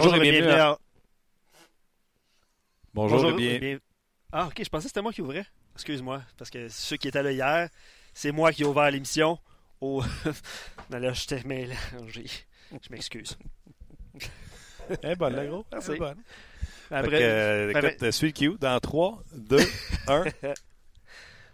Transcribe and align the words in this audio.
Bonjour, 0.00 0.14
et 0.16 0.20
bienvenue. 0.20 0.52
à- 0.52 0.70
à- 0.70 0.78
Bonjour, 2.94 3.30
et 3.30 3.32
bien- 3.34 3.58
bien- 3.58 3.78
Ah, 4.32 4.46
ok, 4.46 4.54
je 4.62 4.68
pensais 4.68 4.84
que 4.84 4.88
c'était 4.88 5.02
moi 5.02 5.12
qui 5.12 5.20
ouvrais. 5.22 5.44
Excuse-moi, 5.74 6.22
parce 6.38 6.50
que 6.50 6.68
ceux 6.68 6.96
qui 6.96 7.08
étaient 7.08 7.22
là 7.22 7.32
hier, 7.32 7.68
c'est 8.14 8.32
moi 8.32 8.52
qui 8.52 8.62
ai 8.62 8.64
ouvert 8.64 8.90
l'émission. 8.90 9.38
Au... 9.80 10.02
non, 10.90 10.98
là, 10.98 11.12
j'étais 11.12 11.42
mélangé. 11.44 12.24
Je 12.70 12.88
m'excuse. 12.90 13.36
Eh, 15.02 15.14
bonne, 15.16 15.34
là, 15.36 15.46
gros. 15.46 15.64
Merci. 15.72 15.96
Bonne. 15.96 16.18
Après, 16.90 17.10
Fait 17.10 17.18
que, 17.18 17.22
euh, 17.24 17.72
ben, 17.72 17.84
écoute, 17.86 18.10
suis 18.10 18.26
le 18.28 18.32
cue 18.32 18.58
dans 18.58 18.78
3, 18.80 19.22
2, 19.34 19.58
1. 20.06 20.24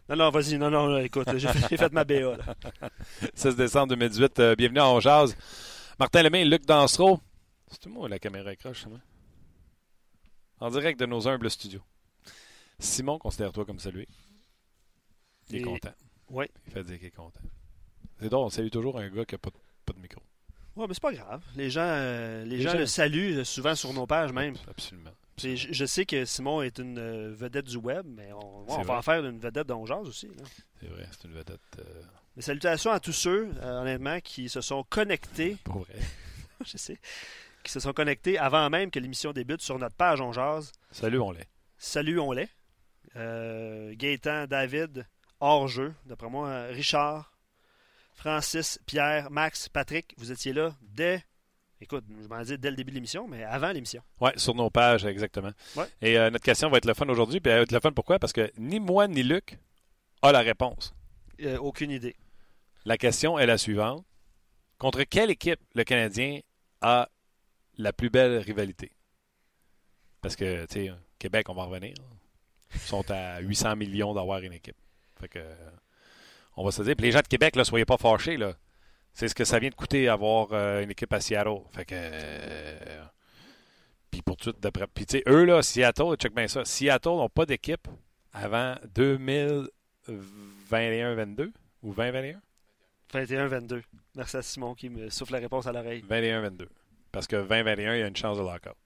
Non, 0.08 0.16
non, 0.16 0.30
vas-y, 0.30 0.56
non, 0.58 0.70
non, 0.70 0.98
écoute, 0.98 1.28
j'ai 1.36 1.48
fait 1.48 1.92
ma 1.92 2.04
BA. 2.04 2.36
Là. 2.36 2.54
16 3.34 3.56
décembre 3.56 3.88
2018. 3.88 4.38
euh, 4.40 4.54
bienvenue 4.56 4.80
à 4.80 4.88
On 4.88 5.00
Jazz. 5.00 5.36
Martin 5.98 6.22
Lemay, 6.22 6.44
Luc 6.44 6.64
Dansereau. 6.66 7.20
C'est 7.70 7.78
tout 7.80 7.88
moi 7.90 8.08
la 8.08 8.18
caméra 8.18 8.50
accroche, 8.50 8.82
c'est 8.82 8.88
moi. 8.88 9.00
En 10.60 10.70
direct 10.70 10.98
de 10.98 11.06
nos 11.06 11.26
humbles 11.28 11.50
studios. 11.50 11.82
Simon, 12.78 13.18
considère-toi 13.18 13.64
comme 13.64 13.78
salué. 13.78 14.08
Il 15.50 15.56
est 15.56 15.60
Et- 15.60 15.62
content. 15.62 15.94
Ouais. 16.30 16.50
Il 16.66 16.72
fait 16.72 16.84
dire 16.84 16.98
qu'il 16.98 17.06
est 17.08 17.10
content. 17.10 17.40
C'est 18.20 18.28
drôle, 18.28 18.46
on 18.46 18.50
salue 18.50 18.68
toujours 18.68 18.98
un 18.98 19.08
gars 19.08 19.24
qui 19.24 19.34
n'a 19.34 19.38
pas, 19.38 19.50
de- 19.50 19.56
pas 19.86 19.92
de 19.92 20.00
micro. 20.00 20.20
Ouais, 20.76 20.86
mais 20.86 20.94
c'est 20.94 21.02
pas 21.02 21.12
grave. 21.12 21.42
Les 21.56 21.70
gens, 21.70 21.80
euh, 21.82 22.44
les 22.44 22.56
Les 22.58 22.62
gens 22.62 22.72
gens- 22.72 22.78
le 22.78 22.86
saluent 22.86 23.38
euh, 23.38 23.44
souvent 23.44 23.74
sur 23.74 23.92
nos 23.92 24.06
pages 24.06 24.32
même. 24.32 24.54
Absolument. 24.68 25.10
Je, 25.38 25.54
je 25.54 25.84
sais 25.86 26.04
que 26.04 26.24
Simon 26.24 26.62
est 26.62 26.78
une 26.78 26.98
euh, 26.98 27.32
vedette 27.34 27.66
du 27.66 27.76
web, 27.76 28.04
mais 28.08 28.32
on, 28.32 28.64
va 28.64 28.82
vrai. 28.82 28.96
en 28.96 29.02
faire 29.02 29.24
une 29.24 29.38
vedette 29.38 29.66
d'Ongeaz 29.68 30.06
aussi. 30.08 30.28
C'est 30.80 30.88
vrai, 30.88 31.08
c'est 31.12 31.24
une 31.28 31.34
vedette 31.34 31.60
euh, 31.78 32.02
Mais 32.36 32.42
salutations 32.42 32.90
à 32.90 32.98
tous 33.00 33.12
ceux, 33.12 33.48
honnêtement, 33.62 34.20
qui 34.20 34.48
se 34.48 34.60
sont 34.60 34.82
connectés 34.84 35.56
pour 35.64 35.78
vrai. 35.84 35.94
je 36.64 36.76
sais, 36.76 36.98
qui 37.62 37.72
se 37.72 37.80
sont 37.80 37.92
connectés 37.92 38.38
avant 38.38 38.70
même 38.70 38.90
que 38.90 38.98
l'émission 38.98 39.32
débute 39.32 39.60
sur 39.62 39.78
notre 39.78 39.96
page 39.96 40.20
On. 40.20 40.32
Salut, 40.90 41.20
on 41.20 41.30
l'est. 41.30 41.48
Salut, 41.76 42.18
on 42.18 42.32
l'est. 42.32 42.48
Euh, 43.16 43.94
Gaétan, 43.94 44.46
David, 44.46 45.06
hors 45.40 45.68
jeu. 45.68 45.94
D'après 46.06 46.28
moi, 46.28 46.48
euh, 46.48 46.70
Richard, 46.72 47.32
Francis, 48.14 48.80
Pierre, 48.86 49.30
Max, 49.30 49.68
Patrick, 49.68 50.14
vous 50.18 50.32
étiez 50.32 50.52
là 50.52 50.74
dès, 50.82 51.22
écoute, 51.80 52.04
je 52.20 52.26
m'en 52.26 52.42
dis 52.42 52.58
dès 52.58 52.70
le 52.70 52.76
début 52.76 52.90
de 52.90 52.96
l'émission, 52.96 53.28
mais 53.28 53.44
avant 53.44 53.70
l'émission. 53.70 54.02
Oui, 54.20 54.30
sur 54.36 54.54
nos 54.54 54.70
pages, 54.70 55.04
exactement. 55.04 55.52
Ouais. 55.76 55.86
Et 56.02 56.18
euh, 56.18 56.30
notre 56.30 56.44
question 56.44 56.68
va 56.68 56.78
être 56.78 56.84
le 56.86 56.94
fun 56.94 57.08
aujourd'hui. 57.08 57.40
Puis 57.40 57.50
elle 57.50 57.58
va 57.58 57.62
être 57.62 57.72
le 57.72 57.80
fun 57.80 57.92
pourquoi? 57.92 58.18
Parce 58.18 58.32
que 58.32 58.50
ni 58.58 58.80
moi 58.80 59.08
ni 59.08 59.22
Luc 59.22 59.58
a 60.22 60.32
la 60.32 60.40
réponse. 60.40 60.94
Euh, 61.42 61.58
aucune 61.58 61.90
idée. 61.90 62.16
La 62.84 62.96
question 62.96 63.38
est 63.38 63.46
la 63.46 63.58
suivante. 63.58 64.04
Contre 64.78 65.02
quelle 65.04 65.30
équipe 65.30 65.60
le 65.74 65.84
Canadien 65.84 66.40
a 66.80 67.08
la 67.78 67.92
plus 67.92 68.10
belle 68.10 68.38
rivalité? 68.38 68.90
Parce 70.20 70.36
que, 70.36 70.66
tu 70.66 70.86
sais, 70.86 70.92
Québec, 71.18 71.48
on 71.48 71.54
va 71.54 71.62
en 71.62 71.68
revenir. 71.68 71.94
Ils 72.74 72.80
sont 72.80 73.08
à 73.10 73.40
800 73.40 73.76
millions 73.76 74.14
d'avoir 74.14 74.40
une 74.40 74.52
équipe. 74.52 74.76
Fait 75.20 75.28
que, 75.28 75.38
on 76.56 76.64
va 76.64 76.70
se 76.70 76.82
dire. 76.82 76.96
Puis 76.96 77.06
les 77.06 77.12
gens 77.12 77.20
de 77.20 77.28
Québec, 77.28 77.56
là, 77.56 77.64
soyez 77.64 77.84
pas 77.84 77.96
fâchés, 77.96 78.36
là. 78.36 78.54
C'est 79.14 79.28
ce 79.28 79.34
que 79.34 79.44
ça 79.44 79.58
vient 79.58 79.70
de 79.70 79.74
coûter 79.74 80.08
avoir 80.08 80.48
euh, 80.52 80.82
une 80.82 80.90
équipe 80.90 81.12
à 81.12 81.20
Seattle. 81.20 81.60
Fait 81.72 81.84
que. 81.84 81.94
euh, 81.96 83.04
puis 84.10 84.22
pour 84.22 84.36
tout, 84.36 84.54
d'après. 84.60 84.86
Puis 84.86 85.06
tu 85.06 85.18
sais, 85.18 85.22
eux, 85.26 85.44
là, 85.44 85.62
Seattle, 85.62 86.14
check 86.16 86.34
bien 86.34 86.48
ça. 86.48 86.64
Seattle 86.64 87.08
n'ont 87.08 87.28
pas 87.28 87.46
d'équipe 87.46 87.88
avant 88.32 88.74
2021-22 88.94 91.52
ou 91.82 91.94
2021? 91.94 92.40
21-22. 93.12 93.82
Merci 94.14 94.36
à 94.36 94.42
Simon 94.42 94.74
qui 94.74 94.90
me 94.90 95.08
souffle 95.10 95.32
la 95.32 95.38
réponse 95.38 95.66
à 95.66 95.72
l'oreille. 95.72 96.04
21-22. 96.08 96.68
Parce 97.12 97.26
que 97.26 97.36
20-21, 97.36 97.94
il 97.96 98.00
y 98.00 98.02
a 98.02 98.06
une 98.06 98.16
chance 98.16 98.36
de 98.38 98.42
lockout. 98.42 98.76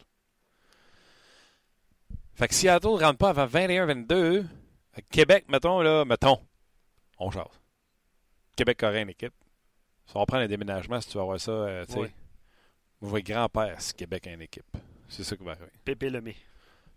Fait 2.34 2.48
que 2.48 2.54
Seattle 2.54 2.86
ne 2.88 3.04
rentre 3.04 3.18
pas 3.18 3.30
avant 3.30 3.46
21-22. 3.46 4.44
fait 4.92 5.02
que 5.02 5.06
Québec, 5.10 5.44
mettons, 5.48 5.80
là, 5.80 6.04
mettons, 6.04 6.38
on 7.18 7.30
jase. 7.30 7.44
Québec 8.56 8.82
aurait 8.82 9.02
une 9.02 9.10
équipe. 9.10 9.34
Ça 10.06 10.18
va 10.18 10.26
prendre 10.26 10.42
un 10.42 10.48
déménagement 10.48 11.00
si 11.00 11.08
tu 11.08 11.18
vas 11.18 11.24
voir 11.24 11.40
ça, 11.40 11.50
euh, 11.52 11.84
tu 11.86 11.94
sais. 11.94 12.12
Vais 13.02 13.18
être 13.20 13.26
grand-père 13.26 13.80
si 13.80 13.94
Québec 13.94 14.26
a 14.26 14.32
une 14.32 14.42
équipe. 14.42 14.64
C'est 15.08 15.24
ça 15.24 15.36
qui 15.36 15.42
va 15.44 15.52
arriver. 15.52 15.70
Pépé 15.84 16.08
Lemay. 16.10 16.36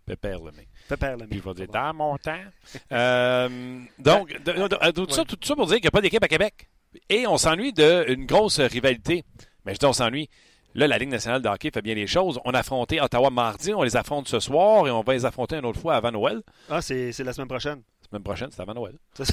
Pépère 0.04 0.38
Lemay. 0.38 0.68
Pépère 0.88 1.12
Lemay. 1.16 1.26
Puis 1.28 1.38
je 1.38 1.44
vais 1.48 1.54
dire, 1.54 1.68
dans 1.68 1.92
mon 1.94 2.16
temps. 2.18 2.40
Euh, 2.92 3.80
donc, 3.98 4.28
de- 4.42 4.52
de- 4.52 4.68
de- 4.68 4.90
tout, 4.92 5.10
ça, 5.10 5.24
tout 5.24 5.36
ça 5.42 5.56
pour 5.56 5.66
dire 5.66 5.76
qu'il 5.76 5.84
n'y 5.84 5.88
a 5.88 5.90
pas 5.90 6.00
d'équipe 6.00 6.22
à 6.22 6.28
Québec. 6.28 6.68
Et 7.08 7.26
on 7.26 7.36
s'ennuie 7.36 7.72
d'une 7.72 8.24
grosse 8.26 8.60
rivalité. 8.60 9.24
Mais 9.64 9.74
je 9.74 9.78
dis, 9.80 9.86
on 9.86 9.92
s'ennuie. 9.92 10.28
Là, 10.76 10.86
la 10.86 10.98
Ligue 10.98 11.08
nationale 11.08 11.40
de 11.40 11.48
hockey 11.48 11.70
fait 11.72 11.80
bien 11.80 11.94
les 11.94 12.06
choses. 12.06 12.38
On 12.44 12.50
a 12.50 12.58
affronté 12.58 13.00
Ottawa 13.00 13.30
mardi, 13.30 13.72
on 13.72 13.82
les 13.82 13.96
affronte 13.96 14.28
ce 14.28 14.40
soir 14.40 14.86
et 14.86 14.90
on 14.90 15.00
va 15.00 15.14
les 15.14 15.24
affronter 15.24 15.56
une 15.56 15.64
autre 15.64 15.80
fois 15.80 15.96
avant 15.96 16.12
Noël. 16.12 16.42
Ah, 16.68 16.82
c'est 16.82 17.12
c'est 17.12 17.24
la 17.24 17.32
semaine 17.32 17.48
prochaine. 17.48 17.80
La 18.02 18.08
semaine 18.10 18.22
prochaine, 18.22 18.50
c'est 18.50 18.60
avant 18.60 18.74
Noël. 18.74 18.98
Oui, 19.18 19.24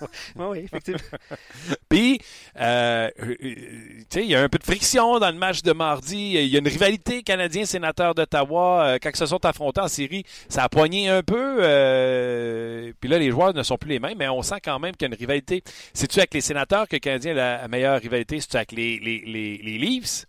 oui, 0.36 0.58
effectivement. 0.60 1.00
Puis, 1.88 2.20
euh, 2.58 3.10
euh, 3.20 3.34
tu 3.38 4.06
sais, 4.10 4.22
il 4.24 4.30
y 4.30 4.34
a 4.34 4.42
un 4.42 4.48
peu 4.48 4.58
de 4.58 4.64
friction 4.64 5.18
dans 5.18 5.30
le 5.30 5.36
match 5.38 5.62
de 5.62 5.72
mardi. 5.72 6.34
Il 6.34 6.46
y 6.46 6.56
a 6.56 6.58
une 6.58 6.68
rivalité 6.68 7.22
canadien-sénateur 7.22 8.14
d'Ottawa. 8.14 8.84
Euh, 8.84 8.98
quand 9.02 9.10
ils 9.10 9.16
se 9.16 9.26
sont 9.26 9.44
affrontés 9.44 9.80
en 9.80 9.88
série, 9.88 10.24
ça 10.48 10.64
a 10.64 10.68
poigné 10.68 11.08
un 11.08 11.22
peu. 11.22 11.58
euh, 11.60 12.92
puis 13.00 13.08
là, 13.10 13.18
les 13.18 13.30
joueurs 13.30 13.54
ne 13.54 13.62
sont 13.62 13.76
plus 13.78 13.90
les 13.90 13.98
mêmes, 14.00 14.18
mais 14.18 14.28
on 14.28 14.42
sent 14.42 14.60
quand 14.62 14.78
même 14.78 14.92
qu'il 14.96 15.08
y 15.08 15.10
a 15.10 15.14
une 15.14 15.18
rivalité. 15.18 15.62
C'est-tu 15.94 16.18
avec 16.18 16.34
les 16.34 16.40
sénateurs 16.40 16.88
que 16.88 16.96
le 16.96 17.00
Canadien 17.00 17.32
a 17.32 17.34
la, 17.34 17.58
la 17.62 17.68
meilleure 17.68 18.00
rivalité? 18.00 18.40
C'est-tu 18.40 18.56
avec 18.56 18.72
les, 18.72 18.98
les, 18.98 19.20
les, 19.20 19.58
les 19.58 19.78
Leafs? 19.78 20.26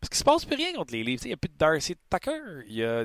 Parce 0.00 0.10
qu'il 0.10 0.18
se 0.18 0.24
passe 0.24 0.44
plus 0.44 0.56
rien 0.56 0.72
contre 0.74 0.92
les 0.92 1.02
Leafs. 1.02 1.22
Il 1.24 1.28
n'y 1.28 1.32
a 1.34 1.36
plus 1.36 1.48
de 1.48 1.56
Darcy 1.56 1.96
Tucker. 2.10 2.64
Il 2.68 2.74
y 2.74 2.84
a... 2.84 3.04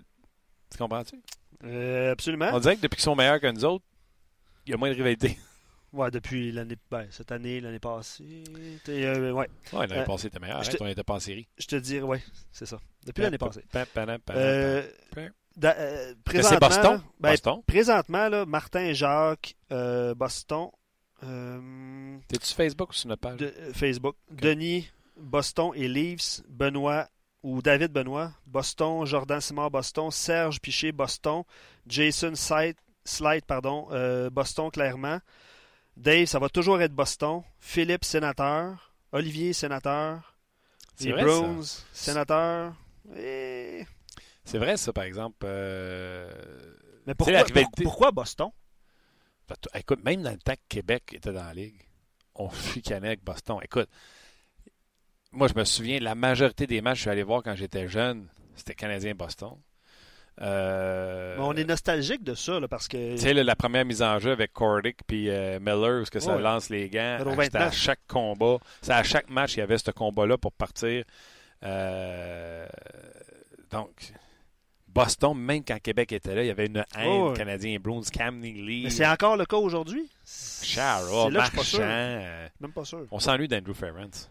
Tu 0.71 0.77
comprends-tu? 0.77 1.15
Euh, 1.63 2.11
absolument. 2.11 2.49
On 2.53 2.59
dirait 2.59 2.75
que 2.75 2.81
depuis 2.81 2.97
qu'ils 2.97 3.03
sont 3.03 3.15
meilleurs 3.15 3.39
que 3.39 3.47
nous 3.47 3.65
autres, 3.65 3.85
il 4.65 4.71
y 4.71 4.73
a 4.73 4.77
moins 4.77 4.89
de 4.89 4.95
rivalité. 4.95 5.37
Ouais, 5.91 6.11
depuis 6.11 6.51
l'année, 6.51 6.75
ben, 6.91 7.07
cette 7.09 7.31
année, 7.31 7.59
l'année 7.61 7.79
passée. 7.79 8.43
t'es, 8.83 9.05
euh, 9.05 9.31
ouais, 9.31 9.49
Ouais, 9.73 9.87
l'année 9.87 10.01
Euh, 10.01 10.05
passée, 10.05 10.23
c'était 10.23 10.39
meilleur. 10.39 10.61
je 10.63 10.67
Arrête, 10.69 10.77
te- 10.77 10.83
on 10.83 10.87
n'était 10.87 11.03
pas 11.03 11.15
en 11.15 11.19
série. 11.19 11.47
je 11.57 11.65
te 11.65 11.75
dirais, 11.77 12.03
ouais, 12.05 12.21
c'est 12.51 12.65
ça. 12.67 12.79
Depuis 13.05 13.21
l'année 13.23 13.37
passée. 13.39 13.63
Euh, 14.31 14.83
présentement, 16.23 16.69
c'est 16.69 16.81
Boston? 16.81 17.01
ben, 17.19 17.35
présentement, 17.67 18.29
là, 18.29 18.45
Martin 18.45 18.81
et 18.81 18.93
Jacques, 18.95 19.55
euh, 19.71 20.13
Boston, 20.15 20.69
euh, 21.23 22.17
T'es-tu 22.27 22.45
sur 22.45 22.55
Facebook 22.57 22.91
ou 22.91 22.93
sur 22.93 23.09
notre 23.09 23.21
page? 23.21 23.37
de- 23.37 23.53
Facebook, 23.73 24.15
Denis, 24.31 24.89
Boston 25.17 25.71
et 25.75 25.87
Leafs, 25.87 26.41
Benoît 26.47 27.07
ou 27.43 27.61
David 27.61 27.91
Benoît, 27.91 28.31
Boston, 28.45 29.05
Jordan 29.05 29.41
Simard, 29.41 29.71
Boston, 29.71 30.11
Serge 30.11 30.59
Piché, 30.61 30.91
Boston, 30.91 31.43
Jason 31.87 32.33
Slide, 32.35 33.45
pardon, 33.45 33.87
Boston 34.31 34.69
clairement, 34.71 35.19
Dave, 35.99 36.25
ça 36.25 36.39
va 36.39 36.49
toujours 36.49 36.81
être 36.81 36.93
Boston, 36.93 37.43
Philippe, 37.59 38.05
sénateur, 38.05 38.93
Olivier, 39.11 39.51
sénateur, 39.53 40.35
C'est 40.95 41.05
les 41.07 41.11
vrai, 41.11 41.23
Browns, 41.23 41.63
ça. 41.63 41.83
sénateur. 41.91 42.73
Et... 43.17 43.85
C'est 44.45 44.57
vrai, 44.59 44.77
ça, 44.77 44.93
par 44.93 45.03
exemple. 45.03 45.37
euh, 45.43 46.31
Mais 47.05 47.15
pourquoi, 47.15 47.43
pour- 48.07 48.13
Boston? 48.13 48.49
t- 49.47 49.69
Écoute, 49.79 50.03
même 50.03 50.21
dans 50.23 50.31
le 50.31 50.37
temps 50.37 50.53
que 50.53 50.59
Québec 50.69 51.03
était 51.13 51.33
dans 51.33 51.43
la 51.43 51.53
Ligue, 51.53 51.81
on 52.35 52.49
chicanait 52.73 53.07
avec 53.07 53.23
Boston. 53.23 53.57
Écoute, 53.61 53.89
moi, 55.31 55.47
je 55.47 55.53
me 55.53 55.65
souviens, 55.65 55.99
la 55.99 56.15
majorité 56.15 56.65
des 56.65 56.81
matchs 56.81 56.93
que 56.93 56.97
je 56.97 57.01
suis 57.01 57.09
allé 57.09 57.23
voir 57.23 57.43
quand 57.43 57.55
j'étais 57.55 57.87
jeune, 57.89 58.27
c'était 58.55 58.73
Canadien-Boston. 58.75 59.57
Euh, 60.41 61.35
on 61.39 61.53
est 61.55 61.65
nostalgique 61.65 62.23
de 62.23 62.33
ça, 62.33 62.59
là, 62.59 62.67
parce 62.67 62.87
que... 62.87 63.11
Tu 63.15 63.17
sais, 63.17 63.33
la 63.33 63.55
première 63.55 63.83
mise 63.83 64.01
en 64.01 64.19
jeu 64.19 64.31
avec 64.31 64.53
Cordick 64.53 64.97
puis 65.05 65.29
euh, 65.29 65.59
Miller, 65.59 66.01
où 66.01 66.05
ce 66.05 66.11
que 66.11 66.19
ça 66.21 66.35
Ouais. 66.37 66.41
lance 66.41 66.69
les 66.69 66.89
gants, 66.89 67.17
c'était 67.19 67.57
à 67.57 67.65
29. 67.65 67.73
chaque 67.75 67.99
combat. 68.07 68.57
C'est 68.81 68.93
à 68.93 69.03
chaque 69.03 69.29
match, 69.29 69.55
il 69.55 69.59
y 69.59 69.63
avait 69.63 69.77
ce 69.77 69.91
combat-là 69.91 70.37
pour 70.37 70.53
partir. 70.53 71.03
Euh, 71.63 72.65
donc, 73.69 74.13
Boston, 74.87 75.37
même 75.37 75.63
quand 75.63 75.77
Québec 75.81 76.11
était 76.13 76.33
là, 76.35 76.43
il 76.43 76.47
y 76.47 76.51
avait 76.51 76.67
une 76.67 76.83
haine 76.95 77.21
ouais. 77.23 77.33
canadien 77.35 77.77
Bruins, 77.79 78.01
Cam 78.11 78.39
Neely, 78.39 78.83
Mais 78.85 78.89
c'est 78.89 79.05
encore 79.07 79.35
le 79.37 79.45
cas 79.45 79.57
aujourd'hui? 79.57 80.09
Chara, 80.25 81.29
Marchand. 81.29 81.79
Même 81.79 82.71
pas 82.73 82.85
sûr. 82.85 83.05
on 83.11 83.19
s'ennuie 83.19 83.47
d'Andrew 83.47 83.73
Ferrance. 83.73 84.29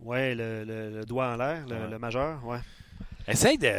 Ouais, 0.00 0.34
le, 0.34 0.64
le- 0.64 0.90
le 0.98 1.04
doigt 1.06 1.28
en 1.32 1.36
l'air, 1.36 1.64
le, 1.66 1.74
Ouais. 1.76 1.90
le 1.90 1.98
majeur, 1.98 2.44
ouais. 2.44 2.58
Essaye 3.26 3.56
de, 3.58 3.72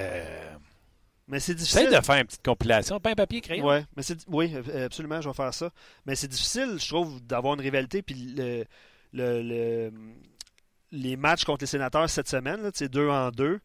Mais 1.27 1.39
c'est 1.41 1.53
essaye 1.53 1.83
difficile. 1.85 1.99
de 1.99 2.05
faire 2.05 2.15
une 2.21 2.25
petite 2.25 2.43
compilation, 2.45 2.99
pain, 2.99 3.13
papier, 3.13 3.41
crayon. 3.41 3.65
Ouais, 3.65 3.85
mais 3.95 4.03
c'est 4.03 4.17
oui, 4.27 4.53
absolument, 4.85 5.19
je 5.21 5.27
vais 5.27 5.35
faire 5.35 5.53
ça. 5.53 5.69
Mais 6.05 6.15
c'est 6.15 6.27
difficile, 6.29 6.77
je 6.79 6.87
trouve, 6.87 7.21
d'avoir 7.21 7.53
une 7.55 7.61
rivalité. 7.61 8.01
Puis 8.01 8.15
le, 8.15 8.63
le- 9.13 9.41
le- 9.41 9.91
les 10.91 11.17
matchs 11.17 11.43
contre 11.43 11.63
les 11.63 11.67
sénateurs 11.67 12.09
cette 12.09 12.29
semaine, 12.29 12.61
là, 12.61 12.71
deux 12.87 13.09
en 13.09 13.29
deux, 13.31 13.59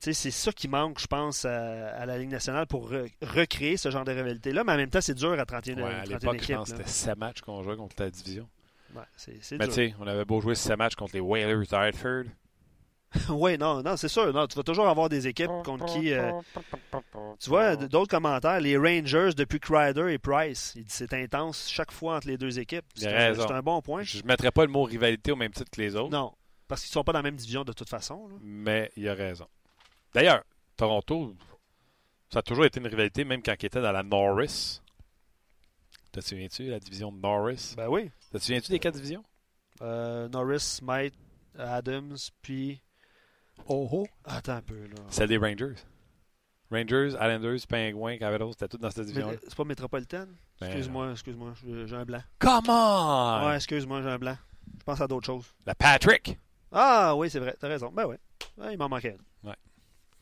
c'est 0.00 0.14
ça 0.14 0.50
qui 0.52 0.66
manque, 0.68 0.98
je 1.00 1.06
pense, 1.06 1.44
à, 1.44 1.88
à 1.90 2.06
la 2.06 2.16
Ligue 2.18 2.30
nationale 2.30 2.66
pour 2.66 2.90
re- 2.90 3.10
recréer 3.20 3.76
ce 3.76 3.90
genre 3.90 4.04
de 4.04 4.12
rivalité-là. 4.12 4.64
Mais 4.64 4.72
en 4.72 4.76
même 4.76 4.88
temps, 4.90 5.00
c'est 5.02 5.12
dur 5.14 5.32
à 5.38 5.44
31, 5.44 5.76
Ouais, 5.76 5.82
à 5.94 6.04
31 6.04 6.18
l'époque, 6.32 6.42
je 6.48 6.52
pense 6.54 6.70
que 6.70 6.76
c'était 6.78 6.88
7 6.88 7.18
matchs 7.18 7.40
qu'on 7.42 7.62
jouait 7.62 7.76
contre 7.76 7.96
la 7.98 8.08
division. 8.10 8.48
Ouais, 8.94 9.02
c'est 9.16 9.36
c'est 9.42 9.58
Mais 9.58 9.66
tu 9.66 9.74
sais, 9.74 9.94
on 10.00 10.06
avait 10.06 10.24
beau 10.24 10.40
jouer 10.40 10.54
7 10.54 10.78
matchs 10.78 10.94
contre 10.94 11.14
les 11.14 11.20
Whalers 11.20 11.66
d'Hartford. 11.66 12.24
oui, 13.30 13.56
non, 13.56 13.82
non, 13.82 13.96
c'est 13.96 14.08
sûr. 14.08 14.32
Non, 14.34 14.46
tu 14.46 14.54
vas 14.56 14.62
toujours 14.62 14.86
avoir 14.88 15.08
des 15.08 15.26
équipes 15.28 15.50
contre 15.64 15.86
qui. 15.86 16.12
euh, 16.12 16.30
tu 17.40 17.48
vois, 17.48 17.74
d'autres 17.76 18.10
commentaires. 18.10 18.60
Les 18.60 18.76
Rangers, 18.76 19.30
depuis 19.36 19.58
Crider 19.60 20.12
et 20.12 20.18
Price, 20.18 20.72
il 20.76 20.84
dit 20.84 20.90
c'est 20.92 21.12
intense 21.14 21.68
chaque 21.70 21.90
fois 21.90 22.16
entre 22.16 22.28
les 22.28 22.36
deux 22.36 22.58
équipes. 22.58 22.84
Il 22.96 23.06
a 23.06 23.10
C'est 23.10 23.16
un, 23.16 23.18
raison. 23.30 23.44
c'est 23.48 23.54
un 23.54 23.62
bon 23.62 23.80
point. 23.80 24.02
Je 24.02 24.18
ne 24.22 24.26
mettrais 24.26 24.50
pas 24.50 24.64
le 24.66 24.70
mot 24.70 24.82
rivalité 24.82 25.32
au 25.32 25.36
même 25.36 25.52
titre 25.52 25.70
que 25.70 25.80
les 25.80 25.96
autres, 25.96 26.10
Non, 26.10 26.34
parce 26.66 26.82
qu'ils 26.82 26.90
ne 26.90 26.92
sont 26.94 27.04
pas 27.04 27.12
dans 27.12 27.20
la 27.20 27.22
même 27.22 27.36
division 27.36 27.64
de 27.64 27.72
toute 27.72 27.88
façon. 27.88 28.28
là. 28.28 28.34
mais 28.42 28.90
il 28.96 29.08
a 29.08 29.14
raison. 29.14 29.46
D'ailleurs, 30.12 30.42
Toronto, 30.76 31.34
ça 32.30 32.40
a 32.40 32.42
toujours 32.42 32.66
été 32.66 32.78
une 32.78 32.86
rivalité, 32.88 33.24
même 33.24 33.42
quand 33.42 33.54
ils 33.58 33.66
étaient 33.66 33.80
dans 33.80 33.92
la 33.92 34.02
Norris. 34.02 34.82
Te 36.12 36.20
souviens-tu, 36.20 36.64
la 36.68 36.78
division 36.78 37.10
de 37.10 37.18
Norris? 37.20 37.74
Ben 37.76 37.88
oui. 37.88 38.10
Te 38.32 38.38
souviens-tu 38.38 38.70
des 38.70 38.78
quatre 38.78 38.94
divisions? 38.96 39.24
Euh, 39.82 40.28
Norris, 40.28 40.60
Smite, 40.60 41.14
Adams, 41.58 42.16
puis. 42.42 42.82
Oh 43.66 43.88
oh! 43.92 44.06
Attends 44.24 44.52
un 44.56 44.62
peu, 44.62 44.74
là. 44.86 44.96
Celle 45.10 45.28
des 45.28 45.36
Rangers. 45.38 45.74
Rangers, 46.70 47.08
Islanders, 47.14 47.66
Penguins, 47.66 48.18
Capitals, 48.18 48.48
c'était 48.52 48.68
tout 48.68 48.76
dans 48.78 48.90
cette 48.90 49.06
division-là. 49.06 49.32
Mais 49.34 49.38
C'est 49.48 49.54
pas 49.56 49.64
Metropolitan? 49.64 50.26
Ben, 50.60 50.66
Excuse-moi, 50.66 51.12
excuse-moi, 51.12 51.54
j'ai 51.86 51.96
un 51.96 52.04
blanc. 52.04 52.22
Come 52.38 52.68
on! 52.68 53.46
Ouais, 53.46 53.56
excuse-moi, 53.56 54.02
j'ai 54.02 54.08
un 54.10 54.18
blanc. 54.18 54.36
Je 54.78 54.84
pense 54.84 55.00
à 55.00 55.06
d'autres 55.06 55.26
choses. 55.26 55.46
La 55.64 55.74
Patrick! 55.74 56.38
Ah 56.70 57.14
oui, 57.16 57.30
c'est 57.30 57.38
vrai, 57.38 57.56
t'as 57.58 57.68
raison. 57.68 57.90
Ben 57.90 58.04
oui, 58.06 58.16
Ouais, 58.58 58.74
il 58.74 58.78
m'en 58.78 58.88
manquait 58.88 59.16
une. 59.42 59.48
Ouais. 59.48 59.56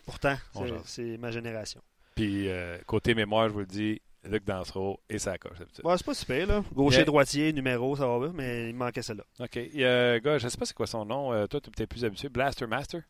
Pourtant, 0.05 0.37
On 0.55 0.65
c'est- 0.67 0.75
c'est 0.85 1.19
ma 1.19 1.33
génération. 1.33 1.81
Puis, 2.15 2.49
euh, 2.49 2.79
côté 2.87 3.15
mémoire, 3.15 3.49
je 3.49 3.53
vous 3.55 3.61
le 3.61 3.67
dis, 3.67 4.01
Luc 4.25 4.45
Dansereau 4.45 5.01
et 5.09 5.19
sa 5.19 5.39
coche. 5.39 5.59
Ouais, 5.83 5.95
c'est 5.97 6.07
pas 6.07 6.15
super, 6.15 6.47
là. 6.47 6.63
Gaucher, 6.73 6.99
Yeah. 6.99 7.05
droitier, 7.07 7.53
numéro, 7.53 7.97
ça 7.97 8.07
va 8.07 8.19
bien, 8.21 8.33
mais 8.35 8.69
il 8.71 8.75
me 8.75 8.79
manquait 8.79 9.03
celle-là. 9.03 9.25
OK. 9.41 9.57
Il 9.57 9.81
y 9.81 9.85
a 9.85 10.13
un 10.13 10.19
gars, 10.19 10.39
je 10.39 10.47
sais 10.49 10.57
pas 10.59 10.65
c'est 10.65 10.75
quoi 10.75 10.87
son 10.87 11.05
nom. 11.05 11.33
euh, 11.33 11.47
toi, 11.47 11.61
tu 11.61 11.69
es 11.69 11.73
peut-être 11.73 11.91
plus 11.91 12.05
habitué. 12.05 12.29
Blaster 12.29 12.67
Master? 12.69 13.03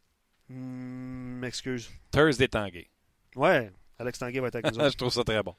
Hum, 0.50 1.38
m'excuse. 1.40 1.90
Thursday 2.12 2.48
Tanguay. 2.48 2.88
Ouais, 3.34 3.70
Alex 3.98 4.18
Tanguay 4.18 4.40
va 4.40 4.48
être 4.48 4.56
avec 4.56 4.72
nous 4.72 4.78
autres. 4.80 4.92
je 4.92 4.96
trouve 4.96 5.12
ça 5.12 5.24
très 5.24 5.42
bon. 5.42 5.54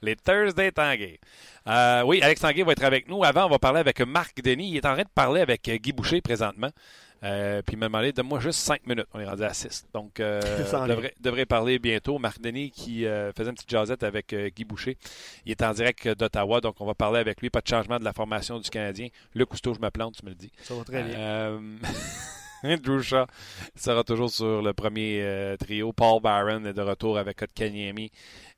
Les 0.00 0.16
Thursday 0.16 0.72
Tanguay. 0.72 1.20
Euh, 1.66 2.02
oui, 2.02 2.20
Alex 2.22 2.40
Tanguay 2.40 2.62
va 2.62 2.72
être 2.72 2.84
avec 2.84 3.08
nous. 3.08 3.22
Avant, 3.24 3.46
on 3.46 3.50
va 3.50 3.58
parler 3.58 3.80
avec 3.80 4.00
Marc 4.00 4.42
Denis. 4.42 4.70
Il 4.70 4.76
est 4.76 4.86
en 4.86 4.94
train 4.94 5.02
de 5.02 5.08
parler 5.14 5.40
avec 5.40 5.62
Guy 5.68 5.92
Boucher 5.92 6.20
présentement. 6.20 6.70
Euh, 7.24 7.62
puis 7.62 7.74
il 7.74 7.78
m'a 7.78 7.86
demandé, 7.86 8.12
donne-moi 8.12 8.40
juste 8.40 8.58
5 8.60 8.84
minutes. 8.86 9.06
On 9.14 9.20
est 9.20 9.24
rendu 9.24 9.44
à 9.44 9.54
6. 9.54 9.86
Donc, 9.94 10.18
euh, 10.18 10.40
devrait, 10.88 11.14
devrait 11.20 11.46
parler 11.46 11.78
bientôt. 11.78 12.18
Marc 12.18 12.40
Denis 12.40 12.72
qui 12.72 13.06
euh, 13.06 13.30
faisait 13.32 13.50
une 13.50 13.54
petite 13.54 13.70
jasette 13.70 14.02
avec 14.02 14.34
Guy 14.34 14.64
Boucher. 14.64 14.98
Il 15.46 15.52
est 15.52 15.62
en 15.62 15.72
direct 15.72 16.08
d'Ottawa, 16.08 16.60
donc 16.60 16.80
on 16.80 16.86
va 16.86 16.94
parler 16.94 17.20
avec 17.20 17.40
lui. 17.40 17.48
Pas 17.50 17.60
de 17.60 17.68
changement 17.68 18.00
de 18.00 18.04
la 18.04 18.12
formation 18.12 18.58
du 18.58 18.68
Canadien. 18.70 19.08
Luc 19.34 19.50
Cousteau, 19.50 19.72
je 19.74 19.80
me 19.80 19.90
plante, 19.90 20.16
tu 20.18 20.24
me 20.24 20.30
le 20.30 20.36
dis. 20.36 20.50
Ça 20.62 20.74
va 20.74 20.82
très 20.82 21.02
bien. 21.04 21.60
Drew 22.82 23.02
Shaw 23.02 23.26
sera 23.74 24.04
toujours 24.04 24.30
sur 24.30 24.62
le 24.62 24.72
premier 24.72 25.20
euh, 25.22 25.56
trio. 25.56 25.92
Paul 25.92 26.20
Barron 26.20 26.64
est 26.64 26.72
de 26.72 26.82
retour 26.82 27.18
avec 27.18 27.38
Kotkaniemi 27.38 28.10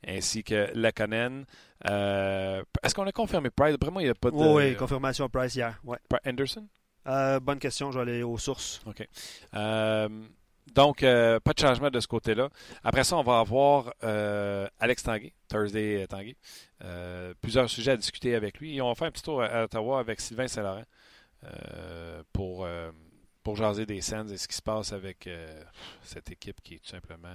ainsi 0.07 0.45
que 0.45 0.71
Lekonen. 0.75 1.47
Euh, 1.89 2.63
Est-ce 2.83 2.95
qu'on 2.95 3.07
a 3.07 3.13
confirmé 3.13 3.51
Price? 3.51 3.77
Moi, 3.91 4.03
il 4.03 4.07
n'y 4.07 4.11
a 4.11 4.15
pas 4.15 4.31
de... 4.31 4.37
Oh, 4.37 4.57
oui, 4.59 4.77
confirmation 4.77 5.29
Price 5.29 5.55
hier. 5.55 5.81
Ouais. 5.85 5.99
Anderson? 6.27 6.67
Euh, 7.07 7.41
bonne 7.41 7.59
question, 7.59 7.91
je 7.93 7.99
vais 7.99 8.03
aller 8.03 8.23
aux 8.23 8.39
sources. 8.39 8.83
OK. 8.87 9.07
Donc, 10.75 11.01
pas 11.01 11.53
de 11.53 11.59
changement 11.59 11.91
de 11.91 12.01
ce 12.01 12.07
côté-là. 12.09 12.49
Après 12.83 13.05
ça, 13.05 13.17
on 13.17 13.23
va 13.23 13.39
avoir 13.39 13.93
Alex 14.81 15.03
Tanguay, 15.03 15.33
Thursday 15.49 16.07
Tanguay. 16.07 16.37
Plusieurs 17.41 17.71
sujets 17.71 17.93
à 17.93 17.97
discuter 17.97 18.35
avec 18.35 18.59
lui. 18.59 18.77
Et 18.77 18.83
on 18.83 18.89
va 18.89 18.95
faire 18.95 19.09
un 19.09 19.13
petit 19.13 19.23
tour 19.23 19.43
à, 19.43 19.47
à 19.47 19.65
Ottawa 19.65 20.01
avec 20.01 20.21
Sylvain 20.21 20.49
Saint-Laurent 20.49 20.85
pour, 22.33 22.67
pour 23.45 23.57
jaser 23.57 23.85
des 23.85 24.01
scènes 24.01 24.31
et 24.31 24.39
ce 24.39 24.49
qui 24.49 24.57
se 24.57 24.63
passe 24.63 24.93
avec 24.93 25.27
euh, 25.27 25.63
cette 26.03 26.31
équipe 26.31 26.61
qui 26.63 26.75
est 26.75 26.79
tout 26.79 26.89
simplement... 26.89 27.29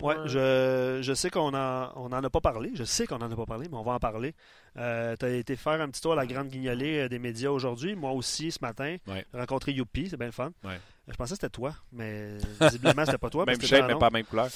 Ouais, 0.00 0.16
je, 0.26 0.98
je 1.00 1.14
sais 1.14 1.30
qu'on 1.30 1.54
en, 1.54 1.92
on 1.94 2.06
en 2.06 2.24
a 2.24 2.30
pas 2.30 2.40
parlé. 2.40 2.72
Je 2.74 2.82
sais 2.82 3.06
qu'on 3.06 3.20
en 3.20 3.30
a 3.30 3.36
pas 3.36 3.46
parlé, 3.46 3.68
mais 3.70 3.76
on 3.76 3.84
va 3.84 3.92
en 3.92 3.98
parler. 4.00 4.34
Euh, 4.76 5.14
tu 5.16 5.24
as 5.24 5.30
été 5.30 5.54
faire 5.54 5.80
un 5.80 5.88
petit 5.88 6.00
tour 6.00 6.12
à 6.12 6.16
la 6.16 6.26
grande 6.26 6.48
guignolée 6.48 7.02
euh, 7.02 7.08
des 7.08 7.20
médias 7.20 7.50
aujourd'hui. 7.50 7.94
Moi 7.94 8.10
aussi, 8.10 8.50
ce 8.50 8.58
matin. 8.60 8.96
Ouais. 9.06 9.24
Rencontrer 9.32 9.72
Youpi, 9.72 10.08
c'est 10.10 10.16
bien 10.16 10.26
le 10.26 10.32
fun. 10.32 10.50
Ouais. 10.64 10.80
Je 11.06 11.14
pensais 11.14 11.34
que 11.34 11.40
c'était 11.40 11.50
toi, 11.50 11.74
mais 11.92 12.38
visiblement, 12.60 13.04
c'était 13.04 13.18
pas 13.18 13.30
toi. 13.30 13.44
Même 13.46 13.60
shape, 13.60 13.86
mais 13.86 13.94
pas 13.94 14.06
la 14.06 14.10
même 14.10 14.24
couleur. 14.24 14.48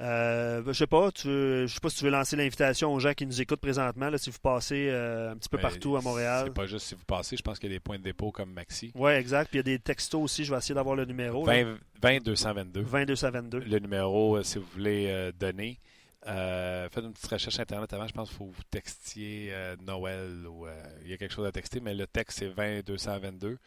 Euh, 0.00 0.62
je 0.66 0.72
sais 0.72 0.86
pas, 0.86 1.12
tu, 1.12 1.28
je 1.28 1.66
sais 1.68 1.80
pas 1.80 1.88
si 1.88 1.98
tu 1.98 2.04
veux 2.04 2.10
lancer 2.10 2.34
l'invitation 2.36 2.92
aux 2.92 2.98
gens 2.98 3.12
qui 3.14 3.26
nous 3.26 3.40
écoutent 3.40 3.60
présentement, 3.60 4.10
là, 4.10 4.18
si 4.18 4.30
vous 4.30 4.38
passez 4.42 4.88
euh, 4.90 5.32
un 5.32 5.36
petit 5.36 5.48
peu 5.48 5.56
Mais 5.56 5.62
partout 5.62 5.96
à 5.96 6.00
Montréal. 6.00 6.46
C'est 6.46 6.54
pas 6.54 6.66
juste 6.66 6.86
si 6.86 6.94
vous 6.94 7.04
passez. 7.04 7.36
Je 7.36 7.42
pense 7.42 7.58
qu'il 7.58 7.70
y 7.70 7.72
a 7.72 7.76
des 7.76 7.80
points 7.80 7.98
de 7.98 8.02
dépôt 8.02 8.32
comme 8.32 8.52
Maxi. 8.52 8.90
Ouais, 8.94 9.20
exact. 9.20 9.50
Puis 9.50 9.58
il 9.58 9.66
y 9.68 9.72
a 9.72 9.76
des 9.76 9.78
textos 9.78 10.20
aussi, 10.20 10.44
je 10.44 10.52
vais 10.52 10.58
essayer 10.58 10.74
d'avoir 10.74 10.96
le 10.96 11.04
numéro. 11.04 11.44
20, 11.44 11.78
20 12.02 12.22
222. 12.24 12.82
22 12.82 13.24
à 13.24 13.30
22. 13.30 13.58
le 13.60 13.78
numéro, 13.78 14.36
euh, 14.36 14.42
si 14.42 14.58
vous 14.58 14.66
voulez 14.74 15.06
euh, 15.08 15.32
donner. 15.32 15.78
Faites 16.24 17.04
une 17.04 17.12
petite 17.12 17.30
recherche 17.30 17.60
Internet 17.60 17.92
avant. 17.92 18.08
Je 18.08 18.14
pense 18.14 18.28
qu'il 18.30 18.38
faut 18.38 18.46
que 18.46 18.56
vous 18.56 18.62
textiez 18.70 19.52
Noël 19.86 20.46
ou 20.46 20.66
euh, 20.66 20.82
il 21.04 21.10
y 21.10 21.12
a 21.12 21.18
quelque 21.18 21.34
chose 21.34 21.46
à 21.46 21.52
texter, 21.52 21.80
mais 21.80 21.94
le 21.94 22.06
texte, 22.06 22.38
c'est 22.38 22.48
20 22.48 22.84
222. 22.84 23.58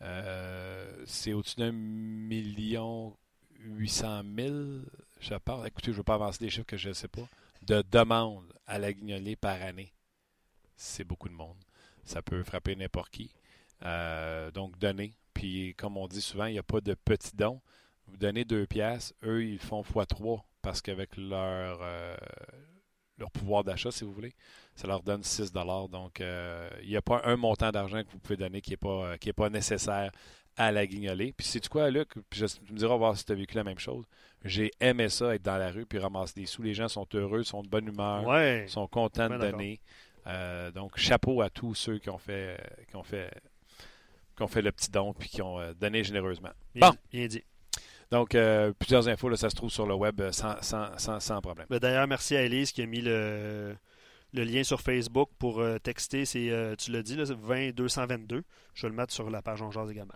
Euh, 0.00 1.04
c'est 1.06 1.32
au-dessus 1.32 1.56
d'un 1.56 1.72
million 1.72 3.16
800 3.58 4.22
000, 4.36 4.54
je 5.20 5.34
pense. 5.34 5.66
Écoutez, 5.66 5.86
je 5.86 5.92
ne 5.92 5.96
veux 5.96 6.02
pas 6.04 6.14
avancer 6.14 6.38
des 6.44 6.50
chiffres 6.50 6.66
que 6.66 6.76
je 6.76 6.88
ne 6.88 6.94
sais 6.94 7.08
pas. 7.08 7.28
De 7.62 7.82
demandes 7.90 8.52
à 8.66 8.78
la 8.78 8.92
guignolée 8.92 9.36
par 9.36 9.60
année. 9.62 9.92
C'est 10.76 11.04
beaucoup 11.04 11.28
de 11.28 11.34
monde. 11.34 11.56
Ça 12.04 12.22
peut 12.22 12.42
frapper 12.44 12.76
n'importe 12.76 13.10
qui. 13.10 13.30
Euh, 13.84 14.50
donc, 14.50 14.78
donnez. 14.78 15.14
Puis, 15.34 15.74
comme 15.76 15.96
on 15.96 16.08
dit 16.08 16.20
souvent, 16.20 16.46
il 16.46 16.52
n'y 16.52 16.58
a 16.58 16.62
pas 16.62 16.80
de 16.80 16.94
petits 16.94 17.36
dons. 17.36 17.60
Vous 18.06 18.16
donnez 18.16 18.44
deux 18.44 18.66
piastres, 18.66 19.14
eux, 19.22 19.44
ils 19.44 19.58
font 19.58 19.82
x3 19.82 20.42
parce 20.62 20.80
qu'avec 20.80 21.16
leur, 21.16 21.78
euh, 21.82 22.16
leur 23.18 23.30
pouvoir 23.30 23.64
d'achat, 23.64 23.90
si 23.90 24.04
vous 24.04 24.12
voulez, 24.12 24.34
ça 24.74 24.86
leur 24.86 25.02
donne 25.02 25.22
6 25.22 25.52
Donc, 25.52 26.20
euh, 26.20 26.70
il 26.82 26.88
n'y 26.88 26.96
a 26.96 27.02
pas 27.02 27.20
un 27.24 27.36
montant 27.36 27.70
d'argent 27.70 28.02
que 28.02 28.10
vous 28.10 28.18
pouvez 28.18 28.36
donner 28.36 28.60
qui 28.60 28.70
n'est 28.70 28.76
pas, 28.76 29.16
pas 29.36 29.50
nécessaire 29.50 30.10
à 30.58 30.70
la 30.72 30.86
guignolée. 30.86 31.32
Puis, 31.32 31.46
c'est 31.46 31.66
quoi, 31.68 31.90
Luc? 31.90 32.10
Puis, 32.28 32.40
je, 32.40 32.46
tu 32.46 32.72
me 32.72 32.78
diras, 32.78 32.96
voir 32.96 33.16
si 33.16 33.24
tu 33.24 33.32
as 33.32 33.34
vécu 33.34 33.54
la 33.56 33.64
même 33.64 33.78
chose. 33.78 34.04
J'ai 34.44 34.70
aimé 34.80 35.08
ça, 35.08 35.34
être 35.34 35.42
dans 35.42 35.56
la 35.56 35.70
rue 35.70 35.86
puis 35.86 35.98
ramasser 35.98 36.34
des 36.40 36.46
sous. 36.46 36.62
Les 36.62 36.74
gens 36.74 36.88
sont 36.88 37.06
heureux, 37.14 37.42
sont 37.44 37.62
de 37.62 37.68
bonne 37.68 37.88
humeur, 37.88 38.26
Ouais. 38.26 38.66
sont 38.68 38.86
contents 38.86 39.28
de 39.30 39.38
donner. 39.38 39.80
Euh, 40.26 40.70
donc, 40.70 40.98
chapeau 40.98 41.40
à 41.40 41.48
tous 41.48 41.74
ceux 41.74 41.98
qui 41.98 42.10
ont 42.10 42.18
fait, 42.18 42.56
qui 42.90 42.96
ont 42.96 43.02
fait, 43.02 43.30
qui 44.36 44.42
ont 44.42 44.46
fait 44.48 44.62
le 44.62 44.70
petit 44.72 44.90
don 44.90 45.14
puis 45.14 45.28
qui 45.28 45.40
ont 45.42 45.58
euh, 45.58 45.72
donné 45.74 46.04
généreusement. 46.04 46.50
Bien, 46.74 46.90
Bon. 46.90 46.96
bien 47.10 47.26
dit. 47.26 47.42
Donc, 48.10 48.34
euh, 48.34 48.72
plusieurs 48.78 49.08
infos, 49.08 49.28
là, 49.28 49.36
ça 49.36 49.50
se 49.50 49.54
trouve 49.56 49.70
sur 49.70 49.86
le 49.86 49.94
web 49.94 50.20
sans, 50.30 50.60
sans, 50.62 50.96
sans, 50.98 51.18
sans 51.20 51.40
problème. 51.40 51.66
Ben, 51.70 51.78
D'ailleurs, 51.78 52.06
merci 52.06 52.36
à 52.36 52.42
Elise 52.42 52.72
qui 52.72 52.82
a 52.82 52.86
mis 52.86 53.00
le, 53.00 53.76
le 54.32 54.44
lien 54.44 54.62
sur 54.62 54.80
Facebook 54.80 55.30
pour 55.38 55.60
euh, 55.60 55.78
texter. 55.78 56.24
C'est, 56.24 56.50
euh, 56.50 56.74
tu 56.76 56.90
l'as 56.92 57.02
dit, 57.02 57.16
là, 57.16 57.26
c'est 57.26 57.36
20 57.36 57.70
222. 57.74 58.44
Je 58.74 58.82
vais 58.82 58.88
le 58.90 58.94
mettre 58.94 59.12
sur 59.12 59.28
la 59.30 59.42
page 59.42 59.60
On 59.62 59.70
Jase 59.70 59.90
également. 59.90 60.14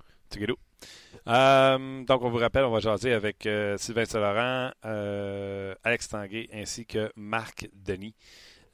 Euh, 1.29 2.05
donc, 2.05 2.23
on 2.23 2.31
vous 2.31 2.39
rappelle, 2.39 2.65
on 2.65 2.71
va 2.71 2.81
jaser 2.81 3.13
avec 3.13 3.47
euh, 3.47 3.77
Sylvain 3.79 4.05
Saint-Laurent, 4.05 4.73
euh, 4.85 5.75
Alex 5.85 6.09
Tanguay 6.09 6.49
ainsi 6.53 6.87
que 6.87 7.13
Marc 7.17 7.69
Denis 7.75 8.15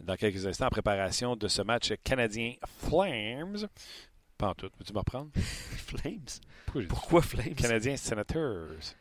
dans 0.00 0.17
quelques 0.17 0.47
instants 0.47 0.67
en 0.67 0.71
préparation 0.71 1.37
de 1.37 1.49
ce 1.49 1.62
match 1.62 1.93
canadien 2.05 2.55
Flames. 2.67 3.69
Pas 4.38 4.49
en 4.49 4.55
tout. 4.55 4.71
Peux-tu 4.79 4.93
me 4.93 4.99
reprendre? 4.99 5.31
Flames? 5.35 6.87
Pourquoi 6.88 7.23
Flames? 7.23 7.55
Canadiens 7.55 7.97
Senators. 7.97 8.95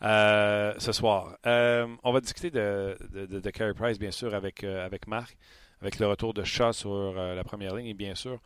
Ce 0.00 0.92
soir. 0.92 1.36
On 1.44 2.12
va 2.12 2.20
discuter 2.20 2.50
de, 2.50 2.96
de, 3.10 3.26
de, 3.26 3.40
de 3.40 3.50
Carey 3.50 3.74
Price, 3.74 3.98
bien 3.98 4.12
sûr, 4.12 4.34
avec, 4.34 4.62
avec 4.62 5.08
Marc, 5.08 5.36
avec 5.82 5.98
le 5.98 6.06
retour 6.06 6.32
de 6.32 6.44
Shaw 6.44 6.72
sur 6.72 7.12
la 7.12 7.42
première 7.42 7.74
ligne. 7.74 7.88
Et 7.88 7.94
bien 7.94 8.14
sûr, 8.14 8.38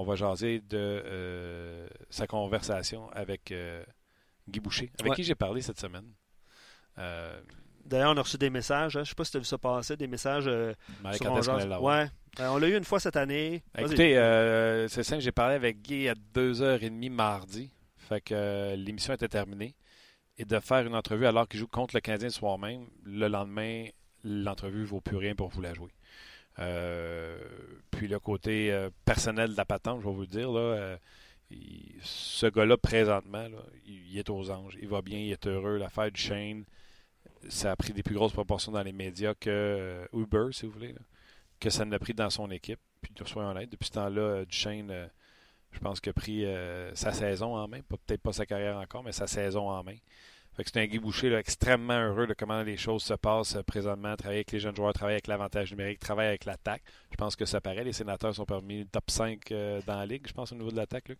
on 0.00 0.04
va 0.04 0.14
jaser 0.16 0.60
de 0.60 0.76
euh, 0.78 1.86
sa 2.10 2.26
conversation 2.26 3.08
avec 3.10 3.52
euh, 3.52 3.82
Guy 4.48 4.60
Boucher, 4.60 4.90
avec 4.98 5.10
Ouais. 5.10 5.16
qui 5.16 5.24
j'ai 5.24 5.34
parlé 5.34 5.60
cette 5.62 5.78
semaine. 5.80 6.06
Euh, 6.98 7.40
D'ailleurs, 7.84 8.12
on 8.12 8.16
a 8.16 8.22
reçu 8.22 8.38
des 8.38 8.48
messages. 8.50 8.96
hein. 8.96 9.00
Je 9.00 9.00
ne 9.00 9.04
sais 9.04 9.14
pas 9.14 9.24
si 9.24 9.32
tu 9.32 9.36
as 9.36 9.40
vu 9.40 9.46
ça 9.46 9.58
passer, 9.58 9.96
des 9.96 10.06
messages 10.06 10.46
euh, 10.46 10.72
sur 11.12 11.30
On 11.32 11.42
Jase. 11.42 11.66
Ouais. 11.80 12.08
On 12.40 12.56
l'a 12.58 12.68
eu 12.68 12.76
une 12.76 12.84
fois 12.84 12.98
cette 12.98 13.16
année. 13.16 13.62
Écoutez, 13.76 14.16
euh, 14.16 14.88
c'est 14.88 15.02
simple, 15.02 15.20
j'ai 15.22 15.32
parlé 15.32 15.54
avec 15.54 15.82
Guy 15.82 16.08
à 16.08 16.14
2h30 16.34 17.10
mardi. 17.10 17.70
Fait 17.96 18.20
que 18.20 18.74
l'émission 18.74 19.12
était 19.14 19.28
terminée. 19.28 19.74
Et 20.36 20.44
de 20.44 20.58
faire 20.58 20.84
une 20.86 20.96
entrevue 20.96 21.26
alors 21.26 21.46
qu'il 21.46 21.60
joue 21.60 21.68
contre 21.68 21.94
le 21.94 22.00
Canadien 22.00 22.26
le 22.28 22.32
soir 22.32 22.58
même, 22.58 22.86
le 23.04 23.28
lendemain, 23.28 23.84
l'entrevue 24.24 24.80
ne 24.80 24.86
vaut 24.86 25.00
plus 25.00 25.16
rien 25.16 25.34
pour 25.36 25.48
vous 25.48 25.60
la 25.60 25.74
jouer. 25.74 25.90
Euh, 26.58 27.38
puis 27.90 28.08
le 28.08 28.18
côté 28.18 28.72
euh, 28.72 28.90
personnel 29.04 29.52
de 29.52 29.56
la 29.56 29.64
patente, 29.64 30.00
je 30.00 30.06
vais 30.06 30.14
vous 30.14 30.20
le 30.20 30.26
dire, 30.26 30.50
là, 30.50 30.60
euh, 30.60 30.96
ce 32.02 32.46
gars-là, 32.46 32.76
présentement, 32.76 33.46
il, 33.86 34.18
est 34.18 34.30
aux 34.30 34.50
anges. 34.50 34.76
Il 34.80 34.88
va 34.88 35.02
bien, 35.02 35.18
il 35.18 35.30
est 35.32 35.46
heureux. 35.46 35.76
L'affaire 35.78 36.10
du 36.10 36.20
Shane, 36.20 36.64
ça 37.48 37.72
a 37.72 37.76
pris 37.76 37.92
des 37.92 38.02
plus 38.02 38.14
grosses 38.14 38.32
proportions 38.32 38.72
dans 38.72 38.82
les 38.82 38.92
médias 38.92 39.34
que 39.34 40.08
Uber, 40.12 40.48
si 40.52 40.66
vous 40.66 40.72
voulez. 40.72 40.94
que 41.60 41.70
ça 41.70 41.84
l'a 41.84 41.98
pris 41.98 42.14
dans 42.14 42.30
son 42.30 42.50
équipe. 42.50 42.80
Puis, 43.02 43.12
soyons 43.26 43.50
honnêtes, 43.50 43.70
depuis 43.70 43.86
ce 43.86 43.92
temps-là, 43.92 44.44
Duchesne, 44.46 45.10
Je 45.70 45.78
pense 45.78 46.00
qu'il 46.00 46.10
a 46.10 46.14
pris 46.14 46.44
sa 46.94 47.12
saison 47.12 47.54
en 47.54 47.68
main. 47.68 47.82
Peut-être 47.82 48.22
pas 48.22 48.32
sa 48.32 48.46
carrière 48.46 48.78
encore, 48.78 49.04
mais 49.04 49.12
sa 49.12 49.26
saison 49.26 49.68
en 49.68 49.84
main. 49.84 49.96
C'est 50.56 50.76
un 50.76 50.86
Guy 50.86 50.98
Boucher 50.98 51.34
extrêmement 51.34 51.98
heureux 51.98 52.26
de 52.26 52.34
comment 52.34 52.62
les 52.62 52.76
choses 52.76 53.02
se 53.02 53.14
passent 53.14 53.56
présentement. 53.66 54.16
Travailler 54.16 54.38
avec 54.38 54.52
les 54.52 54.60
jeunes 54.60 54.76
joueurs, 54.76 54.92
travailler 54.92 55.16
avec 55.16 55.26
l'avantage 55.26 55.70
numérique, 55.72 55.98
travailler 55.98 56.28
avec 56.28 56.44
l'attaque. 56.44 56.82
Je 57.10 57.16
pense 57.16 57.36
que 57.36 57.44
ça 57.44 57.60
paraît. 57.60 57.84
Les 57.84 57.92
sénateurs 57.92 58.34
sont 58.34 58.44
parmi 58.44 58.86
top 58.86 59.10
5 59.10 59.48
dans 59.86 59.96
la 59.96 60.06
ligue, 60.06 60.26
je 60.26 60.32
pense, 60.32 60.52
au 60.52 60.54
niveau 60.54 60.70
de 60.70 60.76
l'attaque, 60.76 61.12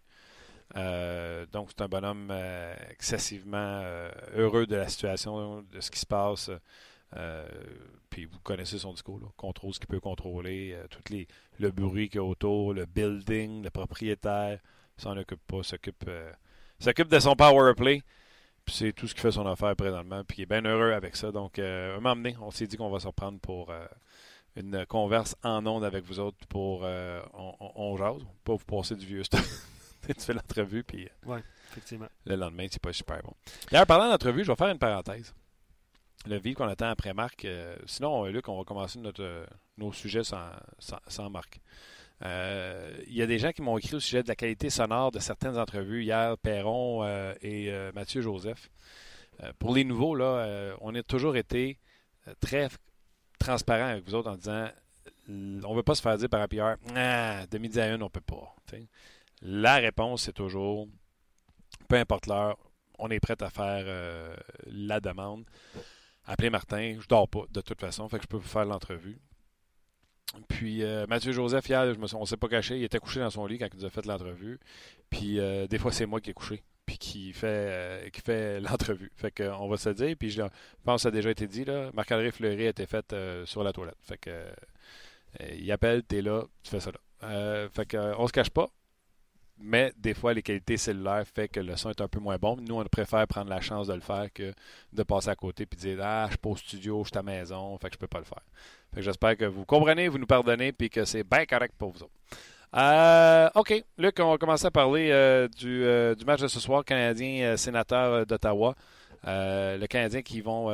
donc, 1.53 1.69
c'est 1.69 1.83
un 1.83 1.89
bonhomme 1.89 2.33
excessivement 2.91 3.85
heureux 4.35 4.67
de 4.67 4.75
la 4.75 4.89
situation, 4.89 5.63
de 5.63 5.81
ce 5.81 5.91
qui 5.91 6.01
se 6.01 6.07
passe. 6.07 6.51
Euh, 7.17 7.47
puis 8.11 8.25
vous 8.25 8.39
connaissez 8.41 8.79
son 8.79 8.93
discours, 8.93 9.21
contrôle 9.37 9.75
ce 9.75 9.79
qu'il 9.79 9.89
peut 9.89 10.01
contrôler, 10.01 10.73
euh, 10.75 10.87
tout 10.89 11.03
les, 11.11 11.29
le 11.59 11.71
bruit 11.71 12.09
qu'il 12.09 12.17
y 12.17 12.21
a 12.21 12.25
autour, 12.25 12.75
le 12.75 12.87
building, 12.87 13.63
le 13.63 13.71
propriétaire, 13.71 14.59
s'en 14.97 15.17
occupe 15.17 15.41
pas, 15.47 15.63
s'occupe 15.63 16.05
euh, 16.09 16.33
s'occupe 16.79 17.09
de 17.09 17.19
son 17.19 17.37
power 17.37 17.75
play. 17.75 18.03
Puis 18.65 18.75
c'est 18.77 18.93
tout 18.93 19.07
ce 19.07 19.15
qui 19.15 19.21
fait 19.21 19.33
son 19.33 19.47
affaire 19.47 19.77
présentement. 19.77 20.23
Puis 20.25 20.39
il 20.39 20.43
est 20.43 20.47
bien 20.47 20.65
heureux 20.65 20.93
avec 20.93 21.17
ça. 21.17 21.31
Donc, 21.33 21.59
euh, 21.59 22.01
m'emmener, 22.01 22.37
on 22.41 22.51
s'est 22.51 22.67
dit 22.67 22.77
qu'on 22.77 22.91
va 22.91 23.01
se 23.01 23.07
reprendre 23.07 23.39
pour 23.41 23.73
une 24.57 24.87
converse 24.87 25.37
en 25.43 25.67
ondes 25.67 25.85
avec 25.85 26.05
vous 26.05 26.21
autres 26.21 26.47
pour 26.49 26.83
on, 26.83 27.55
on, 27.59 27.97
jase. 27.97 28.23
Pas 28.45 28.55
vous 28.55 28.65
passer 28.65 28.97
du 28.97 29.07
vieux 29.07 29.25
stuff. 29.25 29.67
tu 30.07 30.15
fais 30.21 30.35
l'entrevue, 30.35 30.85
puis 30.85 31.09
ouais, 31.27 31.43
effectivement. 31.71 32.09
le 32.27 32.37
lendemain, 32.37 32.67
c'est 32.71 32.83
pas 32.83 32.93
super 32.93 33.23
bon. 33.23 33.33
D'ailleurs, 33.71 33.87
parlant 33.87 34.11
d'entrevue, 34.11 34.45
je 34.45 34.51
vais 34.51 34.57
faire 34.57 34.69
une 34.69 34.79
parenthèse 34.79 35.35
le 36.27 36.39
vivre 36.39 36.59
qu'on 36.59 36.69
attend 36.69 36.89
après 36.89 37.15
Marc. 37.15 37.45
Euh, 37.45 37.77
sinon, 37.87 38.25
Luc, 38.27 38.49
on 38.49 38.57
va 38.57 38.65
commencer 38.65 38.99
notre, 38.99 39.23
euh, 39.23 39.47
nos 39.79 39.93
sujets 39.93 40.25
sans, 40.25 40.51
sans, 40.79 41.31
Marc. 41.31 41.61
Euh, 42.23 42.97
il 43.07 43.15
y 43.15 43.23
a 43.23 43.27
des 43.27 43.39
gens 43.39 43.53
qui 43.53 43.63
m'ont 43.63 43.77
écrit 43.77 43.97
au 43.97 44.01
sujet 44.01 44.23
de 44.23 44.29
la 44.29 44.37
qualité 44.37 44.71
sonore 44.71 45.11
de 45.11 45.19
certaines 45.19 45.59
entrevues 45.59 46.05
hier, 46.05 46.39
Perron 46.39 47.05
et 47.43 47.73
Mathieu 47.95 48.23
Joseph. 48.23 48.71
pour 49.59 49.75
les 49.75 49.85
nouveaux, 49.85 50.15
là, 50.15 50.75
on 50.81 50.95
a 50.95 51.03
toujours 51.03 51.37
été 51.37 51.79
très 52.41 52.69
transparent 53.39 53.89
avec 53.89 54.05
vous 54.05 54.15
autres 54.15 54.31
en 54.31 54.37
disant 54.37 54.69
on 55.29 55.33
ne 55.71 55.75
veut 55.75 55.83
pas 55.83 55.95
se 55.95 56.03
faire 56.03 56.17
dire 56.17 56.29
par 56.29 56.43
un 56.43 56.77
ah, 56.95 57.47
de 57.51 57.59
midi 57.59 57.81
à 57.81 57.89
une, 57.89 58.03
on 58.03 58.07
ne 58.07 58.11
peut 58.11 58.21
pas. 58.21 58.55
La 59.43 59.77
réponse, 59.77 60.23
c'est 60.23 60.33
toujours 60.33 60.89
peu 61.89 61.97
importe 61.97 62.27
l'heure, 62.27 62.57
on 62.99 63.11
est 63.11 63.21
prêt 63.21 63.37
à 63.41 63.51
faire 63.51 64.37
la 64.67 65.01
demande. 65.01 65.45
Appelez 66.27 66.51
Martin, 66.51 66.97
je 67.01 67.07
dors 67.07 67.29
pas 67.29 67.45
de 67.51 67.61
toute 67.61 67.81
façon, 67.81 68.09
fait 68.09 68.19
que 68.19 68.25
je 68.25 68.29
peux 68.29 68.39
vous 68.39 68.49
faire 68.49 68.65
l'entrevue. 68.65 69.21
Puis 70.49 70.83
euh, 70.83 71.07
Mathieu 71.09 71.33
Joseph, 71.33 71.69
hier, 71.69 71.95
je 71.95 71.99
me, 71.99 72.07
on 72.15 72.25
s'est 72.25 72.37
pas 72.37 72.49
caché, 72.49 72.77
il 72.77 72.85
était 72.85 72.99
couché 72.99 73.21
dans 73.21 73.31
son 73.31 73.47
lit 73.47 73.59
quand 73.59 73.69
il 73.73 73.79
nous 73.79 73.85
a 73.85 73.91
fait 73.91 74.05
l'entrevue. 74.07 74.59
Puis 75.11 75.39
euh, 75.39 75.67
des 75.67 75.79
fois, 75.79 75.93
c'est 75.93 76.07
moi 76.07 76.21
qui 76.21 76.31
ai 76.31 76.35
couché, 76.35 76.63
puis 76.87 76.99
qui 76.99 77.33
fait, 77.33 77.47
euh, 77.47 78.09
fait 78.25 78.61
l'entrevue. 78.69 79.13
Fait 79.17 79.41
va 79.41 79.77
se 79.77 79.91
dire, 79.91 80.17
puis 80.19 80.31
je 80.31 80.43
pense 80.85 80.97
que 80.97 81.03
ça 81.03 81.09
a 81.09 81.13
déjà 81.13 81.31
été 81.31 81.47
dit, 81.47 81.65
Marc-André 81.95 82.31
Fleury 82.31 82.67
a 82.67 82.71
été 82.71 82.87
fait 82.87 83.15
sur 83.45 83.63
la 83.63 83.73
toilette. 83.73 83.99
Fait 84.03 84.19
que 84.19 84.31
il 85.53 85.71
appelle, 85.73 86.05
t'es 86.05 86.23
là, 86.23 86.45
tu 86.63 86.71
fais 86.71 86.81
ça 86.81 86.93
là. 86.93 87.69
fait 87.73 87.87
que 87.87 88.15
on 88.19 88.27
se 88.27 88.33
cache 88.33 88.51
pas 88.51 88.71
mais 89.59 89.93
des 89.97 90.15
fois, 90.15 90.35
les 90.35 90.43
qualités 90.43 90.77
cellulaires 90.77 91.25
font 91.27 91.47
que 91.51 91.61
le 91.61 91.77
son 91.77 91.91
est 91.91 92.01
un 92.01 92.09
peu 92.09 92.19
moins 92.21 92.37
bon. 92.37 92.57
Nous, 92.61 92.75
on 92.75 92.85
préfère 92.85 93.27
prendre 93.27 93.51
la 93.51 93.61
chance 93.61 93.87
de 93.87 93.95
le 93.95 94.01
faire 94.01 94.33
que 94.33 94.53
de 94.93 95.03
passer 95.03 95.29
à 95.29 95.37
côté 95.37 95.67
et 95.71 95.77
dire 95.77 95.99
Ah, 96.03 96.25
je 96.27 96.31
suis 96.33 96.39
pas 96.39 96.51
au 96.51 96.57
studio, 96.57 97.03
je 97.05 97.09
suis 97.09 97.19
à 97.19 97.23
la 97.23 97.23
maison, 97.23 97.79
fait 97.79 97.89
que 97.89 97.95
je 97.95 97.99
peux 97.99 98.07
pas 98.07 98.19
le 98.19 98.25
faire. 98.25 98.43
j'espère 98.97 99.37
que 99.37 99.45
vous 99.45 99.65
comprenez, 99.65 100.09
vous 100.09 100.19
nous 100.19 100.27
pardonnez, 100.27 100.73
puis 100.73 100.91
que 100.91 101.05
c'est 101.05 101.25
bien 101.25 101.47
correct 101.47 101.75
pour 101.79 101.91
vous 101.93 102.03
autres. 102.03 102.13
Euh, 102.77 103.49
OK. 103.55 103.85
Luc, 103.99 104.19
on 104.19 104.31
va 104.31 104.39
commencer 104.39 104.67
à 104.67 104.71
parler 104.71 105.11
euh, 105.13 105.47
euh, 105.65 106.15
du, 106.15 106.25
match 106.25 106.41
de 106.41 106.49
ce 106.49 106.59
soir, 106.59 106.85
Canadien 106.85 107.57
sénateur 107.57 108.27
d'Ottawa. 108.27 108.75
le 109.25 109.87
Canadien 109.87 110.23
qui 110.23 110.41
vont. 110.41 110.69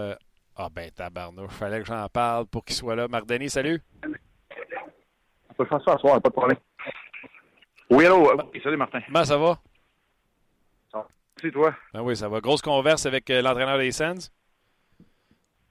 ah 0.56 0.68
ben 0.72 0.90
tabarnouche, 0.90 1.52
fallait 1.52 1.80
que 1.80 1.87
j'en 1.87 2.08
parle 2.08 2.46
pour 2.46 2.64
qu'il 2.64 2.76
soit 2.76 2.96
là. 2.96 3.08
Marc 3.08 3.26
Denis, 3.26 3.50
salut. 3.50 3.82
On 5.50 5.54
peut 5.54 5.66
faire 5.66 5.82
ça 5.84 5.92
ce 5.96 5.99
soir, 5.99 6.20
pas 6.22 6.30
de 6.30 6.34
problème. 6.34 6.56
Oui, 7.90 8.06
allô? 8.06 8.30
Oui, 8.54 8.61
salut, 8.62 8.76
Martin. 8.76 9.00
Comment 9.04 9.25
ça 9.25 9.37
va? 9.37 9.59
Ça 10.92 10.99
va. 10.99 11.09
C'est 11.40 11.50
toi? 11.50 11.75
Ben 11.92 12.02
oui, 12.02 12.16
ça 12.16 12.28
va. 12.28 12.40
Grosse 12.40 12.62
converse 12.62 13.04
avec 13.04 13.28
euh, 13.30 13.42
l'entraîneur 13.42 13.78
des 13.78 13.90
Sens? 13.90 14.32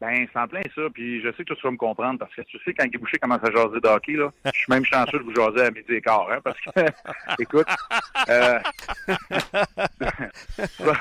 Ben, 0.01 0.27
c'est 0.31 0.39
en 0.39 0.47
plein 0.47 0.61
ça. 0.75 0.81
Puis 0.93 1.21
je 1.21 1.31
sais 1.31 1.45
que 1.45 1.53
tu 1.53 1.61
vas 1.61 1.71
me 1.71 1.77
comprendre 1.77 2.19
parce 2.19 2.35
que 2.35 2.41
tu 2.41 2.59
sais, 2.59 2.73
quand 2.73 2.85
Guy 2.87 2.97
Boucher 2.97 3.19
commence 3.19 3.43
à 3.43 3.51
jaser 3.51 3.79
de 3.79 3.87
hockey, 3.87 4.13
là, 4.13 4.31
je 4.45 4.51
suis 4.51 4.71
même 4.71 4.83
chanceux 4.83 5.19
de 5.19 5.23
vous 5.23 5.33
jaser 5.33 5.61
à 5.61 5.71
midi 5.71 5.93
et 5.93 6.01
quart, 6.01 6.29
hein, 6.29 6.39
parce 6.43 6.59
que, 6.59 6.69
écoute, 7.41 7.67
euh, 8.29 8.59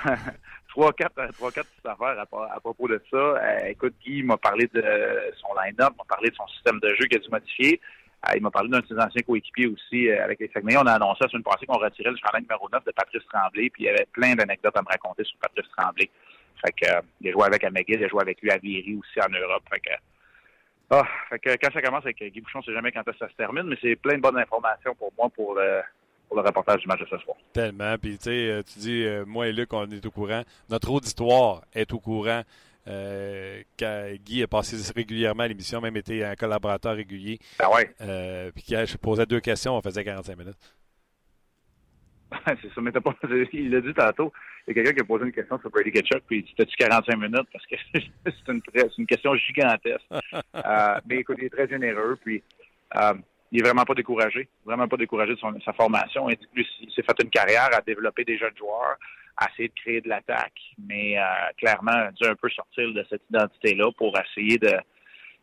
trois, 0.69 0.93
quatre, 0.93 1.33
trois, 1.33 1.51
quatre 1.51 1.69
petites 1.69 1.87
affaires 1.87 2.19
à, 2.21 2.61
propos 2.61 2.89
de 2.89 3.03
ça. 3.11 3.17
Euh, 3.17 3.67
écoute, 3.67 3.95
Guy 4.05 4.23
m'a 4.23 4.37
parlé 4.37 4.69
de 4.73 4.83
son 5.41 5.49
line-up, 5.61 5.95
m'a 5.99 6.05
parlé 6.09 6.31
de 6.31 6.35
son 6.37 6.47
système 6.49 6.79
de 6.81 6.95
jeu 6.95 7.07
qui 7.07 7.17
a 7.17 7.19
dû 7.19 7.29
modifier. 7.29 7.81
Ah, 8.23 8.37
il 8.37 8.43
m'a 8.43 8.51
parlé 8.51 8.69
d'un 8.69 8.81
de 8.81 8.87
ses 8.87 8.99
anciens 8.99 9.23
coéquipiers 9.23 9.69
aussi 9.69 10.09
euh, 10.09 10.25
avec 10.25 10.41
les 10.41 10.51
Saguenay. 10.53 10.77
On 10.77 10.87
a 10.87 10.95
annoncé 10.95 11.19
la 11.23 11.29
semaine 11.29 11.45
passée 11.45 11.67
qu'on 11.67 11.79
retirait 11.79 12.11
le 12.11 12.17
chandail 12.17 12.43
numéro 12.43 12.69
9 12.73 12.85
de 12.85 12.91
Patrice 12.91 13.23
Tremblay, 13.33 13.71
puis 13.71 13.85
il 13.85 13.87
y 13.87 13.89
avait 13.89 14.07
plein 14.13 14.35
d'anecdotes 14.35 14.77
à 14.77 14.83
me 14.83 14.89
raconter 14.89 15.23
sur 15.25 15.39
Patrice 15.39 15.71
Tremblay. 15.77 16.11
Fait 16.65 16.73
que, 16.73 16.91
euh, 16.91 17.01
il 17.21 17.29
a 17.29 17.33
joué 17.33 17.45
avec 17.45 17.63
McGill, 17.63 18.01
il 18.01 18.05
a 18.05 18.09
joué 18.09 18.23
avec 18.23 18.43
lui 18.43 18.51
à 18.51 18.59
Viry 18.59 18.97
aussi 18.97 19.21
en 19.21 19.31
Europe. 19.31 19.63
Fait 19.71 19.81
que, 19.81 19.91
ah, 20.91 21.05
quand 21.31 21.73
ça 21.73 21.83
commence 21.83 22.05
avec 22.05 22.19
Guy 22.19 22.41
Bouchon, 22.41 22.59
on 22.59 22.63
sait 22.63 22.73
jamais 22.73 22.91
quand 22.91 23.05
ça 23.05 23.29
se 23.29 23.35
termine, 23.35 23.65
mais 23.65 23.77
c'est 23.81 23.95
plein 23.95 24.17
de 24.17 24.23
bonnes 24.23 24.39
informations 24.39 24.97
pour 24.97 25.13
moi 25.17 25.29
pour 25.29 25.55
le, 25.55 25.83
pour 26.27 26.39
le 26.39 26.43
reportage 26.43 26.81
du 26.81 26.89
match 26.89 27.01
de 27.01 27.07
ce 27.07 27.19
soir. 27.19 27.37
Tellement. 27.53 27.97
Puis, 27.99 28.19
tu 28.19 28.25
sais, 28.25 28.51
euh, 28.51 28.63
tu 28.65 28.81
dis, 28.81 29.07
moi 29.27 29.47
et 29.47 29.53
Luc, 29.53 29.73
on 29.73 29.89
est 29.91 30.05
au 30.05 30.11
courant. 30.11 30.43
Notre 30.71 30.91
auditoire 30.91 31.63
est 31.73 31.93
au 31.93 32.01
courant 32.01 32.43
euh, 32.89 33.63
Guy 34.25 34.43
a 34.43 34.47
passé 34.47 34.77
régulièrement 34.95 35.43
à 35.43 35.49
l'émission, 35.49 35.81
même 35.81 35.97
été 35.97 36.25
un 36.25 36.35
collaborateur 36.35 36.95
régulier. 36.95 37.39
Ah 37.59 37.71
ouais? 37.73 37.91
Euh, 38.01 38.51
puis 38.55 38.65
je 38.69 38.97
posais 38.97 39.27
deux 39.27 39.41
questions, 39.41 39.77
on 39.77 39.83
faisait 39.83 40.05
45 40.05 40.39
minutes. 40.39 40.75
c'est 42.47 42.73
ça, 42.75 42.81
mais 42.81 42.93
pas, 42.93 43.15
il 43.53 43.71
l'a 43.71 43.81
dit 43.81 43.95
tantôt. 43.95 44.33
Il 44.67 44.71
y 44.77 44.81
a 44.81 44.83
quelqu'un 44.83 44.97
qui 44.97 45.01
a 45.01 45.05
posé 45.05 45.25
une 45.25 45.33
question 45.33 45.59
sur 45.61 45.71
Brady 45.71 45.93
Ketchup, 45.93 46.23
puis 46.27 46.39
il 46.39 46.45
dit 46.45 46.55
tu 46.57 46.77
45 46.77 47.17
minutes? 47.17 47.49
Parce 47.53 47.67
que 47.67 47.77
c'est 47.95 48.53
une, 48.53 48.61
une, 48.99 49.07
question 49.07 49.35
gigantesque. 49.35 50.05
euh, 50.55 51.01
mais 51.07 51.17
écoute, 51.19 51.37
il 51.39 51.45
est 51.45 51.51
très 51.51 51.69
généreux, 51.69 52.19
puis 52.23 52.43
il 53.51 53.61
est 53.61 53.65
vraiment 53.65 53.85
pas 53.85 53.95
découragé, 53.95 54.49
vraiment 54.65 54.89
pas 54.89 54.97
découragé 54.97 55.35
de, 55.35 55.63
sa 55.65 55.73
formation. 55.73 56.29
Il, 56.31 56.39
il 56.57 56.91
s'est 56.93 57.03
fait 57.03 57.23
une 57.23 57.31
carrière 57.31 57.71
à 57.73 57.81
développer 57.81 58.25
des 58.25 58.39
jeunes 58.39 58.57
joueurs, 58.57 58.97
essayer 59.47 59.69
de 59.69 59.75
créer 59.75 60.01
de 60.01 60.09
l'attaque, 60.09 60.61
mais 60.79 61.19
euh, 61.19 61.23
clairement, 61.57 62.11
dû 62.21 62.27
un 62.27 62.35
peu 62.35 62.49
sortir 62.51 62.93
de 62.93 63.05
cette 63.09 63.23
identité-là 63.31 63.91
pour 63.97 64.13
essayer 64.19 64.59
de, 64.59 64.73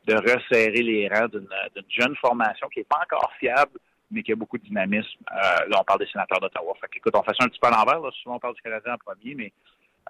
de 0.08 0.14
resserrer 0.16 0.82
les 0.82 1.08
rangs 1.08 1.28
d'une 1.28 1.48
jeune 1.90 2.16
formation 2.18 2.68
qui 2.70 2.80
n'est 2.80 2.86
pas 2.86 3.02
encore 3.04 3.32
fiable, 3.40 3.80
mais 4.12 4.22
qui 4.24 4.34
a 4.34 4.36
beaucoup 4.36 4.58
de 4.58 4.64
dynamisme. 4.64 5.20
Euh, 5.32 5.68
là, 5.70 5.80
on 5.80 5.84
parle 5.84 6.00
des 6.00 6.08
sénateurs 6.08 6.40
d'Ottawa. 6.40 6.74
Fait 6.82 6.98
écoute, 6.98 7.14
on 7.16 7.24
fait 7.24 7.36
ça 7.38 7.46
un 7.46 7.48
petit 7.48 7.60
peu 7.60 7.68
à 7.68 7.72
l'envers. 7.72 8.12
Souvent, 8.22 8.36
on 8.36 8.40
parle 8.40 8.56
du 8.56 8.62
Canadien 8.62 8.94
en 8.94 8.98
premier, 8.98 9.36
mais 9.36 9.54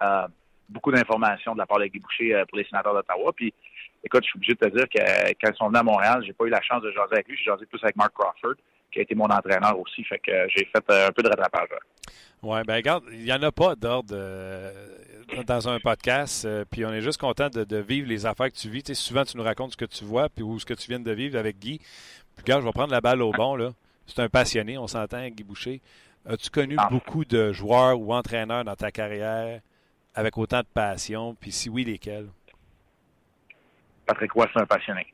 euh, 0.02 0.28
beaucoup 0.68 0.92
d'informations 0.92 1.54
de 1.54 1.60
la 1.60 1.66
part 1.66 1.80
de 1.80 1.86
Guy 1.86 2.00
Boucher 2.00 2.44
pour 2.50 2.58
les 2.58 2.66
sénateurs 2.66 2.94
d'Ottawa. 2.94 3.32
Puis, 3.34 3.54
écoute, 4.04 4.24
je 4.24 4.30
suis 4.30 4.38
obligé 4.38 4.54
de 4.54 4.60
te 4.60 4.76
dire 4.76 4.90
que 4.90 5.34
quand 5.42 5.52
ils 5.52 5.58
sont 5.58 5.68
venus 5.68 5.80
à 5.80 5.84
Montréal, 5.84 6.24
j'ai 6.26 6.34
pas 6.34 6.46
eu 6.46 6.50
la 6.50 6.62
chance 6.62 6.82
de 6.82 6.92
jaser 6.92 7.14
avec 7.14 7.28
lui. 7.28 7.38
J'ai 7.38 7.46
jasé 7.46 7.66
plus 7.68 7.84
avec 7.84 7.96
Mark 7.96 8.14
Crawford, 8.14 8.56
qui 8.96 9.00
a 9.00 9.04
été 9.04 9.14
mon 9.14 9.26
entraîneur 9.26 9.78
aussi. 9.78 10.04
Fait 10.06 10.20
que 10.20 10.32
j'ai 10.56 10.66
fait 10.66 10.84
un 10.90 11.12
peu 11.12 11.22
de 11.22 11.28
rattrapage. 11.28 11.68
Oui, 12.42 12.60
ben 12.66 12.76
regarde, 12.76 13.04
il 13.12 13.24
n'y 13.24 13.34
en 13.34 13.42
a 13.42 13.52
pas 13.52 13.76
d'ordre 13.76 14.14
euh, 14.14 14.72
dans 15.46 15.68
un 15.68 15.80
podcast, 15.80 16.46
euh, 16.46 16.64
puis 16.70 16.86
on 16.86 16.94
est 16.94 17.02
juste 17.02 17.20
content 17.20 17.50
de, 17.50 17.78
vivre 17.78 18.08
les 18.08 18.26
affaires 18.26 18.50
que 18.50 18.58
tu 18.58 18.70
vis. 18.70 18.94
souvent, 18.94 19.26
tu 19.26 19.36
nous 19.36 19.44
racontes 19.44 19.74
ce 19.74 19.78
que 19.78 19.86
tu 19.86 20.06
vois, 20.06 20.30
puis 20.30 20.44
ou 20.44 20.60
ce 20.60 20.66
que 20.66 20.74
tu 20.74 20.88
viens 20.88 21.00
de 21.00 21.12
vivre 21.12 21.38
avec 21.38 21.60
Guy. 21.60 21.80
Puis 21.80 22.44
regarde, 22.44 22.62
je 22.62 22.68
vais 22.68 22.72
prendre 22.72 22.92
la 22.92 23.02
balle 23.02 23.22
au 23.22 23.32
bon, 23.32 23.56
là. 23.56 23.72
C'est 24.08 24.22
un 24.22 24.30
passionné, 24.30 24.78
on 24.78 24.88
s'entend, 24.88 25.28
Guy 25.28 25.44
Boucher. 25.44 25.82
As-tu 26.28 26.50
connu 26.50 26.76
ah. 26.78 26.88
beaucoup 26.90 27.26
de 27.26 27.52
joueurs 27.52 28.00
ou 28.00 28.14
entraîneurs 28.14 28.64
dans 28.64 28.76
ta 28.76 28.92
carrière 28.92 29.60
avec 30.14 30.38
autant 30.38 30.60
de 30.60 30.68
passion, 30.74 31.36
puis 31.36 31.52
si 31.52 31.70
oui, 31.70 31.84
lesquels? 31.84 32.28
Patrick 34.06 34.32
Roy, 34.32 34.48
c'est 34.54 34.62
un 34.62 34.66
passionné. 34.66 35.06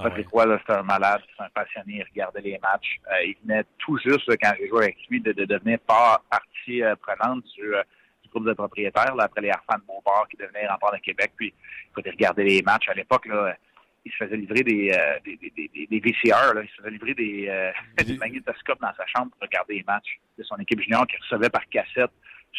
Ah 0.00 0.08
Patrick 0.08 0.28
Roy, 0.30 0.58
c'est 0.66 0.72
un 0.72 0.82
malade, 0.82 1.20
c'est 1.36 1.44
un 1.44 1.48
passionné, 1.50 1.96
il 1.96 2.04
regardait 2.04 2.40
les 2.40 2.58
matchs. 2.58 2.98
Euh, 3.12 3.24
il 3.24 3.36
venait 3.42 3.64
tout 3.78 3.98
juste, 3.98 4.30
quand 4.42 4.52
j'ai 4.58 4.68
joué 4.68 4.84
avec 4.84 4.96
lui, 5.10 5.20
de, 5.20 5.32
devenir 5.32 5.78
partie 5.80 6.82
euh, 6.82 6.96
prenante 6.96 7.44
du, 7.54 7.74
euh, 7.74 7.82
du, 8.22 8.30
groupe 8.30 8.46
de 8.46 8.54
propriétaires, 8.54 9.14
là, 9.14 9.24
après 9.24 9.42
les 9.42 9.50
Arfans 9.50 9.78
de 9.78 9.86
Beauport 9.86 10.26
qui 10.30 10.38
devenaient 10.38 10.66
rempart 10.66 10.92
de 10.92 10.98
Québec. 10.98 11.32
Puis, 11.36 11.52
il 11.98 12.10
regarder 12.10 12.44
les 12.44 12.62
matchs. 12.62 12.88
À 12.88 12.94
l'époque, 12.94 13.26
là, 13.26 13.54
il 14.06 14.12
se 14.12 14.16
faisait 14.16 14.38
livrer 14.38 14.62
des, 14.62 14.96
des, 15.22 15.36
des, 15.36 15.86
des, 15.86 16.00
VCR, 16.00 16.54
là. 16.54 16.62
il 16.62 16.68
se 16.70 16.76
faisait 16.76 16.90
livrer 16.90 17.12
des, 17.12 17.72
des 18.04 18.16
magnétoscopes 18.16 18.80
dans 18.80 18.94
sa 18.96 19.04
chambre 19.06 19.30
pour 19.32 19.42
regarder 19.42 19.74
les 19.74 19.84
matchs 19.86 20.18
de 20.38 20.42
son 20.44 20.56
équipe 20.56 20.80
junior 20.80 21.06
qui 21.06 21.16
recevait 21.18 21.50
par 21.50 21.68
cassette, 21.68 22.10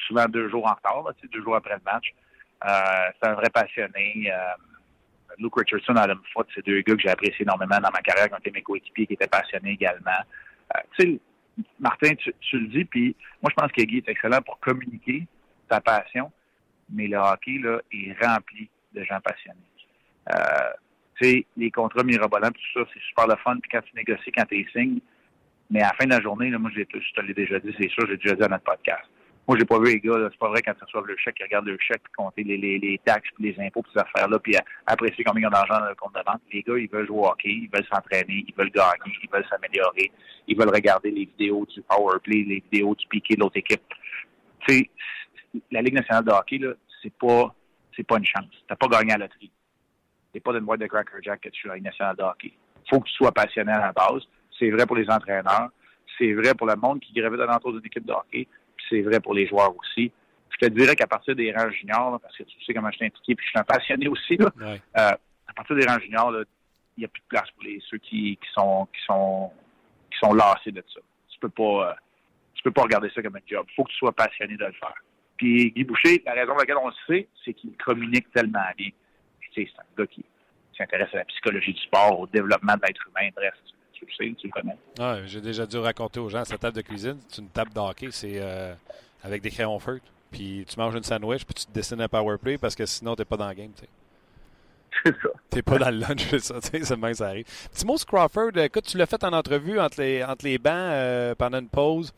souvent 0.07 0.25
deux 0.25 0.48
jours 0.50 0.67
en 0.67 0.75
retard, 0.75 1.01
là, 1.03 1.12
deux 1.33 1.41
jours 1.41 1.55
après 1.55 1.74
le 1.74 1.81
match. 1.83 2.13
c'est 3.19 3.27
un 3.27 3.33
vrai 3.33 3.50
passionné. 3.50 4.31
Luke 5.39 5.55
Richardson, 5.57 5.95
Adam 5.95 6.19
Foote, 6.33 6.47
c'est 6.53 6.65
deux 6.65 6.81
gars 6.81 6.95
que 6.95 7.01
j'ai 7.01 7.09
apprécié 7.09 7.41
énormément 7.41 7.79
dans 7.79 7.91
ma 7.91 8.01
carrière, 8.01 8.27
qui 8.27 8.33
ont 8.33 8.38
été 8.38 8.51
mes 8.51 8.61
coéquipiers, 8.61 9.07
qui 9.07 9.13
étaient 9.13 9.27
passionnés 9.27 9.71
également. 9.71 10.11
Euh, 10.75 10.79
tu 10.97 11.05
sais, 11.05 11.19
Martin, 11.79 12.15
tu, 12.15 12.33
le 12.53 12.67
dis, 12.67 12.85
puis 12.85 13.15
moi, 13.41 13.51
je 13.51 13.61
pense 13.61 13.71
que 13.71 13.81
Guy 13.81 13.97
est 13.97 14.09
excellent 14.09 14.41
pour 14.41 14.59
communiquer 14.59 15.27
sa 15.69 15.81
passion, 15.81 16.31
mais 16.89 17.07
le 17.07 17.17
hockey 17.17 17.59
là, 17.61 17.79
est 17.91 18.25
rempli 18.25 18.69
de 18.93 19.03
gens 19.03 19.19
passionnés. 19.21 19.59
Euh, 20.33 20.71
les 21.57 21.71
contrats 21.71 22.03
mirobolants, 22.03 22.50
tout 22.50 22.79
ça, 22.79 22.89
c'est 22.93 23.01
super 23.01 23.27
le 23.27 23.35
fun, 23.43 23.57
puis 23.61 23.69
quand 23.71 23.81
tu 23.81 23.95
négocies, 23.95 24.31
quand 24.31 24.45
tu 24.45 24.67
signes, 24.71 25.00
mais 25.69 25.81
à 25.81 25.88
la 25.88 25.93
fin 25.93 26.05
de 26.05 26.11
la 26.11 26.21
journée, 26.21 26.50
moi, 26.51 26.71
je 26.75 26.81
te 26.81 27.21
l'ai 27.21 27.33
déjà 27.33 27.59
dit, 27.59 27.73
c'est 27.79 27.89
sûr, 27.89 28.07
j'ai 28.07 28.17
déjà 28.17 28.35
dit 28.35 28.43
à 28.43 28.47
notre 28.47 28.63
podcast. 28.63 29.07
Moi, 29.48 29.57
j'ai 29.57 29.65
pas 29.65 29.79
vu 29.79 29.86
les 29.86 30.00
gars, 30.00 30.29
c'est 30.31 30.38
pas 30.38 30.50
vrai 30.50 30.62
quand 30.62 30.74
ils 30.79 30.83
reçoivent 30.83 31.07
le 31.07 31.17
chèque, 31.17 31.38
ils 31.39 31.43
regardent 31.43 31.67
le 31.67 31.77
chèque, 31.79 32.03
puis 32.03 32.13
compter 32.15 32.43
les, 32.43 32.57
les, 32.57 32.77
les 32.77 33.00
taxes, 33.03 33.29
puis 33.36 33.51
les 33.51 33.65
impôts, 33.65 33.81
puis 33.81 33.91
ces 33.93 34.00
affaires-là, 34.00 34.38
puis 34.39 34.55
apprécier 34.86 35.24
combien 35.24 35.41
ils 35.41 35.48
ont 35.48 35.50
d'argent 35.50 35.79
dans 35.79 35.89
le 35.89 35.95
compte 35.95 36.13
de 36.13 36.24
banque. 36.24 36.41
Les 36.53 36.62
gars, 36.62 36.77
ils 36.77 36.89
veulent 36.89 37.07
jouer 37.07 37.19
au 37.19 37.27
hockey, 37.27 37.50
ils 37.50 37.69
veulent 37.74 37.88
s'entraîner, 37.91 38.45
ils 38.48 38.53
veulent 38.55 38.69
gagner, 38.69 39.17
ils 39.21 39.29
veulent 39.29 39.45
s'améliorer, 39.50 40.12
ils 40.48 40.57
veulent 40.57 40.74
regarder 40.74 41.12
les 41.12 41.25
vidéos 41.25 41.65
du 41.65 41.81
power 41.81 42.19
play, 42.24 42.43
les 42.43 42.63
vidéos 42.71 42.93
du 42.95 43.07
piqué 43.07 43.36
de 43.36 43.41
l'autre 43.41 43.57
équipe. 43.57 43.81
Tu 44.67 44.74
sais, 44.75 44.89
la 45.71 45.81
Ligue 45.81 45.95
nationale 45.95 46.24
de 46.24 46.31
hockey, 46.31 46.60
là, 46.60 46.74
c'est 47.01 47.13
pas, 47.13 47.53
c'est 47.95 48.05
pas 48.05 48.17
une 48.19 48.25
chance. 48.25 48.63
T'as 48.67 48.75
pas 48.75 48.88
gagné 48.88 49.13
à 49.13 49.17
la 49.17 49.25
loterie. 49.25 49.51
C'est 50.33 50.39
pas 50.39 50.53
d'une 50.53 50.65
boîte 50.65 50.79
de 50.79 50.88
Cracker 50.88 51.17
Jack 51.24 51.41
que 51.41 51.50
tu 51.50 51.67
es 51.67 51.69
la 51.69 51.75
Ligue 51.75 51.86
nationale 51.86 52.15
de 52.15 52.24
hockey. 52.24 52.53
Faut 52.89 53.00
que 53.00 53.07
tu 53.07 53.15
sois 53.15 53.31
passionné 53.31 53.71
à 53.71 53.79
la 53.79 53.91
base. 53.91 54.21
C'est 54.57 54.69
vrai 54.69 54.86
pour 54.86 54.95
les 54.95 55.10
entraîneurs. 55.10 55.69
C'est 56.17 56.33
vrai 56.33 56.53
pour 56.53 56.67
le 56.67 56.75
monde 56.75 57.00
qui 57.00 57.13
gravite 57.13 57.39
alentour 57.39 57.74
d'une 57.74 57.86
équipe 57.86 58.05
de 58.05 58.13
hockey 58.13 58.48
c'est 58.89 59.01
vrai 59.01 59.19
pour 59.19 59.33
les 59.33 59.47
joueurs 59.47 59.75
aussi. 59.77 60.11
Je 60.50 60.67
te 60.67 60.71
dirais 60.71 60.95
qu'à 60.95 61.07
partir 61.07 61.35
des 61.35 61.51
rangs 61.51 61.71
juniors, 61.71 62.19
parce 62.21 62.35
que 62.38 62.43
tu 62.43 62.63
sais 62.63 62.73
comment 62.73 62.91
je 62.91 62.97
suis 62.97 63.05
impliqué, 63.05 63.35
puis 63.35 63.45
je 63.45 63.50
suis 63.50 63.59
un 63.59 63.63
passionné 63.63 64.07
aussi, 64.07 64.38
là, 64.38 64.51
euh, 64.59 65.11
à 65.47 65.53
partir 65.55 65.75
des 65.75 65.85
rangs 65.85 66.00
juniors, 66.00 66.33
il 66.97 67.01
n'y 67.01 67.05
a 67.05 67.07
plus 67.07 67.21
de 67.21 67.27
place 67.27 67.50
pour 67.51 67.63
les, 67.63 67.81
ceux 67.89 67.97
qui, 67.97 68.38
sont 68.53 68.88
qui 68.93 69.01
sont 69.05 69.51
qui 70.11 70.17
sont 70.19 70.33
lassés 70.33 70.71
de 70.71 70.83
ça. 70.93 71.00
Tu 71.29 71.39
peux 71.39 71.50
pas 71.50 71.89
euh, 71.89 71.93
tu 72.53 72.63
peux 72.63 72.71
pas 72.71 72.83
regarder 72.83 73.09
ça 73.15 73.21
comme 73.21 73.35
un 73.35 73.47
job. 73.47 73.65
Il 73.69 73.73
faut 73.75 73.83
que 73.83 73.91
tu 73.91 73.97
sois 73.97 74.11
passionné 74.11 74.55
de 74.55 74.65
le 74.65 74.73
faire. 74.73 74.93
Puis 75.38 75.71
Guy 75.71 75.83
Boucher, 75.83 76.21
la 76.25 76.33
raison 76.33 76.50
pour 76.50 76.59
laquelle 76.59 76.77
on 76.77 76.89
le 76.89 76.93
sait, 77.07 77.27
c'est 77.43 77.53
qu'il 77.53 77.75
communique 77.77 78.31
tellement 78.31 78.59
bien. 78.77 78.89
Tu 79.39 79.50
sais, 79.65 79.71
c'est 79.73 79.81
un 79.81 79.85
gars 79.97 80.07
qui 80.07 80.23
s'intéresse 80.77 81.09
à 81.13 81.17
la 81.17 81.25
psychologie 81.25 81.73
du 81.73 81.81
sport, 81.81 82.19
au 82.19 82.27
développement 82.27 82.75
de 82.75 82.81
l'être 82.85 83.01
humain, 83.07 83.29
bref, 83.35 83.53
tu 84.05 84.24
le 84.24 84.29
sais, 84.29 84.36
tu 84.38 84.48
le 84.48 84.51
connais. 84.51 84.77
Ouais, 85.00 85.24
j'ai 85.27 85.41
déjà 85.41 85.65
dû 85.65 85.77
raconter 85.77 86.20
aux 86.20 86.29
gens, 86.29 86.43
cette 86.46 86.60
table 86.60 86.75
de 86.75 86.81
cuisine, 86.81 87.17
c'est 87.27 87.41
une 87.41 87.50
table 87.50 87.72
d'hockey, 87.74 88.10
c'est 88.12 88.36
euh, 88.36 88.74
avec 89.24 89.41
des 89.41 89.51
crayons 89.51 89.79
feutres. 89.79 90.05
Puis 90.31 90.65
tu 90.67 90.79
manges 90.79 90.96
une 90.96 91.03
sandwich, 91.03 91.43
puis 91.43 91.53
tu 91.53 91.65
te 91.65 91.72
dessines 91.72 92.01
un 92.01 92.08
power 92.08 92.38
play 92.38 92.58
parce 92.58 92.75
que 92.75 92.86
sinon, 92.86 93.15
t'es 93.15 93.25
pas 93.25 93.38
dans 93.38 93.50
le 93.50 93.53
game, 93.53 93.72
tu 93.75 93.81
sais. 93.81 93.89
C'est 95.05 95.22
ça. 95.22 95.29
T'es 95.50 95.62
pas 95.62 95.77
dans 95.77 95.89
le 95.89 95.98
lunch, 95.98 96.27
c'est 96.29 96.39
ça, 96.39 96.55
tu 96.62 96.96
même 96.98 97.13
ça 97.13 97.27
arrive. 97.27 97.46
Petit 97.74 97.86
mot 97.86 97.98
Crawford, 97.98 98.58
écoute, 98.58 98.86
tu 98.86 98.98
l'as 98.98 99.05
fait 99.05 99.24
en 99.24 99.34
entrevue 99.34 99.79
entre 99.79 100.01
les, 100.01 100.24
entre 100.24 100.46
les 100.46 100.58
bancs 100.58 100.74
euh, 100.74 101.36
pendant 101.36 101.60
une 101.60 101.70
pause. 101.70 102.13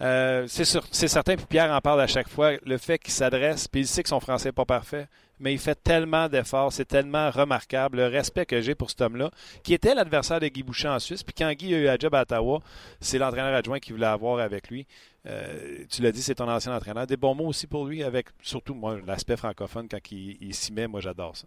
Euh, 0.00 0.46
c'est 0.46 1.08
certain, 1.08 1.36
puis 1.36 1.46
Pierre 1.46 1.72
en 1.72 1.80
parle 1.80 2.00
à 2.00 2.06
chaque 2.06 2.28
fois, 2.28 2.52
le 2.64 2.78
fait 2.78 2.98
qu'il 2.98 3.12
s'adresse, 3.12 3.66
puis 3.66 3.82
il 3.82 3.86
sait 3.86 4.02
que 4.02 4.08
son 4.08 4.20
français 4.20 4.48
n'est 4.48 4.52
pas 4.52 4.64
parfait, 4.64 5.08
mais 5.38 5.52
il 5.52 5.58
fait 5.58 5.74
tellement 5.74 6.28
d'efforts, 6.28 6.72
c'est 6.72 6.84
tellement 6.84 7.30
remarquable, 7.30 7.98
le 7.98 8.06
respect 8.06 8.46
que 8.46 8.60
j'ai 8.60 8.74
pour 8.74 8.90
cet 8.90 9.00
homme-là, 9.02 9.30
qui 9.62 9.74
était 9.74 9.94
l'adversaire 9.94 10.40
de 10.40 10.48
Guy 10.48 10.62
Boucher 10.62 10.88
en 10.88 10.98
Suisse, 10.98 11.22
puis 11.22 11.34
quand 11.36 11.50
Guy 11.52 11.74
a 11.74 11.78
eu 11.78 11.88
un 11.88 11.96
job 11.98 12.14
à 12.14 12.22
Ottawa, 12.22 12.60
c'est 13.00 13.18
l'entraîneur 13.18 13.54
adjoint 13.54 13.78
qui 13.78 13.92
voulait 13.92 14.06
avoir 14.06 14.38
avec 14.38 14.68
lui. 14.68 14.86
Euh, 15.26 15.84
tu 15.90 16.02
l'as 16.02 16.12
dit, 16.12 16.22
c'est 16.22 16.36
ton 16.36 16.48
ancien 16.48 16.74
entraîneur. 16.74 17.06
Des 17.06 17.16
bons 17.16 17.34
mots 17.34 17.48
aussi 17.48 17.66
pour 17.66 17.86
lui, 17.86 18.02
avec 18.02 18.28
surtout 18.40 18.74
moi 18.74 18.96
l'aspect 19.04 19.36
francophone 19.36 19.88
quand 19.90 20.12
il, 20.12 20.54
s'y 20.54 20.72
met, 20.72 20.86
moi 20.86 21.00
j'adore 21.00 21.36
ça. 21.36 21.46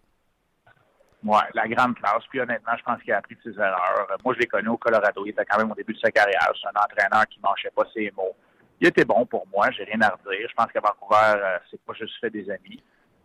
Oui, 1.22 1.38
la 1.54 1.68
grande 1.68 1.96
classe. 1.96 2.24
Puis 2.30 2.40
honnêtement, 2.40 2.72
je 2.78 2.82
pense 2.82 3.02
qu'il 3.02 3.12
a 3.12 3.18
appris 3.18 3.36
de 3.36 3.42
ses 3.42 3.58
erreurs. 3.58 4.06
Moi, 4.24 4.34
je 4.34 4.40
l'ai 4.40 4.46
connu 4.46 4.68
au 4.68 4.78
Colorado. 4.78 5.22
Il 5.26 5.30
était 5.30 5.44
quand 5.44 5.58
même 5.58 5.70
au 5.70 5.74
début 5.74 5.92
de 5.92 5.98
sa 5.98 6.10
carrière. 6.10 6.50
C'est 6.54 6.68
un 6.68 6.82
entraîneur 6.82 7.26
qui 7.28 7.38
ne 7.40 7.42
manchait 7.42 7.70
pas 7.74 7.82
ses 7.92 8.10
mots. 8.16 8.34
Il 8.80 8.88
était 8.88 9.04
bon 9.04 9.26
pour 9.26 9.46
moi, 9.48 9.70
j'ai 9.70 9.84
rien 9.84 10.00
à 10.00 10.08
redire. 10.08 10.48
Je 10.48 10.54
pense 10.54 10.72
qu'à 10.72 10.80
Vancouver, 10.80 11.34
euh, 11.36 11.58
c'est 11.70 11.80
pas 11.82 11.92
juste 11.92 12.18
fait 12.20 12.30
des 12.30 12.50
amis. 12.50 12.82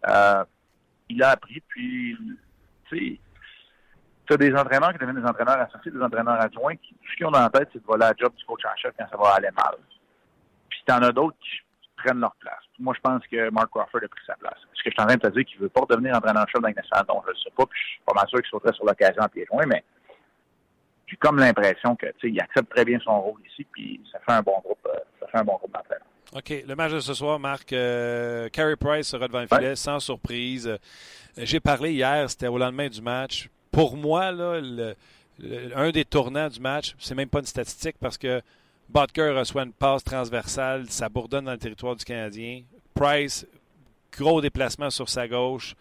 Euh, 0.07 0.43
il 1.09 1.21
a 1.23 1.29
appris, 1.31 1.61
puis, 1.67 2.17
tu 2.89 2.97
sais, 2.97 3.19
tu 4.27 4.33
as 4.33 4.37
des 4.37 4.53
entraîneurs 4.55 4.91
qui 4.91 4.99
deviennent 4.99 5.21
des 5.21 5.27
entraîneurs 5.27 5.59
associés, 5.59 5.91
des 5.91 6.01
entraîneurs 6.01 6.41
adjoints, 6.41 6.75
qui, 6.77 6.93
tout 6.93 7.11
ce 7.11 7.15
qu'ils 7.15 7.25
ont 7.25 7.31
dans 7.31 7.41
la 7.41 7.49
tête, 7.49 7.69
c'est 7.71 7.79
de 7.79 7.85
voler 7.85 8.05
la 8.05 8.13
job 8.17 8.33
du 8.35 8.45
coach 8.45 8.65
en 8.65 8.75
chef 8.75 8.93
quand 8.97 9.07
ça 9.09 9.17
va 9.17 9.35
aller 9.35 9.51
mal. 9.55 9.75
Puis 10.69 10.81
t'en 10.85 10.97
as 10.97 11.11
d'autres 11.11 11.37
qui 11.39 11.59
prennent 11.97 12.19
leur 12.19 12.35
place. 12.35 12.61
Moi, 12.79 12.93
je 12.95 13.01
pense 13.01 13.21
que 13.27 13.49
Mark 13.51 13.69
Crawford 13.69 14.01
a 14.03 14.07
pris 14.07 14.25
sa 14.25 14.35
place. 14.35 14.57
Est-ce 14.73 14.83
que 14.83 14.89
je 14.89 14.91
suis 14.91 15.01
en 15.01 15.05
train 15.05 15.15
de 15.15 15.21
te 15.21 15.27
dire 15.27 15.45
qu'il 15.45 15.59
veut 15.59 15.69
pas 15.69 15.81
devenir 15.89 16.15
entraîneur-chef 16.15 16.61
dans 16.61 16.69
nationale? 16.69 17.05
Donc, 17.07 17.23
je 17.27 17.31
ne 17.31 17.37
sais 17.37 17.51
pas, 17.55 17.65
puis 17.65 17.79
je 17.79 17.87
suis 17.91 18.01
pas 18.05 18.13
mal 18.13 18.27
sûr 18.27 18.39
qu'il 18.39 18.49
sauterait 18.49 18.73
sur 18.73 18.85
l'occasion 18.85 19.21
en 19.21 19.29
pied 19.29 19.45
joint, 19.49 19.65
mais 19.67 19.83
j'ai 21.07 21.17
comme 21.17 21.37
l'impression 21.37 21.95
que, 21.95 22.07
tu 22.07 22.13
sais, 22.21 22.29
il 22.29 22.41
accepte 22.41 22.73
très 22.73 22.83
bien 22.83 22.99
son 22.99 23.21
rôle 23.21 23.41
ici, 23.45 23.65
puis 23.71 24.01
ça 24.11 24.19
fait 24.19 24.31
un 24.31 24.41
bon 24.41 24.59
groupe, 24.63 24.87
euh, 24.87 24.99
ça 25.19 25.27
fait 25.27 25.37
un 25.37 25.43
bon 25.43 25.55
groupe 25.55 25.71
d'entraîneurs. 25.71 26.07
OK. 26.35 26.63
Le 26.67 26.75
match 26.75 26.91
de 26.91 26.99
ce 26.99 27.13
soir, 27.13 27.39
Marc, 27.39 27.71
euh, 27.71 28.49
Carey 28.49 28.75
Price 28.75 29.07
sera 29.07 29.29
devant 29.29 29.39
le 29.39 29.47
filet, 29.47 29.77
sans 29.77 30.01
surprise. 30.01 30.67
Euh, 30.67 30.77
j'ai 31.37 31.61
parlé 31.61 31.93
hier, 31.93 32.29
c'était 32.29 32.47
au 32.47 32.57
lendemain 32.57 32.89
du 32.89 33.01
match. 33.01 33.49
Pour 33.71 33.95
moi, 33.95 34.33
là, 34.33 34.61
un 35.75 35.91
des 35.91 36.03
tournants 36.03 36.49
du 36.49 36.59
match, 36.59 36.93
c'est 36.99 37.15
même 37.15 37.29
pas 37.29 37.39
une 37.39 37.45
statistique 37.45 37.95
parce 38.01 38.17
que 38.17 38.41
Butker 38.89 39.29
reçoit 39.29 39.63
une 39.63 39.71
passe 39.71 40.03
transversale, 40.03 40.89
ça 40.89 41.07
bourdonne 41.07 41.45
dans 41.45 41.53
le 41.53 41.57
territoire 41.57 41.95
du 41.95 42.03
Canadien. 42.03 42.63
Price, 42.93 43.47
gros 44.11 44.41
déplacement 44.41 44.89
sur 44.89 45.07
sa 45.07 45.29
gauche, 45.29 45.73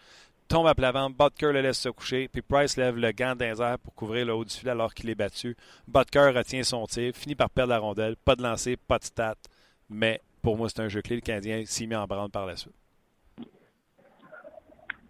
tombe 0.47 0.67
à 0.67 0.73
plat 0.75 0.93
ventre, 0.93 1.17
Butker 1.17 1.51
le 1.51 1.61
laisse 1.61 1.79
se 1.79 1.89
coucher, 1.89 2.29
puis 2.29 2.41
Price 2.41 2.77
lève 2.77 2.95
le 2.95 3.11
gant 3.11 3.35
d'un 3.35 3.55
air 3.55 3.79
pour 3.79 3.93
couvrir 3.93 4.25
le 4.25 4.33
haut 4.33 4.45
du 4.45 4.55
filet 4.55 4.71
alors 4.71 4.93
qu'il 4.93 5.09
est 5.09 5.15
battu. 5.15 5.57
Butker 5.89 6.31
retient 6.33 6.63
son 6.63 6.85
tir, 6.87 7.13
finit 7.13 7.35
par 7.35 7.49
perdre 7.49 7.71
la 7.71 7.79
rondelle, 7.79 8.15
pas 8.15 8.37
de 8.37 8.43
lancer, 8.43 8.77
pas 8.77 8.99
de 8.99 9.03
stat, 9.03 9.35
mais 9.89 10.21
pour 10.45 10.57
moi, 10.57 10.69
c'est 10.69 10.81
un 10.81 10.89
jeu 10.89 11.01
clé. 11.01 11.15
Le 11.15 11.21
Canadien 11.21 11.65
s'y 11.65 11.87
met 11.87 11.95
en 11.95 12.05
branle 12.05 12.29
par 12.29 12.45
la 12.45 12.55
suite. 12.55 12.75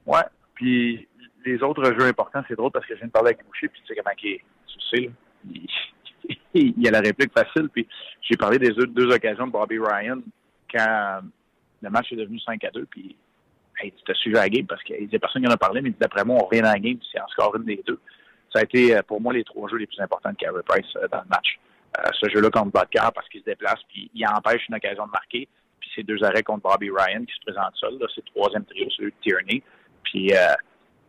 Ouais. 0.06 0.24
Puis 0.54 1.10
les 1.46 1.62
autres 1.62 1.84
jeux 1.84 2.08
importants, 2.08 2.42
c'est 2.48 2.56
drôle 2.56 2.72
parce 2.72 2.86
que 2.86 2.94
je 2.94 3.00
viens 3.00 3.08
de 3.08 3.12
parler 3.12 3.34
avec 3.34 3.46
Boucher, 3.46 3.68
puis 3.68 3.82
tu 3.82 3.88
sais 3.88 4.02
comment 4.02 4.16
il 4.24 4.30
est. 4.30 4.42
Tu 4.66 4.80
sais, 4.90 5.12
il, 6.54 6.82
y 6.82 6.88
a 6.88 6.92
la 6.92 7.02
réplique 7.02 7.34
facile. 7.38 7.68
Puis 7.68 7.86
j'ai 8.22 8.38
parlé 8.38 8.58
des 8.60 8.72
deux, 8.72 9.12
occasions 9.14 9.46
de 9.46 9.52
Bobby 9.52 9.78
Ryan 9.78 10.22
quand 10.74 11.20
le 11.82 11.90
match 11.90 12.14
est 12.14 12.16
devenu 12.16 12.40
5 12.40 12.64
à 12.64 12.72
2. 12.72 12.86
Puis 12.86 13.18
hey, 13.82 13.92
tu 13.92 14.04
t'as 14.08 14.14
suivi 14.14 14.38
la 14.38 14.48
game 14.48 14.66
parce 14.66 14.84
qu'il 14.84 15.12
y 15.12 15.16
a 15.16 15.20
personne 15.20 15.42
qui 15.42 15.50
en 15.50 15.54
a 15.54 15.58
parlé, 15.58 15.82
mais 15.82 15.92
d'après 16.00 16.24
moi, 16.24 16.38
on 16.42 16.46
revient 16.46 16.62
dans 16.62 16.72
la 16.72 16.80
game, 16.80 16.98
c'est 17.12 17.20
en 17.20 17.28
score 17.28 17.58
une 17.58 17.66
des 17.66 17.84
deux. 17.86 18.00
Ça 18.54 18.60
a 18.60 18.64
été 18.64 18.96
euh, 18.96 19.02
pour 19.06 19.20
moi 19.20 19.34
les 19.34 19.44
trois 19.44 19.68
jeux 19.68 19.78
les 19.78 19.88
plus 19.88 20.00
importants 20.00 20.32
de 20.32 20.38
Carey 20.38 20.64
Price 20.66 20.96
euh, 20.96 21.10
dans 21.12 21.20
le 21.20 21.28
match. 21.28 21.60
Ce 22.14 22.30
jeu-là 22.30 22.50
contre 22.50 22.72
Butker 22.72 23.10
parce 23.14 23.28
qu'il 23.30 23.42
se 23.42 23.46
déplace 23.46 23.80
puis 23.90 24.10
il 24.14 24.26
empêche 24.28 24.68
une 24.68 24.76
occasion 24.76 25.06
de 25.06 25.12
marquer. 25.12 25.48
Puis 25.80 25.90
ces 25.96 26.04
deux 26.04 26.24
arrêts 26.24 26.44
contre 26.44 26.64
Bobby 26.64 26.90
Ryan 26.90 27.24
qui 27.26 27.34
se 27.34 27.42
présente 27.46 27.76
seul, 27.76 27.98
c'est 28.14 28.24
le 28.26 28.32
troisième 28.36 28.66
trio, 28.66 28.90
celui 28.92 29.12
de 29.12 29.18
Tierney. 29.22 29.64
Puis 30.04 30.32
euh, 30.34 30.54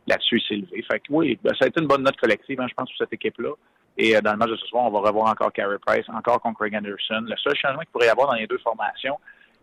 là-dessus, 0.06 0.38
il 0.38 0.46
s'est 0.46 0.66
levé. 0.66 0.82
Fait 0.82 1.00
que 1.00 1.06
oui, 1.10 1.38
ben, 1.42 1.52
ça 1.58 1.64
a 1.64 1.68
été 1.68 1.80
une 1.80 1.86
bonne 1.86 2.02
note 2.02 2.16
collective, 2.16 2.60
hein, 2.60 2.66
je 2.68 2.74
pense, 2.74 2.88
pour 2.88 2.98
cette 2.98 3.12
équipe-là. 3.12 3.52
Et 3.98 4.16
euh, 4.16 4.20
dans 4.20 4.32
le 4.32 4.38
match 4.38 4.50
de 4.50 4.56
ce 4.56 4.66
soir, 4.66 4.84
on 4.84 4.90
va 4.90 5.00
revoir 5.00 5.30
encore 5.30 5.52
Carey 5.52 5.78
Price, 5.84 6.04
encore 6.08 6.40
contre 6.40 6.58
Craig 6.58 6.74
Anderson. 6.76 7.24
Le 7.26 7.36
seul 7.36 7.56
changement 7.56 7.80
qu'il 7.80 7.90
pourrait 7.90 8.06
y 8.06 8.10
avoir 8.10 8.28
dans 8.28 8.34
les 8.34 8.46
deux 8.46 8.58
formations, 8.58 9.18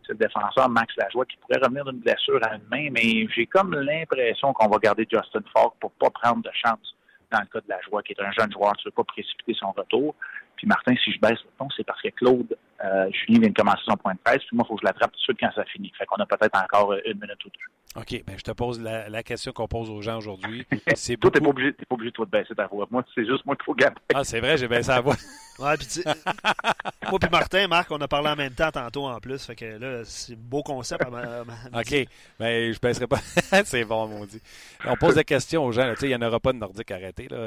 c'est 0.06 0.14
le 0.14 0.20
défenseur 0.20 0.70
Max 0.70 0.94
Lajoie 0.98 1.26
qui 1.26 1.38
pourrait 1.38 1.60
revenir 1.62 1.86
d'une 1.86 2.00
blessure 2.00 2.40
à 2.44 2.56
une 2.56 2.64
main, 2.70 2.90
mais 2.92 3.28
j'ai 3.34 3.46
comme 3.46 3.74
l'impression 3.74 4.52
qu'on 4.54 4.68
va 4.68 4.78
garder 4.80 5.08
Justin 5.10 5.44
Falk 5.54 5.74
pour 5.80 5.92
pas 5.92 6.10
prendre 6.10 6.42
de 6.42 6.52
chance 6.54 6.96
dans 7.32 7.40
le 7.40 7.46
cas 7.46 7.62
de 7.62 7.70
Lajoie, 7.70 8.04
qui 8.04 8.14
est 8.14 8.22
un 8.22 8.32
jeune 8.32 8.52
joueur, 8.52 8.76
tu 8.78 8.88
ne 8.88 8.92
veux 8.92 8.96
pas 8.96 9.04
précipiter 9.04 9.54
son 9.54 9.72
retour. 9.72 10.16
Puis 10.56 10.68
Martin, 10.68 10.96
si 11.04 11.12
je 11.12 11.20
baisse 11.20 11.39
le 11.44 11.50
ton, 11.58 11.70
c'est 11.76 11.84
parce 11.84 12.02
que 12.02 12.10
Claude, 12.10 12.58
euh, 12.84 13.10
Julien 13.12 13.39
vient 13.39 13.50
de 13.50 13.56
commencer 13.56 13.82
son 13.86 13.96
point 13.98 14.13
de 14.13 14.19
presse, 14.19 14.43
puis 14.46 14.56
moi, 14.56 14.65
il 14.65 14.67
faut 14.67 14.76
que 14.76 14.82
je 14.82 14.88
l'attrape 14.88 15.12
tout 15.12 15.17
de 15.17 15.22
suite 15.22 15.38
quand 15.39 15.52
ça 15.56 15.63
finit. 15.65 15.91
Fait 15.98 16.06
qu'on 16.06 16.17
a 16.17 16.26
peut-être 16.26 16.58
encore 16.62 16.93
une 16.93 17.19
minute 17.19 17.46
ou 17.46 17.50
deux. 17.50 17.74
OK, 17.96 18.24
ben 18.26 18.36
je 18.38 18.43
te 18.43 18.52
pose 18.52 18.82
la, 18.82 19.24
question 19.24 19.52
qu'on 19.52 19.67
pose 19.67 19.89
aux 19.89 20.02
gens 20.02 20.17
aujourd'hui. 20.17 20.65
C'est 20.96 21.15
toi, 21.17 21.30
t'es 21.30 21.39
pas 21.39 21.50
obligé, 21.50 21.74
t'es 21.74 21.86
pas 21.86 21.93
obligé 21.93 22.12
toi, 22.12 22.26
de 22.26 22.32
baisser 22.32 22.56
ta 22.56 22.65
voix. 22.65 22.88
Moi, 22.89 23.04
c'est 23.13 23.26
juste 23.26 23.46
moi 23.46 23.56
qu'il 23.56 23.65
faut 23.65 23.76
garder. 23.76 24.02
Ah, 24.13 24.24
c'est 24.24 24.39
vrai, 24.39 24.58
j'ai 24.58 24.67
baissé 24.67 24.89
la 24.89 25.02
voix. 25.02 25.15
ouais, 25.60 25.78
puis 25.78 26.04
moi 27.10 27.19
puis 27.19 27.30
Martin, 27.32 27.67
Marc, 27.67 27.91
on 27.91 28.02
a 28.02 28.08
parlé 28.08 28.30
en 28.30 28.36
même 28.36 28.54
temps 28.54 28.72
tantôt 28.72 29.06
en 29.06 29.19
plus. 29.19 29.46
Fait 29.46 29.56
que 29.56 29.78
là, 29.78 30.02
c'est 30.06 30.34
un 30.34 30.38
beau 30.38 30.63
concept. 30.63 31.04
OK, 31.06 31.91
mais 31.91 32.08
ben, 32.39 32.74
je 32.74 32.80
baisserai 32.80 33.06
pas. 33.06 33.19
c'est 33.63 33.86
bon, 33.86 34.08
mon 34.08 34.26
dit. 34.26 34.41
On 34.86 34.96
pose 34.96 35.15
des 35.15 35.24
questions 35.24 35.63
aux 35.63 35.72
gens. 35.72 35.93
Il 36.02 36.08
n'y 36.08 36.15
en 36.15 36.22
aura 36.24 36.39
pas 36.39 36.54
de 36.54 36.58
Nordique 36.58 36.89
arrêté. 36.89 37.28
Là. 37.30 37.38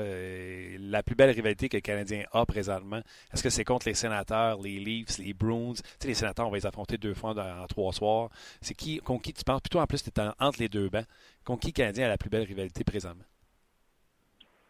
La 0.79 1.03
plus 1.03 1.17
belle 1.17 1.31
rivalité 1.31 1.69
que 1.69 1.77
le 1.77 1.83
Canadien 1.83 2.23
a 2.33 2.47
présentement, 2.47 3.01
est-ce 3.35 3.43
que 3.43 3.51
c'est 3.51 3.65
contre 3.65 3.89
les 3.89 3.95
sénateurs, 3.95 4.61
les 4.63 4.79
Leafs, 4.79 5.19
les 5.19 5.26
Bruins? 5.35 5.75
sais, 5.99 6.09
les 6.09 6.15
sénateurs, 6.15 6.47
on 6.47 6.51
va 6.51 6.57
les 6.57 6.67
affronter 6.67 6.99
deux 6.99 7.15
fois 7.15 7.31
en, 7.31 7.67
trois 7.67 7.93
soirs. 7.93 8.31
C'est 8.61 8.75
qui, 8.75 8.99
contre 8.99 9.23
qui 9.23 9.33
tu 9.33 9.45
penses? 9.45 9.61
Plutôt 9.61 9.81
en 9.81 9.87
plus, 9.87 10.03
tu 10.03 10.11
es 10.11 10.25
entre 10.39 10.59
les 10.61 10.69
deux 10.69 10.89
bancs. 10.89 11.07
Contre 11.45 11.61
qui 11.61 11.73
Canadien 11.73 12.07
a 12.07 12.09
la 12.09 12.19
plus 12.19 12.31
belle 12.31 12.47
rivalité 12.47 12.85
présentement? 12.85 13.25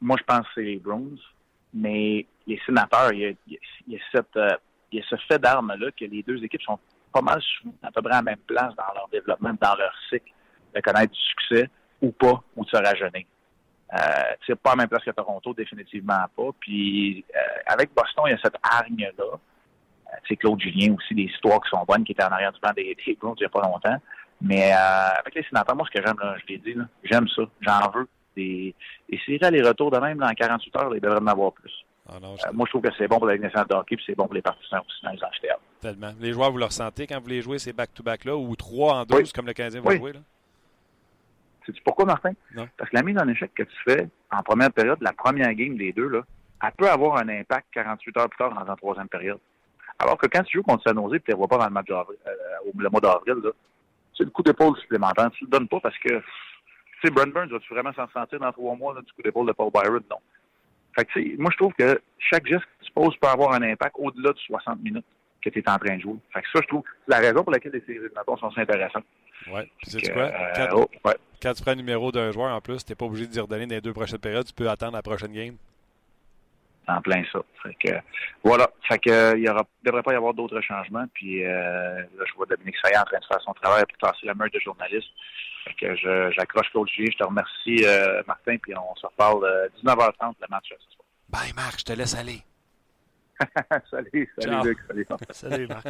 Moi, 0.00 0.16
je 0.18 0.24
pense 0.24 0.46
que 0.46 0.52
c'est 0.56 0.62
les 0.62 0.76
Bruins. 0.76 1.16
Mais 1.74 2.26
les 2.46 2.60
sénateurs, 2.64 3.12
il 3.12 3.36
y 3.88 3.96
a, 3.96 5.02
ce 5.10 5.16
fait 5.28 5.38
d'armes-là 5.38 5.90
que 5.90 6.04
les 6.04 6.22
deux 6.22 6.42
équipes 6.42 6.62
sont 6.62 6.78
pas 7.12 7.20
mal 7.20 7.40
à 7.82 7.90
peu 7.90 8.02
près 8.02 8.12
à 8.12 8.16
la 8.16 8.22
même 8.22 8.38
place 8.46 8.74
dans 8.76 8.94
leur 8.94 9.08
développement, 9.12 9.52
dans 9.60 9.74
leur 9.74 9.92
cycle, 10.08 10.32
de 10.74 10.80
connaître 10.80 11.12
du 11.12 11.20
succès 11.20 11.68
ou 12.00 12.12
pas, 12.12 12.42
ou 12.56 12.64
de 12.64 12.70
se 12.70 12.76
rajeunir. 12.76 13.26
Euh, 13.92 14.54
pas 14.56 14.72
à 14.72 14.76
la 14.76 14.82
même 14.82 14.88
place 14.88 15.04
que 15.04 15.10
Toronto, 15.10 15.54
définitivement 15.54 16.24
pas. 16.36 16.50
Puis 16.60 17.24
euh, 17.34 17.38
avec 17.66 17.90
Boston, 17.94 18.24
il 18.26 18.30
y 18.30 18.34
a 18.34 18.38
cette 18.42 18.56
hargne-là. 18.62 19.38
Sais, 20.28 20.36
Claude 20.36 20.60
Julien 20.60 20.94
aussi, 20.94 21.14
des 21.14 21.24
histoires 21.24 21.60
qui 21.62 21.70
sont 21.70 21.84
bonnes, 21.86 22.04
qui 22.04 22.12
étaient 22.12 22.24
en 22.24 22.28
arrière 22.28 22.52
du 22.52 22.60
banc 22.60 22.72
des, 22.74 22.96
des 23.06 23.14
Browns 23.14 23.34
il 23.38 23.42
n'y 23.42 23.46
a 23.46 23.50
pas 23.50 23.62
longtemps. 23.62 23.96
Mais 24.40 24.72
euh, 24.72 25.18
avec 25.18 25.34
les 25.34 25.42
sénateurs, 25.44 25.76
moi, 25.76 25.86
ce 25.86 25.98
que 25.98 26.04
j'aime, 26.04 26.16
je 26.40 26.52
l'ai 26.52 26.58
dit, 26.58 26.76
j'aime 27.04 27.26
ça. 27.28 27.42
J'en 27.60 27.90
veux. 27.90 28.08
Des, 28.36 28.74
des 29.08 29.18
séries 29.24 29.38
aller-retour 29.42 29.90
de 29.90 29.98
même 29.98 30.18
dans 30.18 30.30
48 30.30 30.76
heures, 30.76 30.94
il 30.94 31.00
devrait 31.00 31.20
en 31.20 31.26
avoir 31.26 31.52
plus. 31.52 31.72
Ah 32.08 32.18
non, 32.20 32.34
euh, 32.34 32.52
moi, 32.52 32.66
je 32.66 32.70
trouve 32.70 32.82
que 32.82 32.94
c'est 32.98 33.08
bon 33.08 33.18
pour 33.18 33.26
la 33.26 33.38
nationale 33.38 33.66
de 33.68 33.74
hockey 33.74 33.94
et 33.94 33.98
c'est 34.04 34.14
bon 34.14 34.26
pour 34.26 34.34
les 34.34 34.42
partisans 34.42 34.80
aussi 34.86 35.02
dans 35.02 35.10
les 35.10 35.24
achetés. 35.24 35.48
Tellement. 35.80 36.12
Les 36.20 36.32
joueurs, 36.32 36.50
vous 36.50 36.58
le 36.58 36.66
ressentez 36.66 37.06
quand 37.06 37.18
vous 37.18 37.28
les 37.28 37.42
jouez 37.42 37.58
ces 37.58 37.72
back-to-back-là 37.72 38.36
ou 38.36 38.54
trois 38.56 39.00
en 39.00 39.04
12 39.04 39.32
comme 39.32 39.46
le 39.46 39.54
Canadien 39.54 39.80
va 39.80 39.96
jouer? 39.96 40.12
Là? 40.12 40.20
Sais-tu 41.64 41.82
pourquoi, 41.82 42.04
Martin? 42.04 42.32
Parce 42.76 42.90
que 42.90 42.96
la 42.96 43.02
mise 43.02 43.18
en 43.18 43.26
échec 43.28 43.52
que 43.54 43.64
tu 43.64 43.76
fais 43.84 44.08
en 44.30 44.42
première 44.42 44.72
période, 44.72 44.98
la 45.00 45.12
première 45.12 45.52
game 45.54 45.76
des 45.76 45.92
deux, 45.92 46.08
là, 46.08 46.20
elle 46.62 46.72
peut 46.72 46.88
avoir 46.88 47.16
un 47.18 47.28
impact 47.28 47.66
48 47.72 48.16
heures 48.18 48.28
plus 48.28 48.38
tard 48.38 48.54
dans 48.54 48.64
la 48.64 48.76
troisième 48.76 49.08
période. 49.08 49.40
Alors 49.98 50.18
que 50.18 50.26
quand 50.26 50.42
tu 50.42 50.58
joues 50.58 50.62
contre 50.62 50.82
San 50.86 50.96
Jose 50.96 51.14
et 51.14 51.20
tu 51.20 51.30
ne 51.30 51.34
les 51.34 51.38
vois 51.38 51.48
pas 51.48 51.58
dans 51.58 51.66
le 51.66 51.70
match 51.70 51.90
euh, 51.90 52.02
le 52.76 52.88
mois 52.90 53.00
d'avril, 53.00 53.36
c'est 54.16 54.24
le 54.24 54.30
coup 54.30 54.42
d'épaule 54.42 54.76
supplémentaire. 54.78 55.30
Tu 55.32 55.44
ne 55.44 55.48
le 55.48 55.58
donnes 55.58 55.68
pas 55.68 55.80
parce 55.80 55.96
que, 55.98 56.08
tu 56.08 57.00
sais, 57.02 57.10
Brent 57.10 57.32
Burns, 57.32 57.48
vas-tu 57.48 57.72
vraiment 57.72 57.92
s'en 57.94 58.08
sentir 58.08 58.38
dans 58.40 58.52
trois 58.52 58.76
mois 58.76 58.94
du 58.94 59.12
coup 59.12 59.22
d'épaule 59.22 59.46
de 59.46 59.52
Paul 59.52 59.70
Byron? 59.72 60.02
Non. 60.10 60.18
Fait 60.94 61.04
que, 61.04 61.40
moi, 61.40 61.50
je 61.52 61.56
trouve 61.56 61.72
que 61.74 62.00
chaque 62.18 62.46
geste 62.46 62.64
que 62.64 62.86
tu 62.86 62.92
poses 62.92 63.16
peut 63.16 63.28
avoir 63.28 63.52
un 63.52 63.62
impact 63.62 63.96
au-delà 63.98 64.32
de 64.32 64.38
60 64.38 64.82
minutes 64.82 65.04
que 65.42 65.50
tu 65.50 65.58
es 65.58 65.68
en 65.68 65.78
train 65.78 65.96
de 65.96 66.00
jouer. 66.00 66.16
Fait 66.32 66.40
que 66.42 66.48
ça, 66.52 66.60
je 66.62 66.68
trouve, 66.68 66.82
c'est 67.06 67.14
la 67.14 67.20
raison 67.20 67.42
pour 67.42 67.52
laquelle 67.52 67.72
les 67.72 67.80
séries 67.80 67.98
éliminatoires 67.98 68.38
sont 68.38 68.50
si 68.50 68.60
intéressantes. 68.60 69.04
Oui. 69.52 69.60
Puis, 69.78 69.90
sais 69.90 70.12
quoi? 70.12 70.22
Euh, 70.22 70.52
quand, 70.56 70.68
oh, 70.72 71.10
quand, 71.42 71.54
tu 71.54 71.62
prends 71.62 71.72
le 71.72 71.76
numéro 71.76 72.10
d'un 72.10 72.32
joueur, 72.32 72.54
en 72.54 72.60
plus, 72.60 72.84
tu 72.84 72.92
n'es 72.92 72.96
pas 72.96 73.04
obligé 73.04 73.26
de 73.26 73.32
dire 73.32 73.42
redonner 73.42 73.66
dans 73.66 73.74
les 73.74 73.80
deux 73.80 73.92
prochaines 73.92 74.18
périodes. 74.18 74.46
Tu 74.46 74.54
peux 74.54 74.68
attendre 74.68 74.94
la 74.94 75.02
prochaine 75.02 75.32
game 75.32 75.56
en 76.88 77.00
plein 77.00 77.24
ça. 77.32 77.40
Fait 77.62 77.74
que, 77.74 77.94
voilà. 78.42 78.70
Fait 78.88 78.98
que, 78.98 79.36
il 79.36 79.42
ne 79.42 79.62
devrait 79.84 80.02
pas 80.02 80.12
y 80.12 80.16
avoir 80.16 80.34
d'autres 80.34 80.60
changements. 80.60 81.06
Puis 81.14 81.44
euh, 81.44 82.00
là, 82.00 82.24
je 82.26 82.34
vois 82.34 82.46
Dominique 82.46 82.76
Saillant 82.82 83.02
en 83.02 83.04
train 83.04 83.18
de 83.18 83.24
faire 83.24 83.40
son 83.42 83.52
travail 83.54 83.84
pour 83.86 84.10
passer 84.10 84.26
la 84.26 84.34
meute 84.34 84.52
de 84.52 84.60
journaliste. 84.60 85.08
Fait 85.64 85.74
que 85.74 85.96
j'accroche 86.32 86.70
Claude 86.70 86.88
G. 86.88 87.06
Je 87.10 87.18
te 87.18 87.24
remercie, 87.24 87.84
euh, 87.84 88.22
Martin, 88.26 88.56
puis 88.58 88.72
on 88.76 88.94
se 88.96 89.06
reparle 89.06 89.44
euh, 89.44 89.68
19h30 89.82 90.34
le 90.40 90.46
match 90.48 90.66
ce 90.68 90.94
soir. 90.94 91.06
Bye, 91.28 91.52
Marc, 91.54 91.80
je 91.80 91.84
te 91.84 91.92
laisse 91.92 92.14
aller. 92.14 92.42
salut, 93.90 94.32
salut 94.38 94.68
Luc, 94.68 94.78
salut. 94.88 95.06
salut 95.30 95.66
Marc. 95.66 95.86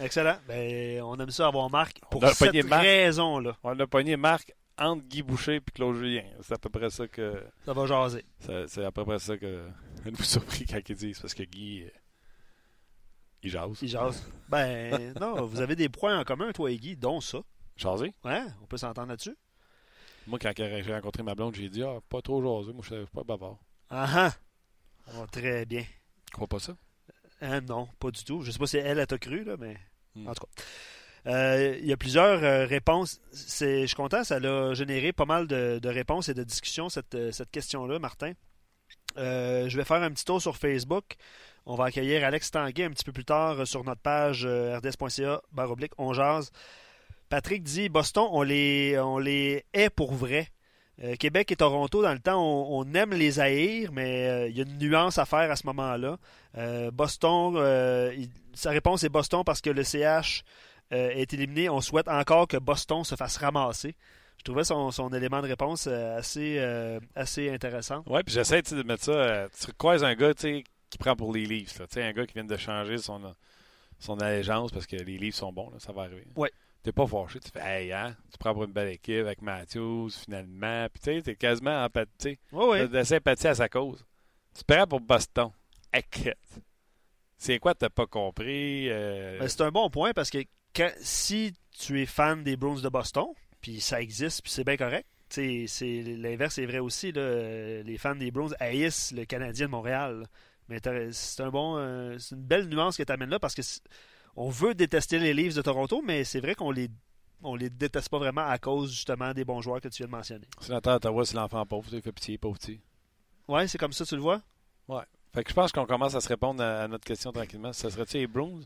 Excellent. 0.00 0.36
Ben, 0.46 1.02
on 1.02 1.18
aime 1.18 1.30
ça 1.30 1.46
avoir 1.46 1.68
Marc 1.70 1.98
pour 2.10 2.26
cette 2.28 2.52
raison-là. 2.52 3.52
On 3.64 3.78
a 3.78 3.86
pogné 3.86 4.16
Marc 4.16 4.52
entre 4.80 5.04
Guy 5.04 5.22
Boucher 5.22 5.56
et 5.56 5.60
Claude 5.60 5.96
Julien. 5.96 6.24
C'est 6.40 6.54
à 6.54 6.58
peu 6.58 6.70
près 6.70 6.90
ça 6.90 7.06
que. 7.06 7.44
Ça 7.64 7.72
va 7.72 7.86
jaser. 7.86 8.24
C'est 8.66 8.84
à 8.84 8.90
peu 8.90 9.04
près 9.04 9.18
ça 9.18 9.36
que. 9.36 9.68
Je 10.04 10.10
nous 10.10 10.22
surpris 10.22 10.64
quand 10.64 10.80
ils 10.88 10.96
disent 10.96 11.20
parce 11.20 11.34
que 11.34 11.42
Guy. 11.42 11.82
Euh, 11.82 11.90
il 13.42 13.50
jase. 13.50 13.78
Il 13.82 13.88
jase. 13.88 14.26
Ben, 14.48 15.14
non, 15.20 15.46
vous 15.46 15.60
avez 15.60 15.76
des 15.76 15.88
points 15.88 16.18
en 16.18 16.24
commun, 16.24 16.52
toi 16.52 16.70
et 16.70 16.76
Guy, 16.76 16.96
dont 16.96 17.20
ça. 17.20 17.40
Jaser? 17.76 18.12
Ouais, 18.24 18.42
on 18.62 18.66
peut 18.66 18.76
s'entendre 18.76 19.08
là-dessus. 19.08 19.36
Moi, 20.26 20.38
quand 20.38 20.52
j'ai 20.56 20.92
rencontré 20.94 21.22
ma 21.22 21.34
blonde, 21.34 21.54
j'ai 21.54 21.68
dit 21.68 21.82
Ah, 21.82 21.98
pas 22.08 22.20
trop 22.22 22.42
jaser, 22.42 22.72
moi, 22.72 22.82
je 22.88 22.94
suis 22.94 23.06
pas 23.14 23.24
bavard. 23.24 23.58
Ah 23.88 24.08
ah! 24.14 24.32
Oh, 25.16 25.26
très 25.30 25.64
bien. 25.66 25.82
Tu 25.82 26.32
crois 26.32 26.46
pas 26.46 26.58
ça? 26.58 26.76
Euh, 27.42 27.60
non, 27.62 27.88
pas 27.98 28.10
du 28.10 28.22
tout. 28.22 28.42
Je 28.42 28.50
sais 28.50 28.58
pas 28.58 28.66
si 28.66 28.76
elle, 28.76 28.98
elle 28.98 29.06
t'a 29.06 29.18
cru, 29.18 29.44
là, 29.44 29.56
mais. 29.58 29.76
Hmm. 30.14 30.28
En 30.28 30.34
tout 30.34 30.44
cas. 30.44 30.62
Euh, 31.26 31.76
il 31.80 31.86
y 31.86 31.92
a 31.92 31.96
plusieurs 31.96 32.42
euh, 32.42 32.66
réponses. 32.66 33.20
je 33.32 33.86
suis 33.86 33.96
content, 33.96 34.24
ça 34.24 34.36
a 34.36 34.74
généré 34.74 35.12
pas 35.12 35.26
mal 35.26 35.46
de, 35.46 35.88
réponses 35.88 36.28
et 36.28 36.34
de 36.34 36.42
discussions, 36.42 36.88
cette, 36.88 37.14
euh, 37.14 37.30
question-là, 37.52 37.98
Martin. 37.98 38.32
je 39.16 39.76
vais 39.76 39.84
faire 39.84 40.02
un 40.02 40.10
petit 40.10 40.24
tour 40.24 40.40
sur 40.40 40.56
Facebook. 40.56 41.16
On 41.66 41.74
va 41.74 41.86
accueillir 41.86 42.24
Alex 42.24 42.50
Tanguay 42.50 42.84
un 42.84 42.90
petit 42.90 43.04
peu 43.04 43.12
plus 43.12 43.24
tard 43.24 43.66
sur 43.66 43.84
notre 43.84 44.00
page 44.00 44.46
rds.ca 44.46 45.42
baroblique 45.52 45.92
on 45.98 46.14
jase. 46.14 46.50
Patrick 47.28 47.62
dit 47.62 47.88
Boston, 47.88 48.26
on 48.30 48.42
les, 48.42 48.98
on 48.98 49.18
les 49.18 49.64
est 49.74 49.90
pour 49.90 50.14
vrai. 50.14 50.48
Québec 51.18 51.50
et 51.50 51.56
Toronto, 51.56 52.02
dans 52.02 52.12
le 52.12 52.18
temps, 52.18 52.42
on, 52.42 52.92
aime 52.92 53.14
les 53.14 53.40
haïr, 53.40 53.90
mais 53.92 54.50
il 54.50 54.56
y 54.56 54.60
a 54.60 54.64
une 54.64 54.78
nuance 54.78 55.16
à 55.16 55.24
faire 55.24 55.50
à 55.50 55.56
ce 55.56 55.66
moment-là. 55.66 56.18
Boston, 56.92 57.54
sa 58.54 58.70
réponse 58.70 59.04
est 59.04 59.08
Boston 59.08 59.42
parce 59.44 59.60
que 59.60 59.70
le 59.70 59.84
CH 59.84 60.44
euh, 60.92 61.10
est 61.10 61.32
éliminé. 61.34 61.68
On 61.68 61.80
souhaite 61.80 62.08
encore 62.08 62.48
que 62.48 62.56
Boston 62.56 63.04
se 63.04 63.14
fasse 63.14 63.36
ramasser. 63.36 63.94
Je 64.38 64.42
trouvais 64.44 64.64
son, 64.64 64.90
son 64.90 65.10
élément 65.10 65.42
de 65.42 65.46
réponse 65.46 65.86
euh, 65.86 66.18
assez, 66.18 66.56
euh, 66.58 66.98
assez 67.14 67.50
intéressant. 67.50 68.02
Oui, 68.06 68.22
puis 68.24 68.34
j'essaie 68.34 68.62
de 68.62 68.82
mettre 68.82 69.04
ça. 69.04 69.48
tu 69.50 69.72
croises 69.74 70.02
un 70.02 70.14
gars 70.14 70.34
qui 70.34 70.98
prend 70.98 71.14
pour 71.14 71.32
les 71.32 71.44
livres. 71.44 71.70
Un 71.96 72.12
gars 72.12 72.26
qui 72.26 72.34
vient 72.34 72.44
de 72.44 72.56
changer 72.56 72.98
son, 72.98 73.34
son 73.98 74.18
allégeance 74.18 74.72
parce 74.72 74.86
que 74.86 74.96
les 74.96 75.18
livres 75.18 75.36
sont 75.36 75.52
bons, 75.52 75.70
ça 75.78 75.92
va 75.92 76.02
arriver. 76.02 76.26
Oui. 76.36 76.48
T'es 76.82 76.92
pas 76.92 77.06
fâché, 77.06 77.38
tu 77.40 77.50
fais 77.50 77.60
Hey, 77.60 77.92
hein, 77.92 78.16
tu 78.32 78.38
prends 78.38 78.54
pour 78.54 78.64
une 78.64 78.72
belle 78.72 78.88
équipe 78.88 79.20
avec 79.26 79.42
Matthews, 79.42 80.08
finalement. 80.24 80.86
Puis 80.88 81.00
tu 81.02 81.16
sais, 81.16 81.22
t'es 81.22 81.36
quasiment 81.36 81.84
empathie. 81.84 82.38
Oui, 82.52 82.64
oui. 82.70 82.88
de 82.88 83.02
sympathie 83.02 83.48
à 83.48 83.54
sa 83.54 83.68
cause. 83.68 84.02
Tu 84.56 84.64
prends 84.64 84.86
pour 84.86 85.00
Boston. 85.00 85.50
C'est 87.36 87.58
quoi 87.58 87.74
t'as 87.74 87.90
pas 87.90 88.06
compris? 88.06 88.88
Ben, 88.88 89.46
c'est 89.46 89.60
un 89.60 89.70
bon 89.70 89.90
point 89.90 90.12
parce 90.14 90.30
que 90.30 90.38
si 91.00 91.54
tu 91.72 92.00
es 92.00 92.06
fan 92.06 92.42
des 92.42 92.56
Bruins 92.56 92.80
de 92.80 92.88
Boston, 92.88 93.26
puis 93.60 93.80
ça 93.80 94.00
existe, 94.00 94.42
puis 94.42 94.50
c'est 94.50 94.64
bien 94.64 94.76
correct, 94.76 95.06
c'est 95.28 95.66
l'inverse 96.18 96.58
est 96.58 96.66
vrai 96.66 96.78
aussi. 96.78 97.12
les 97.12 97.96
fans 97.98 98.14
des 98.14 98.30
Bruins 98.30 98.54
haïssent 98.58 99.12
le 99.12 99.24
Canadien 99.24 99.66
de 99.66 99.70
Montréal. 99.70 100.26
Mais 100.68 100.80
c'est 101.10 101.42
un 101.42 101.50
bon, 101.50 101.76
euh, 101.78 102.16
c'est 102.18 102.36
une 102.36 102.42
belle 102.42 102.68
nuance 102.68 102.96
que 102.96 103.02
tu 103.02 103.10
amènes 103.10 103.30
là 103.30 103.40
parce 103.40 103.56
que 103.56 103.62
on 104.36 104.48
veut 104.48 104.72
détester 104.74 105.18
les 105.18 105.34
Leafs 105.34 105.56
de 105.56 105.62
Toronto, 105.62 106.00
mais 106.00 106.22
c'est 106.22 106.38
vrai 106.38 106.54
qu'on 106.54 106.70
les 106.70 106.88
on 107.42 107.56
les 107.56 107.70
déteste 107.70 108.08
pas 108.08 108.18
vraiment 108.18 108.46
à 108.46 108.58
cause 108.58 108.92
justement 108.92 109.32
des 109.32 109.44
bons 109.44 109.60
joueurs 109.62 109.80
que 109.80 109.88
tu 109.88 109.98
viens 109.98 110.06
de 110.06 110.12
mentionner. 110.12 110.46
Sénateur 110.60 110.96
Ottawa, 110.96 111.24
c'est 111.24 111.34
l'enfant 111.34 111.66
pauvre, 111.66 111.88
il 111.92 112.02
fait 112.02 112.12
pitié, 112.12 112.38
pauvre 112.38 112.58
petit. 112.58 112.80
Ouais, 113.48 113.66
c'est 113.66 113.78
comme 113.78 113.92
ça, 113.92 114.04
tu 114.04 114.14
le 114.14 114.20
vois? 114.20 114.42
Ouais. 114.86 115.02
Fait 115.34 115.42
que 115.42 115.50
je 115.50 115.54
pense 115.54 115.72
qu'on 115.72 115.86
commence 115.86 116.14
à 116.14 116.20
se 116.20 116.28
répondre 116.28 116.62
à, 116.62 116.86
notre 116.86 117.04
question 117.04 117.32
tranquillement. 117.32 117.72
Ça 117.72 117.90
serait-tu 117.90 118.18
les 118.18 118.26
Bruins? 118.26 118.60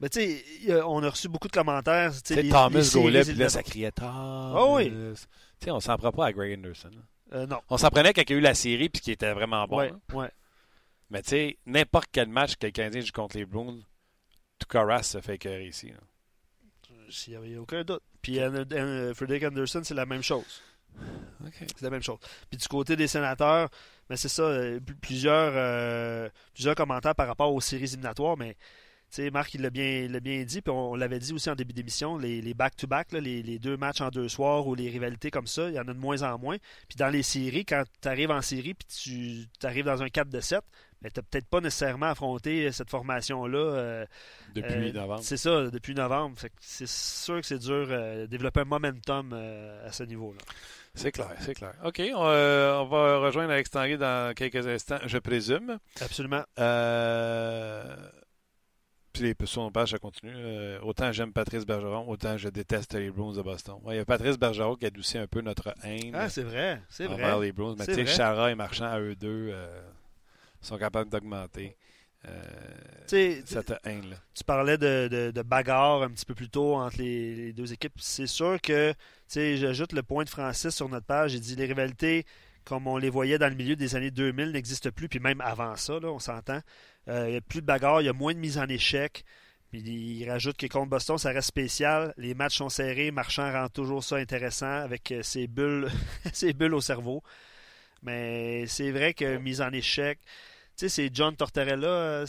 Mais 0.00 0.08
tu 0.08 0.20
sais, 0.20 0.82
on 0.82 1.02
a 1.02 1.10
reçu 1.10 1.28
beaucoup 1.28 1.48
de 1.48 1.52
commentaires. 1.52 2.12
Tu 2.22 2.48
Thomas 2.48 2.90
Gaulet, 2.94 3.22
puis 3.22 3.34
là, 3.34 3.48
ça 3.48 3.62
criait 3.62 3.92
Oh 4.02 4.76
oui. 4.76 4.90
Tu 4.90 5.64
sais, 5.64 5.70
on 5.70 5.80
s'en 5.80 5.96
prend 5.96 6.10
pas 6.10 6.26
à 6.26 6.32
Greg 6.32 6.58
Anderson. 6.58 6.90
Euh, 7.32 7.46
non. 7.46 7.60
On 7.68 7.76
s'en 7.76 7.90
prenait 7.90 8.12
quand 8.12 8.22
il 8.22 8.30
y 8.30 8.34
a 8.34 8.36
eu 8.38 8.40
la 8.40 8.54
série, 8.54 8.88
puis 8.88 9.00
qui 9.00 9.12
était 9.12 9.32
vraiment 9.32 9.66
bon. 9.66 9.78
Ouais, 9.78 9.92
ouais. 10.14 10.30
Mais 11.10 11.22
tu 11.22 11.30
sais, 11.30 11.58
n'importe 11.66 12.08
quel 12.10 12.28
match 12.28 12.56
que 12.56 12.66
le 12.66 12.72
Canadien 12.72 13.02
joue 13.02 13.12
contre 13.12 13.36
les 13.36 13.44
Bruins, 13.44 13.80
Tukaras 14.58 15.02
se 15.02 15.20
fait 15.20 15.34
écœurer 15.34 15.66
ici. 15.66 15.92
Il 17.26 17.38
n'y 17.38 17.56
a 17.56 17.60
aucun 17.60 17.82
doute. 17.82 18.02
Puis 18.22 18.38
Frederick 19.14 19.44
Anderson, 19.44 19.82
c'est 19.84 19.94
la 19.94 20.06
même 20.06 20.22
chose. 20.22 20.62
C'est 21.56 21.82
la 21.82 21.90
même 21.90 22.02
chose. 22.02 22.18
Puis 22.48 22.58
du 22.58 22.68
côté 22.68 22.96
des 22.96 23.06
sénateurs, 23.06 23.68
mais 24.08 24.16
c'est 24.16 24.28
ça, 24.28 24.42
euh, 24.42 24.80
plusieurs, 25.00 25.52
euh, 25.54 26.28
plusieurs 26.52 26.74
commentaires 26.74 27.14
par 27.14 27.28
rapport 27.28 27.54
aux 27.54 27.60
séries 27.60 27.84
éliminatoires, 27.84 28.36
mais 28.36 28.56
sais, 29.16 29.30
Marc, 29.30 29.54
il 29.54 29.62
l'a 29.62 29.70
bien, 29.70 30.08
bien 30.20 30.44
dit, 30.44 30.62
puis 30.62 30.72
on, 30.72 30.94
l'avait 30.94 31.18
dit 31.18 31.32
aussi 31.32 31.50
en 31.50 31.54
début 31.54 31.72
d'émission, 31.72 32.16
les 32.18 32.54
back-to-back, 32.54 33.12
les, 33.12 33.58
deux 33.58 33.76
matchs 33.76 34.00
en 34.00 34.08
deux 34.08 34.28
soirs 34.28 34.66
ou 34.66 34.74
les 34.74 34.88
rivalités 34.88 35.30
comme 35.30 35.46
ça, 35.46 35.68
il 35.68 35.74
y 35.74 35.78
en 35.78 35.88
a 35.88 35.92
de 35.92 35.98
moins 35.98 36.22
en 36.22 36.38
moins. 36.38 36.56
Puis 36.88 36.96
dans 36.96 37.08
les 37.08 37.22
séries, 37.22 37.64
quand 37.64 37.84
tu 38.00 38.08
arrives 38.08 38.30
en 38.30 38.42
série 38.42 38.74
puis 38.74 39.48
tu 39.58 39.66
arrives 39.66 39.84
dans 39.84 40.02
un 40.02 40.08
4 40.08 40.28
de 40.28 40.40
7, 40.40 40.60
mais 41.02 41.10
tu 41.10 41.18
n'as 41.18 41.22
peut-être 41.22 41.46
pas 41.46 41.60
nécessairement 41.60 42.06
affronté 42.06 42.70
cette 42.72 42.90
formation-là. 42.90 43.58
Euh, 43.58 44.06
depuis 44.54 44.90
euh, 44.90 44.92
novembre. 44.92 45.22
C'est 45.22 45.36
ça, 45.38 45.70
depuis 45.70 45.94
novembre. 45.94 46.36
C'est 46.60 46.88
sûr 46.88 47.40
que 47.40 47.46
c'est 47.46 47.58
dur 47.58 47.86
euh, 47.88 48.22
de 48.22 48.26
développer 48.26 48.60
un 48.60 48.64
momentum 48.64 49.32
à 49.32 49.92
ce 49.92 50.02
niveau-là. 50.02 50.40
C'est 50.94 51.12
clair, 51.12 51.30
c'est 51.40 51.54
clair. 51.54 51.74
OK, 51.84 52.02
on, 52.14 52.24
va 52.86 53.18
rejoindre 53.18 53.52
Alex 53.52 53.70
Tanguay 53.70 53.96
dans 53.96 54.34
quelques 54.34 54.66
instants, 54.66 54.98
je 55.06 55.18
présume. 55.18 55.78
Absolument. 56.00 56.42
Euh, 56.58 57.96
les 59.20 59.34
son 59.44 59.70
page, 59.70 59.90
ça 59.90 59.98
continue. 59.98 60.32
Euh, 60.34 60.80
autant 60.82 61.12
j'aime 61.12 61.32
Patrice 61.32 61.64
Bergeron, 61.64 62.08
autant 62.08 62.36
je 62.36 62.48
déteste 62.48 62.94
les 62.94 63.10
Bruins 63.10 63.34
de 63.34 63.42
Boston. 63.42 63.76
Il 63.88 63.96
y 63.96 63.98
a 63.98 64.04
Patrice 64.04 64.38
Bergeron 64.38 64.76
qui 64.76 64.86
adoucit 64.86 65.18
un 65.18 65.26
peu 65.26 65.40
notre 65.40 65.74
haine. 65.84 66.14
Ah, 66.14 66.28
c'est 66.28 66.42
vrai. 66.42 66.82
C'est 66.88 67.06
vrai. 67.06 67.40
les 67.40 67.52
Bruins. 67.52 67.76
Mais 67.78 67.86
tu 67.86 67.94
sais, 67.94 68.06
Chara 68.06 68.50
et 68.50 68.54
Marchand, 68.54 68.86
à 68.86 69.00
eux 69.00 69.14
deux, 69.14 69.50
euh, 69.52 69.80
sont 70.60 70.78
capables 70.78 71.10
d'augmenter. 71.10 71.76
Euh, 72.28 73.42
cette 73.46 73.72
haine-là. 73.84 74.16
Tu 74.34 74.44
parlais 74.44 74.76
de, 74.76 75.30
de, 75.34 75.42
bagarre 75.42 76.02
un 76.02 76.10
petit 76.10 76.26
peu 76.26 76.34
plus 76.34 76.50
tôt 76.50 76.74
entre 76.76 76.98
les, 76.98 77.52
deux 77.52 77.72
équipes. 77.72 77.94
C'est 77.98 78.26
sûr 78.26 78.60
que, 78.60 78.92
j'ajoute 79.34 79.92
le 79.92 80.02
point 80.02 80.24
de 80.24 80.28
Francis 80.28 80.74
sur 80.74 80.88
notre 80.88 81.06
page. 81.06 81.30
J'ai 81.32 81.40
dit 81.40 81.56
les 81.56 81.64
rivalités, 81.64 82.26
comme 82.64 82.86
on 82.86 82.98
les 82.98 83.08
voyait 83.08 83.38
dans 83.38 83.48
le 83.48 83.54
milieu 83.54 83.74
des 83.74 83.96
années 83.96 84.10
2000, 84.10 84.52
n'existent 84.52 84.90
plus. 84.90 85.08
Puis 85.08 85.18
même 85.18 85.40
avant 85.40 85.76
ça, 85.76 85.98
là, 85.98 86.08
on 86.08 86.18
s'entend. 86.18 86.60
Euh, 87.08 87.28
il 87.28 87.32
n'y 87.32 87.36
a 87.36 87.40
plus 87.40 87.60
de 87.60 87.66
bagarre, 87.66 88.02
il 88.02 88.06
y 88.06 88.08
a 88.08 88.12
moins 88.12 88.34
de 88.34 88.38
mise 88.38 88.58
en 88.58 88.68
échec. 88.68 89.24
Puis 89.70 89.80
il 89.80 90.28
rajoute 90.28 90.56
que 90.56 90.66
contre 90.66 90.90
Boston, 90.90 91.16
ça 91.16 91.30
reste 91.30 91.48
spécial. 91.48 92.12
Les 92.16 92.34
matchs 92.34 92.58
sont 92.58 92.68
serrés. 92.68 93.10
Marchand 93.10 93.52
rend 93.52 93.68
toujours 93.68 94.02
ça 94.02 94.16
intéressant 94.16 94.66
avec 94.66 95.12
euh, 95.12 95.22
ses 95.22 95.46
bulles, 95.46 95.88
ses 96.32 96.52
bulles 96.52 96.74
au 96.74 96.80
cerveau. 96.80 97.22
Mais 98.02 98.66
c'est 98.66 98.90
vrai 98.90 99.14
que 99.14 99.36
mise 99.36 99.60
en 99.60 99.70
échec, 99.70 100.18
sais, 100.80 100.88
c'est 100.88 101.10
John 101.14 101.36
Tortorella, 101.36 102.24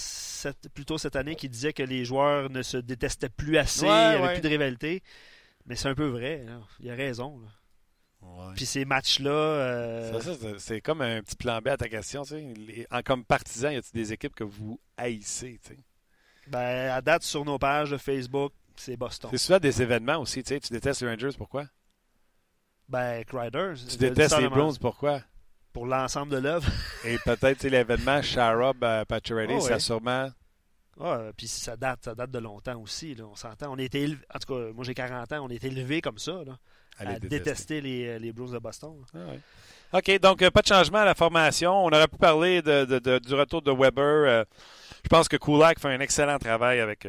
plutôt 0.73 0.97
cette 0.97 1.15
année, 1.15 1.35
qui 1.35 1.47
disait 1.49 1.73
que 1.73 1.83
les 1.83 2.03
joueurs 2.05 2.49
ne 2.49 2.61
se 2.61 2.77
détestaient 2.77 3.29
plus 3.29 3.57
assez, 3.57 3.85
il 3.85 3.89
n'y 3.89 3.91
avait 3.91 4.33
plus 4.33 4.41
de 4.41 4.49
rivalité. 4.49 5.03
Mais 5.65 5.75
c'est 5.75 5.87
un 5.87 5.95
peu 5.95 6.07
vrai. 6.07 6.45
Il 6.79 6.89
a 6.89 6.95
raison. 6.95 7.39
Puis 8.55 8.65
ces 8.65 8.85
matchs-là. 8.85 9.31
Euh, 9.31 10.57
c'est 10.57 10.81
comme 10.81 11.01
un 11.01 11.21
petit 11.21 11.35
plan 11.35 11.59
B 11.59 11.69
à 11.69 11.77
ta 11.77 11.89
question. 11.89 12.23
en, 12.91 13.01
comme 13.01 13.23
partisan, 13.23 13.69
y 13.69 13.75
a-t-il 13.75 13.93
des 13.93 14.13
équipes 14.13 14.35
que 14.35 14.43
vous 14.43 14.79
haïssez 14.97 15.59
Ben, 16.47 16.91
à 16.91 17.01
date, 17.01 17.23
sur 17.23 17.45
nos 17.45 17.57
pages 17.57 17.91
de 17.91 17.97
Facebook, 17.97 18.53
c'est 18.75 18.97
Boston. 18.97 19.29
C'est 19.31 19.37
souvent 19.37 19.59
des 19.59 19.81
événements 19.81 20.17
aussi. 20.17 20.43
Tu 20.43 20.59
détestes 20.71 21.01
les 21.01 21.09
Rangers, 21.09 21.35
pourquoi? 21.37 21.65
Ben, 22.89 23.23
Riders. 23.31 23.75
Tu 23.89 23.97
détestes 23.97 24.37
les 24.37 24.49
Browns, 24.49 24.77
pourquoi? 24.79 25.21
Pour 25.73 25.85
l'ensemble 25.85 26.33
de 26.33 26.37
l'œuvre. 26.37 26.69
Et 27.05 27.17
peut-être 27.19 27.63
l'événement 27.63 28.21
Sharab 28.21 28.83
euh, 28.83 29.05
Pacioretty, 29.05 29.53
oh, 29.55 29.61
ça 29.61 29.79
sûrement. 29.79 30.29
Ah, 30.99 31.31
puis 31.35 31.47
ça 31.47 31.77
date, 31.77 32.03
ça 32.03 32.13
date 32.13 32.29
de 32.29 32.39
longtemps 32.39 32.79
aussi. 32.81 33.15
Là, 33.15 33.23
on 33.25 33.35
s'entend. 33.35 33.71
On 33.71 33.77
était 33.77 34.05
en 34.35 34.39
tout 34.39 34.53
cas, 34.53 34.73
moi 34.73 34.83
j'ai 34.83 34.93
40 34.93 35.31
ans, 35.31 35.45
on 35.45 35.49
est 35.49 35.63
élevé 35.63 36.01
comme 36.01 36.17
ça. 36.17 36.43
Là 36.45 36.57
à, 37.07 37.19
détester. 37.19 37.81
les, 37.81 38.07
euh, 38.07 38.19
les, 38.19 38.31
Blues 38.31 38.51
de 38.51 38.59
Boston. 38.59 38.93
Ah 39.13 39.97
OK, 39.97 40.19
donc 40.19 40.41
euh, 40.41 40.51
pas 40.51 40.61
de 40.61 40.67
changement 40.67 40.99
à 40.99 41.05
la 41.05 41.15
formation. 41.15 41.85
On 41.85 41.89
aurait 41.89 42.07
pu 42.07 42.17
parler 42.17 42.61
de, 42.61 43.19
du 43.19 43.33
retour 43.33 43.61
de 43.61 43.71
Weber. 43.71 44.03
Euh, 44.03 44.43
je 45.03 45.09
pense 45.09 45.27
que 45.27 45.37
Kulak 45.37 45.79
fait 45.79 45.89
un 45.89 45.99
excellent 45.99 46.37
travail 46.37 46.79
avec, 46.79 47.07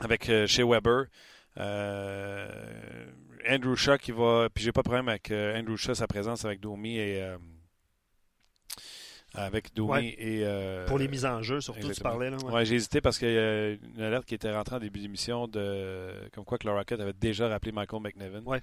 avec 0.00 0.30
chez 0.46 0.62
Weber. 0.62 1.06
Andrew 3.48 3.76
Shaw 3.76 3.98
qui 3.98 4.12
va. 4.12 4.48
Puis 4.52 4.64
j'ai 4.64 4.72
pas 4.72 4.82
de 4.82 4.88
problème 4.88 5.08
avec 5.08 5.30
Andrew 5.30 5.76
Shaw, 5.76 5.94
sa 5.94 6.06
présence 6.06 6.44
avec 6.44 6.60
Domi 6.60 6.98
et 6.98 7.22
avec 9.34 9.74
Domi 9.74 10.14
et. 10.18 10.42
Euh, 10.44 10.86
pour 10.86 10.98
les 10.98 11.08
mises 11.08 11.24
en 11.24 11.42
jeu, 11.42 11.60
surtout, 11.60 11.90
tu 11.90 12.00
parlais. 12.00 12.30
Là, 12.30 12.36
ouais. 12.38 12.64
j'ai 12.64 12.76
hésité 12.76 13.00
parce 13.00 13.18
qu'il 13.18 13.32
y 13.32 13.38
a 13.38 13.70
une 13.70 14.02
alerte 14.02 14.24
qui 14.26 14.34
était 14.34 14.52
rentrée 14.52 14.76
en 14.76 14.80
début 14.80 15.00
d'émission 15.00 15.46
de 15.46 16.12
comme 16.32 16.44
quoi 16.44 16.58
que 16.58 16.66
le 16.66 16.72
Rocket 16.72 17.00
avait 17.00 17.12
déjà 17.12 17.48
rappelé 17.48 17.72
Michael 17.72 18.02
McNevin. 18.02 18.42
Ouais. 18.44 18.62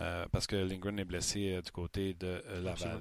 Euh, 0.00 0.26
parce 0.30 0.46
que 0.46 0.56
Lindgren 0.56 0.98
est 0.98 1.04
blessé 1.04 1.54
euh, 1.54 1.62
du 1.62 1.70
côté 1.70 2.14
de 2.20 2.42
Laval. 2.62 3.00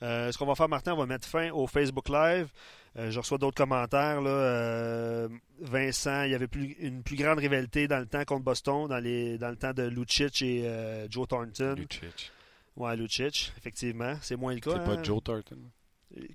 ce 0.00 0.36
qu'on 0.38 0.46
va 0.46 0.54
faire, 0.54 0.68
Martin, 0.68 0.94
on 0.94 0.96
va 0.96 1.06
mettre 1.06 1.28
fin 1.28 1.50
au 1.50 1.66
Facebook 1.66 2.08
Live. 2.08 2.48
je 2.96 3.18
reçois 3.18 3.38
d'autres 3.38 3.56
commentaires. 3.56 4.20
Là. 4.20 5.28
Vincent, 5.60 6.24
il 6.24 6.32
y 6.32 6.34
avait 6.34 6.48
plus, 6.48 6.74
une 6.80 7.02
plus 7.02 7.16
grande 7.16 7.38
rivalité 7.38 7.86
dans 7.86 8.00
le 8.00 8.06
temps 8.06 8.24
contre 8.24 8.42
Boston, 8.42 8.88
dans, 8.88 8.98
les, 8.98 9.38
dans 9.38 9.50
le 9.50 9.56
temps 9.56 9.72
de 9.72 9.84
Lucic 9.84 10.42
et 10.42 10.66
Joe 11.08 11.28
Thornton. 11.28 11.74
Lucic. 11.76 12.32
Ouais, 12.74 12.96
Lucic, 12.96 13.52
effectivement. 13.58 14.14
C'est 14.22 14.36
moins 14.36 14.54
le 14.54 14.60
cas. 14.60 14.72
C'est 14.72 14.84
pas 14.84 14.98
hein. 14.98 15.04
Joe 15.04 15.22
Thornton. 15.22 15.58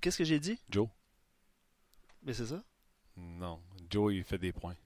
Qu'est-ce 0.00 0.18
que 0.18 0.24
j'ai 0.24 0.40
dit? 0.40 0.58
Joe. 0.70 0.88
Mais 2.22 2.34
c'est 2.34 2.46
ça? 2.46 2.62
Non. 3.16 3.60
Joe, 3.90 4.14
il 4.14 4.24
fait 4.24 4.38
des 4.38 4.52
points. 4.52 4.76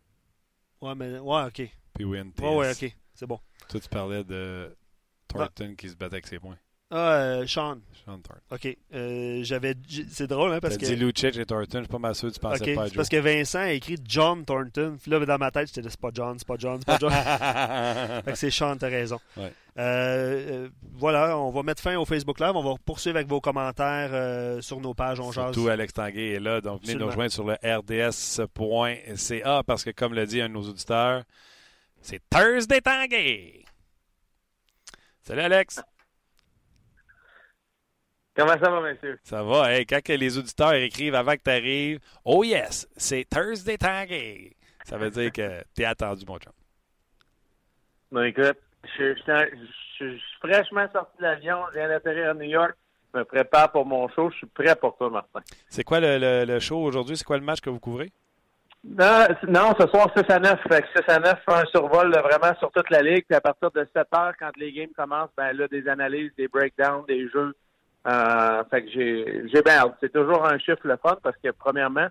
Ouais, 0.81 0.95
mais. 0.95 1.19
Ouais, 1.19 1.45
ok. 1.45 1.71
Puis 1.95 2.05
Ouais, 2.05 2.23
ouais, 2.23 2.71
ok. 2.71 2.97
C'est 3.15 3.27
bon. 3.27 3.39
Toi, 3.69 3.81
tu 3.81 3.89
parlais 3.89 4.25
de 4.25 4.77
Thornton 5.29 5.75
qui 5.77 5.89
se 5.89 5.95
battait 5.95 6.15
avec 6.15 6.27
ses 6.27 6.39
points. 6.39 6.59
Ah, 6.95 7.15
euh, 7.15 7.47
Sean. 7.47 7.79
Sean 8.05 8.19
Thornton. 8.19 8.43
OK. 8.51 8.77
Euh, 8.95 9.41
j'avais... 9.45 9.75
C'est 10.11 10.27
drôle, 10.27 10.53
hein, 10.53 10.59
parce 10.61 10.77
que... 10.77 10.85
dit 10.85 10.95
Lucic 10.95 11.39
et 11.39 11.47
Thornton, 11.47 11.79
je 11.79 11.85
suis 11.85 11.89
pas 11.89 11.99
mal 11.99 12.15
sûr 12.15 12.29
que 12.29 12.35
tu 12.35 12.41
pensais 12.41 12.75
pas 12.75 12.83
à 12.83 12.87
Joe. 12.87 12.97
parce 12.97 13.09
que 13.09 13.17
Vincent 13.17 13.61
a 13.61 13.73
écrit 13.73 13.97
John 14.05 14.45
Thornton. 14.45 14.99
Puis 15.01 15.11
là, 15.11 15.25
dans 15.25 15.39
ma 15.39 15.51
tête, 15.51 15.71
j'étais 15.75 15.89
c'est 15.89 15.99
pas 15.99 16.11
John, 16.13 16.39
c'est 16.39 16.47
pas 16.47 16.57
John, 16.59 16.79
c'est 16.81 16.87
pas 16.87 16.99
John. 17.01 17.13
fait 18.25 18.33
que 18.33 18.39
c'est 18.39 18.51
Sean, 18.51 18.77
t'as 18.77 18.91
raison. 18.91 19.19
Ouais. 19.39 19.53
Euh, 19.79 20.69
voilà, 20.93 21.39
on 21.39 21.51
va 21.51 21.63
mettre 21.63 21.81
fin 21.81 21.97
au 21.97 22.05
Facebook 22.05 22.41
Live. 22.41 22.53
On 22.55 22.63
va 22.63 22.75
poursuivre 22.85 23.17
avec 23.17 23.29
vos 23.29 23.41
commentaires 23.41 24.63
sur 24.63 24.81
nos 24.81 24.93
pages. 24.93 25.19
On 25.19 25.33
Surtout 25.33 25.69
Alex 25.69 25.95
Tanguay 25.95 26.33
est 26.33 26.41
là. 26.41 26.61
Donc, 26.61 26.83
venez 26.83 26.97
nous 26.97 27.07
rejoindre 27.07 27.33
sur 27.33 27.47
le 27.47 27.55
rds.ca 27.55 29.63
parce 29.63 29.83
que, 29.83 29.91
comme 29.91 30.13
l'a 30.13 30.27
dit 30.27 30.43
un 30.43 30.51
de 30.51 30.55
nos 30.55 30.69
auditeurs, 30.69 31.23
c'est 32.03 32.21
Thursday 32.29 32.83
Tanguay. 32.83 33.65
Salut, 35.23 35.41
Alex. 35.41 35.81
Comment 38.35 38.59
ça 38.59 38.71
va, 38.71 38.81
monsieur? 38.81 39.19
Ça 39.25 39.43
va. 39.43 39.73
Hey, 39.73 39.85
quand 39.85 40.09
les 40.09 40.39
auditeurs 40.39 40.73
écrivent 40.73 41.15
avant 41.15 41.33
que 41.33 41.43
tu 41.45 41.51
arrives, 41.51 42.01
oh 42.25 42.43
yes, 42.45 42.89
c'est 42.97 43.29
Thursday 43.29 43.77
Tangy. 43.77 44.57
Ça 44.85 44.97
veut 44.97 45.11
dire 45.11 45.31
que 45.31 45.63
tu 45.75 45.83
es 45.83 45.85
attendu, 45.85 46.25
mon 46.27 46.39
chum. 46.39 46.53
Bon, 48.11 48.23
écoute, 48.23 48.59
je, 48.99 49.15
suis 49.97 50.23
fraîchement 50.41 50.87
sorti 50.93 51.19
de 51.19 51.23
l'avion, 51.23 51.59
je 51.73 51.79
viens 51.79 51.89
d'atterrir 51.89 52.31
à 52.31 52.35
New 52.35 52.43
York. 52.43 52.75
Je 53.13 53.19
me 53.19 53.25
prépare 53.25 53.71
pour 53.71 53.85
mon 53.85 54.09
show. 54.09 54.31
Je 54.31 54.37
suis 54.39 54.47
prêt 54.47 54.75
pour 54.75 54.97
toi, 54.97 55.11
Martin. 55.11 55.41
C'est 55.69 55.85
quoi 55.85 56.01
le, 56.01 56.45
le, 56.47 56.59
show 56.59 56.79
aujourd'hui? 56.79 57.17
C'est 57.17 57.25
quoi 57.25 57.37
le 57.37 57.45
match 57.45 57.61
que 57.61 57.69
vous 57.69 57.79
couvrez? 57.79 58.11
Non, 58.83 59.27
non, 59.47 59.75
ce 59.79 59.87
soir 59.87 60.11
6 60.17 60.25
à 60.31 60.39
9. 60.39 60.61
Fait 60.69 60.85
6 60.97 61.03
à 61.09 61.19
9 61.21 61.43
fait 61.45 61.55
un 61.55 61.65
survol 61.67 62.11
vraiment 62.11 62.55
sur 62.59 62.73
toute 62.73 62.89
la 62.89 63.03
ligue. 63.03 63.25
Puis 63.29 63.37
à 63.37 63.43
partir 63.43 63.71
de 63.71 63.87
7 63.95 64.07
heures, 64.15 64.33
quand 64.39 64.51
les 64.57 64.73
games 64.73 64.91
commencent, 64.97 65.31
ben 65.37 65.53
là, 65.53 65.69
des 65.69 65.87
analyses, 65.89 66.33
des 66.39 66.49
breakdowns, 66.49 67.05
des 67.07 67.29
jeux 67.29 67.55
euh, 68.07 68.65
fait 68.71 68.85
que 68.85 68.91
j'ai, 68.91 69.49
j'ai 69.49 69.63
bien 69.63 69.83
C'est 70.01 70.13
toujours 70.13 70.45
un 70.47 70.59
chiffre 70.59 70.85
le 70.85 70.97
fun 70.97 71.17
parce 71.23 71.37
que, 71.43 71.51
premièrement, 71.51 72.09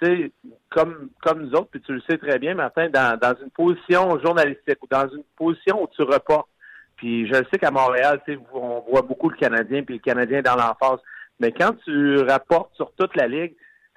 tu 0.00 0.06
sais, 0.06 0.32
comme, 0.70 1.10
comme 1.22 1.42
nous 1.42 1.52
autres, 1.52 1.70
puis 1.70 1.80
tu 1.80 1.92
le 1.92 2.02
sais 2.08 2.18
très 2.18 2.38
bien, 2.38 2.54
Martin, 2.54 2.88
dans, 2.88 3.18
dans 3.18 3.34
une 3.42 3.50
position 3.50 4.18
journalistique 4.20 4.82
ou 4.82 4.86
dans 4.90 5.08
une 5.08 5.24
position 5.36 5.82
où 5.82 5.88
tu 5.94 6.02
reportes, 6.02 6.48
puis 6.96 7.26
je 7.26 7.34
sais 7.34 7.58
qu'à 7.58 7.70
Montréal, 7.70 8.20
tu 8.24 8.34
sais, 8.34 8.40
on 8.52 8.84
voit 8.88 9.02
beaucoup 9.02 9.28
le 9.28 9.36
Canadien, 9.36 9.82
puis 9.82 9.96
le 9.96 10.00
Canadien 10.00 10.42
dans 10.42 10.56
l'emphase. 10.56 11.00
Mais 11.40 11.52
quand 11.52 11.72
tu 11.84 12.18
rapportes 12.20 12.74
sur 12.74 12.92
toute 12.92 13.16
la 13.16 13.26
Ligue, 13.26 13.54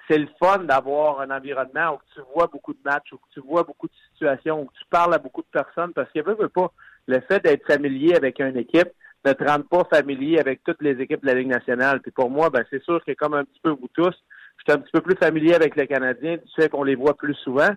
c'est 0.08 0.18
le 0.18 0.28
fun 0.42 0.58
d'avoir 0.58 1.20
un 1.20 1.30
environnement 1.30 1.94
où 1.94 1.98
tu 2.14 2.20
vois 2.34 2.46
beaucoup 2.46 2.72
de 2.72 2.80
matchs, 2.84 3.12
où 3.12 3.20
tu 3.32 3.40
vois 3.40 3.62
beaucoup 3.62 3.86
de 3.86 3.92
situations, 4.12 4.62
où 4.62 4.70
tu 4.76 4.84
parles 4.90 5.14
à 5.14 5.18
beaucoup 5.18 5.42
de 5.42 5.46
personnes, 5.52 5.92
parce 5.92 6.10
qu'il 6.10 6.22
veut, 6.22 6.34
veut 6.34 6.48
pas, 6.48 6.72
le 7.06 7.20
fait 7.20 7.42
d'être 7.44 7.66
familier 7.66 8.16
avec 8.16 8.40
une 8.40 8.56
équipe, 8.56 8.88
ne 9.28 9.32
te 9.34 9.44
rendent 9.44 9.68
pas 9.68 9.84
familier 9.90 10.38
avec 10.38 10.62
toutes 10.64 10.82
les 10.82 11.00
équipes 11.00 11.22
de 11.22 11.26
la 11.26 11.34
Ligue 11.34 11.48
nationale. 11.48 12.00
Puis 12.00 12.10
pour 12.10 12.30
moi, 12.30 12.50
ben, 12.50 12.64
c'est 12.70 12.82
sûr 12.82 13.04
que 13.04 13.12
comme 13.12 13.34
un 13.34 13.44
petit 13.44 13.60
peu 13.62 13.70
vous 13.70 13.88
tous, 13.92 14.14
je 14.58 14.62
suis 14.64 14.72
un 14.72 14.78
petit 14.78 14.92
peu 14.92 15.00
plus 15.00 15.16
familier 15.16 15.54
avec 15.54 15.76
les 15.76 15.86
Canadiens, 15.86 16.36
tu 16.38 16.62
sais 16.62 16.68
qu'on 16.68 16.82
les 16.82 16.94
voit 16.94 17.16
plus 17.16 17.34
souvent, 17.34 17.70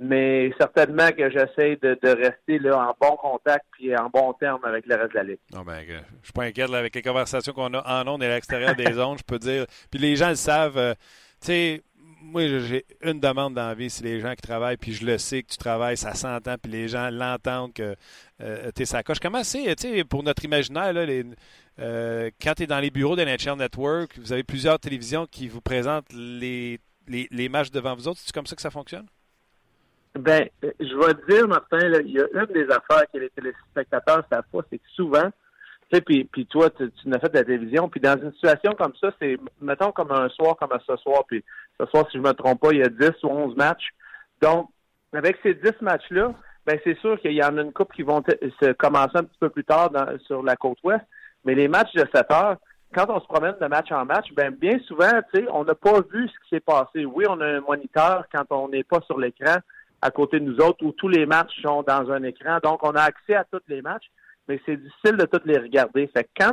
mais 0.00 0.52
certainement 0.58 1.10
que 1.10 1.28
j'essaie 1.30 1.76
de, 1.82 1.98
rester 2.08 2.58
là, 2.58 2.78
en 2.78 2.96
bon 3.00 3.16
contact 3.16 3.64
puis 3.72 3.96
en 3.96 4.08
bon 4.08 4.32
terme 4.34 4.60
avec 4.64 4.86
le 4.86 4.94
reste 4.94 5.10
de 5.12 5.16
la 5.16 5.24
Ligue. 5.24 5.38
Non, 5.52 5.62
ben, 5.62 5.82
je 5.86 6.24
suis 6.24 6.32
pas 6.32 6.44
inquiète 6.44 6.72
avec 6.72 6.94
les 6.94 7.02
conversations 7.02 7.52
qu'on 7.52 7.74
a 7.74 8.02
en 8.02 8.06
ondes 8.06 8.22
et 8.22 8.26
à 8.26 8.34
l'extérieur 8.34 8.74
des 8.74 8.92
zones, 8.92 9.18
je 9.18 9.24
peux 9.24 9.38
dire. 9.38 9.66
Puis 9.90 10.00
les 10.00 10.16
gens 10.16 10.28
le 10.28 10.36
savent. 10.36 10.78
Euh, 10.78 10.94
tu 11.40 11.46
sais, 11.46 11.82
moi, 12.20 12.46
j'ai 12.46 12.84
une 13.02 13.20
demande 13.20 13.54
dans 13.54 13.68
la 13.68 13.74
vie, 13.74 13.90
c'est 13.90 14.04
les 14.04 14.20
gens 14.20 14.34
qui 14.34 14.42
travaillent, 14.42 14.76
puis 14.76 14.92
je 14.92 15.04
le 15.06 15.18
sais 15.18 15.42
que 15.42 15.48
tu 15.48 15.56
travailles, 15.56 15.96
ça 15.96 16.14
s'entend, 16.14 16.56
puis 16.60 16.70
les 16.70 16.88
gens 16.88 17.10
l'entendent 17.10 17.72
que 17.72 17.94
euh, 18.40 18.70
tu 18.74 18.82
es 18.82 18.84
sa 18.84 19.02
coche. 19.02 19.18
Comment 19.20 19.44
c'est, 19.44 19.74
tu 19.76 19.88
sais, 19.88 20.04
pour 20.04 20.22
notre 20.22 20.44
imaginaire, 20.44 20.92
là, 20.92 21.06
euh, 21.80 22.30
quand 22.42 22.54
tu 22.54 22.64
es 22.64 22.66
dans 22.66 22.80
les 22.80 22.90
bureaux 22.90 23.16
de 23.16 23.22
NHL 23.22 23.56
Network, 23.56 24.18
vous 24.18 24.32
avez 24.32 24.42
plusieurs 24.42 24.78
télévisions 24.78 25.26
qui 25.26 25.48
vous 25.48 25.60
présentent 25.60 26.12
les, 26.12 26.80
les, 27.06 27.48
matchs 27.48 27.70
devant 27.70 27.94
vous 27.94 28.08
autres. 28.08 28.20
C'est 28.22 28.34
comme 28.34 28.46
ça 28.46 28.56
que 28.56 28.62
ça 28.62 28.70
fonctionne? 28.70 29.06
Ben, 30.14 30.48
je 30.62 31.06
vais 31.06 31.14
te 31.14 31.32
dire, 31.32 31.46
Martin, 31.46 31.78
il 32.04 32.12
y 32.12 32.20
a 32.20 32.26
une 32.34 32.52
des 32.52 32.64
affaires 32.64 33.04
que 33.12 33.18
les 33.18 33.30
téléspectateurs 33.30 34.24
savent 34.30 34.44
pas, 34.50 34.60
c'est 34.70 34.78
que 34.78 34.88
souvent, 34.94 35.30
tu 35.92 36.00
puis, 36.02 36.46
toi, 36.46 36.70
tu, 36.70 36.90
tu 36.90 37.08
n'as 37.08 37.18
fait 37.18 37.30
de 37.30 37.38
la 37.38 37.44
télévision, 37.44 37.88
puis 37.88 38.00
dans 38.00 38.20
une 38.20 38.32
situation 38.32 38.72
comme 38.72 38.92
ça, 39.00 39.10
c'est, 39.20 39.38
mettons, 39.60 39.92
comme 39.92 40.12
un 40.12 40.28
soir 40.28 40.56
comme 40.56 40.76
ce 40.86 40.96
soir, 40.96 41.24
puis 41.26 41.42
ce 41.80 41.86
soir, 41.86 42.06
si 42.10 42.18
je 42.18 42.22
me 42.22 42.32
trompe 42.32 42.60
pas, 42.60 42.72
il 42.72 42.78
y 42.78 42.82
a 42.82 42.88
10 42.88 43.10
ou 43.22 43.28
11 43.28 43.56
matchs. 43.56 43.88
Donc, 44.42 44.68
avec 45.12 45.38
ces 45.42 45.54
10 45.54 45.80
matchs-là, 45.80 46.34
ben 46.66 46.78
c'est 46.84 46.98
sûr 46.98 47.18
qu'il 47.20 47.32
y 47.32 47.42
en 47.42 47.56
a 47.56 47.62
une 47.62 47.72
coupe 47.72 47.92
qui 47.94 48.02
vont 48.02 48.22
se 48.22 48.72
commencer 48.72 49.16
un 49.16 49.24
petit 49.24 49.38
peu 49.40 49.48
plus 49.48 49.64
tard 49.64 49.90
sur 50.26 50.42
la 50.42 50.56
côte 50.56 50.78
ouest, 50.84 51.04
mais 51.44 51.54
les 51.54 51.68
matchs 51.68 51.94
de 51.94 52.04
7 52.14 52.30
heures, 52.30 52.56
quand 52.94 53.06
on 53.08 53.20
se 53.20 53.26
promène 53.26 53.54
de 53.58 53.66
match 53.66 53.90
en 53.90 54.04
match, 54.04 54.26
ben 54.34 54.50
bien 54.50 54.78
souvent, 54.80 55.10
tu 55.32 55.40
sais, 55.40 55.46
on 55.50 55.64
n'a 55.64 55.74
pas 55.74 56.00
vu 56.12 56.28
ce 56.28 56.32
qui 56.44 56.48
s'est 56.50 56.60
passé. 56.60 57.06
Oui, 57.06 57.24
on 57.28 57.40
a 57.40 57.46
un 57.46 57.60
moniteur 57.60 58.26
quand 58.32 58.44
on 58.50 58.68
n'est 58.68 58.84
pas 58.84 59.00
sur 59.06 59.18
l'écran 59.18 59.56
à 60.00 60.10
côté 60.10 60.40
de 60.40 60.44
nous 60.44 60.58
autres 60.58 60.84
où 60.84 60.92
tous 60.92 61.08
les 61.08 61.26
matchs 61.26 61.60
sont 61.62 61.82
dans 61.82 62.10
un 62.10 62.22
écran, 62.22 62.58
donc 62.62 62.84
on 62.84 62.92
a 62.92 63.02
accès 63.02 63.34
à 63.34 63.44
tous 63.44 63.62
les 63.68 63.82
matchs 63.82 64.10
mais 64.48 64.60
c'est 64.64 64.76
difficile 64.76 65.16
de 65.16 65.26
toutes 65.26 65.46
les 65.46 65.58
regarder. 65.58 66.06
Fait 66.08 66.24
que 66.24 66.30
quand 66.38 66.52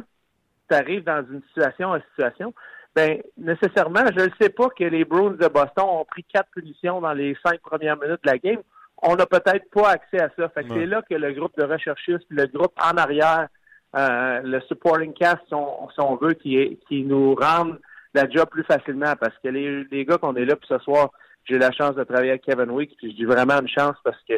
tu 0.69 0.75
arrives 0.75 1.03
dans 1.03 1.25
une 1.31 1.41
situation 1.47 1.89
en 1.89 1.99
situation, 2.11 2.53
ben 2.95 3.21
nécessairement, 3.37 4.05
je 4.17 4.25
ne 4.25 4.29
sais 4.39 4.49
pas 4.49 4.69
que 4.69 4.83
les 4.85 5.03
Bruins 5.03 5.31
de 5.31 5.47
Boston 5.47 5.85
ont 5.85 6.05
pris 6.05 6.23
quatre 6.23 6.49
punitions 6.51 7.01
dans 7.01 7.13
les 7.13 7.35
cinq 7.45 7.59
premières 7.61 7.97
minutes 7.97 8.23
de 8.23 8.31
la 8.31 8.37
game. 8.37 8.61
On 9.03 9.15
n'a 9.15 9.25
peut-être 9.25 9.69
pas 9.71 9.89
accès 9.89 10.21
à 10.21 10.29
ça. 10.37 10.49
Fait 10.49 10.63
que 10.63 10.73
c'est 10.73 10.85
là 10.85 11.01
que 11.01 11.15
le 11.15 11.33
groupe 11.33 11.57
de 11.57 11.65
recherchistes, 11.65 12.25
le 12.29 12.45
groupe 12.47 12.73
en 12.81 12.95
arrière, 12.97 13.49
euh, 13.97 14.41
le 14.43 14.61
supporting 14.61 15.13
cast, 15.13 15.39
si 15.47 15.53
on, 15.53 16.15
veut, 16.15 16.33
qui, 16.33 16.79
qui 16.87 17.03
nous 17.03 17.35
rendent 17.35 17.79
la 18.13 18.29
job 18.29 18.47
plus 18.49 18.63
facilement. 18.63 19.13
Parce 19.19 19.37
que 19.43 19.49
les, 19.49 19.83
les 19.91 20.05
gars 20.05 20.17
qu'on 20.17 20.35
est 20.35 20.45
là, 20.45 20.55
puis 20.55 20.67
ce 20.69 20.77
soir, 20.79 21.11
j'ai 21.43 21.59
la 21.59 21.71
chance 21.71 21.95
de 21.95 22.03
travailler 22.05 22.31
avec 22.31 22.43
Kevin 22.43 22.71
Wick, 22.71 22.95
puis 22.97 23.11
je 23.11 23.15
dis 23.17 23.25
vraiment 23.25 23.59
une 23.59 23.67
chance 23.67 23.97
parce 24.03 24.19
que 24.27 24.35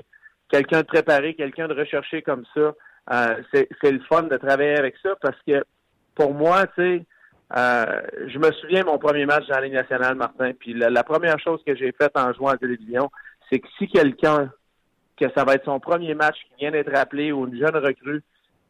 quelqu'un 0.50 0.82
de 0.82 0.88
préparé, 0.88 1.36
quelqu'un 1.36 1.68
de 1.68 1.74
recherché 1.74 2.22
comme 2.22 2.44
ça, 2.56 2.74
euh, 3.12 3.42
c'est 3.54 3.92
le 3.92 4.00
fun 4.02 4.24
de 4.24 4.38
travailler 4.38 4.78
avec 4.78 4.96
ça 5.02 5.16
parce 5.22 5.38
que 5.48 5.64
pour 6.16 6.34
moi, 6.34 6.68
tu 6.68 6.82
sais, 6.82 7.06
Euh, 7.56 8.02
je 8.28 8.38
me 8.40 8.52
souviens 8.52 8.84
mon 8.84 8.98
premier 8.98 9.26
match 9.26 9.48
dans 9.48 9.56
la 9.56 9.62
Ligue 9.62 9.74
nationale, 9.74 10.16
Martin, 10.16 10.52
puis 10.52 10.74
la, 10.74 11.04
première 11.04 11.40
chose 11.40 11.62
que 11.66 11.76
j'ai 11.76 11.94
faite 11.94 12.12
en 12.18 12.34
jouant 12.34 12.50
à 12.50 12.54
la 12.54 12.58
télévision, 12.58 13.10
c'est 13.50 13.60
que 13.60 13.68
si 13.78 13.88
quelqu'un, 13.88 14.52
que 15.16 15.26
ça 15.36 15.46
va 15.46 15.54
être 15.54 15.66
son 15.66 15.80
premier 15.80 16.14
match 16.14 16.36
qui 16.36 16.56
vient 16.60 16.72
d'être 16.72 16.94
appelé 16.94 17.32
ou 17.32 17.48
une 17.48 17.58
jeune 17.58 17.76
recrue 17.78 18.22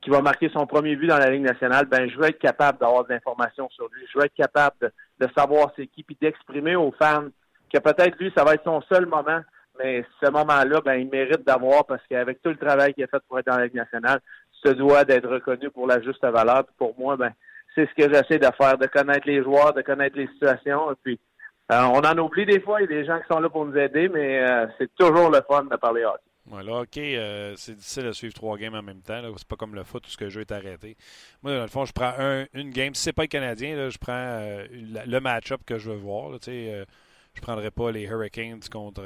qui 0.01 0.11
va 0.11 0.21
marquer 0.21 0.49
son 0.49 0.67
premier 0.67 0.95
but 0.95 1.07
dans 1.07 1.17
la 1.17 1.31
Ligue 1.31 1.41
nationale, 1.41 1.85
ben 1.87 2.07
je 2.07 2.15
veux 2.17 2.25
être 2.25 2.37
capable 2.37 2.77
d'avoir 2.77 3.03
de 3.03 3.09
l'information 3.09 3.67
sur 3.71 3.89
lui. 3.91 4.05
Je 4.13 4.19
veux 4.19 4.25
être 4.25 4.35
capable 4.35 4.75
de, 4.79 4.91
de 5.21 5.27
savoir 5.35 5.71
c'est 5.75 5.87
qui, 5.87 6.03
puis 6.03 6.15
d'exprimer 6.21 6.75
aux 6.75 6.93
fans 6.99 7.29
que 7.73 7.79
peut-être 7.79 8.17
lui, 8.19 8.31
ça 8.37 8.43
va 8.43 8.53
être 8.53 8.63
son 8.63 8.81
seul 8.81 9.07
moment, 9.07 9.41
mais 9.79 10.03
ce 10.21 10.29
moment-là, 10.29 10.81
ben, 10.83 10.95
il 10.95 11.09
mérite 11.09 11.45
d'avoir 11.45 11.85
parce 11.85 12.01
qu'avec 12.09 12.41
tout 12.41 12.49
le 12.49 12.57
travail 12.57 12.93
qu'il 12.93 13.03
a 13.03 13.07
fait 13.07 13.21
pour 13.27 13.39
être 13.39 13.47
dans 13.47 13.57
la 13.57 13.65
Ligue 13.65 13.75
nationale, 13.75 14.19
se 14.63 14.71
doit 14.71 15.03
d'être 15.05 15.29
reconnu 15.29 15.69
pour 15.69 15.87
la 15.87 16.01
juste 16.01 16.23
valeur. 16.23 16.65
pour 16.77 16.97
moi, 16.97 17.15
ben, 17.17 17.31
c'est 17.75 17.87
ce 17.87 17.93
que 17.93 18.11
j'essaie 18.11 18.39
de 18.39 18.49
faire, 18.57 18.77
de 18.77 18.87
connaître 18.87 19.27
les 19.27 19.43
joueurs, 19.43 19.73
de 19.73 19.81
connaître 19.81 20.17
les 20.17 20.27
situations. 20.27 20.91
Et 20.91 20.95
puis, 21.03 21.19
euh, 21.71 21.81
on 21.81 21.99
en 21.99 22.17
oublie 22.17 22.45
des 22.45 22.59
fois, 22.59 22.81
il 22.81 22.89
y 22.89 22.93
a 22.93 23.01
des 23.01 23.05
gens 23.05 23.19
qui 23.19 23.27
sont 23.31 23.39
là 23.39 23.49
pour 23.49 23.65
nous 23.65 23.77
aider, 23.77 24.09
mais 24.09 24.39
euh, 24.39 24.67
c'est 24.77 24.89
toujours 24.95 25.29
le 25.29 25.41
fun 25.47 25.65
de 25.65 25.75
parler 25.75 26.03
hockey. 26.03 26.21
Ouais, 26.49 26.63
là, 26.63 26.81
OK, 26.81 26.97
euh, 26.97 27.53
c'est 27.57 27.75
difficile 27.75 28.05
de 28.05 28.11
suivre 28.13 28.33
trois 28.33 28.57
games 28.57 28.73
en 28.73 28.81
même 28.81 29.01
temps. 29.01 29.21
C'est 29.35 29.47
pas 29.47 29.57
comme 29.57 29.75
le 29.75 29.83
foot 29.83 30.07
où 30.07 30.09
ce 30.09 30.15
que 30.15 30.23
le 30.23 30.29
jeu 30.29 30.41
est 30.41 30.51
arrêté. 30.51 30.95
Moi, 31.43 31.53
dans 31.55 31.63
le 31.63 31.67
fond, 31.67 31.83
je 31.83 31.91
prends 31.91 32.13
une 32.53 32.69
game. 32.71 32.95
Si 32.95 33.03
c'est 33.03 33.13
pas 33.13 33.23
le 33.23 33.27
Canadien, 33.27 33.89
je 33.89 33.97
prends 33.97 34.63
le 34.71 35.19
match-up 35.19 35.59
que 35.65 35.77
je 35.77 35.91
veux 35.91 35.97
voir. 35.97 36.31
Je 37.37 37.41
prendrais 37.41 37.71
pas 37.71 37.91
les 37.91 38.03
Hurricanes 38.03 38.61
contre 38.71 39.01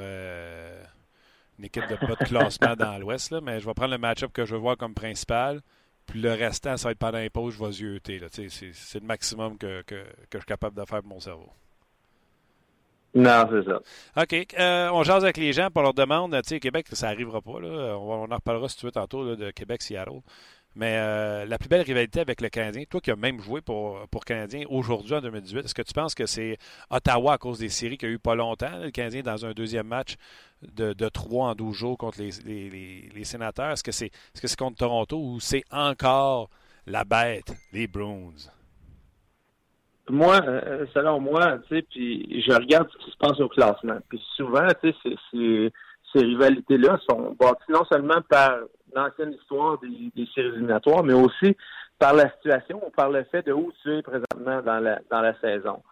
une 1.58 1.64
équipe 1.64 1.86
de 1.88 1.96
pas 1.96 2.14
de 2.14 2.24
classement 2.24 2.74
dans 2.76 2.98
l'Ouest, 2.98 3.32
mais 3.42 3.60
je 3.60 3.66
vais 3.66 3.74
prendre 3.74 3.92
le 3.92 3.98
match-up 3.98 4.32
que 4.32 4.44
je 4.44 4.54
veux 4.54 4.60
voir 4.60 4.76
comme 4.76 4.94
principal. 4.94 5.60
Puis 6.06 6.20
le 6.20 6.32
restant, 6.32 6.76
ça 6.76 6.88
va 6.88 6.92
être 6.92 6.98
pendant 6.98 7.18
les 7.18 7.30
pauses, 7.30 7.54
je 7.54 7.64
vais 7.64 7.72
zioter. 7.72 8.20
C'est 8.30 9.00
le 9.00 9.06
maximum 9.06 9.56
que, 9.56 9.82
que, 9.82 9.94
que, 9.94 10.04
je 10.34 10.38
suis 10.38 10.46
capable 10.46 10.76
de 10.76 10.84
faire 10.84 11.00
pour 11.00 11.10
mon 11.10 11.20
cerveau. 11.20 11.50
Non, 13.14 13.46
c'est 13.50 13.64
ça. 13.64 13.80
OK. 14.22 14.54
Euh, 14.58 14.88
on 14.92 15.02
jase 15.02 15.22
avec 15.22 15.36
les 15.36 15.52
gens 15.52 15.70
pour 15.70 15.82
leur 15.82 15.92
demande. 15.92 16.32
Tu 16.42 16.48
sais, 16.48 16.60
Québec, 16.60 16.86
ça 16.92 17.08
n'arrivera 17.08 17.42
pas. 17.42 17.60
Là. 17.60 17.98
On, 17.98 18.30
en 18.30 18.34
reparlera 18.34 18.68
si 18.68 18.78
tu 18.78 18.86
veux 18.86 18.92
tantôt 18.92 19.36
de 19.36 19.50
Québec-Seattle. 19.50 20.22
Mais 20.74 20.96
euh, 20.96 21.44
la 21.44 21.58
plus 21.58 21.68
belle 21.68 21.82
rivalité 21.82 22.20
avec 22.20 22.40
le 22.40 22.48
Canadien, 22.48 22.84
toi 22.88 23.00
qui 23.00 23.10
as 23.10 23.16
même 23.16 23.40
joué 23.40 23.60
pour, 23.60 24.08
pour 24.10 24.24
Canadien 24.24 24.64
aujourd'hui 24.70 25.14
en 25.14 25.20
2018, 25.20 25.64
est-ce 25.64 25.74
que 25.74 25.82
tu 25.82 25.92
penses 25.92 26.14
que 26.14 26.24
c'est 26.24 26.56
Ottawa 26.90 27.34
à 27.34 27.38
cause 27.38 27.58
des 27.58 27.68
séries 27.68 27.98
qu'il 27.98 28.08
y 28.08 28.12
a 28.12 28.14
eu 28.14 28.18
pas 28.18 28.34
longtemps, 28.34 28.78
le 28.82 28.90
Canadien 28.90 29.22
dans 29.22 29.44
un 29.44 29.52
deuxième 29.52 29.86
match 29.86 30.16
de, 30.62 30.94
de 30.94 31.08
3 31.08 31.50
en 31.50 31.54
12 31.54 31.76
jours 31.76 31.98
contre 31.98 32.20
les, 32.20 32.30
les, 32.46 33.10
les, 33.14 33.24
sénateurs? 33.24 33.72
Est-ce 33.72 33.84
que 33.84 33.92
c'est 33.92 34.06
est 34.06 34.38
-ce 34.38 34.46
c'est 34.46 34.58
contre 34.58 34.78
Toronto 34.78 35.18
ou 35.18 35.40
c'est 35.40 35.64
encore 35.70 36.48
la 36.86 37.04
bête, 37.04 37.52
les 37.72 37.86
Bruins? 37.86 38.50
Moi, 40.08 40.40
euh, 40.42 40.86
selon 40.94 41.20
moi, 41.20 41.58
tu 41.68 41.76
sais, 41.76 41.82
puis 41.82 42.42
je 42.46 42.52
regarde 42.52 42.88
ce 42.92 43.04
qui 43.04 43.10
se 43.10 43.16
passe 43.18 43.38
au 43.40 43.48
classement. 43.48 43.98
Puis 44.08 44.20
souvent, 44.36 44.66
tu 44.82 44.92
sais, 45.02 45.70
ces 46.12 46.20
rivalités-là 46.20 46.98
sont 47.08 47.36
bâties 47.38 47.70
non 47.70 47.84
seulement 47.90 48.20
par 48.28 48.56
l'ancienne 48.94 49.32
histoire 49.32 49.78
des, 49.78 50.10
des, 50.14 50.28
séries 50.34 50.48
éliminatoires, 50.48 51.02
mais 51.02 51.12
aussi 51.12 51.56
par 51.98 52.14
la 52.14 52.30
situation 52.30 52.80
ou 52.86 52.90
par 52.90 53.10
le 53.10 53.24
fait 53.24 53.46
de 53.46 53.52
où 53.52 53.72
tu 53.82 53.96
es 53.96 54.02
présentement 54.02 54.62
dans 54.62 54.80
la, 54.80 55.00
dans 55.10 55.20
la 55.20 55.38
saison. 55.40 55.82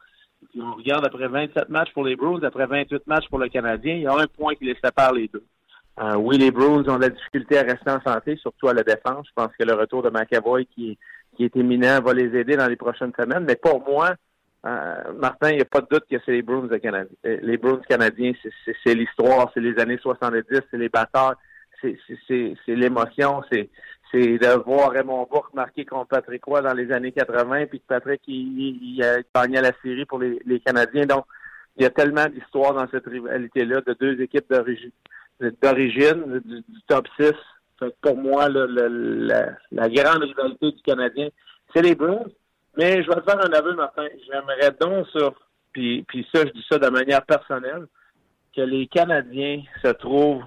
On 0.59 0.75
regarde 0.75 1.07
après 1.07 1.29
27 1.29 1.69
matchs 1.69 1.93
pour 1.93 2.05
les 2.05 2.17
Bruins, 2.17 2.43
après 2.43 2.67
28 2.67 3.07
matchs 3.07 3.29
pour 3.29 3.39
le 3.39 3.49
Canadien, 3.49 3.95
il 3.95 4.03
y 4.03 4.07
a 4.07 4.15
un 4.15 4.27
point 4.27 4.55
qui 4.55 4.65
les 4.65 4.77
sépare 4.83 5.13
les 5.13 5.29
deux. 5.29 5.45
Euh, 6.01 6.17
oui, 6.17 6.39
les 6.39 6.51
Bruins 6.51 6.85
ont 6.89 6.97
de 6.97 7.03
la 7.03 7.09
difficulté 7.11 7.59
à 7.59 7.63
rester 7.63 7.91
en 7.91 8.01
santé, 8.01 8.37
surtout 8.37 8.69
à 8.69 8.75
la 8.75 8.83
défense. 8.83 9.27
Je 9.27 9.33
pense 9.35 9.53
que 9.59 9.65
le 9.65 9.75
retour 9.75 10.03
de 10.03 10.09
McAvoy 10.09 10.65
qui, 10.65 10.99
qui 11.37 11.45
est 11.45 11.57
éminent 11.57 12.01
va 12.01 12.15
les 12.15 12.35
aider 12.39 12.57
dans 12.57 12.69
les 12.69 12.77
prochaines 12.77 13.13
semaines. 13.19 13.45
Mais 13.47 13.57
pour 13.57 13.85
moi, 13.87 14.15
euh, 14.67 15.13
Martin, 15.19 15.51
il 15.51 15.57
n'y 15.57 15.63
a 15.63 15.67
pas 15.67 15.81
de 15.81 15.87
doute 15.91 16.05
que 16.11 16.17
c'est 16.25 16.33
les 16.33 16.43
Bruins 16.43 16.69
canadiens. 16.79 17.07
Euh, 17.27 17.39
les 17.43 17.57
Bruins 17.57 17.81
canadiens, 17.89 18.33
c'est 18.85 18.95
l'histoire, 18.95 19.51
c'est 19.53 19.61
les 19.61 19.79
années 19.79 19.99
70, 19.99 20.43
c'est 20.71 20.77
les 20.79 20.89
batailles, 20.89 21.35
c'est 21.81 22.57
l'émotion, 22.69 23.43
c'est 23.51 23.69
de 24.12 24.62
voir 24.64 24.90
Raymond 24.90 25.27
Bourque 25.31 25.55
marquer 25.55 25.85
contre 25.85 26.09
Patrick 26.09 26.45
Roy 26.45 26.62
dans 26.62 26.75
les 26.75 26.90
années 26.93 27.12
80, 27.12 27.66
puis 27.66 27.81
que 27.81 27.87
Patrick 27.87 28.21
il, 28.27 29.03
a 29.03 29.19
gagné 29.35 29.61
la 29.61 29.73
série 29.83 30.05
pour 30.05 30.19
les, 30.19 30.61
Canadiens. 30.64 31.07
Donc, 31.07 31.27
il 31.77 31.85
y 31.85 31.87
a 31.87 31.90
tellement 31.90 32.27
d'histoires 32.27 32.75
dans 32.75 32.88
cette 32.90 33.07
rivalité-là 33.07 33.81
de 33.83 33.95
deux 33.95 34.21
équipes 34.21 34.51
d'origine, 34.51 36.40
du, 36.45 36.64
top 36.88 37.07
6. 37.19 37.33
pour 38.03 38.16
moi, 38.16 38.49
la, 38.49 39.88
grande 39.88 40.23
rivalité 40.23 40.73
du 40.73 40.83
Canadien, 40.83 41.29
c'est 41.73 41.83
les 41.83 41.95
Bruins. 41.95 42.27
Mais 42.77 43.03
je 43.03 43.09
vais 43.09 43.16
te 43.16 43.23
faire 43.23 43.40
un 43.45 43.53
aveu, 43.53 43.75
Martin. 43.75 44.07
J'aimerais 44.27 44.71
donc 44.81 45.07
ça, 45.12 45.31
puis, 45.73 46.05
puis 46.07 46.27
ça, 46.33 46.43
je 46.47 46.53
dis 46.53 46.64
ça 46.71 46.79
de 46.79 46.88
manière 46.88 47.25
personnelle, 47.25 47.87
que 48.55 48.62
les 48.62 48.87
Canadiens 48.87 49.62
se 49.83 49.88
trouvent 49.88 50.45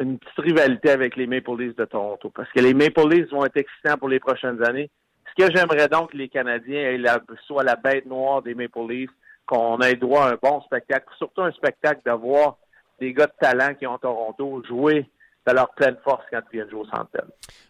une 0.00 0.18
petite 0.18 0.38
rivalité 0.38 0.90
avec 0.90 1.16
les 1.16 1.26
Maple 1.26 1.56
Leafs 1.58 1.76
de 1.76 1.84
Toronto. 1.84 2.30
Parce 2.34 2.50
que 2.52 2.60
les 2.60 2.74
Maple 2.74 3.08
Leafs 3.08 3.30
vont 3.30 3.44
être 3.44 3.56
excitants 3.56 3.98
pour 3.98 4.08
les 4.08 4.20
prochaines 4.20 4.62
années. 4.64 4.90
Ce 5.26 5.44
que 5.44 5.54
j'aimerais 5.54 5.88
donc 5.88 6.12
que 6.12 6.16
les 6.16 6.28
Canadiens 6.28 6.98
soient 7.46 7.64
la 7.64 7.76
bête 7.76 8.06
noire 8.06 8.42
des 8.42 8.54
Maple 8.54 8.86
Leafs, 8.88 9.10
qu'on 9.46 9.78
ait 9.80 9.94
droit 9.94 10.24
à 10.24 10.32
un 10.32 10.38
bon 10.40 10.60
spectacle, 10.62 11.06
surtout 11.16 11.42
un 11.42 11.52
spectacle 11.52 12.02
de 12.04 12.12
voir 12.12 12.58
des 13.00 13.12
gars 13.12 13.26
de 13.26 13.32
talent 13.40 13.74
qui 13.74 13.86
ont 13.86 13.98
Toronto 13.98 14.62
jouer 14.66 15.06
de 15.46 15.52
leur 15.52 15.70
pleine 15.74 15.96
force 16.04 16.24
quand 16.30 16.40
ils 16.52 16.56
viennent 16.56 16.70
jouer 16.70 16.80
au 16.80 16.86
Centre 16.86 17.10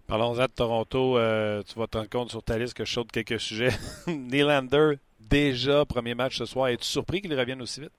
Parlons-en 0.06 0.44
de 0.44 0.46
Toronto. 0.46 1.18
Euh, 1.18 1.62
tu 1.62 1.78
vas 1.78 1.86
te 1.86 1.98
rendre 1.98 2.10
compte 2.10 2.30
sur 2.30 2.42
ta 2.42 2.58
liste 2.58 2.74
que 2.74 2.84
je 2.84 2.92
saute 2.92 3.12
quelques 3.12 3.38
sujets. 3.38 3.70
Nylander, 4.08 4.94
déjà, 5.20 5.84
premier 5.84 6.14
match 6.14 6.38
ce 6.38 6.46
soir. 6.46 6.68
Es-tu 6.68 6.86
surpris 6.86 7.20
qu'il 7.20 7.38
revienne 7.38 7.62
aussi 7.62 7.80
vite? 7.82 7.92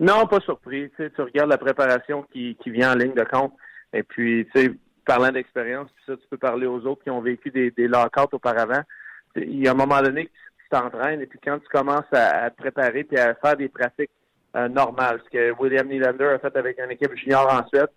Non, 0.00 0.26
pas 0.26 0.40
surpris. 0.40 0.90
Tu, 0.90 1.04
sais, 1.04 1.10
tu 1.10 1.20
regardes 1.20 1.50
la 1.50 1.58
préparation 1.58 2.22
qui, 2.32 2.56
qui 2.56 2.70
vient 2.70 2.92
en 2.92 2.96
ligne 2.96 3.14
de 3.14 3.24
compte. 3.24 3.52
Et 3.92 4.02
puis, 4.02 4.48
tu 4.54 4.60
sais, 4.60 4.72
parlant 5.04 5.30
d'expérience, 5.30 5.90
puis 5.94 6.04
ça, 6.06 6.16
tu 6.16 6.26
peux 6.30 6.38
parler 6.38 6.66
aux 6.66 6.80
autres 6.86 7.02
qui 7.02 7.10
ont 7.10 7.20
vécu 7.20 7.50
des, 7.50 7.70
des 7.70 7.86
lockouts 7.86 8.32
auparavant. 8.32 8.82
Il 9.36 9.62
y 9.62 9.68
a 9.68 9.72
un 9.72 9.74
moment 9.74 10.00
donné 10.00 10.26
que 10.26 10.30
tu 10.30 10.68
t'entraînes 10.70 11.20
et 11.20 11.26
puis 11.26 11.38
quand 11.44 11.58
tu 11.58 11.68
commences 11.68 12.10
à, 12.12 12.50
te 12.50 12.56
préparer 12.56 13.04
puis 13.04 13.18
à 13.18 13.34
faire 13.34 13.56
des 13.56 13.68
pratiques 13.68 14.10
euh, 14.56 14.68
normales, 14.68 15.20
ce 15.24 15.30
que 15.30 15.60
William 15.60 15.86
Nylander 15.86 16.24
a 16.34 16.38
fait 16.38 16.56
avec 16.56 16.78
une 16.78 16.90
équipe 16.90 17.14
junior 17.16 17.46
en 17.52 17.66
Suède, 17.68 17.90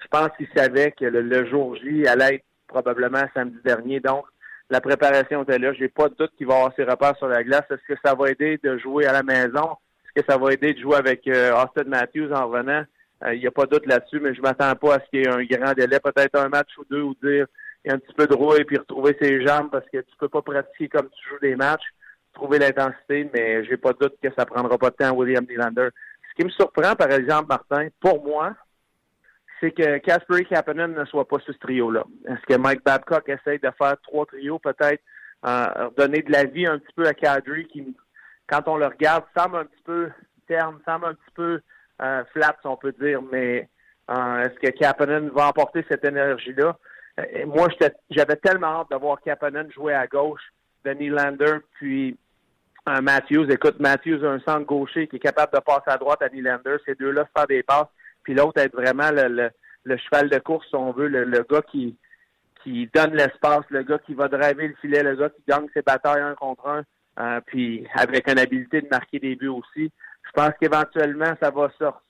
je 0.00 0.06
pense 0.08 0.28
qu'il 0.36 0.48
savait 0.54 0.92
que 0.92 1.06
le, 1.06 1.46
jour 1.46 1.74
J 1.76 2.06
allait 2.06 2.36
être 2.36 2.44
probablement 2.68 3.24
samedi 3.34 3.58
dernier. 3.64 3.98
Donc, 3.98 4.24
la 4.70 4.80
préparation 4.80 5.42
était 5.42 5.58
là. 5.58 5.72
J'ai 5.72 5.88
pas 5.88 6.08
de 6.08 6.14
doute 6.14 6.32
qu'il 6.36 6.46
va 6.46 6.54
avoir 6.54 6.74
ses 6.76 6.84
repères 6.84 7.16
sur 7.16 7.26
la 7.28 7.42
glace. 7.42 7.64
Est-ce 7.70 7.94
que 7.94 7.98
ça 8.04 8.14
va 8.14 8.30
aider 8.30 8.60
de 8.62 8.78
jouer 8.78 9.06
à 9.06 9.12
la 9.12 9.22
maison? 9.22 9.76
Que 10.22 10.32
ça 10.32 10.38
va 10.38 10.52
aider 10.52 10.74
de 10.74 10.80
jouer 10.80 10.96
avec 10.96 11.26
euh, 11.26 11.52
Austin 11.52 11.88
Matthews 11.88 12.32
en 12.32 12.48
revenant. 12.48 12.84
Euh, 13.24 13.34
il 13.34 13.40
n'y 13.40 13.46
a 13.46 13.50
pas 13.50 13.66
doute 13.66 13.86
là-dessus, 13.86 14.20
mais 14.20 14.34
je 14.34 14.40
m'attends 14.40 14.74
pas 14.74 14.96
à 14.96 15.00
ce 15.00 15.10
qu'il 15.10 15.20
y 15.20 15.22
ait 15.22 15.28
un 15.28 15.44
grand 15.44 15.72
délai, 15.74 16.00
peut-être 16.00 16.38
un 16.38 16.48
match 16.48 16.70
ou 16.78 16.84
deux, 16.90 17.02
ou 17.02 17.14
dire 17.22 17.46
il 17.84 17.88
y 17.88 17.90
a 17.92 17.94
un 17.94 17.98
petit 17.98 18.14
peu 18.14 18.26
de 18.26 18.34
rouille 18.34 18.64
puis 18.64 18.76
retrouver 18.76 19.16
ses 19.20 19.44
jambes 19.46 19.70
parce 19.70 19.86
que 19.90 19.98
tu 19.98 20.16
peux 20.18 20.28
pas 20.28 20.42
pratiquer 20.42 20.88
comme 20.88 21.08
tu 21.10 21.28
joues 21.28 21.38
des 21.40 21.56
matchs, 21.56 21.86
trouver 22.34 22.58
l'intensité, 22.58 23.30
mais 23.32 23.64
j'ai 23.64 23.76
pas 23.76 23.92
de 23.92 23.98
doute 23.98 24.16
que 24.22 24.28
ça 24.36 24.44
prendra 24.44 24.76
pas 24.78 24.90
de 24.90 24.96
temps 24.96 25.08
à 25.08 25.12
William 25.12 25.44
Nylander. 25.48 25.88
Ce 26.30 26.34
qui 26.36 26.44
me 26.44 26.50
surprend, 26.50 26.94
par 26.94 27.10
exemple, 27.10 27.46
Martin, 27.48 27.88
pour 28.00 28.24
moi, 28.24 28.54
c'est 29.60 29.72
que 29.72 29.98
Casper 29.98 30.44
Kapanen 30.44 30.94
ne 30.94 31.04
soit 31.04 31.26
pas 31.26 31.38
sur 31.40 31.52
ce 31.52 31.58
trio-là. 31.58 32.04
Est-ce 32.28 32.46
que 32.46 32.60
Mike 32.60 32.84
Babcock 32.84 33.28
essaye 33.28 33.58
de 33.58 33.70
faire 33.76 33.96
trois 34.02 34.26
trios, 34.26 34.58
peut-être 34.58 35.02
euh, 35.46 35.90
donner 35.96 36.22
de 36.22 36.32
la 36.32 36.44
vie 36.44 36.66
un 36.66 36.78
petit 36.78 36.92
peu 36.94 37.06
à 37.06 37.14
Kadri 37.14 37.66
qui 37.66 37.96
quand 38.48 38.66
on 38.66 38.76
le 38.76 38.86
regarde, 38.86 39.24
semble 39.36 39.58
un 39.58 39.64
petit 39.64 39.82
peu 39.84 40.10
terne, 40.46 40.78
semble 40.84 41.06
un 41.06 41.14
petit 41.14 41.34
peu 41.34 41.60
euh, 42.02 42.24
flat, 42.32 42.56
si 42.60 42.66
on 42.66 42.76
peut 42.76 42.94
dire, 42.98 43.20
mais 43.30 43.68
euh, 44.10 44.42
est-ce 44.42 44.58
que 44.58 44.76
Kapanen 44.76 45.28
va 45.30 45.48
emporter 45.48 45.84
cette 45.88 46.04
énergie-là? 46.04 46.76
Euh, 47.20 47.46
moi, 47.46 47.68
j'avais 48.10 48.36
tellement 48.36 48.80
hâte 48.80 48.90
de 48.90 48.96
voir 48.96 49.20
Kapanen 49.20 49.70
jouer 49.72 49.94
à 49.94 50.06
gauche, 50.06 50.42
Denis 50.84 51.10
Lander, 51.10 51.58
puis 51.74 52.18
Matthews. 53.02 53.50
Écoute, 53.50 53.78
Matthews 53.80 54.24
a 54.24 54.30
un 54.30 54.40
centre 54.40 54.64
gaucher 54.64 55.08
qui 55.08 55.16
est 55.16 55.20
capable 55.20 55.52
de 55.52 55.60
passer 55.60 55.88
à 55.88 55.98
droite 55.98 56.22
à 56.22 56.30
Nylander. 56.30 56.78
Ces 56.86 56.94
deux-là 56.94 57.26
faire 57.36 57.46
des 57.46 57.62
passes, 57.62 57.88
puis 58.22 58.32
l'autre 58.32 58.62
être 58.62 58.74
vraiment 58.74 59.10
le, 59.12 59.50
cheval 59.98 60.30
de 60.30 60.38
course, 60.38 60.66
si 60.68 60.74
on 60.74 60.92
veut, 60.92 61.08
le, 61.08 61.42
gars 61.42 61.60
qui, 61.70 61.98
qui 62.62 62.88
donne 62.94 63.14
l'espace, 63.14 63.64
le 63.68 63.82
gars 63.82 63.98
qui 63.98 64.14
va 64.14 64.28
driver 64.28 64.68
le 64.68 64.74
filet, 64.76 65.02
le 65.02 65.16
gars 65.16 65.28
qui 65.28 65.42
gagne 65.46 65.66
ses 65.74 65.82
batailles 65.82 66.22
un 66.22 66.34
contre 66.34 66.66
un. 66.66 66.82
Euh, 67.18 67.40
puis 67.46 67.86
avec 67.94 68.28
une 68.28 68.38
habilité 68.38 68.80
de 68.80 68.88
marquer 68.88 69.18
des 69.18 69.34
buts 69.34 69.48
aussi. 69.48 69.90
Je 70.26 70.32
pense 70.34 70.52
qu'éventuellement, 70.60 71.34
ça 71.40 71.50
va 71.50 71.70
sortir. 71.78 72.02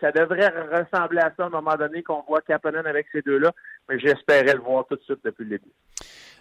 Ça 0.00 0.12
devrait 0.12 0.48
ressembler 0.48 1.20
à 1.20 1.32
ça 1.36 1.44
à 1.44 1.46
un 1.46 1.50
moment 1.50 1.76
donné 1.76 2.02
qu'on 2.02 2.22
voit 2.26 2.40
Kapanen 2.40 2.86
avec 2.86 3.06
ces 3.12 3.20
deux-là, 3.20 3.52
mais 3.88 3.98
j'espérais 3.98 4.54
le 4.54 4.60
voir 4.60 4.86
tout 4.86 4.96
de 4.96 5.02
suite 5.02 5.18
depuis 5.22 5.44
le 5.44 5.50
début. 5.50 5.72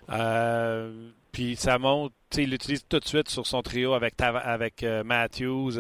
Euh, 0.10 1.10
puis 1.34 1.58
ça 1.58 1.78
monte, 1.78 2.14
il 2.38 2.52
l'utilise 2.52 2.88
tout 2.88 3.00
de 3.00 3.06
suite 3.06 3.28
sur 3.28 3.46
son 3.46 3.62
trio 3.62 3.94
avec, 3.94 4.14
avec 4.22 4.84
euh, 4.84 5.04
Matthews. 5.04 5.74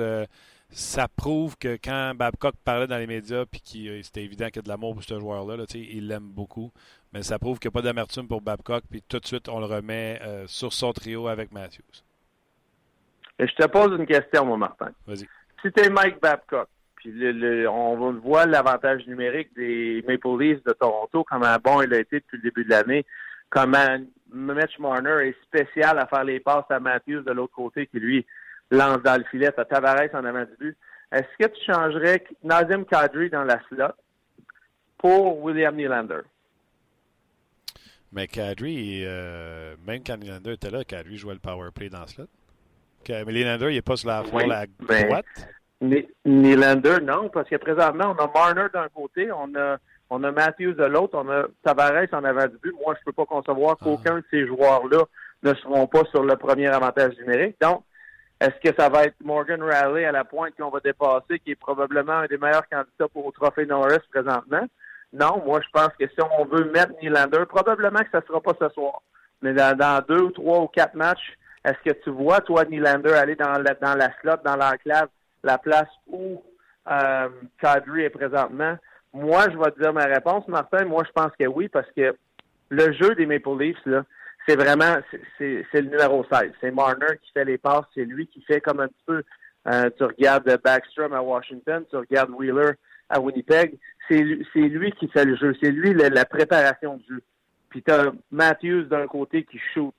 ça 0.69 1.07
prouve 1.07 1.57
que 1.57 1.77
quand 1.81 2.13
Babcock 2.15 2.55
parlait 2.65 2.87
dans 2.87 2.97
les 2.97 3.07
médias, 3.07 3.45
puis 3.45 3.61
qu'il 3.61 4.03
c'était 4.03 4.23
évident 4.23 4.47
qu'il 4.47 4.57
y 4.57 4.59
a 4.59 4.63
de 4.63 4.69
l'amour 4.69 4.95
pour 4.95 5.03
ce 5.03 5.17
joueur-là, 5.17 5.63
il 5.73 6.07
l'aime 6.07 6.29
beaucoup. 6.29 6.73
Mais 7.13 7.23
ça 7.23 7.39
prouve 7.39 7.57
qu'il 7.59 7.69
n'y 7.69 7.73
a 7.73 7.77
pas 7.79 7.81
d'amertume 7.81 8.27
pour 8.27 8.41
Babcock, 8.41 8.83
puis 8.89 9.01
tout 9.01 9.19
de 9.19 9.25
suite, 9.25 9.47
on 9.47 9.59
le 9.59 9.65
remet 9.65 10.19
euh, 10.23 10.45
sur 10.47 10.73
son 10.73 10.91
trio 10.91 11.27
avec 11.27 11.51
Matthews. 11.53 12.03
Et 13.39 13.47
je 13.47 13.55
te 13.55 13.67
pose 13.67 13.97
une 13.97 14.05
question, 14.05 14.45
mon 14.45 14.57
Martin. 14.57 14.91
Vas-y. 15.07 15.27
Si 15.61 15.71
tu 15.71 15.83
es 15.83 15.89
Mike 15.89 16.21
Babcock, 16.21 16.67
puis 16.95 17.11
le, 17.11 17.67
on 17.69 18.13
voit 18.13 18.45
l'avantage 18.45 19.07
numérique 19.07 19.53
des 19.55 20.03
Maple 20.07 20.37
Leafs 20.37 20.63
de 20.65 20.73
Toronto, 20.73 21.23
comment 21.23 21.55
bon 21.63 21.81
il 21.81 21.93
a 21.93 21.99
été 21.99 22.17
depuis 22.17 22.37
le 22.37 22.43
début 22.43 22.65
de 22.65 22.69
l'année, 22.69 23.05
comment 23.49 23.97
Mitch 24.33 24.77
Marner 24.79 25.29
est 25.29 25.35
spécial 25.43 25.97
à 25.97 26.07
faire 26.07 26.25
les 26.25 26.41
passes 26.41 26.69
à 26.69 26.79
Matthews 26.79 27.21
de 27.21 27.31
l'autre 27.31 27.53
côté, 27.53 27.87
qui 27.87 27.99
lui 27.99 28.25
lance 28.69 29.01
dans 29.01 29.17
le 29.17 29.23
filet, 29.31 29.49
à 29.57 29.65
Tavares 29.65 30.13
en 30.13 30.25
avant 30.25 30.43
du 30.43 30.55
but. 30.59 30.77
Est-ce 31.11 31.45
que 31.45 31.51
tu 31.51 31.65
changerais 31.65 32.23
Nazim 32.43 32.85
Kadri 32.85 33.29
dans 33.29 33.43
la 33.43 33.59
slot 33.69 33.95
pour 34.97 35.41
William 35.41 35.75
Nylander? 35.75 36.21
Mais 38.11 38.27
Kadri, 38.27 39.03
euh, 39.05 39.75
même 39.87 40.03
quand 40.05 40.17
Nylander 40.17 40.53
était 40.53 40.69
là, 40.69 40.83
Kadri 40.83 41.17
jouait 41.17 41.33
le 41.33 41.39
power 41.39 41.69
play 41.73 41.89
dans 41.89 42.01
la 42.01 42.07
slot. 42.07 42.27
Mais 43.07 43.23
Nylander, 43.25 43.69
il 43.69 43.75
n'est 43.75 43.81
pas 43.81 43.95
sur 43.95 44.09
la, 44.09 44.23
oui, 44.33 44.47
la 44.47 44.65
ben, 44.87 45.07
droite? 45.07 45.25
Nylander, 46.25 46.97
non, 47.03 47.29
parce 47.29 47.49
que 47.49 47.55
présentement, 47.55 48.15
on 48.17 48.23
a 48.23 48.31
Marner 48.33 48.67
d'un 48.73 48.89
côté, 48.89 49.31
on 49.31 49.55
a, 49.55 49.77
on 50.09 50.23
a 50.23 50.31
Matthews 50.31 50.73
de 50.73 50.83
l'autre, 50.83 51.17
on 51.17 51.29
a 51.29 51.45
Tavares 51.63 52.07
en 52.11 52.23
avant 52.23 52.47
du 52.47 52.57
but. 52.61 52.73
Moi, 52.83 52.95
je 52.95 52.99
ne 52.99 53.05
peux 53.05 53.13
pas 53.13 53.25
concevoir 53.25 53.77
ah. 53.79 53.83
qu'aucun 53.83 54.17
de 54.17 54.25
ces 54.29 54.45
joueurs-là 54.45 55.05
ne 55.43 55.53
seront 55.55 55.87
pas 55.87 56.03
sur 56.11 56.23
le 56.23 56.35
premier 56.35 56.67
avantage 56.67 57.17
numérique. 57.17 57.55
Donc, 57.61 57.83
est-ce 58.41 58.69
que 58.69 58.75
ça 58.77 58.89
va 58.89 59.03
être 59.03 59.15
Morgan 59.23 59.61
Raleigh 59.61 60.05
à 60.05 60.11
la 60.11 60.23
pointe 60.23 60.53
qu'on 60.57 60.69
va 60.69 60.79
dépasser, 60.79 61.39
qui 61.39 61.51
est 61.51 61.55
probablement 61.55 62.13
un 62.13 62.27
des 62.27 62.37
meilleurs 62.37 62.67
candidats 62.69 63.07
pour 63.11 63.27
le 63.27 63.31
trophée 63.33 63.65
Norris 63.65 63.99
présentement? 64.11 64.65
Non, 65.11 65.41
moi, 65.45 65.59
je 65.61 65.69
pense 65.73 65.91
que 65.99 66.07
si 66.07 66.21
on 66.39 66.45
veut 66.45 66.71
mettre 66.71 66.93
Nylander, 67.01 67.45
probablement 67.47 67.99
que 67.99 68.11
ça 68.11 68.19
ne 68.19 68.25
sera 68.25 68.41
pas 68.41 68.53
ce 68.59 68.69
soir. 68.73 69.01
Mais 69.41 69.53
dans, 69.53 70.03
deux 70.07 70.21
ou 70.21 70.31
trois 70.31 70.59
ou 70.59 70.67
quatre 70.67 70.95
matchs, 70.95 71.37
est-ce 71.65 71.91
que 71.91 71.97
tu 72.03 72.09
vois, 72.09 72.41
toi, 72.41 72.65
Nylander, 72.65 73.13
aller 73.13 73.35
dans 73.35 73.57
la, 73.57 73.73
dans 73.75 73.95
la 73.95 74.11
slot, 74.21 74.37
dans 74.45 74.55
l'enclave, 74.55 75.09
la 75.43 75.57
place 75.57 75.89
où 76.07 76.41
euh, 76.89 77.29
est 77.97 78.09
présentement? 78.09 78.77
Moi, 79.13 79.49
je 79.51 79.57
vais 79.57 79.71
te 79.71 79.81
dire 79.81 79.93
ma 79.93 80.05
réponse, 80.05 80.47
Martin. 80.47 80.85
Moi, 80.85 81.03
je 81.05 81.11
pense 81.11 81.31
que 81.37 81.45
oui, 81.45 81.67
parce 81.67 81.89
que 81.95 82.15
le 82.69 82.93
jeu 82.93 83.15
des 83.15 83.25
Maple 83.25 83.57
Leafs, 83.59 83.85
là, 83.85 84.03
c'est 84.47 84.55
vraiment, 84.55 84.97
c'est 85.37 85.65
le 85.73 85.89
numéro 85.89 86.25
16. 86.31 86.51
C'est 86.61 86.71
Marner 86.71 87.17
qui 87.21 87.31
fait 87.31 87.45
les 87.45 87.57
passes. 87.57 87.85
C'est 87.93 88.05
lui 88.05 88.27
qui 88.27 88.41
fait 88.41 88.61
comme 88.61 88.79
un 88.79 88.87
petit 88.87 89.03
peu, 89.05 89.23
euh, 89.67 89.89
tu 89.97 90.03
regardes 90.03 90.59
Backstrom 90.63 91.13
à 91.13 91.21
Washington, 91.21 91.83
tu 91.89 91.97
regardes 91.97 92.31
Wheeler 92.31 92.71
à 93.09 93.19
Winnipeg. 93.19 93.77
C'est 94.07 94.21
lui 94.21 94.91
qui 94.93 95.07
fait 95.09 95.25
le 95.25 95.35
jeu. 95.35 95.53
C'est 95.61 95.71
lui 95.71 95.93
la, 95.93 96.25
préparation 96.25 96.97
du 96.97 97.15
jeu. 97.15 97.21
Puis 97.69 97.83
tu 97.83 97.91
as 97.91 98.11
Matthews 98.31 98.83
d'un 98.83 99.05
côté 99.05 99.43
qui 99.43 99.59
shoot 99.73 99.93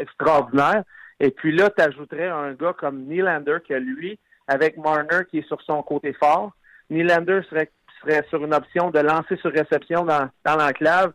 extraordinaire. 0.00 0.84
Et 1.20 1.30
puis 1.30 1.54
là, 1.56 1.70
tu 1.70 1.82
ajouterais 1.82 2.28
un 2.28 2.52
gars 2.54 2.72
comme 2.72 3.04
Nylander 3.06 3.58
qui, 3.66 3.74
lui, 3.74 4.18
avec 4.46 4.76
Marner 4.78 5.24
qui 5.30 5.38
est 5.38 5.46
sur 5.46 5.60
son 5.62 5.82
côté 5.82 6.12
fort, 6.12 6.52
Nylander 6.90 7.40
serait, 7.50 7.70
serait 8.00 8.24
sur 8.28 8.44
une 8.44 8.54
option 8.54 8.90
de 8.90 9.00
lancer 9.00 9.36
sur 9.36 9.52
réception 9.52 10.04
dans, 10.04 10.30
l'enclave 10.46 11.12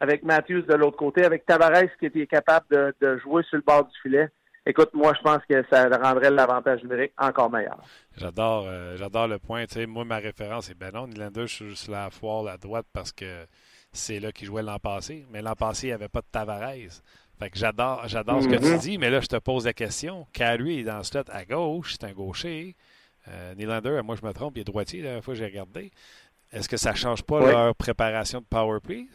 avec 0.00 0.24
Matthews 0.24 0.62
de 0.62 0.74
l'autre 0.74 0.96
côté, 0.96 1.24
avec 1.24 1.46
Tavares 1.46 1.96
qui 2.00 2.06
était 2.06 2.26
capable 2.26 2.66
de, 3.00 3.18
jouer 3.18 3.44
sur 3.44 3.56
le 3.56 3.62
bord 3.64 3.84
du 3.84 3.96
filet. 4.02 4.28
Écoute, 4.64 4.90
moi, 4.94 5.12
je 5.16 5.22
pense 5.22 5.42
que 5.48 5.64
ça 5.70 5.88
rendrait 5.88 6.30
l'avantage 6.30 6.82
numérique 6.82 7.12
encore 7.18 7.50
meilleur. 7.50 7.78
J'adore 8.16 8.66
euh, 8.68 8.96
j'adore 8.96 9.26
le 9.26 9.38
point. 9.38 9.64
Tu 9.66 9.74
sais, 9.74 9.86
moi, 9.86 10.04
ma 10.04 10.18
référence 10.18 10.70
est 10.70 10.78
ben 10.78 10.92
non, 10.92 11.08
Nylander, 11.08 11.46
je 11.46 11.54
suis 11.54 11.76
sur 11.76 11.92
la 11.92 12.10
foire 12.10 12.46
à 12.46 12.56
droite 12.56 12.86
parce 12.92 13.12
que 13.12 13.44
c'est 13.92 14.20
là 14.20 14.32
qu'il 14.32 14.46
jouait 14.46 14.62
l'an 14.62 14.78
passé. 14.78 15.26
Mais 15.30 15.42
l'an 15.42 15.54
passé, 15.54 15.88
il 15.88 15.90
n'y 15.90 15.94
avait 15.94 16.08
pas 16.08 16.20
de 16.20 16.26
Tavares. 16.30 17.02
Fait 17.42 17.50
que 17.50 17.58
j'adore, 17.58 18.04
j'adore 18.06 18.40
ce 18.40 18.46
que 18.46 18.54
tu 18.54 18.62
mm-hmm. 18.62 18.78
dis, 18.78 18.98
mais 18.98 19.10
là, 19.10 19.18
je 19.18 19.26
te 19.26 19.36
pose 19.36 19.66
la 19.66 19.72
question. 19.72 20.28
Carrie 20.32 20.80
est 20.80 20.84
dans 20.84 20.98
le 20.98 21.02
slot 21.02 21.22
à 21.32 21.44
gauche, 21.44 21.94
c'est 21.94 22.06
un 22.06 22.12
gaucher. 22.12 22.76
Euh, 23.26 23.54
Nylander, 23.56 24.00
moi, 24.04 24.14
je 24.14 24.24
me 24.24 24.32
trompe, 24.32 24.56
il 24.56 24.60
est 24.60 24.64
droitier, 24.64 25.00
la 25.00 25.06
dernière 25.06 25.24
fois 25.24 25.34
que 25.34 25.38
j'ai 25.38 25.46
regardé. 25.46 25.90
Est-ce 26.52 26.68
que 26.68 26.76
ça 26.76 26.92
ne 26.92 26.96
change 26.96 27.24
pas 27.24 27.40
leur 27.40 27.74
préparation 27.74 28.38
de 28.38 28.44
power 28.44 28.78
play? 28.78 29.06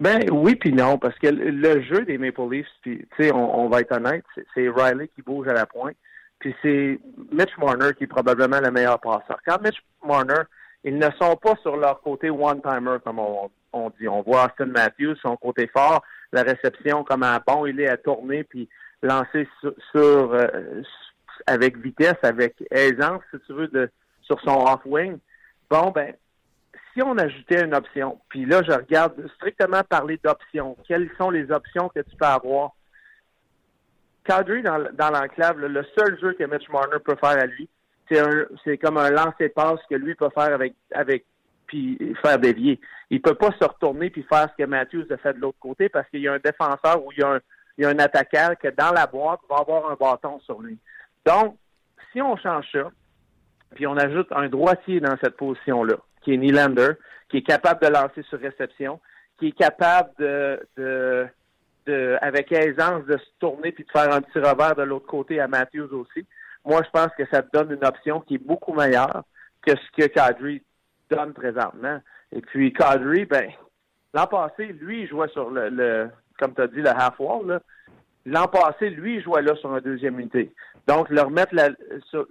Ben 0.00 0.30
oui 0.30 0.54
puis 0.54 0.72
non, 0.72 0.96
parce 0.96 1.18
que 1.18 1.26
le 1.26 1.82
jeu 1.82 2.06
des 2.06 2.16
Maple 2.16 2.48
Leafs, 2.50 2.66
tu 2.82 3.06
sais, 3.18 3.30
on, 3.34 3.68
va 3.68 3.80
être 3.80 3.92
honnête, 3.92 4.24
c'est 4.54 4.70
Riley 4.70 5.08
qui 5.08 5.20
bouge 5.20 5.48
à 5.48 5.52
la 5.52 5.66
pointe, 5.66 5.96
puis 6.38 6.54
c'est 6.62 6.98
Mitch 7.30 7.50
Marner 7.58 7.90
qui 7.98 8.04
est 8.04 8.06
probablement 8.06 8.60
le 8.60 8.70
meilleur 8.70 9.00
passeur. 9.00 9.38
Quand 9.44 9.60
Mitch 9.60 9.82
Marner, 10.02 10.44
ils 10.84 10.96
ne 10.96 11.10
sont 11.20 11.36
pas 11.36 11.56
sur 11.62 11.76
leur 11.76 12.00
côté 12.00 12.30
one-timer, 12.30 12.98
comme 13.04 13.18
on, 13.18 13.90
dit. 14.00 14.08
On 14.08 14.22
voit 14.22 14.46
Austin 14.46 14.66
Matthews, 14.66 15.16
son 15.20 15.36
côté 15.36 15.66
fort, 15.66 16.02
la 16.32 16.42
réception, 16.42 17.04
comme 17.04 17.22
un 17.22 17.40
bon 17.46 17.66
il 17.66 17.80
est 17.80 17.88
à 17.88 17.96
tourner, 17.96 18.44
puis 18.44 18.68
lancer 19.02 19.48
sur, 19.60 20.32
euh, 20.34 20.82
avec 21.46 21.76
vitesse, 21.78 22.18
avec 22.22 22.62
aisance, 22.70 23.22
si 23.30 23.40
tu 23.46 23.52
veux, 23.52 23.68
de, 23.68 23.90
sur 24.22 24.40
son 24.40 24.64
off-wing. 24.66 25.18
Bon, 25.70 25.90
ben, 25.90 26.14
si 26.92 27.02
on 27.02 27.16
ajoutait 27.16 27.64
une 27.64 27.74
option, 27.74 28.20
puis 28.28 28.44
là, 28.44 28.62
je 28.66 28.72
regarde 28.72 29.14
strictement 29.36 29.82
parler 29.88 30.18
d'options, 30.22 30.76
quelles 30.86 31.10
sont 31.18 31.30
les 31.30 31.50
options 31.50 31.88
que 31.88 32.00
tu 32.00 32.16
peux 32.16 32.26
avoir? 32.26 32.72
Kadri, 34.24 34.62
dans, 34.62 34.76
l'enclave, 34.76 35.58
le 35.58 35.84
seul 35.96 36.18
jeu 36.20 36.34
que 36.34 36.44
Mitch 36.44 36.68
Marner 36.68 36.98
peut 37.02 37.16
faire 37.16 37.38
à 37.38 37.46
lui, 37.46 37.68
c'est 38.10 38.78
comme 38.78 38.98
un 38.98 39.10
lancer-passe 39.10 39.80
que 39.88 39.94
lui 39.94 40.14
peut 40.14 40.28
faire 40.34 40.52
avec, 40.52 40.74
avec 40.92 41.24
puis 41.68 42.16
faire 42.20 42.38
dévier. 42.38 42.80
Il 43.10 43.22
peut 43.22 43.34
pas 43.34 43.50
se 43.60 43.64
retourner 43.64 44.10
puis 44.10 44.24
faire 44.24 44.48
ce 44.50 44.62
que 44.62 44.68
Matthews 44.68 45.06
a 45.10 45.16
fait 45.18 45.34
de 45.34 45.40
l'autre 45.40 45.58
côté 45.60 45.88
parce 45.88 46.08
qu'il 46.08 46.20
y 46.20 46.28
a 46.28 46.32
un 46.32 46.38
défenseur 46.38 47.04
ou 47.04 47.12
il 47.12 47.20
y 47.20 47.22
a 47.22 47.34
un, 47.34 47.40
il 47.78 47.84
y 47.84 47.86
a 47.86 47.90
attaquant 47.90 48.52
dans 48.76 48.92
la 48.92 49.06
boîte 49.06 49.40
va 49.48 49.56
avoir 49.58 49.90
un 49.90 49.94
bâton 49.94 50.40
sur 50.40 50.60
lui. 50.60 50.76
Donc, 51.24 51.56
si 52.12 52.20
on 52.20 52.36
change 52.36 52.66
ça, 52.72 52.90
puis 53.74 53.86
on 53.86 53.96
ajoute 53.96 54.28
un 54.32 54.48
droitier 54.48 55.00
dans 55.00 55.16
cette 55.22 55.36
position-là, 55.36 55.96
qui 56.22 56.34
est 56.34 56.36
Nylander, 56.36 56.92
qui 57.28 57.38
est 57.38 57.42
capable 57.42 57.86
de 57.86 57.92
lancer 57.92 58.22
sur 58.24 58.40
réception, 58.40 59.00
qui 59.38 59.48
est 59.48 59.56
capable 59.56 60.10
de, 60.18 60.60
de, 60.76 61.28
avec 62.20 62.50
aisance 62.52 63.04
de 63.06 63.16
se 63.16 63.30
tourner 63.38 63.72
puis 63.72 63.84
de 63.84 63.90
faire 63.90 64.12
un 64.12 64.20
petit 64.20 64.38
revers 64.38 64.74
de 64.74 64.82
l'autre 64.82 65.06
côté 65.06 65.40
à 65.40 65.46
Matthews 65.46 65.92
aussi. 65.92 66.26
Moi, 66.64 66.82
je 66.84 66.90
pense 66.90 67.12
que 67.16 67.24
ça 67.30 67.42
te 67.42 67.56
donne 67.56 67.70
une 67.72 67.84
option 67.84 68.20
qui 68.20 68.34
est 68.34 68.44
beaucoup 68.44 68.74
meilleure 68.74 69.22
que 69.62 69.72
ce 69.76 70.02
que 70.02 70.08
Kadri 70.08 70.62
donne 71.10 71.32
présentement. 71.32 72.00
Et 72.32 72.40
puis 72.40 72.72
Kadri, 72.72 73.24
ben, 73.24 73.50
l'an 74.14 74.26
passé, 74.26 74.66
lui, 74.66 75.02
il 75.02 75.08
jouait 75.08 75.28
sur 75.28 75.50
le, 75.50 75.68
le 75.68 76.10
comme 76.38 76.54
tu 76.54 76.62
as 76.62 76.68
dit, 76.68 76.80
le 76.80 76.90
half-wall. 76.90 77.60
L'an 78.26 78.46
passé, 78.46 78.90
lui, 78.90 79.16
il 79.16 79.22
jouait 79.22 79.42
là 79.42 79.54
sur 79.56 79.72
un 79.72 79.80
deuxième 79.80 80.18
unité. 80.18 80.52
Donc, 80.86 81.10
le 81.10 81.20
remettre 81.20 81.54
la, 81.54 81.70
sur, 82.10 82.26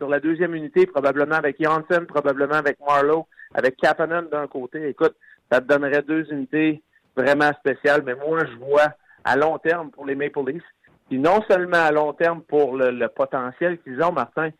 la 0.00 0.20
deuxième 0.20 0.54
unité, 0.54 0.86
probablement 0.86 1.36
avec 1.36 1.56
Janssen, 1.60 2.06
probablement 2.06 2.54
avec 2.54 2.78
Marlowe, 2.80 3.26
avec 3.54 3.76
Kapanen 3.76 4.28
d'un 4.30 4.46
côté. 4.46 4.88
Écoute, 4.88 5.14
ça 5.50 5.60
te 5.60 5.66
donnerait 5.66 6.02
deux 6.02 6.30
unités 6.32 6.82
vraiment 7.16 7.52
spéciales, 7.54 8.02
mais 8.04 8.14
moi, 8.14 8.40
je 8.44 8.56
vois 8.56 8.94
à 9.24 9.36
long 9.36 9.58
terme 9.58 9.90
pour 9.90 10.06
les 10.06 10.14
Maple 10.14 10.50
Leafs, 10.50 10.64
puis 11.08 11.18
non 11.18 11.42
seulement 11.48 11.84
à 11.84 11.92
long 11.92 12.12
terme 12.12 12.42
pour 12.42 12.76
le, 12.76 13.06
potentiel 13.08 13.78
qu'ils 13.82 14.02
ont, 14.02 14.12
Martin, 14.12 14.50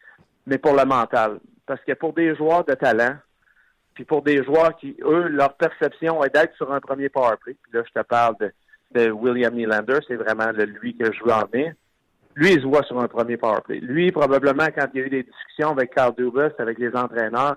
mais 0.47 0.59
pour 0.59 0.75
le 0.75 0.85
mental. 0.85 1.41
Parce 1.67 1.81
que 1.83 1.93
pour 1.93 2.13
des 2.13 2.37
joueurs 2.37 2.65
de 2.65 2.75
talent, 2.75 3.17
puis 3.95 4.05
pour 4.05 4.23
des 4.23 4.43
joueurs 4.45 4.77
qui, 4.77 4.97
eux, 5.03 5.29
leur 5.29 5.55
perception 5.55 6.23
est 6.25 6.35
d'être 6.35 6.55
sur 6.57 6.73
un 6.73 6.81
premier 6.81 7.09
powerplay, 7.09 7.57
puis 7.63 7.73
là, 7.73 7.83
je 7.87 8.01
te 8.01 8.05
parle 8.05 8.37
de, 8.41 9.11
William 9.11 9.55
Nylander, 9.55 10.01
c'est 10.07 10.17
vraiment 10.17 10.51
lui 10.53 10.95
que 10.95 11.11
je 11.11 11.25
veux 11.25 11.33
emmener. 11.33 11.73
Lui, 12.35 12.53
il 12.53 12.61
se 12.61 12.67
voit 12.67 12.83
sur 12.83 13.01
un 13.01 13.09
premier 13.09 13.39
powerplay. 13.39 13.81
Lui, 13.81 14.13
probablement, 14.13 14.67
quand 14.67 14.87
il 14.93 15.01
y 15.01 15.03
a 15.03 15.07
eu 15.07 15.11
des 15.11 15.23
discussions 15.23 15.71
avec 15.71 15.95
Carl 15.95 16.15
Dubas, 16.15 16.51
avec 16.59 16.79
les 16.79 16.95
entraîneurs, 16.95 17.57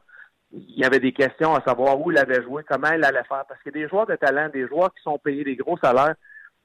il 0.53 0.79
y 0.79 0.85
avait 0.85 0.99
des 0.99 1.11
questions 1.11 1.53
à 1.53 1.61
savoir 1.61 1.99
où 1.99 2.11
il 2.11 2.17
avait 2.17 2.41
joué, 2.41 2.63
comment 2.67 2.91
il 2.91 3.03
allait 3.03 3.23
faire. 3.23 3.43
Parce 3.47 3.61
que 3.63 3.69
des 3.69 3.87
joueurs 3.89 4.05
de 4.05 4.15
talent, 4.15 4.49
des 4.53 4.67
joueurs 4.67 4.93
qui 4.93 5.01
sont 5.03 5.17
payés 5.17 5.43
des 5.43 5.55
gros 5.57 5.77
salaires, 5.77 6.15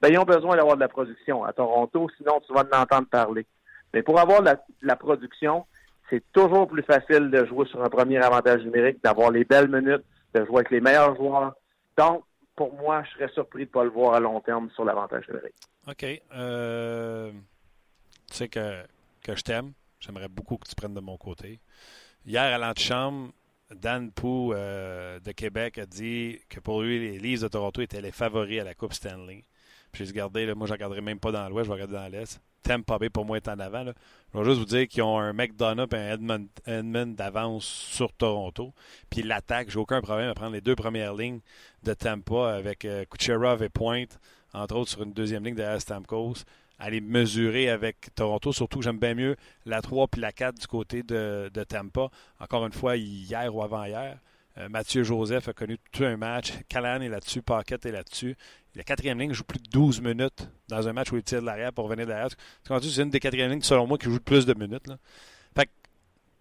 ben, 0.01 0.09
ils 0.11 0.17
ont 0.17 0.23
besoin 0.23 0.55
d'avoir 0.55 0.75
de 0.75 0.81
la 0.81 0.87
production 0.87 1.43
à 1.43 1.53
Toronto, 1.53 2.07
sinon 2.17 2.41
tu 2.45 2.53
vas 2.53 2.63
en 2.63 2.81
entendre 2.81 3.07
parler. 3.07 3.45
Mais 3.93 4.01
pour 4.01 4.19
avoir 4.19 4.41
de 4.41 4.51
la, 4.81 4.95
production, 4.95 5.65
c'est 6.11 6.23
toujours 6.33 6.67
plus 6.67 6.83
facile 6.83 7.31
de 7.31 7.45
jouer 7.45 7.65
sur 7.67 7.81
un 7.81 7.89
premier 7.89 8.17
avantage 8.17 8.63
numérique, 8.63 9.01
d'avoir 9.03 9.31
les 9.31 9.45
belles 9.45 9.69
minutes, 9.69 10.03
de 10.33 10.45
jouer 10.45 10.57
avec 10.57 10.71
les 10.71 10.81
meilleurs 10.81 11.15
joueurs. 11.15 11.55
Donc, 11.97 12.23
pour 12.55 12.73
moi, 12.75 13.01
je 13.03 13.11
serais 13.11 13.33
surpris 13.33 13.63
de 13.63 13.69
ne 13.69 13.73
pas 13.73 13.83
le 13.85 13.89
voir 13.89 14.13
à 14.13 14.19
long 14.19 14.39
terme 14.41 14.69
sur 14.71 14.83
l'avantage 14.83 15.27
numérique. 15.29 15.55
OK. 15.87 16.05
Euh, 16.35 17.31
tu 18.29 18.35
sais 18.35 18.49
que, 18.49 18.83
que 19.23 19.35
je 19.35 19.41
t'aime. 19.41 19.71
J'aimerais 19.99 20.27
beaucoup 20.27 20.57
que 20.57 20.67
tu 20.67 20.75
prennes 20.75 20.93
de 20.93 20.99
mon 20.99 21.17
côté. 21.17 21.59
Hier, 22.25 22.43
à 22.43 22.57
l'antichambre, 22.57 23.31
Dan 23.73 24.11
Pou 24.11 24.53
euh, 24.53 25.19
de 25.21 25.31
Québec 25.31 25.77
a 25.77 25.85
dit 25.85 26.41
que 26.49 26.59
pour 26.59 26.81
lui, 26.81 26.99
les 26.99 27.19
Leafs 27.19 27.41
de 27.41 27.47
Toronto 27.47 27.81
étaient 27.81 28.01
les 28.01 28.11
favoris 28.11 28.59
à 28.59 28.63
la 28.65 28.73
Coupe 28.73 28.93
Stanley. 28.93 29.45
Puis 29.91 30.05
j'ai 30.05 30.11
regardé, 30.11 30.45
là, 30.45 30.55
moi 30.55 30.67
je 30.67 30.73
ne 30.73 30.75
regarderai 30.75 31.01
même 31.01 31.19
pas 31.19 31.31
dans 31.31 31.47
l'Ouest, 31.49 31.65
je 31.65 31.69
vais 31.69 31.81
regarder 31.81 31.93
dans 31.93 32.07
l'Est. 32.07 32.41
Tampa 32.61 32.97
Bay, 32.97 33.09
pour 33.09 33.25
moi, 33.25 33.37
est 33.37 33.47
en 33.47 33.59
avant. 33.59 33.85
Je 34.33 34.39
vais 34.39 34.45
juste 34.45 34.59
vous 34.59 34.65
dire 34.65 34.87
qu'ils 34.87 35.03
ont 35.03 35.19
un 35.19 35.33
McDonough 35.33 35.93
et 35.93 35.97
un 35.97 36.47
Edmund, 36.65 37.15
d'avance 37.15 37.65
sur 37.65 38.13
Toronto. 38.13 38.73
Puis 39.09 39.23
l'attaque, 39.23 39.69
j'ai 39.69 39.79
aucun 39.79 40.01
problème 40.01 40.29
à 40.29 40.33
prendre 40.33 40.53
les 40.53 40.61
deux 40.61 40.75
premières 40.75 41.13
lignes 41.13 41.41
de 41.83 41.93
Tampa 41.93 42.53
avec 42.53 42.85
euh, 42.85 43.05
Kucherov 43.05 43.63
et 43.63 43.69
Pointe, 43.69 44.19
entre 44.53 44.75
autres 44.75 44.91
sur 44.91 45.03
une 45.03 45.13
deuxième 45.13 45.43
ligne 45.43 45.55
derrière 45.55 45.81
Stamkos. 45.81 46.43
Aller 46.79 47.01
mesurer 47.01 47.69
avec 47.69 48.09
Toronto, 48.15 48.53
surtout 48.53 48.81
j'aime 48.81 48.97
bien 48.97 49.13
mieux 49.13 49.35
la 49.65 49.81
3 49.81 50.07
puis 50.07 50.19
la 50.19 50.31
4 50.31 50.59
du 50.59 50.67
côté 50.67 51.03
de, 51.03 51.51
de 51.53 51.63
Tampa. 51.63 52.09
Encore 52.39 52.65
une 52.65 52.71
fois, 52.71 52.97
hier 52.97 53.53
ou 53.53 53.61
avant-hier. 53.61 54.17
Euh, 54.57 54.67
Mathieu 54.69 55.03
Joseph 55.03 55.47
a 55.47 55.53
connu 55.53 55.77
tout 55.91 56.03
un 56.03 56.17
match. 56.17 56.53
Callahan 56.67 57.01
est 57.01 57.09
là-dessus, 57.09 57.41
Paquette 57.41 57.85
est 57.85 57.91
là-dessus. 57.91 58.35
La 58.75 58.83
quatrième 58.83 59.19
ligne 59.19 59.33
joue 59.33 59.43
plus 59.43 59.59
de 59.59 59.69
12 59.69 60.01
minutes 60.01 60.47
dans 60.69 60.87
un 60.87 60.93
match 60.93 61.11
où 61.11 61.17
il 61.17 61.23
tire 61.23 61.41
de 61.41 61.45
l'arrière 61.45 61.73
pour 61.73 61.85
revenir 61.85 62.07
derrière. 62.07 62.29
C'est 62.63 63.01
une 63.01 63.09
des 63.09 63.19
quatrièmes 63.19 63.51
lignes, 63.51 63.61
selon 63.61 63.85
moi, 63.85 63.97
qui 63.97 64.05
joue 64.05 64.13
le 64.13 64.19
plus 64.19 64.45
de 64.45 64.53
minutes. 64.53 64.87
Là. 64.87 64.95
Fait 65.55 65.65
que 65.65 65.71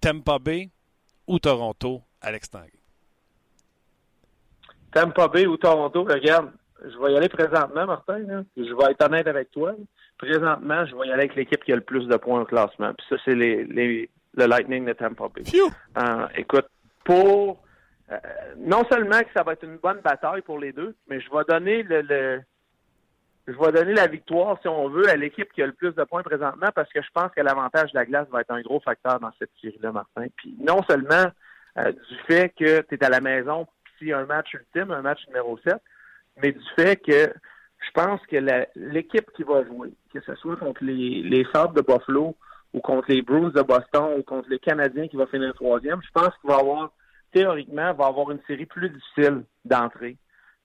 Tampa 0.00 0.38
Bay 0.38 0.70
ou 1.26 1.40
Toronto, 1.40 2.02
Alex 2.20 2.50
Tanguay? 2.50 2.70
Tampa 4.92 5.28
Bay 5.28 5.46
ou 5.46 5.56
Toronto, 5.56 6.04
regarde, 6.04 6.50
je 6.82 6.98
vais 6.98 7.12
y 7.12 7.16
aller 7.16 7.28
présentement, 7.28 7.86
Martin. 7.86 8.44
Je 8.56 8.62
vais 8.62 8.92
être 8.92 9.04
honnête 9.04 9.26
avec 9.26 9.50
toi. 9.50 9.74
Présentement, 10.18 10.86
je 10.86 10.94
vais 10.94 11.08
y 11.08 11.12
aller 11.12 11.22
avec 11.22 11.34
l'équipe 11.34 11.64
qui 11.64 11.72
a 11.72 11.76
le 11.76 11.82
plus 11.82 12.06
de 12.06 12.16
points 12.16 12.42
au 12.42 12.44
classement. 12.44 12.92
Puis 12.94 13.06
ça, 13.08 13.16
c'est 13.24 13.34
les, 13.34 13.64
les, 13.64 14.08
le 14.34 14.46
Lightning 14.46 14.84
de 14.84 14.92
Tampa 14.92 15.28
Bay. 15.34 15.42
Euh, 15.98 16.26
écoute, 16.36 16.66
pour 17.04 17.60
euh, 18.12 18.16
non 18.58 18.84
seulement 18.90 19.20
que 19.20 19.32
ça 19.34 19.42
va 19.42 19.52
être 19.52 19.64
une 19.64 19.76
bonne 19.76 20.00
bataille 20.00 20.42
pour 20.42 20.58
les 20.58 20.72
deux, 20.72 20.94
mais 21.08 21.20
je 21.20 21.30
vais 21.30 21.44
donner 21.48 21.82
le, 21.82 22.40
je 23.46 23.52
vais 23.52 23.72
donner 23.72 23.94
la 23.94 24.06
victoire, 24.06 24.58
si 24.60 24.68
on 24.68 24.88
veut, 24.88 25.08
à 25.08 25.16
l'équipe 25.16 25.52
qui 25.52 25.62
a 25.62 25.66
le 25.66 25.72
plus 25.72 25.94
de 25.94 26.04
points 26.04 26.22
présentement, 26.22 26.68
parce 26.74 26.92
que 26.92 27.02
je 27.02 27.08
pense 27.12 27.30
que 27.32 27.40
l'avantage 27.40 27.92
de 27.92 27.98
la 27.98 28.04
glace 28.04 28.28
va 28.30 28.40
être 28.40 28.50
un 28.50 28.62
gros 28.62 28.80
facteur 28.80 29.20
dans 29.20 29.32
cette 29.38 29.50
série-là, 29.60 29.92
Martin. 29.92 30.26
Puis 30.36 30.56
non 30.60 30.82
seulement 30.88 31.26
euh, 31.78 31.92
du 31.92 32.16
fait 32.26 32.50
que 32.50 32.80
tu 32.82 32.94
es 32.94 33.04
à 33.04 33.08
la 33.08 33.20
maison, 33.20 33.66
puis 33.98 34.12
un 34.12 34.24
match 34.24 34.52
ultime, 34.54 34.90
un 34.90 35.02
match 35.02 35.26
numéro 35.28 35.58
7, 35.64 35.76
mais 36.42 36.52
du 36.52 36.64
fait 36.76 36.96
que 36.96 37.32
je 37.80 37.90
pense 37.92 38.20
que 38.26 38.36
l'équipe 38.76 39.30
qui 39.32 39.42
va 39.42 39.64
jouer, 39.64 39.92
que 40.12 40.20
ce 40.20 40.34
soit 40.36 40.56
contre 40.56 40.84
les, 40.84 41.22
les 41.22 41.42
de 41.42 41.80
Buffalo 41.80 42.36
ou 42.74 42.80
contre 42.80 43.10
les 43.10 43.22
Bruins 43.22 43.50
de 43.50 43.62
Boston 43.62 44.18
ou 44.18 44.22
contre 44.22 44.48
les 44.48 44.58
Canadiens 44.58 45.08
qui 45.08 45.16
va 45.16 45.26
finir 45.26 45.54
troisième, 45.54 46.00
je 46.02 46.10
pense 46.12 46.30
qu'il 46.40 46.50
va 46.50 46.58
avoir 46.58 46.92
théoriquement, 47.32 47.92
va 47.94 48.06
avoir 48.06 48.30
une 48.30 48.40
série 48.46 48.66
plus 48.66 48.90
difficile 48.90 49.44
d'entrée. 49.64 50.16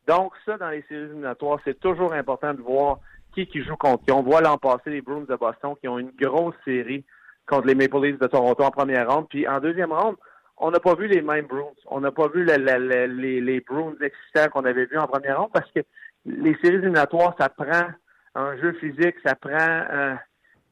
Donc, 0.07 0.34
ça, 0.45 0.57
dans 0.57 0.70
les 0.70 0.84
séries 0.84 1.05
éliminatoires, 1.05 1.59
c'est 1.66 1.80
toujours 1.80 2.13
important 2.13 2.53
de 2.53 2.61
voir 2.61 2.99
qui 3.34 3.47
qui 3.47 3.63
joue 3.63 3.76
contre 3.76 4.03
qui. 4.05 4.11
On 4.11 4.24
voit 4.24 4.41
l'an 4.41 4.57
passé 4.57 4.89
les 4.89 5.01
Bruins 5.01 5.26
de 5.28 5.36
Boston 5.36 5.74
qui 5.82 5.88
ont 5.88 5.99
une 5.99 6.11
grosse 6.11 6.55
série 6.63 7.03
contre 7.47 7.68
les 7.68 7.76
Maple 7.76 8.01
Leafs 8.01 8.20
de 8.20 8.28
Toronto 8.28 8.63
en 8.63 8.72
première 8.72 9.09
ronde. 9.11 9.28
Puis 9.30 9.47
en 9.47 9.59
deuxième 9.59 9.91
ronde, 9.91 10.16
on 10.57 10.72
n'a 10.72 10.80
pas 10.80 10.95
vu 10.95 11.07
les 11.07 11.22
mêmes 11.22 11.47
Bruins. 11.47 11.74
On 11.88 11.99
n'a 11.99 12.11
pas 12.11 12.28
vu 12.30 12.45
les, 12.45 13.41
les 13.41 13.59
Bruins 13.61 13.95
excitants 14.01 14.49
qu'on 14.51 14.66
avait 14.66 14.86
vus 14.86 14.97
en 14.97 15.07
première 15.07 15.39
ronde 15.39 15.51
parce 15.53 15.70
que 15.72 15.82
les 16.26 16.55
séries 16.63 16.78
éliminatoires, 16.78 17.36
ça 17.39 17.49
prend 17.49 17.89
un 18.36 18.57
jeu 18.57 18.74
physique, 18.74 19.16
ça 19.24 19.36
prend 19.36 19.57
euh, 19.59 20.16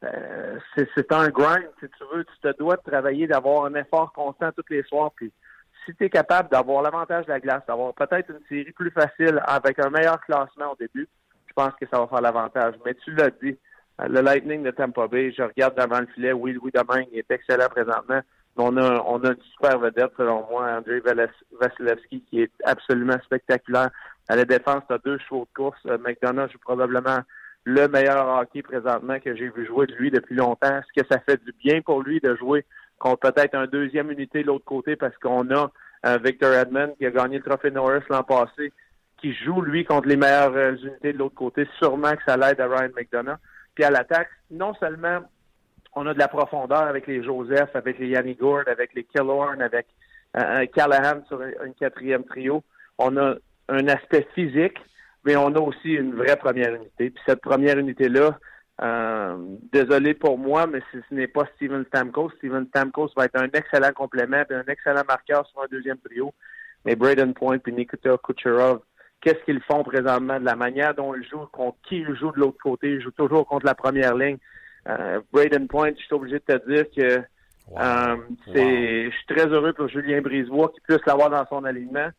euh, 0.03 0.59
c'est 0.75 1.11
un 1.11 1.29
grind, 1.29 1.69
si 1.79 1.87
tu 1.97 2.03
veux. 2.13 2.25
Tu 2.25 2.39
te 2.41 2.57
dois 2.57 2.75
de 2.75 2.81
travailler, 2.81 3.27
d'avoir 3.27 3.65
un 3.65 3.75
effort 3.75 4.11
constant 4.13 4.51
tous 4.51 4.65
les 4.69 4.83
soirs. 4.83 5.11
Puis 5.15 5.31
si 5.85 5.95
tu 5.95 6.05
es 6.05 6.09
capable 6.09 6.49
d'avoir 6.49 6.81
l'avantage 6.81 7.25
de 7.25 7.31
la 7.31 7.39
glace, 7.39 7.63
d'avoir 7.67 7.93
peut-être 7.93 8.29
une 8.29 8.41
série 8.47 8.71
plus 8.71 8.91
facile 8.91 9.41
avec 9.45 9.79
un 9.79 9.89
meilleur 9.89 10.19
classement 10.21 10.71
au 10.71 10.75
début, 10.79 11.07
je 11.47 11.53
pense 11.53 11.73
que 11.79 11.85
ça 11.91 11.99
va 11.99 12.07
faire 12.07 12.21
l'avantage. 12.21 12.75
Mais 12.85 12.93
tu 12.95 13.13
l'as 13.13 13.29
dit, 13.29 13.57
euh, 14.01 14.07
le 14.07 14.21
Lightning 14.21 14.63
de 14.63 14.71
Tampa 14.71 15.07
Bay, 15.07 15.31
je 15.31 15.43
regarde 15.43 15.75
devant 15.77 15.99
le 15.99 16.07
filet, 16.07 16.33
oui, 16.33 16.53
Louis 16.53 16.71
Domingue 16.71 17.09
est 17.13 17.29
excellent 17.29 17.69
présentement. 17.69 18.21
On 18.55 18.77
a, 18.77 19.03
on 19.07 19.23
a 19.23 19.29
une 19.29 19.41
super 19.53 19.79
vedette, 19.79 20.11
selon 20.15 20.45
moi, 20.49 20.71
André 20.77 21.01
Vasilevski, 21.59 22.23
qui 22.29 22.41
est 22.41 22.51
absolument 22.63 23.17
spectaculaire. 23.23 23.89
À 24.27 24.35
la 24.35 24.45
défense, 24.45 24.83
tu 24.87 24.93
as 24.93 24.99
deux 24.99 25.17
chevaux 25.19 25.47
de 25.49 25.53
course. 25.55 25.79
Euh, 25.87 25.97
McDonough 25.97 26.51
joue 26.51 26.59
probablement 26.59 27.19
le 27.65 27.87
meilleur 27.87 28.27
hockey 28.27 28.61
présentement 28.61 29.19
que 29.19 29.35
j'ai 29.35 29.49
vu 29.49 29.65
jouer 29.65 29.87
de 29.87 29.95
lui 29.95 30.11
depuis 30.11 30.35
longtemps. 30.35 30.77
Est-ce 30.77 31.01
que 31.01 31.07
ça 31.09 31.19
fait 31.19 31.43
du 31.43 31.53
bien 31.63 31.81
pour 31.81 32.01
lui 32.01 32.19
de 32.19 32.35
jouer 32.35 32.65
contre 33.03 33.31
peut-être 33.31 33.55
un 33.55 33.67
deuxième 33.67 34.09
unité 34.11 34.43
de 34.43 34.47
l'autre 34.47 34.63
côté 34.63 34.95
parce 34.95 35.15
qu'on 35.17 35.51
a 35.51 35.69
euh, 36.05 36.17
Victor 36.23 36.53
Edmond 36.53 36.95
qui 36.97 37.05
a 37.05 37.11
gagné 37.11 37.37
le 37.37 37.43
trophée 37.43 37.69
Norris 37.69 38.03
l'an 38.09 38.23
passé, 38.23 38.71
qui 39.17 39.33
joue 39.33 39.61
lui 39.61 39.83
contre 39.83 40.07
les 40.07 40.15
meilleures 40.15 40.55
euh, 40.55 40.75
unités 40.77 41.11
de 41.11 41.17
l'autre 41.17 41.35
côté. 41.35 41.67
Sûrement 41.79 42.13
que 42.13 42.23
ça 42.25 42.37
l'aide 42.37 42.61
à 42.61 42.67
Ryan 42.67 42.91
McDonough. 42.95 43.37
Puis 43.75 43.83
à 43.83 43.91
l'attaque, 43.91 44.29
non 44.51 44.73
seulement 44.75 45.19
on 45.95 46.07
a 46.07 46.13
de 46.13 46.19
la 46.19 46.29
profondeur 46.29 46.83
avec 46.83 47.05
les 47.07 47.21
Joseph, 47.21 47.75
avec 47.75 47.99
les 47.99 48.07
Yanni 48.07 48.35
Gord, 48.35 48.63
avec 48.67 48.93
les 48.93 49.03
Killorn, 49.03 49.61
avec 49.61 49.87
euh, 50.37 50.65
Callahan 50.73 51.25
sur 51.27 51.41
un, 51.41 51.71
quatrième 51.77 52.23
trio. 52.23 52.63
On 52.97 53.17
a 53.17 53.35
un 53.67 53.87
aspect 53.89 54.27
physique, 54.33 54.77
mais 55.25 55.35
on 55.35 55.53
a 55.55 55.59
aussi 55.59 55.89
une 55.89 56.15
vraie 56.15 56.37
première 56.37 56.73
unité. 56.73 57.09
Puis 57.09 57.23
cette 57.25 57.41
première 57.41 57.77
unité-là, 57.77 58.39
euh, 58.83 59.37
désolé 59.71 60.13
pour 60.13 60.37
moi, 60.37 60.67
mais 60.67 60.81
ce 60.91 60.97
n'est 61.15 61.27
pas 61.27 61.47
Steven 61.55 61.85
Stamkos. 61.85 62.31
Steven 62.37 62.67
Stamkos 62.67 63.11
va 63.15 63.25
être 63.25 63.39
un 63.39 63.47
excellent 63.53 63.93
complément 63.93 64.43
et 64.49 64.53
un 64.53 64.65
excellent 64.67 65.03
marqueur 65.07 65.47
sur 65.47 65.61
un 65.61 65.67
deuxième 65.71 65.99
trio. 65.99 66.33
Mais 66.83 66.95
Braden 66.95 67.33
Point 67.33 67.59
et 67.65 67.71
Nikita 67.71 68.17
Kucherov, 68.17 68.81
qu'est-ce 69.21 69.41
qu'ils 69.45 69.61
font 69.61 69.83
présentement? 69.83 70.37
De 70.37 70.45
la 70.45 70.57
manière 70.57 70.93
dont 70.93 71.15
ils 71.15 71.25
jouent, 71.25 71.47
contre 71.51 71.77
qui 71.87 71.99
ils 71.99 72.15
jouent 72.15 72.33
de 72.33 72.39
l'autre 72.39 72.57
côté? 72.61 72.91
Ils 72.91 73.01
jouent 73.01 73.11
toujours 73.11 73.47
contre 73.47 73.65
la 73.65 73.75
première 73.75 74.15
ligne. 74.15 74.37
Euh, 74.89 75.21
Braden 75.31 75.67
Point, 75.69 75.91
je 75.97 76.03
suis 76.03 76.13
obligé 76.13 76.39
de 76.39 76.57
te 76.57 76.69
dire 76.69 76.85
que 76.93 77.23
euh, 77.77 78.17
c'est, 78.53 79.05
je 79.05 79.15
suis 79.15 79.25
très 79.27 79.47
heureux 79.47 79.71
pour 79.71 79.87
Julien 79.87 80.19
Brisebois 80.19 80.73
qui 80.73 80.81
puisse 80.81 81.05
l'avoir 81.07 81.29
dans 81.29 81.45
son 81.47 81.63
alignement. 81.63 82.09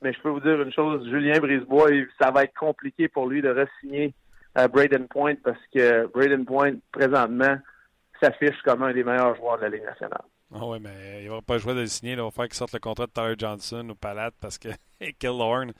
Mais 0.00 0.14
je 0.14 0.20
peux 0.22 0.30
vous 0.30 0.40
dire 0.40 0.60
une 0.62 0.72
chose, 0.72 1.06
Julien 1.10 1.38
Brisebois, 1.38 1.90
ça 2.18 2.30
va 2.30 2.44
être 2.44 2.54
compliqué 2.58 3.08
pour 3.08 3.28
lui 3.28 3.42
de 3.42 3.50
re-signer 3.50 4.14
à 4.54 4.68
Braden 4.68 5.08
Point 5.08 5.36
parce 5.42 5.60
que 5.72 6.06
Braden 6.06 6.44
Point, 6.44 6.74
présentement, 6.92 7.58
s'affiche 8.20 8.60
comme 8.64 8.82
un 8.82 8.92
des 8.92 9.04
meilleurs 9.04 9.36
joueurs 9.36 9.58
de 9.58 9.62
la 9.62 9.68
Ligue 9.70 9.84
nationale. 9.84 10.22
Ah 10.54 10.66
oui, 10.66 10.78
mais 10.80 11.24
il 11.24 11.30
va 11.30 11.42
pas 11.42 11.58
jouer 11.58 11.74
de 11.74 11.80
le 11.80 11.86
signer. 11.86 12.12
Il 12.12 12.20
va 12.20 12.30
faire 12.30 12.44
qu'il 12.44 12.54
sorte 12.54 12.72
le 12.72 12.78
contrat 12.78 13.06
de 13.06 13.12
Tyler 13.12 13.34
Johnson 13.36 13.88
ou 13.90 13.94
Palat 13.94 14.30
parce 14.40 14.58
que 14.58 14.68
Killorn, 15.18 15.72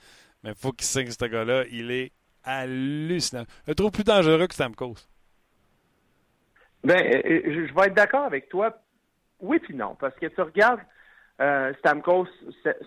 mais 0.43 0.49
il 0.49 0.55
faut 0.55 0.71
qu'il 0.71 0.85
signe 0.85 1.09
ce 1.09 1.25
gars-là. 1.25 1.63
Il 1.71 1.91
est 1.91 2.11
hallucinant. 2.43 3.45
Je 3.65 3.71
le 3.71 3.75
trouve 3.75 3.91
plus 3.91 4.03
dangereux 4.03 4.47
que 4.47 4.53
Stamkos. 4.53 4.95
Ben, 6.83 6.97
euh, 6.97 7.21
euh, 7.25 7.67
je 7.67 7.73
vais 7.73 7.87
être 7.87 7.95
d'accord 7.95 8.25
avec 8.25 8.49
toi. 8.49 8.77
Oui 9.39 9.59
puis 9.59 9.75
non, 9.75 9.95
parce 9.99 10.15
que 10.15 10.27
tu 10.27 10.41
regardes 10.41 10.81
euh, 11.41 11.73
Stamkos, 11.79 12.27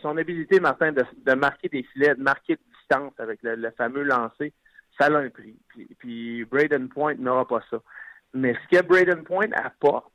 son 0.01 0.17
habilité, 0.17 0.61
Martin, 0.61 0.93
de, 0.93 1.05
de, 1.25 1.35
marquer 1.35 1.69
des 1.69 1.83
filets, 1.83 2.15
de 2.15 2.23
marquer 2.23 2.57
de 2.57 2.61
distance 2.79 3.13
avec 3.19 3.41
le 3.43 3.71
fameux 3.73 4.03
lancer 4.03 4.53
ça 4.99 5.07
a 5.07 5.19
un 5.19 5.31
prix. 5.31 5.57
Puis, 5.99 6.45
Braden 6.45 6.89
Point 6.89 7.15
n'aura 7.19 7.47
pas 7.47 7.61
ça. 7.71 7.79
Mais 8.35 8.55
ce 8.55 8.77
que 8.77 8.83
Braden 8.85 9.25
Point 9.25 9.53
apporte, 9.53 10.13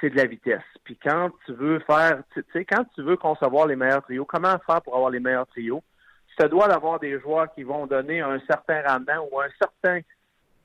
c'est 0.00 0.10
de 0.10 0.16
la 0.16 0.26
vitesse. 0.26 0.62
Puis 0.84 0.98
quand 1.02 1.30
tu 1.46 1.52
veux 1.52 1.78
faire, 1.80 2.22
tu 2.34 2.44
sais, 2.52 2.64
quand 2.64 2.84
tu 2.94 3.02
veux 3.02 3.16
concevoir 3.16 3.66
les 3.66 3.76
meilleurs 3.76 4.02
trios, 4.02 4.24
comment 4.24 4.58
faire 4.66 4.82
pour 4.82 4.94
avoir 4.94 5.10
les 5.10 5.20
meilleurs 5.20 5.46
trios? 5.46 5.82
Tu 6.28 6.36
te 6.36 6.46
dois 6.46 6.68
d'avoir 6.68 7.00
des 7.00 7.18
joueurs 7.20 7.52
qui 7.54 7.62
vont 7.62 7.86
donner 7.86 8.20
un 8.20 8.38
certain 8.40 8.82
rendement 8.82 9.26
ou 9.30 9.40
un 9.40 9.48
certain 9.58 10.00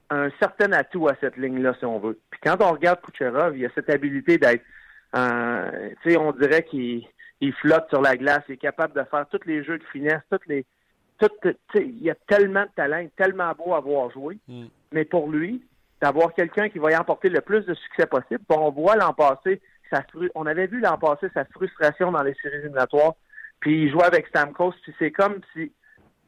un 0.10 0.30
certain 0.42 0.74
atout 0.74 1.08
à 1.08 1.16
cette 1.22 1.38
ligne-là, 1.38 1.74
si 1.80 1.86
on 1.86 1.98
veut. 1.98 2.20
Puis 2.30 2.42
quand 2.44 2.62
on 2.62 2.72
regarde 2.74 3.00
Kucherov, 3.00 3.58
il 3.58 3.66
a 3.66 3.70
cette 3.74 3.90
habilité 3.90 4.38
d'être, 4.38 4.64
tu 5.14 6.12
sais, 6.12 6.18
on 6.18 6.34
dirait 6.34 6.64
qu'il 6.64 7.08
flotte 7.62 7.88
sur 7.88 8.02
la 8.02 8.18
glace, 8.18 8.44
il 8.50 8.56
est 8.56 8.58
capable 8.58 8.94
de 8.94 9.06
faire 9.06 9.26
tous 9.32 9.40
les 9.46 9.64
jeux 9.64 9.78
de 9.78 9.84
finesse, 9.86 10.22
toutes 10.30 10.46
les, 10.48 10.66
il 11.76 12.02
y 12.02 12.10
a 12.10 12.16
tellement 12.28 12.64
de 12.64 12.72
talent, 12.76 13.06
tellement 13.18 13.52
beau 13.54 13.74
à 13.74 13.80
voir 13.80 14.12
jouer. 14.12 14.38
Mm. 14.48 14.66
Mais 14.92 15.06
pour 15.06 15.30
lui, 15.30 15.64
d'avoir 16.02 16.34
quelqu'un 16.34 16.70
qui 16.70 16.80
va 16.80 16.92
y 16.92 16.96
emporter 16.96 17.30
le 17.30 17.42
plus 17.42 17.66
de 17.66 17.74
succès 17.74 18.06
possible, 18.08 18.42
on 18.50 18.72
voit 18.72 18.96
l'an 18.96 19.14
passé, 19.14 19.62
on 20.36 20.46
avait 20.46 20.68
vu 20.68 20.80
l'an 20.80 20.98
passé 20.98 21.28
sa 21.34 21.46
frustration 21.46 22.12
dans 22.12 22.24
les 22.24 22.34
séries 22.42 22.58
éliminatoires, 22.58 23.14
puis 23.60 23.84
il 23.84 23.92
jouait 23.92 24.06
avec 24.06 24.28
Stamkos, 24.28 24.74
puis 24.82 24.94
c'est 24.98 25.12
comme 25.12 25.42
si 25.54 25.72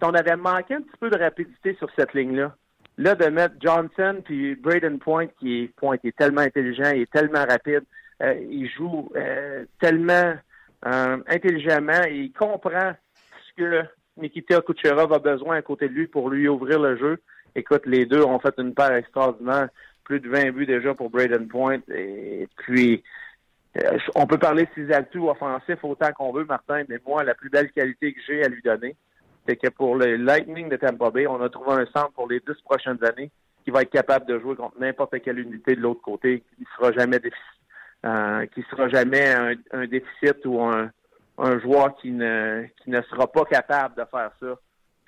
on 0.02 0.14
avait 0.14 0.36
manqué 0.36 0.76
un 0.76 0.82
petit 0.82 0.98
peu 1.00 1.10
de 1.10 1.18
rapidité 1.18 1.76
sur 1.76 1.90
cette 1.96 2.14
ligne-là. 2.14 2.56
Là, 2.98 3.16
de 3.16 3.26
mettre 3.26 3.56
Johnson 3.60 4.22
puis 4.24 4.56
Braden 4.56 5.00
Point, 5.00 5.28
qui 5.40 5.64
est, 5.64 5.68
Point, 5.76 5.98
est 6.04 6.16
tellement 6.16 6.42
intelligent, 6.42 6.92
il 6.94 7.04
est 7.04 7.12
tellement 7.12 7.44
rapide, 7.46 7.84
euh, 8.22 8.36
il 8.50 8.70
joue 8.70 9.10
euh, 9.16 9.66
tellement 9.80 10.36
euh, 10.86 11.18
intelligemment, 11.28 12.04
il 12.10 12.32
comprend 12.34 12.94
ce 13.48 13.62
que 13.62 13.84
Nikita 14.18 14.62
Kucherov 14.62 15.12
a 15.14 15.20
besoin 15.20 15.58
à 15.58 15.62
côté 15.62 15.88
de 15.88 15.94
lui 15.94 16.08
pour 16.08 16.30
lui 16.30 16.48
ouvrir 16.48 16.80
le 16.80 16.98
jeu. 16.98 17.22
Écoute, 17.56 17.86
les 17.86 18.06
deux 18.06 18.24
ont 18.24 18.40
fait 18.40 18.54
une 18.58 18.74
paire 18.74 18.94
extraordinaire. 18.94 19.70
Plus 20.04 20.20
de 20.20 20.30
20 20.30 20.52
buts 20.52 20.66
déjà 20.66 20.94
pour 20.94 21.10
Braden 21.10 21.48
Point. 21.48 21.80
Et 21.90 22.48
puis, 22.58 23.04
euh, 23.82 23.98
on 24.16 24.28
peut 24.28 24.38
parler 24.38 24.64
de 24.64 24.70
ses 24.76 24.94
atouts 24.94 25.30
offensifs 25.30 25.84
autant 25.84 26.12
qu'on 26.12 26.32
veut, 26.32 26.46
Martin, 26.46 26.84
mais 26.90 27.00
moi, 27.08 27.24
la 27.24 27.34
plus 27.34 27.50
belle 27.50 27.72
qualité 27.72 28.14
que 28.14 28.20
j'ai 28.28 28.44
à 28.44 28.50
lui 28.50 28.62
donner, 28.62 28.96
c'est 29.48 29.56
que 29.56 29.70
pour 29.70 29.96
le 29.96 30.18
Lightning 30.18 30.70
de 30.70 30.76
Tampa 30.76 31.10
Bay, 31.10 31.26
on 31.28 31.42
a 31.42 31.50
trouvé 31.50 31.72
un 31.72 31.86
centre 31.86 32.12
pour 32.12 32.28
les 32.28 32.40
10 32.40 32.62
prochaines 32.64 33.04
années 33.04 33.32
qui 33.64 33.72
va 33.72 33.82
être 33.82 33.92
capable 33.92 34.26
de 34.26 34.40
jouer 34.40 34.56
contre 34.56 34.80
n'importe 34.80 35.22
quelle 35.22 35.40
unité 35.40 35.76
de 35.76 35.82
l'autre 35.82 36.02
côté, 36.02 36.44
qui 36.58 36.66
sera 36.76 36.92
jamais 36.92 37.20
euh, 38.06 38.46
qui 38.48 38.62
sera 38.70 38.90
jamais 38.90 39.34
un, 39.72 39.86
déficit 39.88 40.46
ou 40.46 40.62
un, 40.62 40.92
un 41.38 41.60
joueur 41.60 41.96
qui 41.96 42.12
ne 42.12 42.66
qui 42.84 42.90
ne 42.90 43.02
sera 43.04 43.32
pas 43.32 43.46
capable 43.46 43.96
de 43.96 44.06
faire 44.06 44.32
ça. 44.40 44.56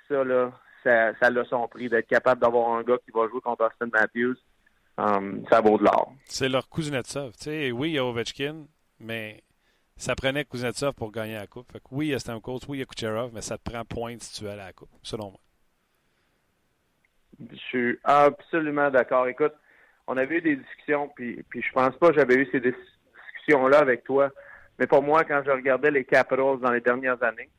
Ça 0.08 0.24
là, 0.24 0.52
ça, 0.84 1.14
ça 1.20 1.28
a 1.28 1.46
son 1.46 1.68
prix 1.68 1.90
d'être 1.90 2.08
capable 2.08 2.42
d'avoir 2.42 2.78
un 2.78 2.84
gars 2.84 2.98
qui 3.04 3.12
va 3.12 3.28
jouer 3.28 3.42
contre 3.42 3.66
Austin 3.66 3.90
Matthews. 3.92 4.36
Um, 4.98 5.44
ça 5.50 5.60
vaut 5.60 5.78
de 5.78 5.84
l'or. 5.84 6.14
C'est 6.26 6.48
leur 6.48 6.70
Kuznetsov. 6.70 7.34
Tu 7.34 7.44
sais, 7.44 7.72
oui, 7.72 7.90
il 7.90 7.94
y 7.96 7.98
a 7.98 8.06
Ovechkin, 8.06 8.66
mais 9.00 9.44
ça 9.98 10.16
prenait 10.16 10.46
Kuznetsov 10.46 10.94
pour 10.94 11.12
gagner 11.12 11.36
la 11.36 11.48
Coupe. 11.48 11.72
Fait 11.72 11.80
que 11.80 11.86
oui, 11.92 12.08
il 12.08 12.10
y 12.12 12.14
a 12.14 12.20
Stamkos, 12.20 12.60
oui, 12.70 12.78
il 12.78 12.80
y 12.80 12.84
a 12.84 12.86
Kucherov, 12.86 13.32
mais 13.34 13.42
ça 13.42 13.58
te 13.58 13.70
prend 13.70 13.84
point 13.84 14.16
si 14.20 14.34
tu 14.34 14.44
veux 14.46 14.52
aller 14.52 14.62
à 14.62 14.68
la 14.68 14.74
Coupe, 14.74 14.90
selon 15.04 15.32
moi. 15.32 15.40
Je 17.52 17.58
suis 17.58 18.00
absolument 18.04 18.90
d'accord. 18.90 19.28
Écoute, 19.28 19.54
on 20.08 20.16
avait 20.16 20.38
eu 20.38 20.42
des 20.42 20.56
discussions, 20.56 21.10
puis, 21.16 21.44
puis 21.50 21.62
je 21.62 21.72
pense 21.74 21.96
pas 21.98 22.10
que 22.10 22.16
j'avais 22.16 22.36
eu 22.36 22.48
ces 22.52 22.62
discussions-là 22.62 23.80
avec 23.80 24.04
toi. 24.06 24.30
Mais 24.80 24.88
pour 24.88 25.04
moi, 25.04 25.24
quand 25.24 25.42
je 25.46 25.52
regardais 25.52 25.92
les 25.92 26.04
Capitals 26.04 26.60
dans 26.60 26.72
les 26.72 26.82
dernières 26.82 27.22
années, 27.24 27.50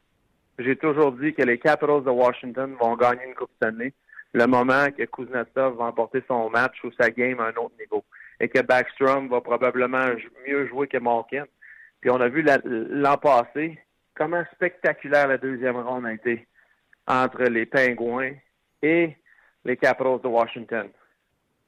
j'ai 0.59 0.77
toujours 0.77 1.13
dit 1.13 1.35
que 1.35 1.43
les 1.43 1.59
Capitals 1.59 2.05
de 2.05 2.11
Washington 2.11 2.77
vont 2.81 2.97
gagner 2.97 3.25
une 3.27 3.35
Coupe 3.35 3.51
Stanley 3.57 3.93
le 4.33 4.47
moment 4.47 4.91
que 4.91 5.05
Kuznetsov 5.05 5.77
va 5.77 5.85
emporter 5.85 6.23
son 6.29 6.51
match 6.51 6.83
ou 6.85 6.91
sa 6.93 7.11
game 7.11 7.41
à 7.41 7.47
un 7.47 7.55
autre 7.55 7.75
niveau 7.79 8.05
et 8.39 8.49
que 8.49 8.61
Backstrom 8.61 9.29
va 9.29 9.41
probablement 9.41 10.09
mieux 10.47 10.67
jouer 10.69 10.89
que 10.89 10.99
Malkin. 10.99 11.47
Puis 12.01 12.11
on 12.11 12.21
a 12.21 12.29
vu 12.29 12.45
l'an 12.65 13.17
passé 13.17 13.79
comment 14.15 14.45
spectaculaire 14.53 15.29
la 15.29 15.39
deuxième 15.39 15.77
ronde 15.77 16.07
a 16.07 16.13
été 16.13 16.47
entre 17.07 17.45
les 17.45 17.67
Pingouins 17.67 18.33
et 18.83 19.17
les 19.65 19.77
Capitals 19.77 20.21
de 20.23 20.29
Washington. 20.29 20.89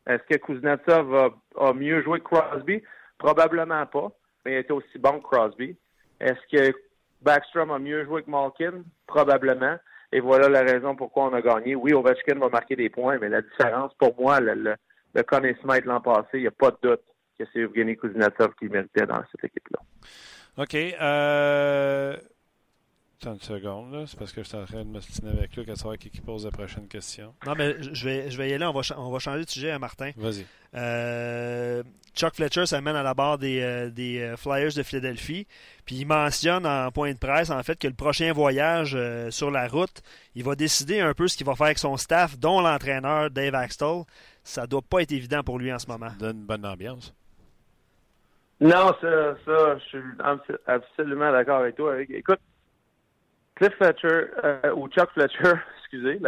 Est-ce 0.07 0.23
que 0.25 0.37
Kuznetsov 0.37 1.33
a, 1.57 1.73
mieux 1.73 2.03
joué 2.03 2.21
que 2.21 2.25
Crosby? 2.25 2.83
Probablement 3.19 3.85
pas, 3.87 4.13
il 4.49 4.57
était 4.59 4.73
aussi 4.73 4.99
bon 4.99 5.21
que 5.21 5.25
Crosby. 5.25 5.77
Est-ce 6.21 6.41
que 6.51 6.77
Backstrom 7.23 7.71
a 7.71 7.79
mieux 7.79 8.05
joué 8.05 8.23
que 8.23 8.31
Malkin? 8.31 8.83
Probablement. 9.07 9.77
Et 10.13 10.21
voilà 10.21 10.49
la 10.49 10.63
raison 10.63 10.97
pourquoi 10.97 11.25
on 11.25 11.35
a 11.35 11.43
gagné. 11.43 11.75
Oui, 11.75 11.93
Ovechkin 11.93 12.39
va 12.39 12.49
marquer 12.49 12.77
des 12.77 12.89
points, 12.89 13.19
mais 13.19 13.29
la 13.29 13.43
différence, 13.43 13.93
pour 13.95 14.19
moi, 14.19 14.41
le, 14.41 14.55
le, 14.55 14.75
le 15.15 15.85
l'an 15.85 16.01
passé, 16.01 16.29
il 16.35 16.41
n'y 16.41 16.47
a 16.47 16.51
pas 16.51 16.71
de 16.71 16.79
doute 16.83 17.03
que 17.39 17.45
c'est 17.53 17.61
Evgeny 17.61 17.97
Kuznetsov 17.97 18.55
qui 18.59 18.69
méritait 18.69 19.07
dans 19.07 19.23
cette 19.31 19.45
équipe-là. 19.45 19.81
OK. 20.57 20.75
Euh... 20.75 22.17
Attends 23.21 23.33
une 23.33 23.41
seconde, 23.41 24.05
c'est 24.07 24.17
parce 24.17 24.33
que 24.33 24.45
je 24.45 24.49
suis 24.49 24.57
en 24.57 24.65
train 24.65 24.79
de 24.79 24.85
me 24.85 24.93
m'ostiner 24.93 25.33
avec 25.33 25.57
lui 25.57 25.69
à 25.69 25.75
savoir 25.75 25.99
qui, 25.99 26.09
pose 26.21 26.45
la 26.45 26.53
prochaine 26.53 26.87
question. 26.87 27.35
Non, 27.45 27.55
mais 27.57 27.75
je 27.83 28.05
vais, 28.05 28.31
je 28.31 28.39
vais 28.39 28.51
y 28.51 28.53
aller, 28.53 28.65
on 28.65 28.73
va, 28.73 28.81
on 28.97 29.11
va 29.11 29.19
changer 29.19 29.45
de 29.45 29.51
sujet, 29.51 29.73
hein, 29.73 29.81
Martin. 29.81 30.13
Vas-y. 30.17 30.47
Euh, 30.77 31.83
Chuck 32.15 32.37
Fletcher 32.37 32.67
s'amène 32.67 32.95
à 32.95 33.03
la 33.03 33.15
barre 33.15 33.39
des, 33.39 33.61
euh, 33.61 33.91
des, 33.91 34.21
euh, 34.21 34.37
Flyers 34.37 34.73
de 34.73 34.85
Philadelphie, 34.85 35.49
puis 35.85 35.97
il 35.97 36.07
mentionne 36.07 36.65
en 36.65 36.93
point 36.93 37.13
de 37.13 37.19
presse, 37.19 37.51
en 37.51 37.61
fait, 37.65 37.77
que 37.77 37.89
le 37.89 37.95
prochain 37.95 38.33
voyage 38.33 38.97
sur 39.31 39.51
la 39.51 39.67
route, 39.67 40.01
il 40.37 40.45
va 40.45 40.55
décider 40.55 41.01
un 41.01 41.13
peu 41.13 41.27
ce 41.27 41.37
qu'il 41.37 41.47
va 41.47 41.57
faire 41.57 41.67
avec 41.67 41.79
son 41.79 41.97
staff, 41.97 42.39
dont 42.39 42.61
l'entraîneur 42.61 43.33
Dave 43.33 43.57
Axtell. 43.57 44.03
Ça 44.45 44.69
doit 44.69 44.83
pas 44.83 45.03
être 45.03 45.11
évident 45.11 45.43
pour 45.43 45.59
lui 45.59 45.73
en 45.73 45.81
ce 45.81 45.89
moment. 45.89 46.11
Donne 46.21 46.37
une 46.37 46.47
bonne 46.47 46.65
ambiance. 46.65 47.13
Non, 48.61 48.95
ça, 49.01 49.35
ça, 49.45 49.79
je 49.79 49.85
suis 49.87 50.03
absolument 50.67 51.33
d'accord 51.33 51.63
avec 51.63 51.75
toi. 51.75 52.01
Écoute, 52.01 52.41
Cliff 53.59 53.75
Fletcher, 53.75 54.27
euh, 54.45 54.75
ou 54.77 54.89
Chuck 54.89 55.11
Fletcher, 55.13 55.55
excusez, 55.79 56.21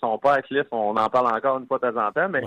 son 0.00 0.18
père 0.18 0.42
Cliff, 0.42 0.66
on 0.70 0.96
en 0.96 1.08
parle 1.08 1.34
encore 1.34 1.58
une 1.58 1.66
fois 1.66 1.78
de 1.78 1.90
temps 1.90 2.06
en 2.06 2.12
temps, 2.12 2.28
mais 2.28 2.42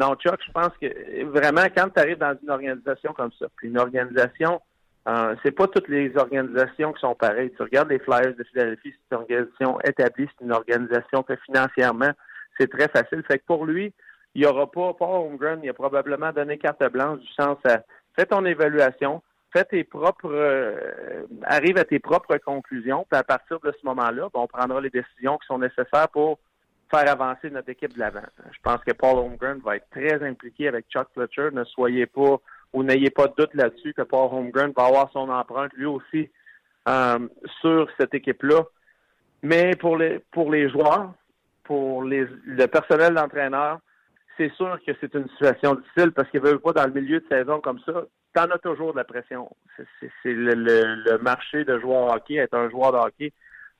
non, 0.00 0.14
Chuck, 0.16 0.40
je 0.44 0.52
pense 0.52 0.72
que 0.80 1.24
vraiment, 1.26 1.64
quand 1.76 1.88
tu 1.94 2.00
arrives 2.00 2.18
dans 2.18 2.36
une 2.42 2.50
organisation 2.50 3.12
comme 3.12 3.30
ça, 3.38 3.46
puis 3.56 3.68
une 3.68 3.78
organisation, 3.78 4.60
euh, 5.06 5.36
c'est 5.44 5.52
pas 5.52 5.68
toutes 5.68 5.88
les 5.88 6.16
organisations 6.16 6.92
qui 6.92 7.00
sont 7.00 7.14
pareilles. 7.14 7.52
Tu 7.56 7.62
regardes 7.62 7.90
les 7.90 7.98
Flyers 8.00 8.34
de 8.34 8.44
Philadelphie, 8.44 8.92
c'est 8.92 9.14
une 9.14 9.22
organisation 9.22 9.80
établie, 9.82 10.28
c'est 10.38 10.44
une 10.44 10.52
organisation 10.52 11.22
que 11.22 11.36
financièrement, 11.46 12.10
c'est 12.58 12.70
très 12.70 12.88
facile. 12.88 13.22
Fait 13.28 13.38
que 13.38 13.44
pour 13.46 13.64
lui, 13.64 13.92
il 14.34 14.40
n'y 14.40 14.46
aura 14.46 14.68
pas, 14.70 14.94
Paul 14.94 15.26
Holmgren, 15.26 15.60
il 15.62 15.70
a 15.70 15.74
probablement 15.74 16.32
donné 16.32 16.58
carte 16.58 16.82
blanche 16.90 17.20
du 17.20 17.32
sens 17.34 17.58
à 17.68 17.82
fais 18.16 18.26
ton 18.26 18.44
évaluation, 18.44 19.22
fais 19.54 19.64
tes 19.64 19.84
propres, 19.84 20.32
euh, 20.32 21.26
arrive 21.44 21.78
à 21.78 21.84
tes 21.84 22.00
propres 22.00 22.36
conclusions, 22.38 23.06
puis 23.08 23.18
à 23.18 23.22
partir 23.22 23.60
de 23.60 23.72
ce 23.72 23.86
moment-là, 23.86 24.28
ben, 24.34 24.40
on 24.40 24.46
prendra 24.48 24.80
les 24.80 24.90
décisions 24.90 25.38
qui 25.38 25.46
sont 25.46 25.58
nécessaires 25.58 26.08
pour 26.12 26.40
faire 26.90 27.08
avancer 27.08 27.50
notre 27.50 27.70
équipe 27.70 27.94
de 27.94 28.00
l'avant. 28.00 28.26
Je 28.50 28.58
pense 28.62 28.82
que 28.84 28.92
Paul 28.92 29.18
Holmgren 29.18 29.60
va 29.64 29.76
être 29.76 29.88
très 29.90 30.22
impliqué 30.22 30.68
avec 30.68 30.86
Chuck 30.90 31.08
Fletcher. 31.14 31.50
Ne 31.52 31.64
soyez 31.64 32.06
pas 32.06 32.36
ou 32.72 32.82
n'ayez 32.82 33.10
pas 33.10 33.28
de 33.28 33.34
doute 33.38 33.54
là-dessus 33.54 33.94
que 33.94 34.02
Paul 34.02 34.28
Holmgren 34.32 34.72
va 34.76 34.86
avoir 34.86 35.10
son 35.12 35.28
empreinte 35.28 35.72
lui 35.74 35.86
aussi 35.86 36.28
euh, 36.88 37.18
sur 37.60 37.88
cette 37.98 38.14
équipe-là. 38.14 38.64
Mais 39.42 39.76
pour 39.76 39.96
les 39.96 40.18
pour 40.32 40.50
les 40.50 40.68
joueurs, 40.68 41.12
pour 41.62 42.02
les, 42.02 42.26
le 42.44 42.66
personnel 42.66 43.14
d'entraîneur, 43.14 43.78
c'est 44.36 44.52
sûr 44.54 44.78
que 44.84 44.92
c'est 45.00 45.14
une 45.14 45.28
situation 45.30 45.76
difficile 45.76 46.12
parce 46.12 46.28
qu'ils 46.30 46.40
veulent 46.40 46.60
pas 46.60 46.72
dans 46.72 46.86
le 46.86 46.92
milieu 46.92 47.20
de 47.20 47.26
saison 47.28 47.60
comme 47.60 47.78
ça 47.86 48.04
t'en 48.34 48.50
as 48.50 48.58
toujours 48.58 48.92
de 48.92 48.98
la 48.98 49.04
pression. 49.04 49.48
C'est 49.76 50.32
le, 50.32 51.18
marché 51.18 51.64
de 51.64 51.78
joueur 51.78 52.12
hockey, 52.12 52.34
être 52.34 52.54
un 52.54 52.68
joueur 52.68 52.92
de 52.92 52.98
hockey, 52.98 53.32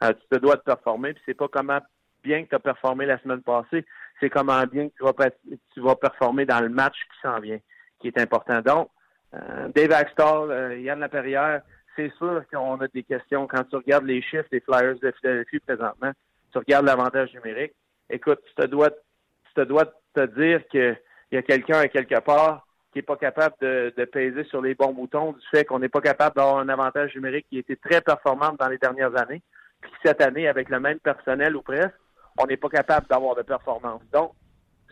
euh, 0.03 0.13
tu 0.13 0.27
te 0.31 0.37
dois 0.37 0.57
de 0.57 0.63
performer, 0.63 1.13
puis 1.13 1.23
c'est 1.27 1.35
pas 1.35 1.49
comment 1.49 1.81
bien 2.23 2.45
que 2.45 2.51
tu 2.51 2.55
as 2.55 2.61
performé 2.61 3.05
la 3.05 3.19
semaine 3.19 3.43
passée, 3.43 3.85
c'est 4.19 4.31
comment 4.31 4.63
bien 4.65 4.89
que 4.89 4.95
tu 4.97 5.05
vas, 5.05 5.31
tu 5.75 5.81
vas 5.81 5.97
performer 5.97 6.47
dans 6.47 6.61
le 6.61 6.69
match 6.69 6.95
qui 6.95 7.21
s'en 7.21 7.39
vient, 7.41 7.59
qui 8.01 8.09
est 8.09 8.19
important. 8.19 8.61
Donc, 8.63 8.91
euh, 9.35 9.69
Dave 9.75 9.93
Axtall, 9.93 10.51
euh, 10.51 10.79
Yann 10.79 11.01
Laperrière, 11.01 11.63
c'est 11.97 12.13
sûr 12.17 12.43
qu'on 12.53 12.81
a 12.81 12.89
des 12.89 13.03
questions. 13.03 13.47
Quand 13.47 13.65
tu 13.65 13.77
regardes 13.77 14.07
les 14.07 14.23
chiffres 14.23 14.49
des 14.51 14.61
Flyers 14.61 14.99
de 15.01 15.13
Philadelphie 15.21 15.61
présentement, 15.61 16.13
tu 16.53 16.59
regardes 16.59 16.87
l'avantage 16.87 17.33
numérique, 17.35 17.73
écoute, 18.09 18.41
tu 18.47 18.55
te 18.55 18.67
dois, 18.67 18.91
tu 18.91 19.55
te 19.55 19.63
dois 19.63 19.87
te 20.15 20.27
dire 20.27 20.67
qu'il 20.69 20.97
y 21.33 21.37
a 21.37 21.43
quelqu'un 21.43 21.81
à 21.81 21.89
quelque 21.89 22.21
part 22.21 22.64
qui 22.95 23.01
n'est 23.01 23.03
pas 23.03 23.17
capable 23.17 23.57
de, 23.61 23.93
de, 23.97 24.05
peser 24.05 24.45
sur 24.45 24.63
les 24.63 24.77
bons 24.77 24.93
boutons 24.93 25.33
du 25.33 25.47
fait 25.51 25.65
qu'on 25.65 25.81
n'est 25.81 25.89
pas 25.89 26.01
capable 26.01 26.37
d'avoir 26.37 26.59
un 26.59 26.69
avantage 26.69 27.13
numérique 27.17 27.47
qui 27.51 27.57
a 27.57 27.61
été 27.61 27.77
très 27.77 28.01
performant 28.01 28.55
dans 28.57 28.69
les 28.69 28.79
dernières 28.79 29.21
années. 29.21 29.43
Puis 29.81 29.91
cette 30.05 30.23
année, 30.23 30.47
avec 30.47 30.69
le 30.69 30.79
même 30.79 31.01
personnel 31.01 31.57
ou 31.57 31.63
presque, 31.63 31.99
on 32.41 32.47
n'est 32.47 32.57
pas 32.57 32.69
capable 32.69 33.09
d'avoir 33.09 33.35
de 33.35 33.43
performance. 33.43 34.01
Donc, 34.13 34.31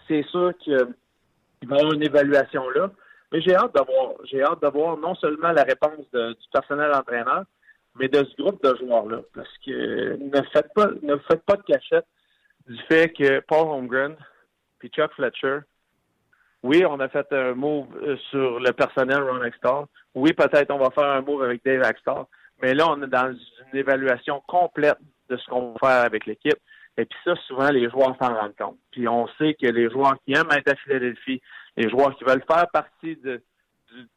c'est 0.08 0.24
sûr 0.24 0.52
qu'il 0.58 0.74
va 0.74 1.76
y 1.76 1.80
avoir 1.80 1.92
une 1.92 2.02
évaluation 2.02 2.68
là. 2.70 2.90
Mais 3.30 3.40
j'ai 3.40 3.54
hâte 3.54 3.72
d'avoir, 3.72 4.14
j'ai 4.24 4.42
hâte 4.42 4.60
d'avoir 4.60 4.96
non 4.96 5.14
seulement 5.14 5.52
la 5.52 5.62
réponse 5.62 6.04
du 6.12 6.48
personnel 6.52 6.92
entraîneur, 6.92 7.44
mais 7.94 8.08
de 8.08 8.24
ce 8.24 8.42
groupe 8.42 8.62
de 8.64 8.76
joueurs-là. 8.78 9.20
Parce 9.32 9.56
que 9.64 10.16
ne 10.16 10.42
faites 10.52 10.74
pas, 10.74 10.88
ne 11.02 11.16
faites 11.28 11.42
pas 11.44 11.56
de 11.56 11.62
cachette 11.62 12.06
du 12.66 12.76
fait 12.88 13.10
que 13.10 13.38
Paul 13.46 13.68
Holmgren 13.68 14.16
puis 14.80 14.88
Chuck 14.88 15.12
Fletcher 15.12 15.60
oui, 16.62 16.84
on 16.86 17.00
a 17.00 17.08
fait 17.08 17.26
un 17.32 17.54
move 17.54 17.86
euh, 18.02 18.16
sur 18.30 18.60
le 18.60 18.72
personnel 18.72 19.22
Ron 19.22 19.42
Extar. 19.42 19.86
Oui, 20.14 20.32
peut-être 20.32 20.70
on 20.70 20.78
va 20.78 20.90
faire 20.90 21.10
un 21.10 21.20
move 21.20 21.42
avec 21.42 21.64
Dave 21.64 21.82
Extar. 21.82 22.26
Mais 22.62 22.74
là, 22.74 22.88
on 22.88 23.02
est 23.02 23.08
dans 23.08 23.32
une 23.32 23.78
évaluation 23.78 24.40
complète 24.46 24.98
de 25.28 25.36
ce 25.36 25.46
qu'on 25.48 25.72
va 25.72 25.78
faire 25.80 26.04
avec 26.04 26.26
l'équipe. 26.26 26.58
Et 26.96 27.04
puis 27.04 27.18
ça, 27.24 27.34
souvent, 27.48 27.70
les 27.70 27.90
joueurs 27.90 28.16
s'en 28.20 28.34
rendent 28.34 28.56
compte. 28.56 28.78
Puis 28.92 29.08
on 29.08 29.26
sait 29.38 29.54
que 29.54 29.66
les 29.66 29.90
joueurs 29.90 30.14
qui 30.24 30.34
aiment 30.34 30.52
être 30.52 30.70
à 30.70 30.76
Philadelphie, 30.76 31.40
les 31.76 31.88
joueurs 31.88 32.14
qui 32.16 32.24
veulent 32.24 32.44
faire 32.46 32.66
partie 32.72 33.16
de, 33.16 33.42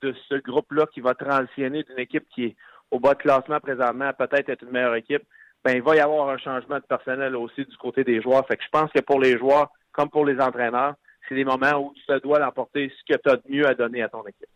de, 0.02 0.14
ce 0.30 0.36
groupe-là 0.36 0.86
qui 0.94 1.00
va 1.00 1.16
transitionner 1.16 1.84
d'une 1.84 2.00
équipe 2.00 2.28
qui 2.30 2.46
est 2.46 2.56
au 2.92 3.00
bas 3.00 3.14
de 3.14 3.20
classement 3.20 3.60
présentement 3.60 4.06
à 4.06 4.14
peut-être 4.14 4.50
être 4.50 4.64
une 4.64 4.72
meilleure 4.72 4.96
équipe, 4.96 5.24
ben 5.64 5.76
il 5.76 5.82
va 5.82 5.96
y 5.96 6.00
avoir 6.00 6.30
un 6.30 6.38
changement 6.38 6.76
de 6.76 6.84
personnel 6.84 7.36
aussi 7.36 7.66
du 7.66 7.78
côté 7.78 8.04
des 8.04 8.22
joueurs. 8.22 8.46
Fait 8.46 8.58
que 8.58 8.64
je 8.64 8.70
pense 8.70 8.92
que 8.92 9.02
pour 9.02 9.20
les 9.20 9.38
joueurs, 9.38 9.70
comme 9.92 10.10
pour 10.10 10.26
les 10.26 10.40
entraîneurs, 10.40 10.94
c'est 11.28 11.36
des 11.36 11.46
moments 11.46 11.74
où 11.78 11.94
tu 11.94 12.06
te 12.06 12.20
dois 12.20 12.40
d'emporter 12.40 12.90
ce 12.90 13.14
que 13.14 13.20
tu 13.20 13.30
as 13.30 13.38
de 13.38 13.44
mieux 13.50 13.68
à 13.68 13.74
donner 13.74 14.02
à 14.02 14.10
ton 14.10 14.26
équipe. 14.26 14.50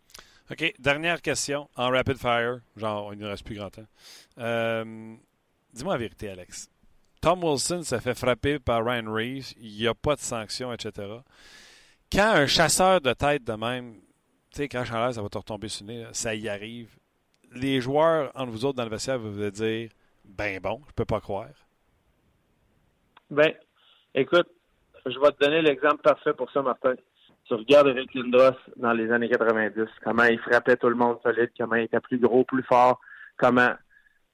OK. 0.50 0.74
Dernière 0.78 1.22
question 1.22 1.68
en 1.76 1.90
rapid 1.90 2.16
fire. 2.16 2.60
Genre, 2.76 3.12
il 3.14 3.18
ne 3.18 3.26
reste 3.26 3.44
plus 3.44 3.54
grand 3.54 3.70
temps. 3.70 3.86
Euh, 4.38 5.14
dis-moi 5.72 5.94
la 5.94 5.98
vérité, 5.98 6.28
Alex. 6.30 6.68
Tom 7.20 7.44
Wilson 7.44 7.82
s'est 7.82 8.00
fait 8.00 8.14
frapper 8.14 8.58
par 8.58 8.84
Ryan 8.84 9.12
Reeves. 9.12 9.52
Il 9.60 9.76
n'y 9.76 9.86
a 9.86 9.94
pas 9.94 10.16
de 10.16 10.20
sanction, 10.20 10.72
etc. 10.72 11.08
Quand 12.10 12.32
un 12.32 12.46
chasseur 12.46 13.00
de 13.00 13.12
tête 13.12 13.44
de 13.44 13.52
même, 13.52 13.94
tu 14.50 14.62
sais, 14.62 14.68
quand 14.68 14.82
l'air, 14.90 15.14
ça 15.14 15.22
va 15.22 15.28
te 15.28 15.38
retomber 15.38 15.68
sur 15.68 15.86
le 15.86 15.92
nez, 15.92 16.06
ça 16.12 16.34
y 16.34 16.48
arrive. 16.48 16.90
Les 17.52 17.80
joueurs, 17.80 18.32
entre 18.34 18.50
vous 18.50 18.64
autres, 18.64 18.76
dans 18.76 18.84
le 18.84 18.90
vestiaire, 18.90 19.18
vous 19.18 19.40
allez 19.40 19.50
dire 19.50 19.90
ben 20.24 20.60
bon, 20.60 20.80
je 20.88 20.92
peux 20.92 21.04
pas 21.04 21.20
croire. 21.20 21.48
Ben, 23.30 23.52
écoute, 24.14 24.48
je 25.06 25.18
vais 25.18 25.32
te 25.32 25.44
donner 25.44 25.62
l'exemple 25.62 26.02
parfait 26.02 26.32
pour 26.32 26.50
ça, 26.50 26.62
Martin. 26.62 26.94
Tu 27.46 27.54
regardes 27.54 27.88
Eric 27.88 28.14
Lindros 28.14 28.56
dans 28.76 28.92
les 28.92 29.10
années 29.10 29.28
90, 29.28 29.86
comment 30.04 30.24
il 30.24 30.38
frappait 30.38 30.76
tout 30.76 30.88
le 30.88 30.94
monde 30.94 31.18
solide, 31.22 31.50
comment 31.58 31.76
il 31.76 31.84
était 31.84 32.00
plus 32.00 32.18
gros, 32.18 32.44
plus 32.44 32.62
fort, 32.62 33.00
comment. 33.36 33.72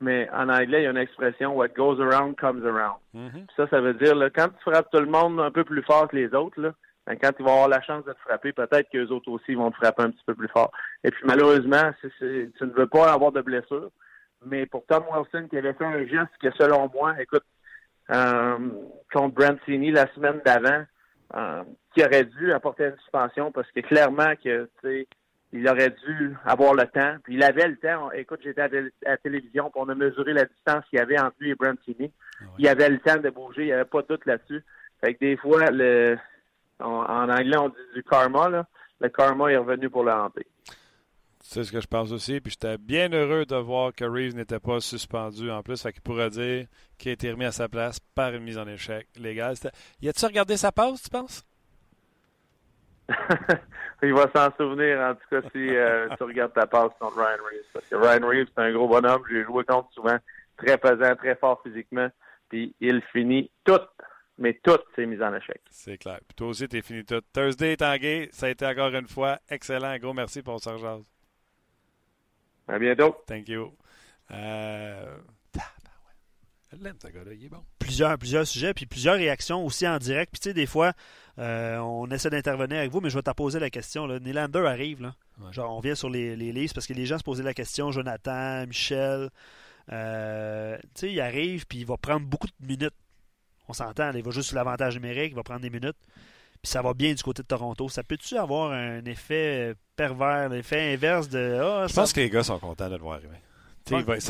Mais 0.00 0.28
en 0.34 0.50
anglais, 0.50 0.80
il 0.80 0.84
y 0.84 0.86
a 0.86 0.90
une 0.90 0.98
expression 0.98 1.56
What 1.56 1.68
goes 1.68 1.98
around 2.00 2.36
comes 2.36 2.66
around. 2.66 2.98
Mm-hmm. 3.14 3.46
Ça, 3.56 3.66
ça 3.68 3.80
veut 3.80 3.94
dire 3.94 4.14
là, 4.14 4.28
quand 4.28 4.48
tu 4.48 4.70
frappes 4.70 4.90
tout 4.90 5.00
le 5.00 5.06
monde 5.06 5.40
un 5.40 5.50
peu 5.50 5.64
plus 5.64 5.82
fort 5.82 6.08
que 6.08 6.16
les 6.16 6.34
autres, 6.34 6.60
là, 6.60 6.72
ben, 7.06 7.16
quand 7.16 7.30
ils 7.38 7.44
vont 7.44 7.52
avoir 7.52 7.68
la 7.68 7.80
chance 7.80 8.04
de 8.04 8.12
te 8.12 8.18
frapper, 8.18 8.52
peut-être 8.52 8.90
qu'eux 8.90 9.08
autres 9.08 9.30
aussi 9.30 9.54
vont 9.54 9.70
te 9.70 9.76
frapper 9.76 10.02
un 10.02 10.10
petit 10.10 10.24
peu 10.26 10.34
plus 10.34 10.48
fort. 10.48 10.70
Et 11.04 11.10
puis 11.10 11.22
malheureusement, 11.24 11.92
tu 12.00 12.50
ne 12.60 12.72
veux 12.72 12.88
pas 12.88 13.12
avoir 13.12 13.32
de 13.32 13.40
blessure. 13.40 13.90
Mais 14.44 14.66
pour 14.66 14.84
Tom 14.86 15.04
Wilson, 15.10 15.48
qui 15.48 15.56
avait 15.56 15.72
fait 15.72 15.84
un 15.84 16.06
geste 16.06 16.32
que 16.40 16.50
selon 16.52 16.90
moi, 16.92 17.14
écoute, 17.20 17.44
euh, 18.11 18.59
contre 19.12 19.34
Brent 19.34 19.59
Sini 19.64 19.90
la 19.90 20.12
semaine 20.14 20.40
d'avant, 20.44 20.84
euh, 21.34 21.62
qui 21.94 22.04
aurait 22.04 22.24
dû 22.24 22.52
apporter 22.52 22.84
une 22.86 22.96
suspension 22.98 23.50
parce 23.52 23.70
que 23.72 23.80
clairement 23.80 24.34
que 24.42 24.68
il 25.52 25.68
aurait 25.68 25.94
dû 26.07 26.36
avoir 26.44 26.74
le 26.74 26.86
temps. 26.86 27.16
Puis 27.22 27.34
il 27.34 27.42
avait 27.42 27.68
le 27.68 27.76
temps. 27.76 28.11
Écoute, 28.12 28.40
j'étais 28.42 28.61
à, 28.61 28.68
la 29.02 29.16
télévision, 29.16 29.70
pour 29.70 29.82
on 29.82 29.88
a 29.88 29.94
mesuré 29.94 30.32
la 30.32 30.44
distance 30.44 30.84
qu'il 30.90 30.98
y 30.98 31.02
avait 31.02 31.18
entre 31.18 31.36
lui 31.40 31.50
et 31.50 31.54
Brent 31.54 31.78
Sini. 31.84 32.12
Ah 32.40 32.44
il 32.59 32.68
avait 32.68 32.90
le 32.90 32.98
temps 32.98 33.16
de 33.16 33.30
bouger, 33.30 33.62
il 33.62 33.66
n'y 33.66 33.72
avait 33.72 33.84
pas 33.84 34.02
de 34.02 34.09
doute 34.09 34.26
là-dessus. 34.26 34.62
Fait 35.00 35.14
que 35.14 35.20
des 35.20 35.36
fois, 35.36 35.70
le 35.70 36.18
en, 36.80 37.28
anglais, 37.28 37.57
on 37.57 37.68
dit 37.68 37.74
du 37.94 38.02
karma. 38.02 38.48
Là. 38.48 38.66
Le 39.00 39.09
karma 39.09 39.50
est 39.50 39.57
revenu 39.57 39.88
pour 39.88 40.04
le 40.04 40.12
hanter. 40.12 40.46
C'est 41.49 41.62
ce 41.62 41.70
que 41.70 41.80
je 41.80 41.86
pense 41.86 42.11
aussi? 42.11 42.40
Puis 42.40 42.51
j'étais 42.51 42.76
bien 42.76 43.09
heureux 43.12 43.47
de 43.47 43.55
voir 43.55 43.92
que 43.94 44.05
Reeves 44.05 44.34
n'était 44.34 44.59
pas 44.59 44.80
suspendu 44.80 45.49
en 45.49 45.62
plus. 45.62 45.80
Fait 45.80 45.92
qu'il 45.92 46.03
pourrait 46.03 46.28
dire 46.28 46.66
qu'il 46.99 47.11
a 47.11 47.12
été 47.12 47.30
remis 47.30 47.44
à 47.44 47.53
sa 47.53 47.68
place 47.68 48.01
par 48.16 48.34
une 48.34 48.42
mise 48.42 48.59
en 48.59 48.66
échec 48.66 49.07
légale. 49.16 49.55
Y 50.03 50.09
a-tu 50.09 50.26
regardé 50.26 50.57
sa 50.57 50.72
passe, 50.72 51.05
tu 51.05 51.09
penses? 51.09 51.47
il 54.03 54.12
va 54.12 54.28
s'en 54.34 54.53
souvenir, 54.57 54.99
en 55.01 55.14
tout 55.14 55.28
cas, 55.30 55.49
si 55.53 55.68
euh, 55.68 56.09
tu 56.18 56.24
regardes 56.24 56.53
ta 56.53 56.66
passe 56.66 56.90
contre 56.99 57.16
Ryan 57.16 57.44
Reeves. 57.49 57.66
Parce 57.72 57.86
que 57.86 57.94
Ryan 57.94 58.26
Reeves, 58.26 58.49
c'est 58.53 58.62
un 58.62 58.72
gros 58.72 58.88
bonhomme. 58.88 59.22
J'ai 59.30 59.44
joué 59.44 59.62
contre 59.62 59.92
souvent. 59.92 60.18
Très 60.57 60.76
pesant, 60.78 61.14
très 61.14 61.36
fort 61.36 61.62
physiquement. 61.62 62.09
Puis 62.49 62.74
il 62.80 63.01
finit 63.12 63.51
tout 63.64 63.80
mais 64.38 64.61
toutes 64.62 64.84
ces 64.94 65.07
mises 65.07 65.22
en 65.22 65.32
échec. 65.32 65.62
C'est 65.70 65.97
clair. 65.97 66.18
Puis 66.26 66.34
toi 66.34 66.49
aussi, 66.49 66.68
t'es 66.68 66.82
fini 66.82 67.05
tout. 67.05 67.22
Thursday, 67.32 67.76
Tanguay, 67.76 68.28
ça 68.32 68.47
a 68.47 68.49
été 68.51 68.66
encore 68.66 68.92
une 68.92 69.09
fois 69.09 69.38
excellent. 69.49 69.97
Gros 69.97 70.12
merci 70.12 70.42
pour 70.42 70.61
ce. 70.61 71.15
À 72.68 72.78
bientôt. 72.78 73.16
Thank 73.26 73.48
you. 73.48 73.72
Euh... 74.30 75.16
Elle 76.72 76.82
l'aime, 76.82 76.96
ce 77.00 77.06
gars-là. 77.06 77.32
Il 77.32 77.44
est 77.44 77.48
bon. 77.48 77.62
Plusieurs, 77.78 78.18
plusieurs 78.18 78.46
sujets, 78.46 78.74
puis 78.74 78.86
plusieurs 78.86 79.14
réactions 79.14 79.64
aussi 79.64 79.86
en 79.86 79.98
direct. 79.98 80.32
Puis 80.32 80.40
tu 80.40 80.48
sais, 80.50 80.54
des 80.54 80.66
fois, 80.66 80.92
euh, 81.38 81.78
on 81.78 82.10
essaie 82.10 82.28
d'intervenir 82.28 82.78
avec 82.78 82.90
vous, 82.90 83.00
mais 83.00 83.08
je 83.08 83.16
vais 83.16 83.22
te 83.22 83.30
poser 83.30 83.60
la 83.60 83.70
question. 83.70 84.06
Là. 84.06 84.18
Nylander 84.18 84.66
arrive. 84.66 85.00
Là. 85.00 85.14
Genre, 85.52 85.74
on 85.74 85.80
vient 85.80 85.94
sur 85.94 86.10
les, 86.10 86.34
les 86.34 86.52
listes 86.52 86.74
parce 86.74 86.88
que 86.88 86.92
les 86.92 87.06
gens 87.06 87.18
se 87.18 87.22
posaient 87.22 87.44
la 87.44 87.54
question. 87.54 87.92
Jonathan, 87.92 88.66
Michel. 88.66 89.30
Euh, 89.92 90.76
tu 90.78 90.88
sais, 90.94 91.12
il 91.12 91.20
arrive, 91.20 91.66
puis 91.66 91.78
il 91.78 91.86
va 91.86 91.96
prendre 91.96 92.26
beaucoup 92.26 92.48
de 92.48 92.66
minutes 92.66 92.94
on 93.68 93.72
s'entend, 93.72 94.12
il 94.12 94.22
va 94.22 94.30
juste 94.30 94.48
sur 94.48 94.56
l'avantage 94.56 94.94
numérique, 94.94 95.32
il 95.32 95.36
va 95.36 95.42
prendre 95.42 95.60
des 95.60 95.70
minutes. 95.70 95.96
Puis 96.62 96.70
ça 96.70 96.82
va 96.82 96.94
bien 96.94 97.12
du 97.14 97.22
côté 97.22 97.42
de 97.42 97.46
Toronto. 97.46 97.88
Ça 97.88 98.02
peut-tu 98.02 98.36
avoir 98.36 98.72
un 98.72 99.04
effet 99.04 99.74
pervers, 99.94 100.48
l'effet 100.48 100.94
inverse 100.94 101.28
de. 101.28 101.59
Ah, 101.62 101.86
Je 101.88 101.94
pense 101.94 102.12
que 102.12 102.20
les 102.20 102.30
gars 102.30 102.42
sont 102.42 102.59
contents 102.59 102.88
de 102.88 102.96
le 102.96 103.02
voir 103.02 103.16
arriver. 103.16 104.16
ils 104.16 104.20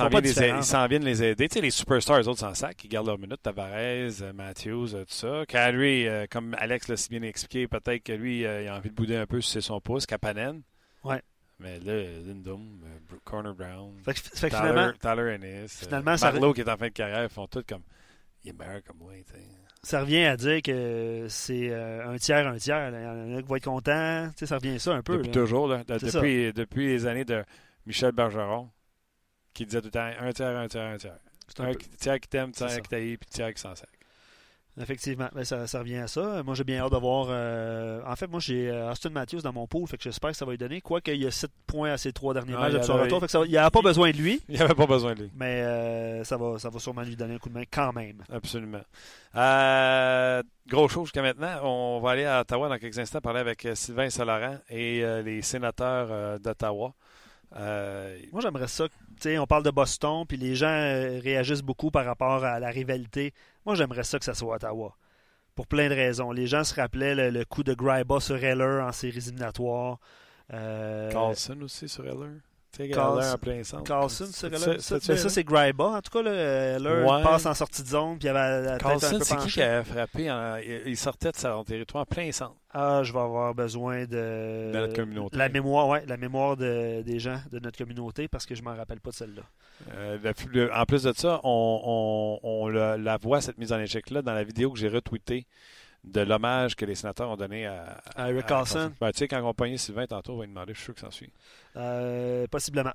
s'en 0.62 0.86
viennent, 0.86 1.04
les 1.04 1.22
aider. 1.22 1.48
les 1.60 1.70
superstars, 1.70 2.18
les 2.18 2.28
autres 2.28 2.40
s'en 2.40 2.54
sac, 2.54 2.82
ils 2.84 2.88
gardent 2.88 3.06
leur 3.06 3.18
minute. 3.18 3.42
Tavares, 3.42 3.70
euh, 3.74 4.32
Matthews, 4.34 4.94
euh, 4.94 5.04
tout 5.04 5.14
ça. 5.14 5.44
Kyrie, 5.46 6.06
euh, 6.06 6.26
comme 6.30 6.54
Alex 6.58 6.88
l'a 6.88 6.96
si 6.96 7.08
bien 7.08 7.22
expliqué, 7.22 7.66
peut-être 7.66 8.02
que 8.02 8.12
lui, 8.12 8.40
il 8.40 8.68
a 8.68 8.76
envie 8.76 8.90
de 8.90 8.94
bouder 8.94 9.16
un 9.16 9.26
peu 9.26 9.40
si 9.40 9.52
c'est 9.52 9.60
son 9.60 9.80
pouce. 9.80 10.06
Kapanen. 10.06 10.62
Ouais. 11.04 11.22
Mais 11.58 11.78
là, 11.80 12.02
Lindum, 12.26 12.80
Corner 13.24 13.54
Brown, 13.54 13.94
Tyler, 14.04 14.90
Tyler 15.00 15.38
Ennis, 15.40 15.68
finalement, 15.68 16.14
Marlowe 16.20 16.52
qui 16.52 16.60
est 16.60 16.68
en 16.68 16.76
fin 16.76 16.88
de 16.88 16.92
carrière, 16.92 17.22
ils 17.22 17.30
font 17.30 17.46
tout 17.46 17.62
comme 17.66 17.80
il 18.44 18.50
est 18.50 18.52
meilleur 18.52 18.82
comme 18.84 18.98
moi. 18.98 19.12
Ça 19.86 20.00
revient 20.00 20.24
à 20.24 20.36
dire 20.36 20.62
que 20.62 21.26
c'est 21.28 21.70
euh, 21.70 22.08
un 22.08 22.16
tiers, 22.16 22.44
un 22.48 22.56
tiers. 22.56 22.88
Il 22.88 23.00
y 23.00 23.06
en 23.06 23.36
a 23.36 23.40
qui 23.40 23.46
vont 23.46 23.54
être 23.54 23.64
contents. 23.66 24.28
Ça 24.34 24.56
revient 24.56 24.74
à 24.74 24.78
ça 24.80 24.94
un 24.94 25.02
peu. 25.04 25.18
Depuis 25.18 25.30
toujours. 25.30 25.68
Là. 25.68 25.84
depuis, 25.86 26.52
depuis 26.52 26.88
les 26.88 27.06
années 27.06 27.24
de 27.24 27.44
Michel 27.86 28.10
Bergeron, 28.10 28.68
qui 29.54 29.64
disait 29.64 29.78
tout 29.80 29.86
le 29.86 29.90
temps 29.92 30.10
un 30.18 30.32
tiers, 30.32 30.56
un 30.56 30.66
tiers, 30.66 30.82
un 30.82 30.96
tiers. 30.96 31.18
Un, 31.60 31.72
tiers 32.00 32.18
qui 32.18 32.28
t'aime, 32.28 32.50
tiers 32.50 32.82
qui 32.82 32.88
t'aille, 32.88 33.16
puis 33.16 33.30
tiers 33.30 33.54
qui 33.54 33.60
s'en 33.60 33.76
sert. 33.76 33.86
Effectivement, 34.78 35.28
ben, 35.34 35.42
ça, 35.42 35.78
revient 35.78 35.96
à 35.96 36.06
ça. 36.06 36.42
Moi, 36.42 36.54
j'ai 36.54 36.64
bien 36.64 36.80
hâte 36.80 36.92
de 36.92 36.98
voir. 36.98 37.28
Euh, 37.30 38.02
en 38.06 38.14
fait, 38.14 38.26
moi, 38.26 38.40
j'ai 38.40 38.68
euh, 38.68 38.90
Austin 38.90 39.08
Matthews 39.08 39.40
dans 39.40 39.52
mon 39.52 39.66
pool, 39.66 39.88
fait 39.88 39.96
que 39.96 40.02
j'espère 40.02 40.32
que 40.32 40.36
ça 40.36 40.44
va 40.44 40.50
lui 40.50 40.58
donner. 40.58 40.82
Quoi 40.82 41.00
qu'il 41.00 41.16
y 41.16 41.26
a 41.26 41.30
7 41.30 41.50
points 41.66 41.92
à 41.92 41.96
ses 41.96 42.12
trois 42.12 42.34
derniers 42.34 42.52
matchs 42.52 42.74
de 42.74 42.82
son 42.82 42.94
retour, 42.94 43.24
il 43.46 43.50
n'y 43.50 43.56
avait 43.56 43.70
pas 43.70 43.80
besoin 43.80 44.10
de 44.10 44.16
lui. 44.16 44.42
Il 44.48 44.56
n'y 44.56 44.60
avait 44.60 44.74
pas 44.74 44.86
besoin 44.86 45.14
de 45.14 45.22
lui. 45.22 45.30
Mais 45.34 45.62
euh, 45.62 46.24
ça, 46.24 46.36
va, 46.36 46.58
ça 46.58 46.68
va 46.68 46.78
sûrement 46.78 47.02
lui 47.02 47.16
donner 47.16 47.34
un 47.34 47.38
coup 47.38 47.48
de 47.48 47.54
main 47.54 47.64
quand 47.70 47.92
même. 47.94 48.22
Absolument. 48.30 48.82
gros 50.68 50.88
chose 50.88 51.04
jusqu'à 51.04 51.22
maintenant. 51.22 51.58
On 51.62 52.00
va 52.00 52.10
aller 52.10 52.26
à 52.26 52.42
Ottawa 52.42 52.68
dans 52.68 52.78
quelques 52.78 52.98
instants 52.98 53.22
parler 53.22 53.40
avec 53.40 53.66
Sylvain 53.74 54.10
Solaran 54.10 54.58
et 54.68 55.02
les 55.24 55.40
sénateurs 55.40 56.38
d'Ottawa. 56.38 56.92
Moi, 57.52 58.40
j'aimerais 58.42 58.68
ça. 58.68 58.84
On 59.38 59.46
parle 59.46 59.62
de 59.62 59.70
Boston, 59.70 60.24
puis 60.26 60.36
les 60.36 60.54
gens 60.54 60.68
réagissent 60.68 61.62
beaucoup 61.62 61.90
par 61.90 62.04
rapport 62.04 62.44
à 62.44 62.60
la 62.60 62.68
rivalité 62.68 63.32
moi, 63.66 63.74
j'aimerais 63.74 64.04
ça 64.04 64.18
que 64.20 64.24
ça 64.24 64.32
soit 64.32 64.54
Ottawa. 64.54 64.96
Pour 65.56 65.66
plein 65.66 65.88
de 65.88 65.94
raisons. 65.94 66.30
Les 66.30 66.46
gens 66.46 66.62
se 66.62 66.74
rappelaient 66.74 67.30
le, 67.30 67.44
coup 67.44 67.64
de 67.64 67.74
Gryba 67.74 68.20
sur 68.20 68.36
Heller 68.36 68.84
en 68.84 68.92
séries 68.92 69.18
éliminatoires. 69.18 69.98
Euh, 70.52 71.10
Carlson 71.10 71.60
aussi 71.62 71.88
sur 71.88 72.06
Heller. 72.06 72.40
Carlson, 72.92 73.34
en 73.34 73.38
plein 73.38 73.64
centre. 73.64 73.84
Carlson, 73.84 74.26
c'est 74.30 74.56
ça, 74.56 74.78
ça, 74.78 75.16
ça 75.16 75.28
c'est 75.28 75.44
Gryba. 75.44 75.84
En 75.84 76.00
tout 76.00 76.10
cas, 76.10 76.22
là, 76.22 76.32
Heller 76.76 77.22
passe 77.22 77.46
en 77.46 77.54
sortie 77.54 77.82
de 77.82 77.88
zone. 77.88 78.18
Puis 78.18 78.28
il 78.28 78.28
avait 78.28 78.66
la 78.66 78.78
Carlson, 78.78 79.18
c'est 79.22 79.36
qui 79.38 79.48
qui 79.48 79.62
a 79.62 79.82
frappé 79.84 80.30
Il 80.86 80.96
sortait 80.96 81.32
de 81.32 81.36
son 81.36 81.64
territoire 81.64 82.06
plein 82.06 82.30
centre? 82.32 82.56
Ah, 82.78 83.02
je 83.02 83.12
vais 83.12 83.20
avoir 83.20 83.54
besoin 83.54 84.04
de. 84.04 84.70
De 84.70 84.78
notre 84.78 84.94
communauté. 84.94 85.36
La 85.36 85.48
mémoire, 85.48 85.88
ouais, 85.88 86.04
la 86.06 86.18
mémoire 86.18 86.58
de, 86.58 87.00
des 87.00 87.18
gens 87.18 87.40
de 87.50 87.58
notre 87.58 87.78
communauté 87.78 88.28
parce 88.28 88.44
que 88.44 88.54
je 88.54 88.60
ne 88.60 88.66
m'en 88.68 88.76
rappelle 88.76 89.00
pas 89.00 89.10
de 89.10 89.14
celle-là. 89.14 89.42
Euh, 89.94 90.68
en 90.74 90.84
plus 90.84 91.02
de 91.02 91.12
ça, 91.14 91.40
on, 91.42 92.38
on, 92.42 92.68
la, 92.68 93.16
voit, 93.16 93.40
cette 93.40 93.58
mise 93.58 93.72
en 93.72 93.78
échec-là, 93.78 94.20
dans 94.20 94.34
la 94.34 94.44
vidéo 94.44 94.70
que 94.70 94.78
j'ai 94.78 94.88
retweetée 94.88 95.46
de 96.04 96.20
l'hommage 96.20 96.76
que 96.76 96.84
les 96.84 96.94
sénateurs 96.94 97.30
ont 97.30 97.36
donné 97.36 97.66
à, 97.66 97.98
à 98.14 98.30
Eric 98.30 98.46
Carlson. 98.46 98.92
Ben, 99.00 99.10
tu 99.10 99.18
sais, 99.18 99.28
quand 99.28 99.42
on 99.42 99.54
pognait 99.54 99.76
Sylvain 99.76 100.06
tantôt, 100.06 100.34
on 100.34 100.38
va 100.38 100.44
lui 100.44 100.50
demander, 100.50 100.72
je 100.72 100.78
suis 100.78 100.84
sûr 100.84 100.94
que 100.94 101.00
ça 101.00 101.10
suit. 101.10 101.32
Euh, 101.76 102.46
possiblement. 102.46 102.92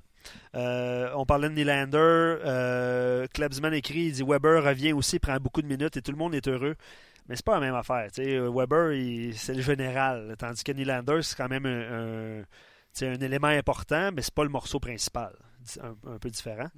Euh, 0.55 1.11
on 1.15 1.25
parlait 1.25 1.49
de 1.49 1.53
Nylander. 1.53 1.97
Euh, 1.97 3.27
Klebsman 3.33 3.73
écrit, 3.73 4.05
il 4.05 4.11
dit 4.13 4.23
Weber 4.23 4.63
revient 4.63 4.93
aussi, 4.93 5.19
prend 5.19 5.37
beaucoup 5.37 5.61
de 5.61 5.67
minutes 5.67 5.97
et 5.97 6.01
tout 6.01 6.11
le 6.11 6.17
monde 6.17 6.33
est 6.33 6.47
heureux. 6.47 6.75
Mais 7.27 7.35
c'est 7.35 7.45
pas 7.45 7.53
la 7.53 7.59
même 7.59 7.75
affaire. 7.75 8.07
Weber, 8.17 8.93
c'est 9.35 9.53
le 9.53 9.61
général. 9.61 10.35
Tandis 10.37 10.63
que 10.63 10.71
Nylander, 10.71 11.21
c'est 11.21 11.37
quand 11.37 11.49
même 11.49 11.65
un, 11.65 12.41
un, 13.05 13.21
élément 13.21 13.47
important, 13.47 14.11
mais 14.11 14.21
c'est 14.21 14.33
pas 14.33 14.43
le 14.43 14.49
morceau 14.49 14.79
principal. 14.79 15.33
Un, 15.81 16.17
peu 16.17 16.29
différent. 16.29 16.69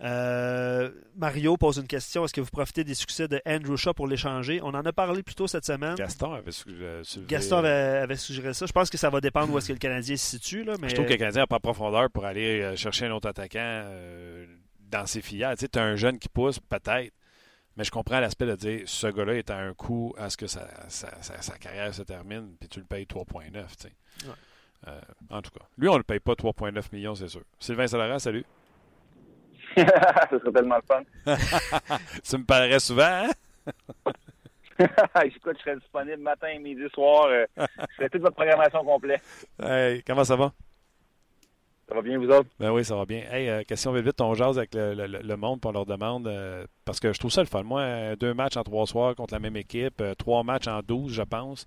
Euh, 0.00 0.90
Mario 1.16 1.56
pose 1.56 1.78
une 1.78 1.86
question. 1.86 2.24
Est-ce 2.24 2.32
que 2.32 2.40
vous 2.40 2.50
profitez 2.50 2.84
des 2.84 2.94
succès 2.94 3.26
de 3.26 3.40
Andrew 3.44 3.76
Shaw 3.76 3.94
pour 3.94 4.06
l'échanger? 4.06 4.60
On 4.62 4.68
en 4.68 4.84
a 4.84 4.92
parlé 4.92 5.22
plus 5.22 5.34
tôt 5.34 5.48
cette 5.48 5.64
semaine. 5.64 5.96
Gaston 5.96 6.34
avait 6.34 6.52
suggéré, 6.52 7.02
Gaston 7.26 7.56
avait, 7.58 8.16
suggéré 8.16 8.54
ça. 8.54 8.66
Je 8.66 8.72
pense 8.72 8.90
que 8.90 8.98
ça 8.98 9.10
va 9.10 9.20
dépendre 9.20 9.52
où 9.52 9.58
est-ce 9.58 9.68
que 9.68 9.72
le 9.72 9.78
Canadien 9.78 10.16
se 10.16 10.38
situe. 10.38 10.62
Là, 10.62 10.74
mais... 10.80 10.88
Je 10.88 10.94
trouve 10.94 11.06
que 11.06 11.12
le 11.12 11.18
Canadien 11.18 11.42
n'a 11.42 11.46
pas 11.46 11.58
profondeur 11.58 12.10
pour 12.10 12.24
aller 12.24 12.60
euh, 12.60 12.76
chercher 12.76 13.06
un 13.06 13.12
autre 13.12 13.28
attaquant 13.28 13.58
euh, 13.60 14.46
dans 14.88 15.06
ses 15.06 15.20
filiales. 15.20 15.56
Tu 15.56 15.66
sais, 15.66 15.78
as 15.78 15.82
un 15.82 15.96
jeune 15.96 16.18
qui 16.18 16.28
pousse, 16.28 16.60
peut-être. 16.60 17.12
Mais 17.76 17.84
je 17.84 17.90
comprends 17.92 18.18
l'aspect 18.18 18.46
de 18.46 18.56
dire 18.56 18.82
ce 18.86 19.06
gars-là 19.06 19.34
est 19.34 19.50
à 19.50 19.56
un 19.56 19.72
coup 19.72 20.12
à 20.18 20.30
ce 20.30 20.36
que 20.36 20.48
sa, 20.48 20.66
carrière 21.60 21.94
se 21.94 22.02
termine, 22.02 22.56
puis 22.58 22.68
tu 22.68 22.80
le 22.80 22.84
payes 22.84 23.04
3,9. 23.04 23.62
Euh, 24.86 25.00
en 25.30 25.42
tout 25.42 25.50
cas, 25.50 25.64
lui, 25.76 25.88
on 25.88 25.92
ne 25.92 25.98
le 25.98 26.04
paye 26.04 26.18
pas 26.20 26.34
3,9 26.34 26.84
millions, 26.92 27.14
c'est 27.14 27.28
sûr. 27.28 27.42
Sylvain 27.60 27.86
Salara, 27.86 28.18
salut. 28.18 28.44
Ce 30.30 30.38
serait 30.38 30.52
tellement 30.52 30.76
le 30.76 30.82
fun. 30.82 31.02
tu 32.22 32.38
me 32.38 32.44
parlerais 32.44 32.80
souvent, 32.80 33.26
hein? 33.26 33.30
Écoute, 35.24 35.56
je 35.58 35.62
serais 35.62 35.76
disponible 35.76 36.22
matin, 36.22 36.58
midi, 36.60 36.82
soir. 36.94 37.26
Euh, 37.26 37.46
je 37.98 38.06
toute 38.06 38.22
votre 38.22 38.36
programmation 38.36 38.84
complète. 38.84 39.22
Hey, 39.60 40.02
comment 40.04 40.24
ça 40.24 40.36
va? 40.36 40.52
Ça 41.88 41.94
va 41.94 42.02
bien, 42.02 42.18
vous 42.18 42.28
autres? 42.28 42.48
Ben 42.60 42.70
oui, 42.70 42.84
ça 42.84 42.94
va 42.94 43.04
bien. 43.04 43.22
Hey, 43.30 43.48
euh, 43.48 43.62
question 43.64 43.92
vite 43.92 44.04
vite, 44.04 44.20
on 44.20 44.34
jase 44.34 44.58
avec 44.58 44.74
le, 44.74 44.94
le, 45.06 45.36
monde 45.36 45.60
pour 45.60 45.72
leur 45.72 45.86
demande, 45.86 46.28
euh, 46.28 46.66
parce 46.84 47.00
que 47.00 47.12
je 47.12 47.18
trouve 47.18 47.32
ça 47.32 47.40
le 47.40 47.46
fun. 47.46 47.62
Moi, 47.62 48.14
deux 48.16 48.34
matchs 48.34 48.56
en 48.56 48.62
trois 48.62 48.86
soirs 48.86 49.16
contre 49.16 49.34
la 49.34 49.40
même 49.40 49.56
équipe, 49.56 50.02
trois 50.18 50.42
matchs 50.42 50.68
en 50.68 50.80
douze, 50.80 51.12
je 51.12 51.22
pense. 51.22 51.66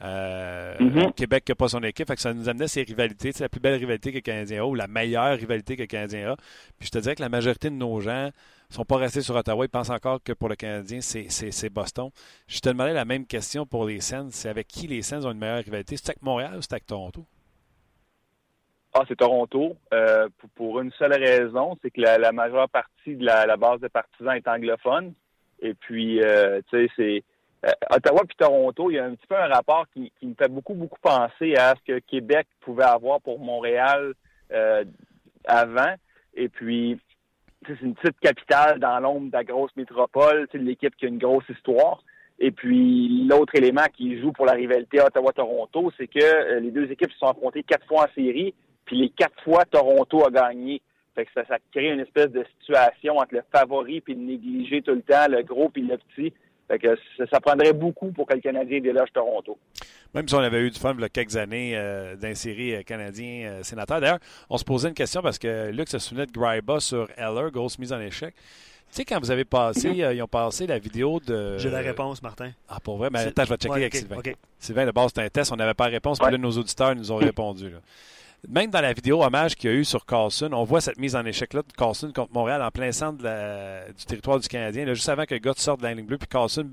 Mm-hmm. 0.00 1.12
Québec 1.14 1.44
qui 1.44 1.52
n'a 1.52 1.56
pas 1.56 1.68
son 1.68 1.82
équipe, 1.82 2.06
fait 2.06 2.14
que 2.14 2.20
ça 2.20 2.32
nous 2.32 2.48
amenait 2.48 2.68
ces 2.68 2.82
rivalités. 2.82 3.32
C'est 3.32 3.44
la 3.44 3.48
plus 3.48 3.60
belle 3.60 3.78
rivalité 3.78 4.10
que 4.10 4.16
le 4.16 4.22
Canadien 4.22 4.62
a, 4.62 4.66
ou 4.66 4.74
la 4.74 4.86
meilleure 4.86 5.36
rivalité 5.36 5.76
que 5.76 5.82
le 5.82 5.86
Canadien 5.86 6.32
a. 6.32 6.36
Puis 6.78 6.86
je 6.86 6.90
te 6.90 6.98
dirais 6.98 7.14
que 7.14 7.22
la 7.22 7.28
majorité 7.28 7.68
de 7.70 7.74
nos 7.74 8.00
gens 8.00 8.30
sont 8.70 8.84
pas 8.84 8.96
restés 8.96 9.20
sur 9.20 9.34
Ottawa. 9.34 9.64
Ils 9.64 9.68
pensent 9.68 9.90
encore 9.90 10.22
que 10.22 10.32
pour 10.32 10.48
le 10.48 10.56
Canadien, 10.56 11.00
c'est 11.00 11.70
Boston. 11.70 12.10
Je 12.46 12.60
te 12.60 12.68
demandais 12.68 12.94
la 12.94 13.04
même 13.04 13.26
question 13.26 13.66
pour 13.66 13.84
les 13.84 14.00
Sens. 14.00 14.32
C'est 14.32 14.48
avec 14.48 14.68
qui 14.68 14.86
les 14.86 15.02
Sens 15.02 15.26
ont 15.26 15.32
une 15.32 15.38
meilleure 15.38 15.64
rivalité? 15.64 15.96
C'est 15.96 16.10
avec 16.10 16.22
Montréal 16.22 16.54
ou 16.56 16.62
c'est 16.62 16.72
avec 16.72 16.86
Toronto? 16.86 17.26
Ah, 18.94 19.02
c'est 19.06 19.16
Toronto. 19.16 19.76
Euh, 19.92 20.28
pour, 20.56 20.80
une 20.80 20.90
seule 20.92 21.12
raison, 21.12 21.76
c'est 21.82 21.90
que 21.90 22.00
la, 22.00 22.32
majeure 22.32 22.68
partie 22.68 23.16
de 23.16 23.24
la, 23.24 23.56
base 23.56 23.80
de 23.80 23.88
partisans 23.88 24.34
est 24.34 24.48
anglophone. 24.48 25.12
Et 25.60 25.74
puis, 25.74 26.22
euh, 26.22 26.60
tu 26.70 26.86
sais, 26.86 26.92
c'est 26.96 27.24
Ottawa 27.90 28.22
puis 28.26 28.36
Toronto, 28.38 28.90
il 28.90 28.94
y 28.94 28.98
a 28.98 29.04
un 29.04 29.14
petit 29.14 29.26
peu 29.26 29.36
un 29.36 29.48
rapport 29.48 29.86
qui, 29.92 30.12
me 30.22 30.34
fait 30.34 30.48
beaucoup, 30.48 30.74
beaucoup 30.74 31.00
penser 31.00 31.54
à 31.56 31.74
ce 31.76 31.92
que 31.92 31.98
Québec 31.98 32.46
pouvait 32.60 32.84
avoir 32.84 33.20
pour 33.20 33.38
Montréal 33.38 34.14
avant. 35.44 35.94
Et 36.34 36.48
puis, 36.48 36.98
c'est 37.66 37.80
une 37.82 37.94
petite 37.94 38.18
capitale 38.20 38.78
dans 38.78 38.98
l'ombre 39.00 39.28
de 39.28 39.36
la 39.36 39.44
grosse 39.44 39.74
métropole, 39.76 40.48
c'est 40.50 40.58
l'équipe 40.58 40.94
qui 40.96 41.06
a 41.06 41.08
une 41.08 41.18
grosse 41.18 41.48
histoire. 41.48 42.02
Et 42.38 42.50
puis, 42.50 43.26
l'autre 43.28 43.54
élément 43.54 43.84
qui 43.94 44.18
joue 44.18 44.32
pour 44.32 44.46
la 44.46 44.52
rivalité 44.52 45.00
Ottawa-Toronto, 45.00 45.92
c'est 45.98 46.06
que 46.06 46.24
euh, 46.24 46.60
les 46.60 46.70
deux 46.70 46.90
équipes 46.90 47.12
se 47.12 47.18
sont 47.18 47.26
affrontées 47.26 47.62
quatre 47.62 47.86
fois 47.86 48.04
en 48.04 48.14
série, 48.14 48.54
puis 48.86 48.96
les 48.96 49.10
quatre 49.10 49.42
fois, 49.42 49.66
Toronto 49.66 50.24
a 50.26 50.30
gagné. 50.30 50.80
Fait 51.14 51.26
que 51.26 51.32
ça, 51.34 51.44
ça 51.46 51.58
crée 51.70 51.90
une 51.90 52.00
espèce 52.00 52.30
de 52.30 52.44
situation 52.58 53.18
entre 53.18 53.34
le 53.34 53.42
favori 53.52 54.00
puis 54.00 54.14
le 54.14 54.22
négligé 54.22 54.80
tout 54.80 54.94
le 54.94 55.02
temps, 55.02 55.26
le 55.28 55.42
gros 55.42 55.68
puis 55.68 55.82
le 55.82 55.98
petit. 55.98 56.32
Fait 56.70 56.78
que 56.78 56.96
ça, 57.28 57.40
prendrait 57.40 57.72
beaucoup 57.72 58.12
pour 58.12 58.28
que 58.28 58.34
le 58.34 58.40
Canadien 58.40 58.80
déloge 58.80 59.08
Toronto. 59.12 59.58
Même 60.14 60.28
si 60.28 60.34
on 60.36 60.38
avait 60.38 60.60
eu 60.60 60.70
du 60.70 60.78
fun 60.78 60.94
il 60.96 61.00
y 61.00 61.04
a 61.04 61.08
quelques 61.08 61.36
années 61.36 61.72
euh, 61.74 62.14
d'insérer 62.14 62.76
euh, 62.76 62.82
Canadien 62.84 63.48
euh, 63.48 63.62
sénateur. 63.64 64.00
D'ailleurs, 64.00 64.20
on 64.48 64.56
se 64.56 64.62
posait 64.62 64.88
une 64.88 64.94
question 64.94 65.20
parce 65.20 65.36
que 65.36 65.72
Luc 65.72 65.88
se 65.88 65.98
souvenait 65.98 66.26
de 66.26 66.32
Gryba 66.32 66.78
sur 66.78 67.08
Eller, 67.16 67.50
grosse 67.50 67.76
mise 67.80 67.92
en 67.92 68.00
échec. 68.00 68.34
Tu 68.36 68.42
sais, 68.90 69.04
quand 69.04 69.18
vous 69.18 69.32
avez 69.32 69.44
passé, 69.44 69.88
ils 70.14 70.22
ont 70.22 70.28
passé 70.28 70.68
la 70.68 70.78
vidéo 70.78 71.18
de. 71.18 71.58
J'ai 71.58 71.70
la 71.70 71.80
réponse, 71.80 72.22
Martin. 72.22 72.52
Ah, 72.68 72.78
pour 72.78 72.98
vrai? 72.98 73.08
Mais 73.10 73.18
attends, 73.18 73.44
je 73.44 73.50
vais 73.50 73.56
checker 73.56 73.74
avec 73.74 73.96
Sylvain. 73.96 74.20
Sylvain, 74.60 74.86
de 74.86 74.92
base, 74.92 75.08
c'était 75.08 75.22
un 75.22 75.28
test. 75.28 75.50
On 75.50 75.56
n'avait 75.56 75.74
pas 75.74 75.88
de 75.88 75.94
réponse. 75.94 76.20
Puis 76.20 76.30
là, 76.30 76.38
nos 76.38 76.52
auditeurs 76.52 76.94
nous 76.94 77.10
ont 77.10 77.16
répondu. 77.16 77.68
Là 77.68 77.78
même 78.48 78.70
dans 78.70 78.80
la 78.80 78.92
vidéo 78.92 79.22
hommage 79.22 79.54
qu'il 79.54 79.70
y 79.70 79.72
a 79.72 79.76
eu 79.76 79.84
sur 79.84 80.06
Carlson, 80.06 80.50
on 80.52 80.64
voit 80.64 80.80
cette 80.80 80.98
mise 80.98 81.14
en 81.14 81.24
échec-là 81.24 81.62
de 81.62 81.72
Carlson 81.72 82.12
contre 82.14 82.32
Montréal 82.32 82.62
en 82.62 82.70
plein 82.70 82.92
centre 82.92 83.18
du 83.18 84.04
territoire 84.06 84.38
du 84.38 84.48
Canadien. 84.48 84.86
juste 84.94 85.08
avant 85.08 85.24
que 85.24 85.34
le 85.34 85.40
gars 85.40 85.52
sorte 85.56 85.80
de 85.80 85.84
la 85.84 85.94
ligne 85.94 86.06
bleue, 86.06 86.18
puis 86.18 86.28
Carlson 86.28 86.70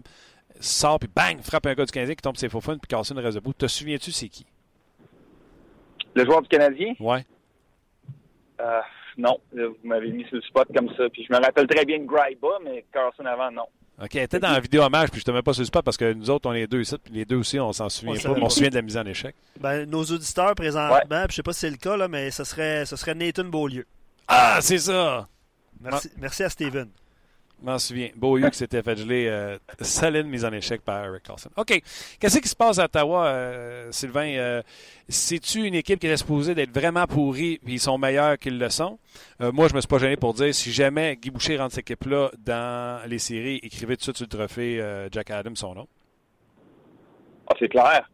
sort, 0.60 1.00
puis 1.00 1.10
bang, 1.14 1.40
frappe 1.42 1.66
un 1.66 1.74
gars 1.74 1.86
du 1.86 1.92
Canadien 1.92 2.16
qui 2.16 2.22
tombe 2.22 2.38
ses 2.38 2.50
faux 2.50 2.62
fun, 2.62 2.78
puis 2.78 2.88
Carlson 2.88 3.16
reste 3.16 3.36
debout. 3.36 3.54
Te 3.54 3.68
souviens-tu 3.68 4.12
c'est 4.12 4.30
qui? 4.30 4.46
Le 6.16 6.26
joueur 6.26 6.42
du 6.42 6.48
Canadien? 6.48 6.94
Ouais. 7.00 7.26
Euh, 8.60 8.82
non, 9.18 9.38
vous 9.52 9.76
m'avez 9.84 10.12
mis 10.12 10.24
sur 10.26 10.36
le 10.36 10.42
spot 10.42 10.68
comme 10.76 10.90
ça. 10.96 11.10
Puis 11.10 11.26
je 11.28 11.34
me 11.34 11.40
rappelle 11.40 11.68
très 11.68 11.86
bien 11.86 12.00
de 12.00 12.06
Gryba, 12.06 12.60
mais 12.64 12.86
Carlson 12.92 13.26
avant, 13.26 13.52
non. 13.52 13.68
OK, 14.00 14.16
elle 14.16 14.24
était 14.24 14.40
dans 14.40 14.52
la 14.52 14.60
vidéo 14.60 14.84
hommage, 14.84 15.10
puis 15.10 15.20
je 15.20 15.26
te 15.26 15.32
mets 15.32 15.42
pas 15.42 15.54
sur 15.54 15.62
le 15.62 15.66
spot 15.66 15.84
parce 15.84 15.98
que 15.98 16.14
nous 16.14 16.30
autres, 16.30 16.48
on 16.48 16.54
est 16.54 16.68
deux 16.68 16.82
ici, 16.82 16.96
puis 17.04 17.14
les 17.14 17.26
deux 17.26 17.38
aussi, 17.38 17.60
on 17.60 17.74
s'en 17.74 17.90
souvient 17.90 18.14
pas, 18.14 18.36
mais 18.36 18.44
on 18.44 18.50
se 18.50 18.58
souvient 18.58 18.70
de 18.70 18.76
la 18.76 18.84
mise 18.84 18.96
en 18.96 19.06
échec. 19.06 19.36
Ben, 19.60 19.90
nos 19.90 20.04
auditeurs 20.04 20.54
présentement, 20.54 20.98
ouais. 21.10 21.26
je 21.30 21.36
sais 21.36 21.44
pas 21.44 21.54
si 21.54 21.62
c'est 21.62 21.70
le 21.72 21.78
cas, 21.78 21.98
là, 21.98 22.08
mais 22.08 22.30
ce 22.30 22.44
serait, 22.44 22.86
ce 22.86 22.96
serait 22.96 23.16
Nathan 23.16 23.46
Beaulieu. 23.46 23.88
Ah, 24.28 24.60
c'est 24.62 24.78
ça! 24.78 25.28
Merci, 25.82 26.12
merci 26.18 26.44
à 26.44 26.50
Steven. 26.50 26.90
Je 27.60 27.66
m'en 27.66 27.80
souviens. 27.80 28.10
Beaulieu 28.16 28.50
qui 28.50 28.58
s'était 28.58 28.84
fait 28.84 28.96
geler. 28.96 29.28
Euh, 29.28 30.24
mise 30.24 30.46
en 30.46 30.54
échec 30.54 30.82
par 30.82 31.06
Eric 31.06 31.24
Carlson. 31.24 31.50
OK. 31.58 31.82
Qu'est-ce 32.20 32.40
qui 32.40 32.48
se 32.48 32.56
passe 32.56 32.78
à 32.78 32.86
Ottawa, 32.86 33.26
euh, 33.28 33.92
Sylvain? 33.92 34.28
Euh, 34.36 34.62
C'est-tu 35.08 35.64
une 35.64 35.74
équipe 35.74 36.00
qui 36.00 36.08
est 36.08 36.18
supposée 36.18 36.54
d'être 36.54 36.72
vraiment 36.72 37.06
pourrie 37.08 37.54
et 37.54 37.60
ils 37.66 37.80
sont 37.80 37.98
meilleurs 37.98 38.38
qu'ils 38.38 38.60
le 38.60 38.70
sont? 38.70 39.00
Euh, 39.42 39.52
moi, 39.52 39.68
je 39.68 39.74
me 39.74 39.82
suis 39.82 39.88
pas 39.88 39.98
gêné 39.98 40.18
pour 40.18 40.34
dire 40.36 40.54
si 40.54 40.72
jamais 40.72 41.16
Guy 41.16 41.32
Boucher 41.32 41.58
rentre 41.58 41.74
cette 41.74 41.90
équipe-là 41.90 42.30
dans 42.38 43.02
les 43.10 43.20
séries, 43.20 43.60
écrivez 43.64 43.96
tout 43.96 44.12
de 44.12 44.18
suite 44.18 44.18
sur 44.18 44.26
le 44.26 44.38
trophée 44.38 44.80
euh, 44.80 45.10
Jack 45.12 45.32
Adams 45.32 45.56
son 45.56 45.74
nom. 45.74 45.88
Ah, 47.50 47.56
c'est 47.58 47.70
clair. 47.70 48.08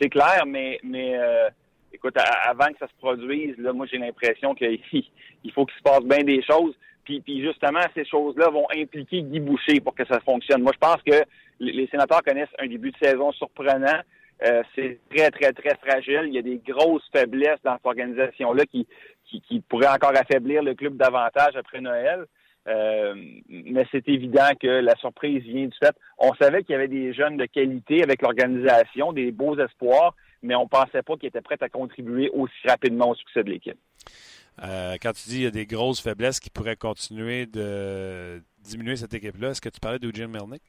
C'est 0.00 0.08
clair, 0.08 0.44
mais, 0.46 0.78
mais 0.82 1.14
écoute, 1.92 2.14
avant 2.44 2.66
que 2.68 2.78
ça 2.78 2.86
se 2.86 2.94
produise, 2.98 3.56
là, 3.58 3.72
moi, 3.72 3.86
j'ai 3.90 3.98
l'impression 3.98 4.54
qu'il 4.54 4.80
faut 5.54 5.66
qu'il 5.66 5.78
se 5.78 5.82
passe 5.82 6.04
bien 6.04 6.22
des 6.22 6.42
choses. 6.42 6.74
Puis, 7.06 7.42
justement, 7.42 7.80
ces 7.94 8.04
choses-là 8.04 8.50
vont 8.50 8.66
impliquer 8.76 9.22
Guy 9.22 9.40
Boucher 9.40 9.80
pour 9.80 9.94
que 9.94 10.04
ça 10.04 10.18
fonctionne. 10.20 10.62
Moi, 10.62 10.72
je 10.74 10.78
pense 10.78 11.00
que 11.02 11.24
les 11.60 11.86
sénateurs 11.86 12.22
connaissent 12.22 12.48
un 12.58 12.66
début 12.66 12.90
de 12.90 12.96
saison 13.00 13.32
surprenant. 13.32 14.00
Euh, 14.44 14.62
c'est 14.74 14.98
très, 15.14 15.30
très, 15.30 15.52
très 15.52 15.76
fragile. 15.76 16.24
Il 16.26 16.34
y 16.34 16.38
a 16.38 16.42
des 16.42 16.60
grosses 16.66 17.08
faiblesses 17.14 17.60
dans 17.64 17.74
cette 17.76 17.86
organisation-là 17.86 18.64
qui, 18.66 18.86
qui, 19.24 19.60
pourraient 19.60 19.88
encore 19.88 20.12
affaiblir 20.14 20.62
le 20.62 20.74
club 20.74 20.96
davantage 20.96 21.56
après 21.56 21.80
Noël. 21.80 22.26
Euh, 22.68 23.14
mais 23.48 23.86
c'est 23.92 24.08
évident 24.08 24.50
que 24.60 24.66
la 24.66 24.96
surprise 24.96 25.42
vient 25.44 25.66
du 25.66 25.76
fait. 25.80 25.94
On 26.18 26.34
savait 26.34 26.64
qu'il 26.64 26.72
y 26.72 26.76
avait 26.76 26.88
des 26.88 27.14
jeunes 27.14 27.36
de 27.36 27.46
qualité 27.46 28.02
avec 28.02 28.22
l'organisation, 28.22 29.12
des 29.12 29.30
beaux 29.30 29.56
espoirs, 29.56 30.14
mais 30.42 30.56
on 30.56 30.66
pensait 30.66 31.02
pas 31.02 31.16
qu'ils 31.16 31.28
étaient 31.28 31.40
prêts 31.40 31.58
à 31.60 31.68
contribuer 31.68 32.28
aussi 32.30 32.66
rapidement 32.66 33.10
au 33.10 33.14
succès 33.14 33.44
de 33.44 33.50
l'équipe. 33.50 33.78
Euh, 34.62 34.96
quand 35.00 35.12
tu 35.12 35.28
dis 35.28 35.34
qu'il 35.36 35.44
y 35.44 35.46
a 35.46 35.50
des 35.50 35.66
grosses 35.66 36.00
faiblesses 36.00 36.40
qui 36.40 36.50
pourraient 36.50 36.76
continuer 36.76 37.46
de 37.46 38.42
diminuer 38.60 38.96
cette 38.96 39.14
équipe-là, 39.14 39.50
est-ce 39.50 39.60
que 39.60 39.68
tu 39.68 39.80
parlais 39.80 39.98
d'Eugene 39.98 40.30
Melnick? 40.30 40.62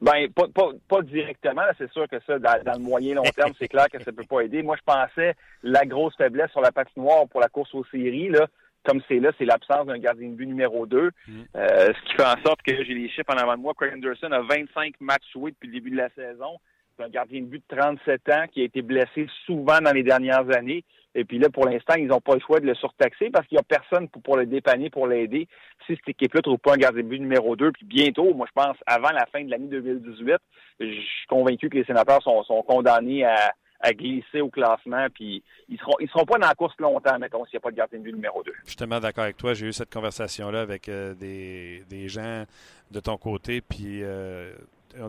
Ben, 0.00 0.28
pas, 0.32 0.48
pas, 0.88 1.02
directement. 1.02 1.62
C'est 1.78 1.90
sûr 1.92 2.08
que 2.08 2.18
ça, 2.26 2.38
dans, 2.38 2.72
le 2.72 2.80
moyen 2.80 3.14
long 3.14 3.22
terme, 3.22 3.52
c'est 3.56 3.68
clair 3.68 3.86
que 3.86 4.02
ça 4.02 4.10
ne 4.10 4.16
peut 4.16 4.24
pas 4.24 4.40
aider. 4.40 4.62
Moi, 4.62 4.76
je 4.76 4.82
pensais 4.84 5.34
la 5.62 5.84
grosse 5.86 6.16
faiblesse 6.16 6.50
sur 6.50 6.60
la 6.60 6.72
patinoire 6.72 7.28
pour 7.28 7.40
la 7.40 7.48
course 7.48 7.72
aux 7.72 7.84
séries, 7.84 8.28
là, 8.28 8.48
comme 8.84 9.00
c'est 9.06 9.20
là, 9.20 9.30
c'est 9.38 9.44
l'absence 9.44 9.86
d'un 9.86 9.98
gardien 9.98 10.28
de 10.28 10.34
but 10.34 10.46
numéro 10.46 10.86
2. 10.86 11.10
Mm. 11.28 11.42
Euh, 11.54 11.92
ce 11.94 12.10
qui 12.10 12.16
fait 12.16 12.24
en 12.24 12.42
sorte 12.44 12.62
que 12.62 12.82
j'ai 12.84 12.94
les 12.94 13.08
chiffres 13.10 13.32
en 13.32 13.36
avant 13.36 13.56
de 13.56 13.62
moi. 13.62 13.74
Craig 13.76 13.94
Anderson 13.94 14.32
a 14.32 14.40
25 14.40 15.00
matchs 15.00 15.30
joués 15.32 15.52
depuis 15.52 15.68
le 15.68 15.74
début 15.74 15.90
de 15.90 15.96
la 15.96 16.10
saison. 16.10 16.58
C'est 16.96 17.04
un 17.04 17.08
gardien 17.08 17.40
de 17.40 17.46
but 17.46 17.62
de 17.70 17.76
37 17.76 18.28
ans 18.30 18.44
qui 18.52 18.62
a 18.62 18.64
été 18.64 18.82
blessé 18.82 19.28
souvent 19.46 19.80
dans 19.80 19.92
les 19.92 20.02
dernières 20.02 20.50
années. 20.50 20.84
Et 21.14 21.24
puis 21.24 21.38
là, 21.38 21.50
pour 21.50 21.66
l'instant, 21.66 21.94
ils 21.96 22.06
n'ont 22.06 22.20
pas 22.20 22.34
le 22.34 22.40
choix 22.40 22.60
de 22.60 22.66
le 22.66 22.74
surtaxer 22.74 23.30
parce 23.30 23.46
qu'il 23.46 23.56
n'y 23.56 23.60
a 23.60 23.64
personne 23.64 24.08
pour, 24.08 24.36
le 24.36 24.46
dépanner, 24.46 24.90
pour 24.90 25.06
l'aider. 25.06 25.46
Si 25.86 25.94
cette 25.96 26.08
équipe-là 26.08 26.38
ne 26.38 26.42
trouve 26.42 26.58
pas 26.58 26.74
un 26.74 26.78
gardien 26.78 27.02
de 27.02 27.08
but 27.08 27.18
numéro 27.18 27.54
2, 27.54 27.72
puis 27.72 27.86
bientôt, 27.86 28.32
moi 28.34 28.46
je 28.48 28.60
pense, 28.60 28.76
avant 28.86 29.10
la 29.10 29.26
fin 29.26 29.44
de 29.44 29.50
l'année 29.50 29.68
2018, 29.68 30.36
je 30.80 30.86
suis 30.86 31.26
convaincu 31.28 31.68
que 31.68 31.76
les 31.76 31.84
sénateurs 31.84 32.22
sont, 32.22 32.62
condamnés 32.66 33.24
à, 33.24 33.52
glisser 33.94 34.40
au 34.40 34.48
classement, 34.48 35.08
puis 35.12 35.42
ils 35.68 35.76
seront 35.76 35.96
ils 35.98 36.08
seront 36.08 36.24
pas 36.24 36.38
dans 36.38 36.46
la 36.46 36.54
course 36.54 36.74
longtemps, 36.78 37.18
mettons, 37.18 37.44
s'il 37.46 37.56
n'y 37.56 37.58
a 37.58 37.60
pas 37.62 37.72
de 37.72 37.76
gardien 37.76 37.98
de 37.98 38.04
but 38.04 38.14
numéro 38.14 38.40
2. 38.44 38.52
Je 38.62 38.68
suis 38.68 38.76
tellement 38.76 39.00
d'accord 39.00 39.24
avec 39.24 39.36
toi. 39.36 39.54
J'ai 39.54 39.66
eu 39.66 39.72
cette 39.72 39.92
conversation-là 39.92 40.60
avec 40.60 40.88
euh, 40.88 41.14
des, 41.14 42.08
gens 42.08 42.44
de 42.92 43.00
ton 43.00 43.16
côté, 43.16 43.60
puis 43.60 44.04
euh, 44.04 44.52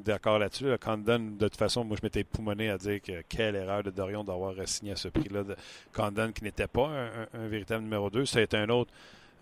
d'accord 0.04 0.40
là-dessus. 0.40 0.66
Condon, 0.80 1.20
de 1.38 1.48
toute 1.48 1.58
façon, 1.58 1.84
moi, 1.84 1.98
je 2.00 2.06
m'étais 2.06 2.24
poumonné 2.24 2.70
à 2.70 2.78
dire 2.78 3.02
que 3.02 3.22
quelle 3.28 3.56
erreur 3.56 3.84
de 3.84 3.92
Dorion 3.92 4.24
d'avoir 4.24 4.54
signé 4.66 4.94
à 4.94 4.96
ce 4.96 5.08
prix-là. 5.08 5.44
De 5.44 5.56
Condon, 5.94 6.32
qui 6.32 6.44
n'était 6.44 6.68
pas 6.68 6.90
un, 7.34 7.48
véritable 7.48 7.84
numéro 7.84 8.10
2. 8.10 8.26
Ça 8.26 8.40
a 8.40 8.42
été 8.42 8.58
un 8.58 8.70
autre 8.70 8.92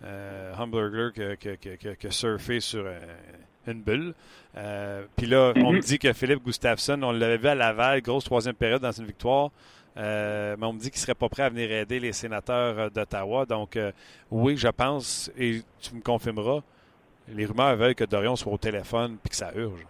euh, 0.04 0.54
Humberger 0.56 1.10
qui 1.12 2.06
a 2.06 2.10
surfé 2.10 2.60
sur 2.60 2.84
euh, 2.84 2.98
une 3.66 3.82
bulle. 3.82 4.14
Euh, 4.56 5.04
puis 5.16 5.26
là, 5.26 5.52
on 5.56 5.72
me 5.72 5.80
dit 5.80 5.98
que 5.98 6.12
Philippe 6.12 6.44
Gustafsson, 6.44 7.00
on 7.02 7.12
l'avait 7.12 7.38
vu 7.38 7.48
à 7.48 7.54
Laval, 7.54 8.02
grosse 8.02 8.24
troisième 8.24 8.54
période 8.54 8.82
dans 8.82 8.92
une 8.92 9.06
victoire. 9.06 9.50
mais 9.96 10.56
on 10.60 10.72
me 10.72 10.78
dit 10.78 10.90
qu'il 10.90 10.98
ne 10.98 11.02
serait 11.02 11.14
pas 11.14 11.28
prêt 11.28 11.44
à 11.44 11.48
venir 11.48 11.70
aider 11.70 12.00
les 12.00 12.12
sénateurs 12.12 12.90
d'Ottawa. 12.90 13.46
Donc, 13.46 13.78
oui, 14.30 14.56
je 14.56 14.68
pense, 14.68 15.30
et 15.38 15.62
tu 15.80 15.94
me 15.94 16.00
confirmeras, 16.00 16.62
les 17.28 17.46
rumeurs 17.46 17.76
veulent 17.76 17.94
que 17.94 18.04
Dorion 18.04 18.36
soit 18.36 18.52
au 18.52 18.58
téléphone 18.58 19.18
et 19.24 19.28
que 19.28 19.36
ça 19.36 19.52
urge. 19.54 19.86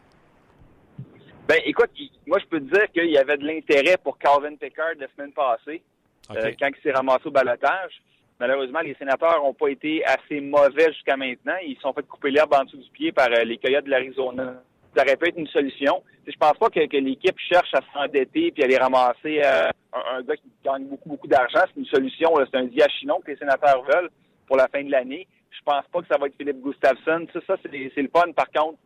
Ben, 1.52 1.60
écoute, 1.66 1.90
moi, 2.26 2.38
je 2.38 2.46
peux 2.46 2.60
te 2.60 2.72
dire 2.72 2.90
qu'il 2.92 3.10
y 3.10 3.18
avait 3.18 3.36
de 3.36 3.46
l'intérêt 3.46 3.98
pour 4.02 4.16
Calvin 4.16 4.56
Pickard 4.56 4.94
la 4.98 5.06
semaine 5.08 5.32
passée, 5.32 5.82
euh, 6.30 6.50
quand 6.58 6.68
il 6.68 6.82
s'est 6.82 6.92
ramassé 6.92 7.26
au 7.26 7.30
balotage. 7.30 8.00
Malheureusement, 8.40 8.80
les 8.80 8.94
sénateurs 8.94 9.36
n'ont 9.42 9.52
pas 9.52 9.68
été 9.68 10.02
assez 10.06 10.40
mauvais 10.40 10.90
jusqu'à 10.94 11.14
maintenant. 11.14 11.56
Ils 11.62 11.76
sont 11.82 11.92
fait 11.92 12.08
couper 12.08 12.30
l'herbe 12.30 12.54
en 12.54 12.64
dessous 12.64 12.78
du 12.78 12.88
pied 12.88 13.12
par 13.12 13.28
euh, 13.30 13.44
les 13.44 13.58
Coyotes 13.58 13.84
de 13.84 13.90
l'Arizona. 13.90 14.62
Ça 14.96 15.02
aurait 15.02 15.16
pu 15.18 15.28
être 15.28 15.36
une 15.36 15.46
solution. 15.48 16.02
Je 16.26 16.34
pense 16.38 16.56
pas 16.56 16.70
que, 16.70 16.80
l'équipe 16.80 17.38
cherche 17.52 17.74
à 17.74 17.80
s'endetter 17.92 18.50
puis 18.50 18.62
à 18.62 18.64
aller 18.64 18.78
ramasser 18.78 19.42
euh, 19.44 19.68
un, 19.92 20.22
gars 20.22 20.36
qui 20.36 20.50
gagne 20.64 20.84
beaucoup, 20.84 21.10
beaucoup 21.10 21.28
d'argent. 21.28 21.64
C'est 21.66 21.80
une 21.80 21.86
solution. 21.86 22.30
C'est 22.50 22.56
un 22.56 22.64
diachinon 22.64 23.20
que 23.20 23.30
les 23.30 23.36
sénateurs 23.36 23.82
veulent 23.82 24.08
pour 24.46 24.56
la 24.56 24.68
fin 24.68 24.82
de 24.82 24.90
l'année. 24.90 25.28
Je 25.50 25.60
pense 25.66 25.84
pas 25.92 26.00
que 26.00 26.08
ça 26.10 26.16
va 26.16 26.28
être 26.28 26.36
Philippe 26.38 26.62
Gustafsson. 26.62 27.26
Ça, 27.34 27.40
ça 27.46 27.56
c'est 27.62 28.02
le 28.02 28.08
fun. 28.08 28.32
Par 28.32 28.50
contre, 28.50 28.78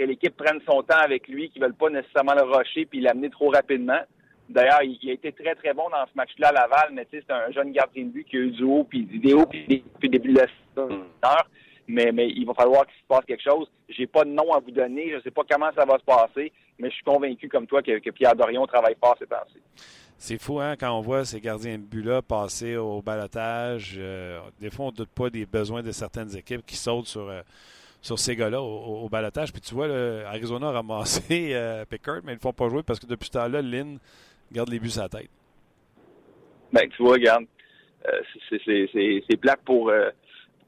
que 0.00 0.06
l'équipe 0.06 0.34
prenne 0.34 0.60
son 0.66 0.82
temps 0.82 0.96
avec 0.96 1.28
lui, 1.28 1.50
qu'ils 1.50 1.60
ne 1.60 1.66
veulent 1.66 1.76
pas 1.76 1.90
nécessairement 1.90 2.34
le 2.34 2.42
rusher 2.42 2.86
puis 2.86 3.02
l'amener 3.02 3.28
trop 3.28 3.50
rapidement. 3.50 4.00
D'ailleurs, 4.48 4.82
il, 4.82 5.10
a 5.10 5.12
été 5.12 5.30
très, 5.30 5.54
très 5.54 5.74
bon 5.74 5.90
dans 5.90 6.06
ce 6.06 6.16
match-là 6.16 6.48
à 6.48 6.52
Laval, 6.52 6.90
mais 6.92 7.04
tu 7.04 7.18
sais, 7.18 7.24
c'est 7.28 7.34
un 7.34 7.50
jeune 7.52 7.70
gardien 7.70 8.04
de 8.04 8.08
but 8.08 8.24
qui 8.24 8.36
a 8.38 8.40
eu 8.40 8.50
du 8.50 8.64
haut, 8.64 8.84
puis 8.84 9.02
des 9.02 9.34
hauts, 9.34 9.44
puis 9.44 9.66
des 9.68 10.08
début 10.08 10.32
de 10.32 10.40
la 10.40 10.46
saison. 10.74 11.04
Mais, 11.86 12.12
mais 12.12 12.30
il 12.30 12.46
va 12.46 12.54
falloir 12.54 12.86
qu'il 12.86 12.96
se 12.96 13.06
passe 13.06 13.24
quelque 13.26 13.42
chose. 13.42 13.70
J'ai 13.90 14.06
pas 14.06 14.24
de 14.24 14.30
nom 14.30 14.54
à 14.54 14.60
vous 14.60 14.70
donner. 14.70 15.10
Je 15.10 15.16
ne 15.16 15.20
sais 15.20 15.30
pas 15.30 15.42
comment 15.48 15.70
ça 15.76 15.84
va 15.84 15.98
se 15.98 16.04
passer, 16.04 16.52
mais 16.78 16.88
je 16.88 16.94
suis 16.94 17.04
convaincu, 17.04 17.48
comme 17.48 17.66
toi, 17.66 17.82
que, 17.82 18.10
Pierre 18.10 18.34
Dorion 18.34 18.66
travaille 18.66 18.96
fort 18.98 19.16
ces 19.18 19.26
temps-ci. 19.26 19.58
C'est 20.16 20.40
fou, 20.40 20.60
hein, 20.60 20.76
quand 20.78 20.96
on 20.96 21.00
voit 21.00 21.24
ces 21.26 21.40
gardiens 21.40 21.76
de 21.76 21.82
but-là 21.82 22.22
passer 22.22 22.76
au 22.76 23.02
balotage. 23.02 23.96
Euh, 23.98 24.40
des 24.60 24.70
fois, 24.70 24.86
on 24.86 24.90
ne 24.92 24.96
doute 24.96 25.10
pas 25.10 25.28
des 25.28 25.46
besoins 25.46 25.82
de 25.82 25.92
certaines 25.92 26.34
équipes 26.34 26.64
qui 26.64 26.76
sautent 26.76 27.06
sur... 27.06 27.28
Euh, 27.28 27.42
sur 28.00 28.18
ces 28.18 28.36
gars-là 28.36 28.60
au, 28.62 29.08
balotage. 29.08 29.52
Puis 29.52 29.60
tu 29.60 29.74
vois, 29.74 29.86
Arizona 30.26 30.68
a 30.68 30.72
ramassé 30.72 31.50
euh, 31.54 31.84
Pickard, 31.84 32.20
mais 32.24 32.32
ils 32.32 32.36
ne 32.36 32.40
font 32.40 32.52
pas 32.52 32.68
jouer 32.68 32.82
parce 32.82 32.98
que 32.98 33.06
depuis 33.06 33.26
ce 33.26 33.32
temps-là, 33.32 33.62
Lynn 33.62 33.98
garde 34.52 34.68
les 34.68 34.80
buts 34.80 34.90
à 34.96 35.02
la 35.02 35.08
tête. 35.08 35.30
Ben, 36.72 36.88
tu 36.88 37.02
vois, 37.02 37.14
regarde, 37.14 37.44
euh, 38.06 38.20
c'est 38.50 39.36
plate 39.36 39.60
pour, 39.64 39.90
euh, 39.90 40.10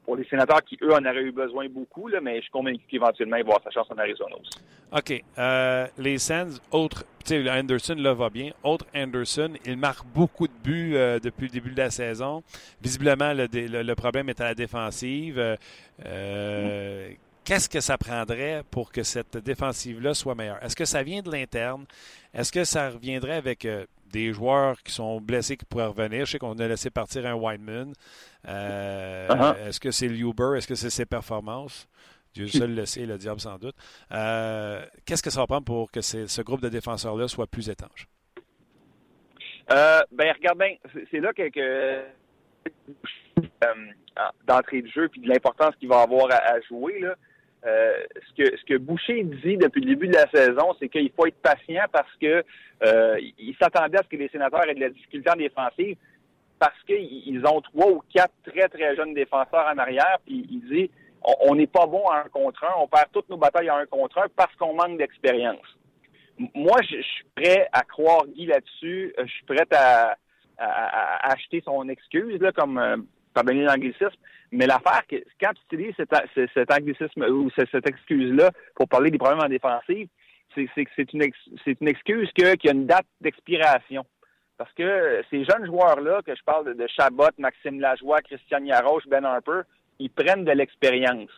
pour 0.05 0.15
les 0.15 0.25
sénateurs 0.25 0.63
qui, 0.63 0.77
eux, 0.81 0.93
en 0.93 1.05
auraient 1.05 1.23
eu 1.23 1.31
besoin 1.31 1.67
beaucoup, 1.69 2.07
là, 2.07 2.19
mais 2.21 2.37
je 2.37 2.41
suis 2.43 2.51
convaincu 2.51 2.83
qu'éventuellement, 2.89 3.37
il 3.37 3.43
va 3.43 3.53
avoir 3.53 3.63
sa 3.63 3.71
chance 3.71 3.87
en 3.89 3.97
Arizona 3.97 4.35
aussi. 4.35 4.59
OK. 4.91 5.23
Euh, 5.37 5.87
les 5.97 6.17
Sands, 6.17 6.59
autre, 6.71 7.05
tu 7.25 7.43
sais, 7.43 7.49
Anderson 7.49 7.95
là 7.97 8.13
va 8.13 8.29
bien. 8.29 8.51
Autre 8.63 8.85
Anderson, 8.95 9.53
il 9.65 9.77
marque 9.77 10.05
beaucoup 10.13 10.47
de 10.47 10.53
buts 10.63 10.95
euh, 10.95 11.19
depuis 11.19 11.47
le 11.47 11.51
début 11.51 11.71
de 11.71 11.77
la 11.77 11.89
saison. 11.89 12.43
Visiblement, 12.81 13.33
le, 13.33 13.47
le, 13.51 13.95
problème 13.95 14.29
est 14.29 14.41
à 14.41 14.45
la 14.45 14.55
défensive. 14.55 15.57
Euh, 16.05 17.09
Qu'est-ce 17.45 17.67
que 17.67 17.81
ça 17.81 17.97
prendrait 17.97 18.63
pour 18.71 18.91
que 18.91 19.03
cette 19.03 19.37
défensive-là 19.37 20.13
soit 20.13 20.33
meilleure? 20.33 20.63
Est-ce 20.63 20.77
que 20.77 20.85
ça 20.85 21.03
vient 21.03 21.21
de 21.21 21.29
l'interne? 21.29 21.85
Est-ce 22.33 22.53
que 22.53 22.63
ça 22.63 22.89
reviendrait 22.89 23.35
avec 23.35 23.67
des 24.13 24.31
joueurs 24.31 24.81
qui 24.83 24.93
sont 24.93 25.19
blessés 25.19 25.57
qui 25.57 25.65
pourraient 25.65 25.87
revenir? 25.87 26.25
Je 26.25 26.31
sais 26.31 26.39
qu'on 26.39 26.57
a 26.59 26.67
laissé 26.67 26.89
partir 26.89 27.25
un 27.25 27.33
Wideman. 27.33 27.93
Euh, 28.47 29.27
uh-huh. 29.27 29.67
Est-ce 29.67 29.79
que 29.79 29.91
c'est 29.91 30.07
Luber? 30.07 30.57
Est-ce 30.57 30.67
que 30.67 30.75
c'est 30.75 30.91
ses 30.91 31.05
performances? 31.05 31.87
Dieu 32.33 32.47
seul 32.47 32.73
le 32.73 32.85
sait, 32.85 33.05
le 33.05 33.17
diable 33.17 33.39
sans 33.39 33.57
doute. 33.57 33.75
Euh, 34.11 34.83
qu'est-ce 35.05 35.21
que 35.21 35.29
ça 35.29 35.41
va 35.41 35.47
prendre 35.47 35.65
pour 35.65 35.91
que 35.91 36.01
ce 36.01 36.41
groupe 36.41 36.61
de 36.61 36.69
défenseurs-là 36.69 37.27
soit 37.27 37.47
plus 37.47 37.69
étanche? 37.69 38.07
Euh, 39.71 40.01
ben, 40.11 40.33
regarde 40.33 40.57
bien, 40.57 40.75
c'est 41.11 41.19
là 41.19 41.31
que, 41.33 42.03
d'entrée 44.47 44.81
de 44.81 44.87
jeu 44.87 45.09
puis 45.09 45.21
de 45.21 45.29
l'importance 45.29 45.75
qu'il 45.75 45.89
va 45.89 46.01
avoir 46.01 46.31
à, 46.31 46.59
jouer. 46.61 46.99
Là. 46.99 47.15
Ce 47.63 48.33
que 48.37 48.57
ce 48.57 48.63
que 48.65 48.77
Boucher 48.77 49.23
dit 49.23 49.57
depuis 49.57 49.81
le 49.81 49.95
début 49.95 50.07
de 50.07 50.15
la 50.15 50.29
saison, 50.29 50.75
c'est 50.79 50.89
qu'il 50.89 51.11
faut 51.11 51.25
être 51.25 51.41
patient 51.41 51.85
parce 51.91 52.13
que 52.19 52.43
il 52.83 53.55
s'attendait 53.61 53.99
à 53.99 54.03
ce 54.03 54.09
que 54.09 54.17
les 54.17 54.29
sénateurs 54.29 54.67
aient 54.67 54.75
de 54.75 54.81
la 54.81 54.89
difficulté 54.89 55.29
en 55.29 55.35
défensive 55.35 55.97
parce 56.59 56.81
qu'ils 56.83 57.41
ont 57.45 57.61
trois 57.61 57.91
ou 57.91 58.01
quatre 58.13 58.33
très, 58.45 58.67
très 58.69 58.95
jeunes 58.95 59.13
défenseurs 59.13 59.67
en 59.73 59.77
arrière, 59.77 60.17
puis 60.25 60.45
il 60.49 60.61
dit 60.69 60.91
on 61.23 61.55
n'est 61.55 61.67
pas 61.67 61.85
bon 61.85 62.05
à 62.07 62.19
un 62.19 62.29
contre 62.29 62.63
un, 62.63 62.73
on 62.79 62.87
perd 62.87 63.07
toutes 63.11 63.29
nos 63.29 63.37
batailles 63.37 63.69
à 63.69 63.77
un 63.77 63.85
contre 63.85 64.19
un 64.19 64.27
parce 64.35 64.53
qu'on 64.55 64.73
manque 64.73 64.97
d'expérience. 64.97 65.65
Moi, 66.37 66.77
je, 66.81 67.01
suis 67.01 67.25
prêt 67.35 67.67
à 67.71 67.83
croire 67.83 68.25
Guy 68.27 68.47
là-dessus. 68.47 69.13
Euh, 69.17 69.25
je 69.25 69.31
suis 69.31 69.45
prêt 69.45 69.67
à, 69.71 70.17
acheter 71.23 71.61
son 71.65 71.89
excuse, 71.89 72.39
là, 72.39 72.51
comme 72.51 72.77
euh, 72.77 72.97
pardonnez 73.33 73.63
l'anglicisme. 73.63 74.15
Mais 74.51 74.67
l'affaire, 74.67 75.01
que 75.09 75.15
quand 75.41 75.51
tu 75.53 75.75
utilises 75.75 75.95
cet, 75.97 76.71
anglicisme 76.71 77.23
ou 77.23 77.49
cette, 77.55 77.87
excuse-là 77.87 78.51
pour 78.75 78.87
parler 78.87 79.09
des 79.09 79.17
problèmes 79.17 79.43
en 79.43 79.49
défensive, 79.49 80.07
c'est 80.55 80.67
que 80.67 81.13
une, 81.13 81.87
excuse 81.87 82.29
qu'il 82.35 82.45
y 82.63 82.69
a 82.69 82.71
une 82.71 82.85
date 82.85 83.07
d'expiration. 83.21 84.05
Parce 84.57 84.71
que 84.73 85.23
ces 85.31 85.43
jeunes 85.43 85.65
joueurs-là, 85.65 86.21
que 86.23 86.35
je 86.35 86.43
parle 86.43 86.75
de, 86.75 86.87
Chabot, 86.87 87.29
Maxime 87.39 87.79
Lajoie, 87.79 88.21
Christian 88.21 88.63
Yaroche, 88.63 89.07
Ben 89.07 89.25
Harper, 89.25 89.61
ils 89.97 90.11
prennent 90.11 90.45
de 90.45 90.51
l'expérience. 90.51 91.31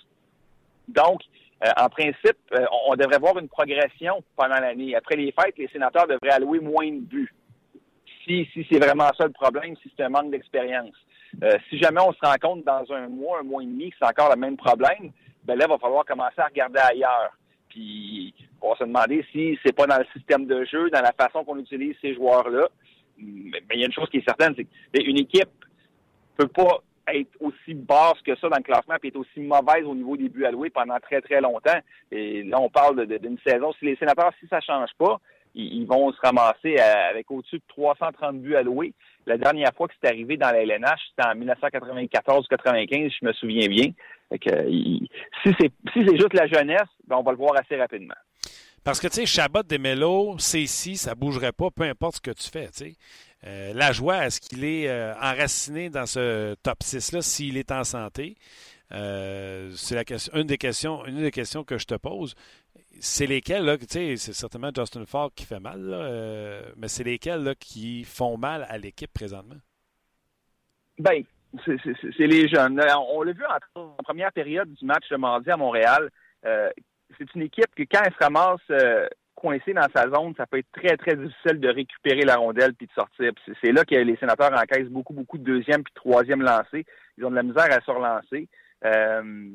Donc, 0.89 1.21
euh, 1.63 1.69
en 1.77 1.87
principe, 1.87 2.37
euh, 2.53 2.65
on, 2.87 2.95
devrait 2.95 3.19
voir 3.19 3.37
une 3.37 3.47
progression 3.47 4.21
pendant 4.35 4.59
l'année. 4.59 4.95
Après 4.95 5.15
les 5.15 5.31
fêtes, 5.31 5.57
les 5.57 5.69
sénateurs 5.69 6.07
devraient 6.07 6.35
allouer 6.35 6.59
moins 6.59 6.91
de 6.91 6.99
buts. 6.99 7.33
Si, 8.25 8.47
c'est 8.53 8.79
vraiment 8.79 9.09
ça 9.17 9.25
le 9.25 9.31
problème, 9.31 9.75
si 9.81 9.91
c'est 9.95 10.03
un 10.03 10.09
manque 10.09 10.31
d'expérience. 10.31 10.95
Euh, 11.43 11.51
si 11.69 11.77
jamais 11.77 12.01
on 12.01 12.11
se 12.13 12.19
rend 12.21 12.35
compte 12.41 12.63
dans 12.63 12.91
un 12.91 13.07
mois, 13.07 13.39
un 13.39 13.43
mois 13.43 13.61
et 13.61 13.65
demi 13.65 13.91
que 13.91 13.97
c'est 13.99 14.07
encore 14.07 14.29
le 14.29 14.39
même 14.39 14.57
problème, 14.57 15.11
ben 15.43 15.55
là, 15.55 15.65
il 15.67 15.69
va 15.69 15.77
falloir 15.77 16.05
commencer 16.05 16.39
à 16.39 16.45
regarder 16.45 16.79
ailleurs. 16.79 17.37
Puis, 17.69 18.33
on 18.61 18.69
va 18.69 18.75
se 18.77 18.83
demander 18.83 19.23
si 19.31 19.59
c'est 19.63 19.75
pas 19.75 19.85
dans 19.85 19.97
le 19.97 20.05
système 20.13 20.45
de 20.47 20.65
jeu, 20.65 20.89
dans 20.89 21.01
la 21.01 21.11
façon 21.11 21.43
qu'on 21.43 21.59
utilise 21.59 21.95
ces 22.01 22.15
joueurs-là 22.15 22.67
mais 23.17 23.61
il 23.73 23.79
y 23.79 23.83
a 23.83 23.87
une 23.87 23.93
chose 23.93 24.09
qui 24.09 24.17
est 24.17 24.27
certaine, 24.27 24.55
c'est 24.55 25.03
qu'une 25.03 25.19
équipe 25.19 25.49
peut 26.37 26.47
pas 26.47 26.81
être 27.13 27.31
aussi 27.39 27.73
basse 27.73 28.19
que 28.25 28.35
ça 28.35 28.49
dans 28.49 28.57
le 28.57 28.63
classement 28.63 28.95
et 29.01 29.07
être 29.07 29.15
aussi 29.15 29.39
mauvaise 29.39 29.85
au 29.85 29.93
niveau 29.93 30.17
des 30.17 30.27
buts 30.27 30.45
alloués 30.45 30.71
pendant 30.71 30.99
très, 30.99 31.21
très 31.21 31.39
longtemps. 31.39 31.79
Et 32.11 32.43
là, 32.43 32.59
on 32.59 32.69
parle 32.69 33.05
d'une 33.05 33.37
saison. 33.45 33.71
Si 33.73 33.85
les 33.85 33.95
sénateurs, 33.95 34.31
si 34.39 34.47
ça 34.47 34.59
change 34.59 34.89
pas, 34.97 35.19
ils, 35.55 35.85
vont 35.85 36.11
se 36.11 36.19
ramasser 36.21 36.77
avec 36.77 37.31
au-dessus 37.31 37.57
de 37.57 37.63
330 37.69 38.41
buts 38.41 38.55
alloués. 38.55 38.93
La 39.25 39.37
dernière 39.37 39.71
fois 39.75 39.87
que 39.87 39.93
c'est 40.01 40.09
arrivé 40.09 40.37
dans 40.37 40.51
la 40.51 40.61
LNH, 40.63 40.99
c'était 41.09 41.27
en 41.27 41.35
1994-95, 41.35 43.13
je 43.19 43.25
me 43.25 43.33
souviens 43.33 43.67
bien. 43.67 43.87
si 44.31 45.55
c'est 45.59 45.71
si 45.93 46.05
c'est 46.05 46.17
juste 46.17 46.33
la 46.33 46.47
jeunesse, 46.47 46.89
ben, 47.07 47.17
on 47.17 47.23
va 47.23 47.31
le 47.31 47.37
voir 47.37 47.55
assez 47.57 47.75
rapidement. 47.75 48.15
Parce 48.83 48.99
que, 48.99 49.07
tu 49.07 49.15
sais, 49.15 49.25
Chabot, 49.25 49.63
Desmélo, 49.63 50.35
c'est 50.37 50.61
ici, 50.61 50.95
ça 50.95 51.15
bougerait 51.15 51.53
pas, 51.53 51.71
peu 51.71 51.83
importe 51.85 52.17
ce 52.17 52.21
que 52.21 52.31
tu 52.31 52.47
fais. 52.51 52.69
Euh, 53.43 53.73
la 53.73 53.91
joie, 53.91 54.27
est-ce 54.27 54.39
qu'il 54.39 54.63
est, 54.63 54.87
euh, 54.87 55.13
enraciné 55.15 55.89
dans 55.89 56.05
ce 56.05 56.53
top 56.61 56.83
6-là 56.83 57.23
s'il 57.23 57.57
est 57.57 57.71
en 57.71 57.83
santé? 57.83 58.35
Euh, 58.91 59.71
c'est 59.75 59.95
des 59.95 60.15
une 60.35 60.43
des 60.43 60.57
questions 61.31 61.63
que 61.63 61.79
je 61.79 61.85
te 61.85 61.95
pose. 61.95 62.35
C'est 62.99 63.27
lesquels, 63.27 63.65
là, 63.65 63.77
tu 63.77 63.85
sais, 63.87 64.17
c'est 64.17 64.33
certainement 64.33 64.71
Justin 64.75 65.05
Falk 65.05 65.33
qui 65.35 65.45
fait 65.45 65.59
mal, 65.59 65.79
là, 65.81 66.61
mais 66.77 66.87
c'est 66.87 67.03
lesquels, 67.03 67.43
là, 67.43 67.55
qui 67.55 68.03
font 68.03 68.37
mal 68.37 68.65
à 68.69 68.77
l'équipe 68.77 69.11
présentement? 69.13 69.57
Ben, 70.97 71.23
c'est 71.65 72.27
les 72.27 72.47
jeunes. 72.47 72.81
On 73.09 73.21
l'a 73.21 73.33
vu 73.33 73.43
en, 73.75 73.89
première 74.03 74.31
période 74.31 74.73
du 74.73 74.85
match 74.85 75.09
de 75.09 75.17
mardi 75.17 75.49
à 75.49 75.57
Montréal 75.57 76.09
c'est 77.17 77.33
une 77.35 77.43
équipe 77.43 77.73
que 77.75 77.83
quand 77.83 78.01
elle 78.05 78.13
se 78.13 78.23
ramasse 78.23 78.59
euh, 78.71 79.07
coincée 79.35 79.73
dans 79.73 79.87
sa 79.95 80.09
zone, 80.09 80.33
ça 80.37 80.45
peut 80.45 80.57
être 80.57 80.71
très, 80.71 80.97
très 80.97 81.15
difficile 81.15 81.59
de 81.59 81.69
récupérer 81.69 82.21
la 82.21 82.37
rondelle 82.37 82.73
puis 82.73 82.87
de 82.87 82.91
sortir. 82.93 83.31
C'est 83.63 83.71
là 83.71 83.83
que 83.83 83.95
les 83.95 84.15
sénateurs 84.17 84.51
encaissent 84.53 84.89
beaucoup, 84.89 85.13
beaucoup 85.13 85.37
de 85.37 85.43
deuxième 85.43 85.83
puis 85.83 85.93
troisième 85.93 86.41
lancés. 86.41 86.85
Ils 87.17 87.25
ont 87.25 87.31
de 87.31 87.35
la 87.35 87.43
misère 87.43 87.71
à 87.71 87.81
se 87.81 87.91
relancer. 87.91 88.47
Euh, 88.83 89.49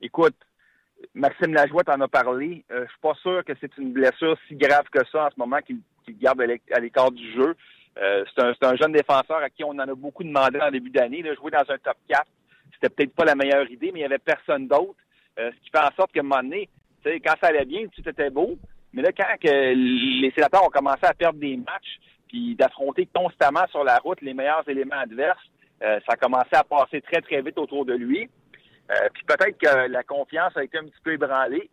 écoute, 0.00 0.36
Maxime 1.14 1.54
Lajoie 1.54 1.84
t'en 1.84 2.00
a 2.00 2.08
parlé. 2.08 2.64
Euh, 2.70 2.84
je 2.84 2.90
suis 2.90 3.00
pas 3.00 3.14
sûr 3.22 3.44
que 3.44 3.52
c'est 3.60 3.76
une 3.78 3.92
blessure 3.92 4.36
si 4.48 4.54
grave 4.54 4.86
que 4.90 5.04
ça 5.10 5.26
en 5.26 5.30
ce 5.30 5.38
moment 5.38 5.58
qu'il 5.60 5.80
garde 6.18 6.40
à 6.40 6.80
l'écart 6.80 7.10
du 7.10 7.32
jeu. 7.32 7.54
c'est 7.96 8.64
un, 8.64 8.76
jeune 8.76 8.92
défenseur 8.92 9.38
à 9.38 9.50
qui 9.50 9.64
on 9.64 9.70
en 9.70 9.78
a 9.80 9.94
beaucoup 9.94 10.24
demandé 10.24 10.58
en 10.60 10.70
début 10.70 10.90
d'année. 10.90 11.22
Jouer 11.36 11.50
dans 11.50 11.70
un 11.70 11.78
top 11.78 11.96
4, 12.08 12.24
c'était 12.74 12.88
peut-être 12.88 13.14
pas 13.14 13.24
la 13.24 13.34
meilleure 13.34 13.70
idée, 13.70 13.90
mais 13.92 14.00
il 14.00 14.02
y 14.02 14.06
avait 14.06 14.18
personne 14.18 14.68
d'autre. 14.68 14.94
ce 15.36 15.50
qui 15.62 15.70
fait 15.70 15.78
en 15.78 15.94
sorte 15.96 16.12
qu'à 16.12 16.20
un 16.20 16.24
moment 16.24 16.42
donné, 16.42 16.68
quand 17.04 17.34
ça 17.40 17.48
allait 17.48 17.64
bien, 17.64 17.86
tout 17.88 18.08
était 18.08 18.30
beau. 18.30 18.58
Mais 18.92 19.02
là, 19.02 19.10
quand 19.12 19.26
les 19.42 20.32
sénateurs 20.34 20.64
ont 20.64 20.70
commencé 20.70 21.04
à 21.04 21.14
perdre 21.14 21.38
des 21.38 21.56
matchs, 21.56 22.00
puis 22.28 22.56
d'affronter 22.56 23.08
constamment 23.14 23.66
sur 23.70 23.84
la 23.84 23.98
route 23.98 24.20
les 24.20 24.34
meilleurs 24.34 24.68
éléments 24.68 24.98
adverses, 24.98 25.38
euh, 25.82 26.00
ça 26.06 26.14
a 26.14 26.16
commencé 26.16 26.54
à 26.54 26.64
passer 26.64 27.00
très, 27.02 27.20
très 27.20 27.42
vite 27.42 27.58
autour 27.58 27.84
de 27.84 27.94
lui. 27.94 28.28
Euh, 28.90 29.08
puis 29.12 29.24
peut-être 29.24 29.58
que 29.58 29.88
la 29.90 30.02
confiance 30.02 30.56
a 30.56 30.64
été 30.64 30.78
un 30.78 30.84
petit 30.84 31.00
peu 31.02 31.12
ébranlée. 31.12 31.70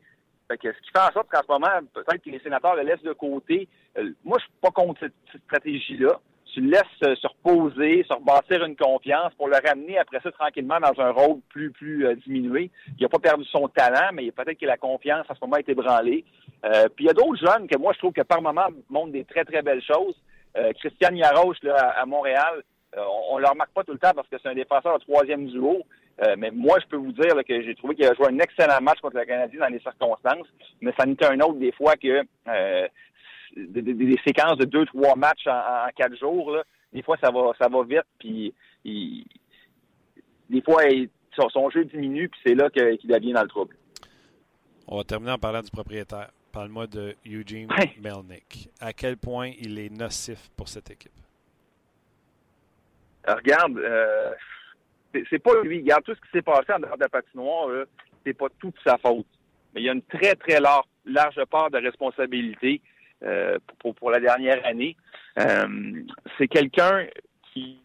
ce 0.49 0.55
qui 0.55 0.67
fait 0.67 0.99
en 0.99 1.11
sorte 1.11 1.29
qu'en 1.29 1.41
ce 1.41 1.51
moment, 1.51 1.87
peut-être 1.93 2.23
que 2.23 2.29
les 2.29 2.39
sénateurs 2.39 2.75
le 2.75 2.83
laissent 2.83 3.03
de 3.03 3.13
côté. 3.13 3.67
Euh, 3.97 4.11
moi, 4.23 4.37
je 4.39 4.45
suis 4.45 4.53
pas 4.61 4.71
contre 4.71 4.99
cette 4.99 5.41
stratégie-là 5.45 6.19
tu 6.53 6.61
le 6.61 6.69
laisses 6.69 7.17
se 7.19 7.27
reposer, 7.27 8.05
se 8.07 8.13
rebâtir 8.13 8.63
une 8.63 8.75
confiance 8.75 9.33
pour 9.35 9.47
le 9.47 9.57
ramener 9.65 9.97
après 9.97 10.19
ça 10.21 10.31
tranquillement 10.31 10.79
dans 10.79 11.01
un 11.01 11.09
rôle 11.09 11.39
plus 11.49 11.71
plus 11.71 12.05
euh, 12.05 12.15
diminué. 12.15 12.69
Il 12.99 13.01
n'a 13.01 13.09
pas 13.09 13.19
perdu 13.19 13.43
son 13.45 13.67
talent, 13.67 14.11
mais 14.13 14.31
peut-être 14.31 14.59
que 14.59 14.65
la 14.65 14.77
confiance 14.77 15.25
à 15.29 15.33
ce 15.33 15.39
moment 15.41 15.57
est 15.57 15.67
ébranlée. 15.67 16.23
Euh, 16.65 16.87
puis 16.95 17.05
il 17.05 17.07
y 17.07 17.09
a 17.09 17.13
d'autres 17.13 17.37
jeunes 17.37 17.67
que 17.67 17.77
moi 17.77 17.93
je 17.93 17.99
trouve 17.99 18.13
que 18.13 18.21
par 18.21 18.41
moment 18.41 18.67
montrent 18.89 19.11
des 19.11 19.25
très 19.25 19.45
très 19.45 19.63
belles 19.63 19.81
choses. 19.81 20.15
Euh, 20.55 20.71
Christian 20.73 21.15
Yaroche 21.15 21.57
là, 21.63 21.75
à, 21.97 22.05
Montréal, 22.05 22.61
on, 22.95 23.37
ne 23.37 23.41
le 23.41 23.47
remarque 23.47 23.73
pas 23.73 23.83
tout 23.83 23.93
le 23.93 23.97
temps 23.97 24.13
parce 24.15 24.27
que 24.27 24.37
c'est 24.41 24.49
un 24.49 24.53
défenseur 24.53 24.99
de 24.99 25.03
troisième 25.03 25.47
duo. 25.47 25.81
Mais 26.37 26.51
moi, 26.51 26.77
je 26.81 26.87
peux 26.87 26.97
vous 26.97 27.11
dire 27.11 27.35
que 27.47 27.61
j'ai 27.61 27.75
trouvé 27.75 27.95
qu'il 27.95 28.05
a 28.05 28.13
joué 28.13 28.27
un 28.27 28.39
excellent 28.39 28.81
match 28.81 28.99
contre 29.01 29.17
le 29.17 29.25
Canadien 29.25 29.59
dans 29.59 29.73
les 29.73 29.79
circonstances, 29.79 30.47
mais 30.81 30.93
ça 30.97 31.05
n'était 31.05 31.25
un 31.25 31.39
autre 31.39 31.59
des 31.59 31.71
fois 31.71 31.95
que 31.95 32.23
des, 33.55 34.19
séquences 34.25 34.57
de 34.57 34.65
deux, 34.65 34.85
trois 34.85 35.15
matchs 35.15 35.47
en, 35.47 35.87
quatre 35.95 36.17
jours, 36.17 36.57
des 36.91 37.01
fois, 37.01 37.17
ça 37.21 37.31
va, 37.31 37.51
ça 37.59 37.67
va 37.67 37.83
vite, 37.83 38.05
puis 38.19 38.53
des 40.49 40.61
fois, 40.61 40.83
son, 41.35 41.69
jeu 41.69 41.85
diminue, 41.85 42.29
puis 42.29 42.39
c'est 42.45 42.55
là 42.55 42.69
qu'il 42.69 43.09
devient 43.09 43.33
dans 43.33 43.43
le 43.43 43.47
trouble. 43.47 43.75
On 44.87 44.97
va 44.97 45.03
terminer 45.03 45.31
en 45.31 45.37
parlant 45.37 45.61
du 45.61 45.71
propriétaire. 45.71 46.29
Parle-moi 46.51 46.87
de 46.87 47.15
Eugene 47.25 47.67
Melnick. 47.99 48.69
À 48.79 48.93
quel 48.93 49.17
point 49.17 49.51
il 49.59 49.79
est 49.79 49.89
nocif 49.89 50.49
pour 50.55 50.67
cette 50.67 50.91
équipe? 50.91 51.11
regarde, 53.25 53.77
euh, 53.77 54.31
c'est 55.29 55.39
pas 55.39 55.61
lui. 55.63 55.79
Regarde, 55.79 56.03
tout 56.03 56.15
ce 56.15 56.21
qui 56.21 56.31
s'est 56.33 56.41
passé 56.41 56.73
en 56.73 56.79
dehors 56.79 56.97
de 56.97 57.03
la 57.03 57.09
patinoire, 57.09 57.69
c'est 58.25 58.33
pas 58.33 58.47
toute 58.59 58.75
sa 58.85 58.97
faute. 58.97 59.25
Mais 59.73 59.81
il 59.81 59.85
y 59.85 59.89
a 59.89 59.93
une 59.93 60.03
très, 60.03 60.35
très 60.35 60.59
large, 60.59 60.85
large 61.05 61.43
part 61.49 61.69
de 61.71 61.77
responsabilité. 61.77 62.81
Euh, 63.25 63.57
pour, 63.79 64.11
la 64.11 64.19
dernière 64.19 64.65
année. 64.65 64.97
Euh, 65.39 66.03
c'est 66.37 66.49
quelqu'un 66.49 67.07
qui, 67.53 67.79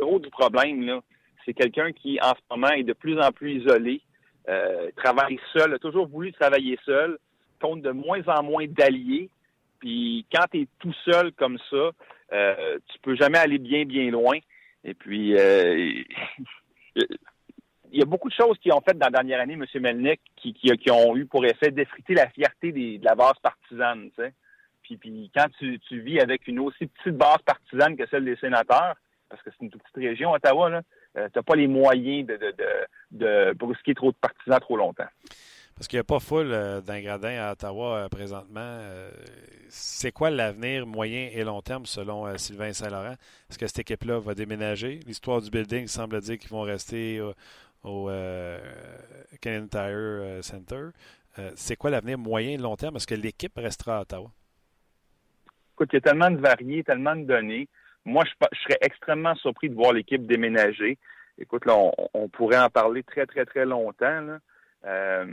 gros 0.00 0.18
du 0.18 0.28
problème, 0.28 0.84
là, 0.84 1.00
c'est 1.44 1.54
quelqu'un 1.54 1.92
qui, 1.92 2.18
en 2.20 2.30
ce 2.30 2.40
moment, 2.50 2.70
est 2.70 2.82
de 2.82 2.92
plus 2.92 3.20
en 3.20 3.30
plus 3.30 3.60
isolé, 3.60 4.00
euh, 4.48 4.90
travaille 4.96 5.38
seul, 5.52 5.74
a 5.74 5.78
toujours 5.78 6.08
voulu 6.08 6.32
travailler 6.32 6.76
seul, 6.84 7.18
compte 7.60 7.82
de 7.82 7.92
moins 7.92 8.22
en 8.26 8.42
moins 8.42 8.66
d'alliés. 8.66 9.30
Puis 9.78 10.26
quand 10.32 10.46
tu 10.50 10.62
es 10.62 10.68
tout 10.80 10.94
seul 11.04 11.32
comme 11.32 11.58
ça, 11.70 11.90
tu 12.88 12.98
peux 13.02 13.14
jamais 13.14 13.38
aller 13.38 13.58
bien, 13.58 13.84
bien 13.84 14.10
loin. 14.10 14.38
Et 14.84 14.94
puis, 14.94 15.34
il 15.34 16.06
y 17.92 18.02
a 18.02 18.06
beaucoup 18.06 18.28
de 18.28 18.34
choses 18.34 18.58
qui 18.58 18.72
ont 18.72 18.80
fait 18.80 18.96
dans 18.96 19.06
la 19.06 19.10
dernière 19.10 19.40
année, 19.40 19.54
M. 19.54 19.64
Melnick, 19.80 20.20
qui, 20.36 20.90
ont 20.90 21.16
eu 21.16 21.26
pour 21.26 21.44
effet 21.44 21.70
d'effriter 21.70 22.14
la 22.14 22.28
fierté 22.30 22.72
de 22.72 23.04
la 23.04 23.14
base 23.14 23.38
partisane. 23.42 24.10
Tu 24.10 24.22
sais. 24.22 24.32
puis, 24.82 24.96
puis 24.96 25.30
quand 25.34 25.48
tu, 25.58 25.80
vis 26.00 26.20
avec 26.20 26.46
une 26.46 26.60
aussi 26.60 26.86
petite 26.86 27.16
base 27.16 27.42
partisane 27.44 27.96
que 27.96 28.06
celle 28.08 28.24
des 28.24 28.36
sénateurs, 28.36 28.96
parce 29.28 29.42
que 29.42 29.50
c'est 29.50 29.64
une 29.64 29.70
toute 29.70 29.82
petite 29.82 30.08
région, 30.08 30.32
Ottawa, 30.32 30.70
là, 30.70 30.82
euh, 31.16 31.28
tu 31.32 31.38
n'as 31.38 31.42
pas 31.42 31.56
les 31.56 31.66
moyens 31.66 32.26
de, 32.26 32.36
de, 32.36 32.54
de 33.10 33.52
brusquer 33.54 33.94
trop 33.94 34.12
de 34.12 34.16
partisans 34.16 34.60
trop 34.60 34.76
longtemps. 34.76 35.08
Parce 35.80 35.88
qu'il 35.88 35.96
n'y 35.96 36.02
a 36.02 36.04
pas 36.04 36.20
full 36.20 36.52
euh, 36.52 36.82
d'ingrédients 36.82 37.42
à 37.42 37.52
Ottawa 37.52 37.96
euh, 37.96 38.08
présentement. 38.10 38.78
c'est 39.70 40.12
quoi 40.12 40.28
l'avenir 40.28 40.86
moyen 40.86 41.30
et 41.32 41.42
long 41.42 41.62
terme 41.62 41.86
selon 41.86 42.36
Sylvain 42.36 42.74
Saint-Laurent? 42.74 43.14
Est-ce 43.48 43.56
que 43.56 43.66
cette 43.66 43.78
équipe-là 43.78 44.18
va 44.18 44.34
déménager? 44.34 45.00
L'histoire 45.06 45.40
du 45.40 45.48
building 45.48 45.86
semble 45.86 46.20
dire 46.20 46.36
qu'ils 46.36 46.50
vont 46.50 46.60
rester 46.60 47.22
au 47.82 48.10
Canadian 49.40 49.68
Tire 49.68 50.44
Center. 50.44 50.88
c'est 51.54 51.76
quoi 51.76 51.88
l'avenir 51.88 52.18
moyen 52.18 52.50
et 52.50 52.58
long 52.58 52.76
terme? 52.76 52.96
Est-ce 52.96 53.06
que 53.06 53.14
l'équipe 53.14 53.56
restera 53.56 53.96
à 53.96 54.00
Ottawa? 54.02 54.30
Écoute, 55.72 55.88
il 55.94 55.96
y 55.96 55.96
a 55.96 56.02
tellement 56.02 56.30
de 56.30 56.36
variés, 56.36 56.84
tellement 56.84 57.16
de 57.16 57.24
données. 57.24 57.68
Moi, 58.04 58.24
je, 58.26 58.58
serais 58.64 58.78
extrêmement 58.82 59.34
surpris 59.36 59.70
de 59.70 59.74
voir 59.74 59.94
l'équipe 59.94 60.26
déménager. 60.26 60.98
Écoute, 61.38 61.64
là, 61.64 61.74
on, 62.12 62.28
pourrait 62.28 62.60
en 62.60 62.68
parler 62.68 63.02
très, 63.02 63.24
très, 63.24 63.46
très 63.46 63.64
longtemps. 63.64 64.38
Euh, 64.86 65.26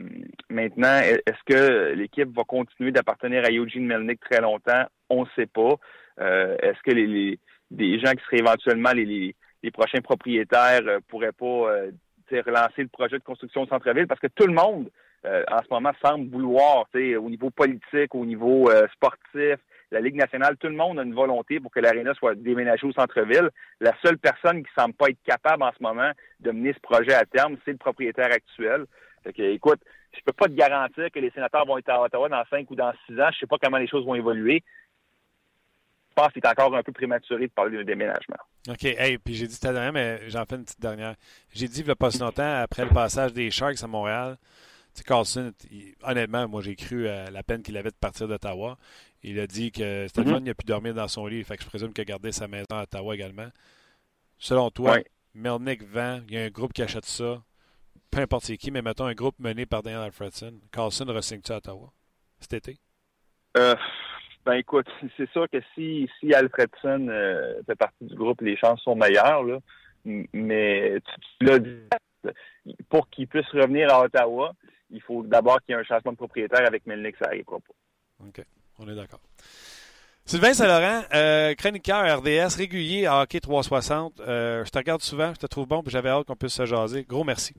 maintenant, 0.49 0.99
est-ce 0.99 1.43
que 1.45 1.93
l'équipe 1.93 2.35
va 2.35 2.43
continuer 2.43 2.91
d'appartenir 2.91 3.45
à 3.45 3.51
Eugene 3.51 3.85
Melnick 3.85 4.19
très 4.19 4.41
longtemps? 4.41 4.85
On 5.09 5.23
ne 5.23 5.29
sait 5.35 5.45
pas. 5.45 5.75
Euh, 6.19 6.57
est-ce 6.61 6.81
que 6.83 6.91
les, 6.91 7.39
les, 7.71 7.99
gens 7.99 8.11
qui 8.11 8.23
seraient 8.25 8.39
éventuellement 8.39 8.91
les, 8.91 9.35
les, 9.63 9.71
prochains 9.71 10.01
propriétaires 10.01 10.81
euh, 10.87 10.99
pourraient 11.07 11.31
pas 11.31 11.69
relancer 12.31 12.81
le 12.81 12.87
projet 12.87 13.19
de 13.19 13.23
construction 13.23 13.63
de 13.63 13.69
centre-ville? 13.69 14.07
Parce 14.07 14.19
que 14.19 14.27
tout 14.27 14.47
le 14.47 14.53
monde, 14.53 14.89
en 15.25 15.61
ce 15.61 15.67
moment, 15.71 15.91
semble 16.01 16.29
vouloir, 16.29 16.87
au 16.93 17.29
niveau 17.29 17.49
politique, 17.49 18.15
au 18.15 18.25
niveau 18.25 18.69
sportif, 18.93 19.57
la 19.91 20.01
Ligue 20.01 20.15
nationale, 20.15 20.57
tout 20.57 20.67
le 20.67 20.75
monde 20.75 20.99
a 20.99 21.03
une 21.03 21.13
volonté 21.13 21.59
pour 21.59 21.71
que 21.71 21.79
l'aréna 21.79 22.13
soit 22.13 22.35
déménagée 22.35 22.85
au 22.85 22.91
centre-ville. 22.91 23.49
La 23.79 23.93
seule 24.03 24.17
personne 24.17 24.63
qui 24.63 24.69
semble 24.77 24.93
pas 24.93 25.09
être 25.09 25.21
capable 25.25 25.63
en 25.63 25.71
ce 25.71 25.81
moment 25.81 26.11
de 26.41 26.51
mener 26.51 26.73
ce 26.73 26.79
projet 26.79 27.13
à 27.13 27.25
terme, 27.25 27.57
c'est 27.63 27.71
le 27.71 27.77
propriétaire 27.77 28.31
actuel. 28.31 28.85
Fait 29.27 29.33
que, 29.33 29.41
écoute, 29.41 29.81
je 30.15 30.21
peux 30.23 30.31
pas 30.31 30.45
te 30.45 30.53
garantir 30.53 31.11
que 31.11 31.19
les 31.19 31.29
sénateurs 31.31 31.65
vont 31.65 31.77
être 31.77 31.89
à 31.89 32.01
Ottawa 32.01 32.29
dans 32.29 32.43
cinq 32.49 32.71
ou 32.71 32.75
dans 32.75 32.93
six 33.05 33.19
ans. 33.19 33.29
Je 33.33 33.39
sais 33.39 33.45
pas 33.45 33.57
comment 33.61 33.77
les 33.77 33.87
choses 33.87 34.05
vont 34.05 34.15
évoluer. 34.15 34.63
Je 36.09 36.15
pense 36.15 36.27
que 36.27 36.39
c'est 36.41 36.47
encore 36.47 36.73
un 36.73 36.81
peu 36.81 36.93
prématuré 36.93 37.47
de 37.47 37.51
parler 37.51 37.77
d'un 37.77 37.83
déménagement. 37.83 38.37
OK. 38.69 38.85
Hey, 38.85 39.17
puis 39.17 39.35
j'ai 39.35 39.47
dit 39.47 39.59
à 39.67 39.71
l'heure, 39.73 39.91
mais 39.91 40.29
j'en 40.29 40.45
fais 40.45 40.55
une 40.55 40.63
petite 40.63 40.79
dernière. 40.79 41.15
J'ai 41.53 41.67
dit 41.67 41.81
il 41.81 41.85
n'y 41.85 41.91
a 41.91 41.95
pas 41.95 42.09
si 42.09 42.19
longtemps, 42.19 42.61
après 42.61 42.85
le 42.85 42.89
passage 42.89 43.33
des 43.33 43.51
Sharks 43.51 43.83
à 43.83 43.87
Montréal, 43.87 44.37
Carlson, 45.05 45.51
honnêtement, 46.03 46.47
moi 46.47 46.61
j'ai 46.61 46.75
cru 46.75 47.07
à 47.07 47.29
la 47.29 47.43
peine 47.43 47.61
qu'il 47.61 47.77
avait 47.77 47.91
de 47.91 47.95
partir 47.95 48.27
d'Ottawa. 48.27 48.77
Il 49.23 49.39
a 49.39 49.45
dit 49.45 49.71
que 49.71 50.07
c'était 50.07 50.21
mm 50.21 50.37
il 50.37 50.43
n'a 50.43 50.53
pu 50.53 50.65
dormir 50.65 50.93
dans 50.93 51.07
son 51.07 51.27
lit. 51.27 51.43
Fait 51.43 51.57
que 51.57 51.63
je 51.63 51.67
présume 51.67 51.93
qu'il 51.93 52.01
a 52.01 52.05
gardé 52.05 52.31
sa 52.31 52.47
maison 52.47 52.65
à 52.71 52.83
Ottawa 52.83 53.13
également. 53.13 53.49
Selon 54.39 54.71
toi, 54.71 54.97
Melnick 55.33 55.83
vend, 55.83 56.21
il 56.27 56.33
y 56.33 56.37
a 56.37 56.43
un 56.43 56.49
groupe 56.49 56.73
qui 56.73 56.81
achète 56.81 57.05
ça. 57.05 57.43
Peu 58.11 58.19
importe 58.19 58.45
c'est 58.45 58.57
qui, 58.57 58.71
mais 58.71 58.81
mettons 58.81 59.05
un 59.05 59.13
groupe 59.13 59.37
mené 59.39 59.65
par 59.65 59.83
Daniel 59.83 60.01
Alfredson. 60.01 60.59
Carlson 60.71 61.05
ressigne-tu 61.07 61.51
à 61.51 61.57
Ottawa 61.57 61.91
cet 62.39 62.53
été? 62.53 62.77
Euh, 63.57 63.75
ben 64.45 64.53
écoute, 64.53 64.87
c'est 65.17 65.29
sûr 65.31 65.47
que 65.49 65.57
si, 65.73 66.09
si 66.19 66.33
Alfredson 66.33 67.07
euh, 67.09 67.61
fait 67.65 67.75
partie 67.75 68.05
du 68.05 68.15
groupe, 68.15 68.41
les 68.41 68.55
chances 68.55 68.81
sont 68.81 68.95
meilleures. 68.95 69.43
Là. 69.43 69.59
Mais 70.05 70.99
tu, 71.39 71.45
l'as 71.45 71.59
dit, 71.59 71.79
pour 72.89 73.09
qu'il 73.09 73.27
puisse 73.27 73.47
revenir 73.49 73.93
à 73.93 74.03
Ottawa, 74.03 74.53
il 74.89 75.01
faut 75.01 75.23
d'abord 75.23 75.61
qu'il 75.61 75.75
y 75.75 75.77
ait 75.77 75.81
un 75.81 75.83
changement 75.83 76.11
de 76.11 76.17
propriétaire 76.17 76.65
avec 76.65 76.85
Melnick, 76.85 77.17
ça 77.17 77.25
n'arrivera 77.25 77.57
pas. 77.57 78.25
OK. 78.25 78.45
On 78.79 78.87
est 78.87 78.95
d'accord. 78.95 79.21
Sylvain 80.25 80.53
Saint-Laurent, 80.53 81.03
euh, 81.13 81.53
chroniqueur 81.55 82.19
RDS, 82.19 82.55
régulier 82.57 83.05
à 83.05 83.21
Hockey 83.21 83.39
360. 83.39 84.19
Euh, 84.19 84.65
je 84.65 84.69
te 84.69 84.77
regarde 84.77 85.01
souvent, 85.01 85.33
je 85.33 85.39
te 85.39 85.45
trouve 85.45 85.67
bon, 85.67 85.81
puis 85.81 85.91
j'avais 85.91 86.09
hâte 86.09 86.27
qu'on 86.27 86.35
puisse 86.35 86.53
se 86.53 86.65
jaser. 86.65 87.03
Gros 87.03 87.23
merci. 87.23 87.53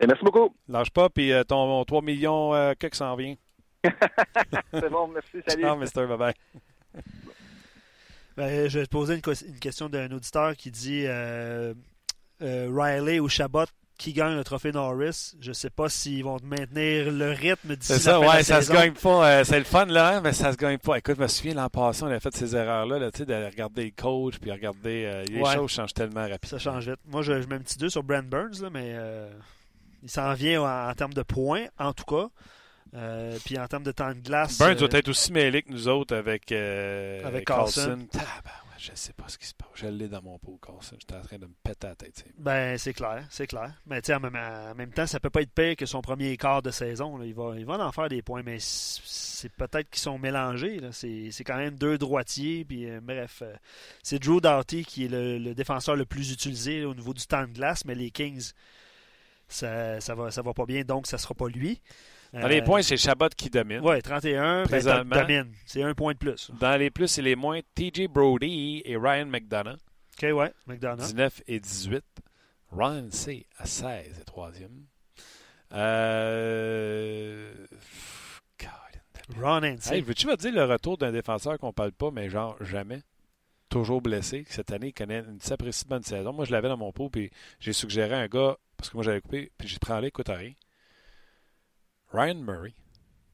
Et 0.00 0.06
merci 0.06 0.24
beaucoup. 0.24 0.54
Lâche 0.68 0.90
pas, 0.90 1.08
puis 1.08 1.32
euh, 1.32 1.44
ton 1.44 1.84
3 1.84 2.02
millions, 2.02 2.54
euh, 2.54 2.74
que 2.74 2.94
s'en 2.94 3.16
vient. 3.16 3.34
C'est 4.72 4.90
bon, 4.90 5.08
merci, 5.08 5.38
salut. 5.46 5.62
Ciao, 5.62 5.76
mister, 5.76 6.06
bye-bye. 6.06 6.34
Ben, 8.36 8.68
je 8.68 8.80
vais 8.80 8.86
te 8.86 8.90
poser 8.90 9.14
une, 9.14 9.22
une 9.46 9.60
question 9.60 9.88
d'un 9.88 10.10
auditeur 10.10 10.56
qui 10.56 10.70
dit 10.70 11.06
Riley 12.40 13.20
ou 13.20 13.28
Chabot 13.28 13.66
qui 13.98 14.12
gagne 14.12 14.36
le 14.36 14.44
trophée 14.44 14.72
Norris. 14.72 15.34
Je 15.40 15.50
ne 15.50 15.54
sais 15.54 15.70
pas 15.70 15.88
s'ils 15.88 16.24
vont 16.24 16.38
maintenir 16.42 17.12
le 17.12 17.30
rythme 17.30 17.76
d'ici 17.76 17.92
C'est 17.92 17.98
ça, 18.00 18.20
ouais, 18.20 18.42
ça 18.42 18.60
se 18.60 18.72
gagne 18.72 18.92
pas. 18.92 19.28
Euh, 19.28 19.44
c'est 19.44 19.58
le 19.58 19.64
fun, 19.64 19.86
là, 19.86 20.16
hein, 20.16 20.20
mais 20.22 20.32
ça 20.32 20.52
se 20.52 20.56
gagne 20.56 20.78
pas. 20.78 20.98
Écoute, 20.98 21.16
je 21.16 21.22
me 21.22 21.28
souviens, 21.28 21.54
l'an 21.54 21.68
passé, 21.68 22.02
on 22.02 22.08
a 22.08 22.18
fait 22.20 22.34
ces 22.34 22.56
erreurs-là, 22.56 22.98
là, 22.98 23.10
de 23.10 23.44
regarder 23.44 23.84
le 23.84 23.92
coach, 24.02 24.38
puis 24.38 24.50
regarder. 24.50 25.04
Euh, 25.06 25.24
les 25.24 25.44
choses 25.54 25.70
changent 25.70 25.94
tellement 25.94 26.22
rapidement. 26.22 26.58
Ça 26.58 26.58
change 26.58 26.88
vite. 26.88 27.00
Moi, 27.06 27.22
je, 27.22 27.32
mets 27.32 27.54
un 27.54 27.60
petit 27.60 27.78
2 27.78 27.88
sur 27.88 28.02
Brent 28.02 28.28
Burns, 28.28 28.62
là, 28.62 28.70
mais 28.70 28.92
euh, 28.94 29.30
il 30.04 30.10
s'en 30.10 30.32
vient 30.34 30.62
en, 30.62 30.94
termes 30.94 31.14
de 31.14 31.22
points, 31.22 31.66
en 31.78 31.92
tout 31.92 32.04
cas. 32.04 32.28
puis 33.44 33.58
en 33.58 33.66
termes 33.66 33.82
de 33.82 33.92
temps 33.92 34.12
de 34.12 34.20
glace. 34.20 34.58
Burns 34.58 34.76
doit 34.76 34.88
être 34.92 35.08
aussi 35.08 35.32
mêlé 35.32 35.62
que 35.62 35.72
nous 35.72 35.88
autres 35.88 36.14
avec, 36.14 36.52
avec 36.52 37.46
Carlson. 37.46 38.06
Carlson 38.12 38.40
je 38.84 38.90
ne 38.90 38.96
sais 38.96 39.14
pas 39.14 39.28
ce 39.28 39.38
qui 39.38 39.46
se 39.46 39.54
passe. 39.54 39.68
Je 39.74 39.86
l'ai 39.86 40.08
dans 40.08 40.20
mon 40.20 40.38
pot, 40.38 40.58
Carlson. 40.62 40.96
J'étais 40.98 41.14
en 41.14 41.22
train 41.22 41.38
de 41.38 41.46
me 41.46 41.54
péter 41.62 41.86
la 41.86 41.94
tête. 41.94 42.24
Ben, 42.36 42.76
c'est 42.76 42.92
clair, 42.92 43.26
c'est 43.30 43.46
clair. 43.46 43.72
Mais 43.86 44.02
tu 44.02 44.08
sais, 44.08 44.14
en, 44.14 44.20
même 44.20 44.92
temps, 44.92 45.06
ça 45.06 45.20
peut 45.20 45.30
pas 45.30 45.40
être 45.40 45.52
pire 45.52 45.74
que 45.74 45.86
son 45.86 46.02
premier 46.02 46.36
quart 46.36 46.60
de 46.60 46.70
saison. 46.70 47.22
Il, 47.22 47.32
va, 47.32 47.54
il 47.56 47.64
va 47.64 47.78
en 47.78 47.92
faire 47.92 48.10
des 48.10 48.20
points, 48.20 48.42
mais 48.44 48.58
c'est 48.60 49.50
peut-être 49.52 49.88
qu'ils 49.88 50.02
sont 50.02 50.18
mélangés. 50.18 50.80
C'est 50.92 51.44
quand 51.44 51.56
même 51.56 51.76
deux 51.76 51.96
droitiers. 51.96 52.66
Puis, 52.66 52.90
euh, 52.90 53.00
bref, 53.02 53.40
euh, 53.42 53.54
c'est 54.02 54.18
Drew 54.18 54.40
Doughty 54.42 54.84
qui 54.84 55.06
est 55.06 55.08
le, 55.08 55.54
défenseur 55.54 55.96
le 55.96 56.04
plus 56.04 56.30
utilisé 56.30 56.84
au 56.84 56.94
niveau 56.94 57.14
du 57.14 57.26
temps 57.26 57.46
de 57.46 57.52
glace, 57.52 57.86
mais 57.86 57.94
les 57.94 58.10
Kings, 58.10 58.52
ça, 59.48 60.00
ça, 60.00 60.14
va, 60.14 60.30
ça 60.30 60.42
va 60.42 60.52
pas 60.54 60.66
bien, 60.66 60.82
donc 60.82 61.06
ça 61.06 61.18
sera 61.18 61.34
pas 61.34 61.48
lui. 61.48 61.80
Dans 62.32 62.48
les 62.48 62.60
euh, 62.60 62.64
points, 62.64 62.82
c'est 62.82 62.96
Chabot 62.96 63.28
qui 63.36 63.48
domine. 63.48 63.80
Oui, 63.82 64.02
31, 64.02 64.64
ben, 64.64 65.04
domine. 65.04 65.52
C'est 65.66 65.82
un 65.82 65.94
point 65.94 66.14
de 66.14 66.18
plus. 66.18 66.50
Dans 66.58 66.76
les 66.76 66.90
plus 66.90 67.18
et 67.18 67.22
les 67.22 67.36
moins, 67.36 67.60
TJ 67.76 68.08
Brody 68.08 68.82
et 68.84 68.96
Ryan 68.96 69.26
McDonough. 69.26 69.78
OK, 70.20 70.32
ouais, 70.32 70.52
McDonough. 70.66 71.06
19 71.06 71.42
et 71.46 71.60
18. 71.60 72.04
Ryan 72.72 73.06
C 73.10 73.46
à 73.58 73.66
16 73.66 74.18
et 74.20 74.24
troisième. 74.24 74.86
Euh... 75.72 77.52
Ron 79.40 79.62
hey, 79.62 80.02
Veux-tu 80.02 80.26
me 80.26 80.36
dire 80.36 80.52
le 80.52 80.64
retour 80.64 80.98
d'un 80.98 81.12
défenseur 81.12 81.58
qu'on 81.58 81.72
parle 81.72 81.92
pas, 81.92 82.10
mais 82.10 82.28
genre 82.28 82.56
jamais? 82.62 83.00
Toujours 83.68 84.02
blessé. 84.02 84.44
Cette 84.48 84.70
année, 84.70 84.88
il 84.88 84.92
connaît 84.92 85.20
une 85.20 85.40
sapristi 85.40 85.86
bonne 85.86 86.02
saison. 86.02 86.32
Moi, 86.32 86.44
je 86.44 86.52
l'avais 86.52 86.68
dans 86.68 86.76
mon 86.76 86.92
pot, 86.92 87.08
puis 87.08 87.30
j'ai 87.58 87.72
suggéré 87.72 88.14
un 88.14 88.26
gars, 88.26 88.56
parce 88.76 88.90
que 88.90 88.96
moi, 88.96 89.04
j'avais 89.04 89.20
coupé, 89.20 89.52
puis 89.56 89.68
j'ai 89.68 89.78
pris 89.78 89.92
en 89.92 90.02
écoute 90.02 90.28
à 90.28 90.36
rien. 90.36 90.52
Ryan 92.12 92.34
Murray 92.36 92.74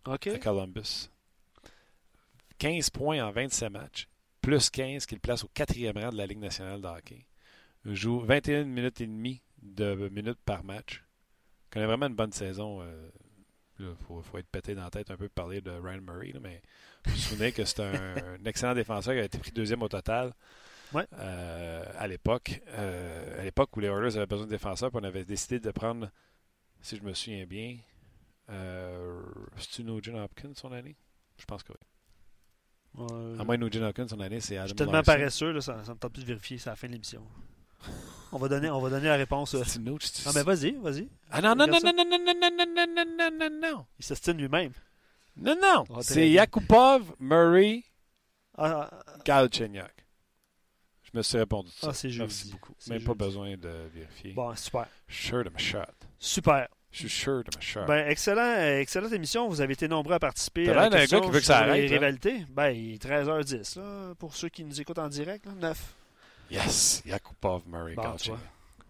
à 0.05 0.19
Columbus. 0.39 1.11
15 2.59 2.91
points 2.91 3.25
en 3.25 3.31
27 3.31 3.71
matchs, 3.71 4.09
plus 4.41 4.71
15 4.71 5.07
qu'il 5.07 5.21
place 5.21 5.45
au 5.45 5.49
quatrième 5.49 5.97
rang 5.97 6.11
de 6.11 6.17
la 6.17 6.27
Ligue 6.27 6.39
nationale 6.41 6.81
de 6.81 6.87
hockey. 6.87 7.27
Il 7.85 7.95
joue 7.95 8.21
21 8.21 8.65
minutes 8.65 9.01
et 9.01 9.07
demie 9.07 9.43
de 9.62 10.09
minutes 10.11 10.41
par 10.45 10.65
match. 10.65 11.03
Il 11.67 11.75
connaît 11.75 11.87
vraiment 11.87 12.07
une 12.07 12.15
bonne 12.15 12.33
saison. 12.33 12.83
Il 13.79 13.87
euh, 13.87 13.95
faut, 14.07 14.39
être 14.39 14.49
pété 14.49 14.75
dans 14.75 14.85
la 14.85 14.91
tête 14.91 15.11
un 15.11 15.17
peu 15.17 15.29
pour 15.29 15.45
parler 15.45 15.61
de 15.61 15.71
Ryan 15.71 16.03
Murray, 16.03 16.35
mais 16.41 16.61
vous 17.07 17.12
vous 17.12 17.19
souvenez 17.19 17.53
que 17.53 17.65
c'est 17.65 17.81
un, 17.81 18.45
excellent 18.45 18.75
défenseur 18.75 19.15
qui 19.15 19.21
a 19.21 19.25
été 19.25 19.39
pris 19.39 19.53
deuxième 19.53 19.83
au 19.83 19.89
total. 19.89 20.35
Euh, 20.95 21.85
à 21.99 22.07
l'époque, 22.07 22.61
euh, 22.69 23.41
à 23.41 23.45
l'époque 23.45 23.77
où 23.77 23.81
les 23.81 23.89
Oilers 23.89 24.17
avaient 24.17 24.27
besoin 24.27 24.47
de 24.47 24.51
défenseurs, 24.51 24.91
on 24.95 25.05
avait 25.05 25.25
décidé 25.25 25.61
de 25.61 25.71
prendre, 25.71 26.11
si 26.81 26.97
je 26.97 27.03
me 27.03 27.12
souviens 27.15 27.47
bien, 27.47 27.77
euh, 28.51 29.21
C'est-tu 29.57 29.85
Nugent 29.85 30.15
Hopkins 30.15 30.53
son 30.55 30.73
année? 30.73 30.97
Je 31.39 31.45
pense 31.45 31.62
que 31.62 31.73
oui. 32.99 33.07
à 33.39 33.45
moins 33.45 33.57
Nugent 33.57 33.83
Hopkins 33.83 34.09
son 34.09 34.21
année, 34.21 34.41
c'est 34.41 34.57
Adam 34.57 34.67
Je 34.67 34.69
suis 34.69 34.77
tellement 34.77 35.03
paresseux, 35.03 35.53
là, 35.53 35.61
ça, 35.61 35.85
ça 35.85 35.95
me 35.95 35.99
tente 35.99 36.12
plus 36.12 36.23
de 36.23 36.29
vérifier, 36.29 36.59
c'est 36.59 36.69
à 36.69 36.73
la 36.73 36.77
fin 36.77 36.89
de 36.89 36.93
l'émission. 36.93 37.23
on, 38.33 38.39
va 38.39 38.49
donner, 38.49 38.71
on 38.71 38.81
va 38.81 38.91
donner 38.91 39.09
la 39.09 39.17
réponse. 39.17 39.57
C'est 39.62 39.81
Non, 39.81 39.97
mais 40.35 40.43
vas-y, 40.43 40.73
vas-y. 40.73 41.09
Ah 41.31 41.41
non, 41.41 41.55
non, 41.55 41.67
non, 41.67 41.79
non, 41.83 41.93
non, 41.97 42.05
non, 42.05 42.19
non, 42.19 42.35
non, 42.35 42.67
non, 42.67 42.87
non, 42.97 43.07
non, 43.17 43.31
non, 43.39 43.61
non. 43.61 43.87
Il 43.99 44.05
s'estime 44.05 44.39
lui-même. 44.39 44.73
Non, 45.37 45.57
non. 45.61 46.03
c'est 46.03 46.29
Yakupov, 46.29 47.15
Murray, 47.21 47.85
ah, 48.59 48.91
Galchenyuk. 49.25 50.01
Je 51.12 51.19
me 51.19 51.23
suis 51.23 51.39
répondu. 51.39 51.70
Ah, 51.82 51.93
c'est 51.93 52.09
juste. 52.11 52.20
Merci 52.20 52.51
beaucoup. 52.53 52.74
Même 52.89 53.03
pas 53.03 53.15
besoin 53.15 53.57
de 53.57 53.70
vérifier. 53.93 54.32
Bon, 54.32 54.55
super. 54.55 54.87
Sure 55.09 55.45
de 55.45 55.51
ma 55.51 55.59
shot. 55.59 55.78
Super. 56.19 56.69
Je 56.93 56.99
suis 57.01 57.09
sûr 57.09 57.45
de 57.45 57.51
ma 57.55 57.61
shot. 57.61 57.85
Ben, 57.87 58.09
excellent, 58.09 58.57
excellente 58.81 59.12
émission. 59.12 59.49
Vous 59.49 59.61
avez 59.61 59.73
été 59.74 59.87
nombreux 59.89 60.15
à 60.15 60.19
participer. 60.19 60.65
T'as 60.65 60.74
l'air 60.74 60.91
d'un 60.91 61.05
gars 61.05 61.20
qui 61.20 61.31
veut 61.31 61.39
que 61.41 61.45
ça 61.45 61.59
arrête. 61.59 61.82
Les 61.82 61.89
hein? 61.89 61.93
rivalités. 61.99 62.45
Ben, 62.51 62.70
il 62.70 62.95
est 62.95 63.05
13h10, 63.05 63.78
là, 63.78 64.15
pour 64.19 64.35
ceux 64.35 64.49
qui 64.49 64.65
nous 64.65 64.81
écoutent 64.81 64.99
en 64.99 65.09
direct. 65.09 65.47
Là, 65.47 65.53
9. 65.61 65.95
Yes. 66.51 67.03
Yakupov, 67.07 67.62
Murray, 67.69 67.95
bon, 67.95 68.16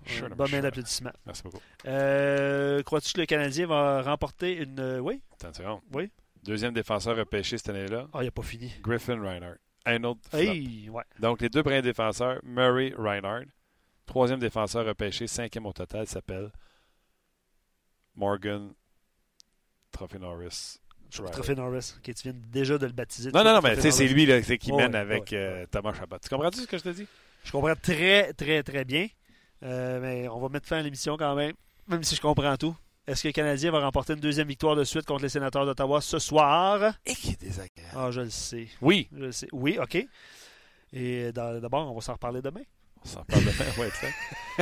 Sure, 0.06 0.30
bonne 0.30 0.38
main 0.38 0.46
sure. 0.46 0.62
d'applaudissement. 0.62 1.10
Merci 1.26 1.42
beaucoup. 1.42 1.60
Euh, 1.86 2.82
Crois-tu 2.82 3.12
que 3.12 3.20
le 3.20 3.26
Canadien 3.26 3.66
va 3.66 4.00
remporter 4.02 4.56
une. 4.56 4.80
euh, 4.80 4.98
Oui? 4.98 5.20
Attention. 5.34 5.82
Oui. 5.92 6.10
Deuxième 6.42 6.72
défenseur 6.72 7.16
repêché 7.16 7.58
cette 7.58 7.68
année-là, 7.68 8.08
Ah, 8.14 8.22
il 8.22 8.24
n'a 8.24 8.30
pas 8.30 8.40
fini. 8.42 8.72
Griffin 8.82 9.20
Reinhardt. 9.20 9.58
Un 9.86 10.04
autre 10.04 10.20
flop. 10.28 10.38
Hey, 10.38 10.88
ouais. 10.90 11.02
Donc, 11.18 11.40
les 11.40 11.48
deux 11.48 11.62
premiers 11.62 11.82
défenseurs, 11.82 12.40
Murray 12.42 12.92
Reinhardt. 12.96 13.46
Troisième 14.06 14.40
défenseur 14.40 14.84
repêché, 14.86 15.26
cinquième 15.26 15.66
au 15.66 15.72
total, 15.72 16.06
s'appelle 16.06 16.50
Morgan 18.14 18.72
Trophy 19.92 20.18
Norris. 20.18 20.80
Trophée 21.10 21.54
Norris. 21.54 21.94
Ok, 21.96 22.14
tu 22.14 22.22
viens 22.30 22.34
déjà 22.34 22.78
de 22.78 22.86
le 22.86 22.92
baptiser. 22.92 23.30
Non, 23.32 23.42
non, 23.42 23.54
non, 23.54 23.60
mais 23.62 23.74
tu 23.76 23.82
sais, 23.82 23.90
c'est 23.90 24.06
lui 24.06 24.26
là, 24.26 24.40
qui 24.40 24.70
Ouais, 24.70 24.76
mène 24.76 24.92
ouais, 24.92 24.98
avec 24.98 25.30
ouais, 25.32 25.36
euh, 25.36 25.66
Thomas 25.70 25.92
Chabot. 25.92 26.18
Tu 26.22 26.28
comprends-tu 26.28 26.60
ce 26.60 26.66
que 26.66 26.78
je 26.78 26.82
te 26.82 26.88
dis? 26.90 27.06
Je 27.44 27.52
comprends 27.52 27.74
très, 27.74 28.32
très, 28.32 28.62
très 28.62 28.84
bien. 28.84 29.08
Euh, 29.62 30.00
mais 30.00 30.28
on 30.28 30.40
va 30.40 30.48
mettre 30.48 30.66
fin 30.66 30.78
à 30.78 30.82
l'émission 30.82 31.16
quand 31.16 31.34
même, 31.34 31.52
même 31.88 32.02
si 32.02 32.14
je 32.14 32.20
comprends 32.20 32.56
tout. 32.56 32.76
Est-ce 33.06 33.22
que 33.22 33.28
le 33.28 33.32
Canadien 33.32 33.70
va 33.72 33.80
remporter 33.80 34.12
une 34.12 34.20
deuxième 34.20 34.46
victoire 34.48 34.76
de 34.76 34.84
suite 34.84 35.04
contre 35.06 35.22
les 35.22 35.28
sénateurs 35.28 35.66
d'Ottawa 35.66 36.00
ce 36.00 36.18
soir? 36.18 36.92
Et 37.06 37.14
qui 37.14 37.30
est 37.30 37.40
désagréable. 37.40 37.94
Ah, 37.96 38.10
je 38.10 38.20
le 38.20 38.30
sais. 38.30 38.68
Oui, 38.80 39.08
Je 39.12 39.18
le 39.18 39.32
sais. 39.32 39.48
Oui, 39.52 39.78
OK. 39.82 40.06
Et 40.92 41.32
dans- 41.32 41.60
d'abord, 41.60 41.90
on 41.90 41.94
va 41.94 42.00
s'en 42.00 42.12
reparler 42.12 42.42
demain. 42.42 42.60
on 43.02 43.08
s'en 43.08 43.24
parle 43.24 43.40
demain. 43.42 43.64
ouais, 43.78 43.90
ça. 43.90 44.06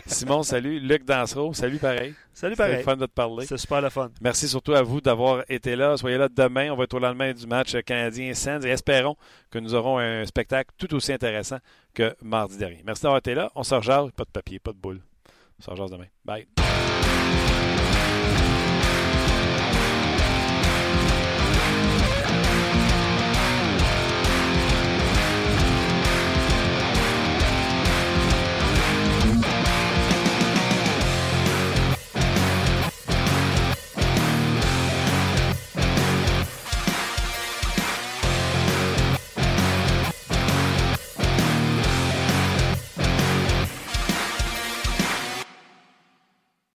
Simon, 0.07 0.43
salut. 0.45 0.79
Luc 0.79 1.05
Dansereau, 1.05 1.53
salut 1.53 1.79
pareil. 1.79 2.15
Salut, 2.33 2.55
pareil. 2.55 2.83
fun 2.85 2.97
de 2.97 3.07
te 3.07 3.11
parler. 3.13 3.45
C'est 3.47 3.57
super 3.59 3.81
le 3.83 3.91
fun. 3.91 4.11
Merci 4.21 4.47
surtout 4.49 4.73
à 4.75 4.83
vous 4.83 5.01
d'avoir 5.01 5.43
été 5.51 5.75
là. 5.75 5.97
Soyez 5.97 6.17
là 6.17 6.29
demain. 6.29 6.71
On 6.71 6.77
va 6.77 6.85
être 6.85 6.95
au 6.95 7.01
lendemain 7.01 7.33
du 7.33 7.47
match 7.47 7.77
canadien-Sens 7.83 8.65
et 8.65 8.69
espérons 8.69 9.17
que 9.51 9.59
nous 9.59 9.75
aurons 9.75 9.99
un 9.99 10.25
spectacle 10.25 10.71
tout 10.79 10.95
aussi 10.95 11.13
intéressant 11.13 11.59
que 11.93 12.15
mardi 12.23 12.57
dernier. 12.57 12.83
Merci 12.87 13.03
d'avoir 13.03 13.19
été 13.19 13.35
là. 13.35 13.51
On 13.57 13.63
se 13.65 13.75
rejase. 13.75 14.11
Pas 14.13 14.25
de 14.25 14.31
papier, 14.31 14.59
pas 14.61 14.73
de 14.73 14.79
boule. 14.79 15.01
On 15.59 15.63
se 15.65 15.71
rejase 15.71 15.91
demain. 15.91 16.07
Bye. 16.25 16.47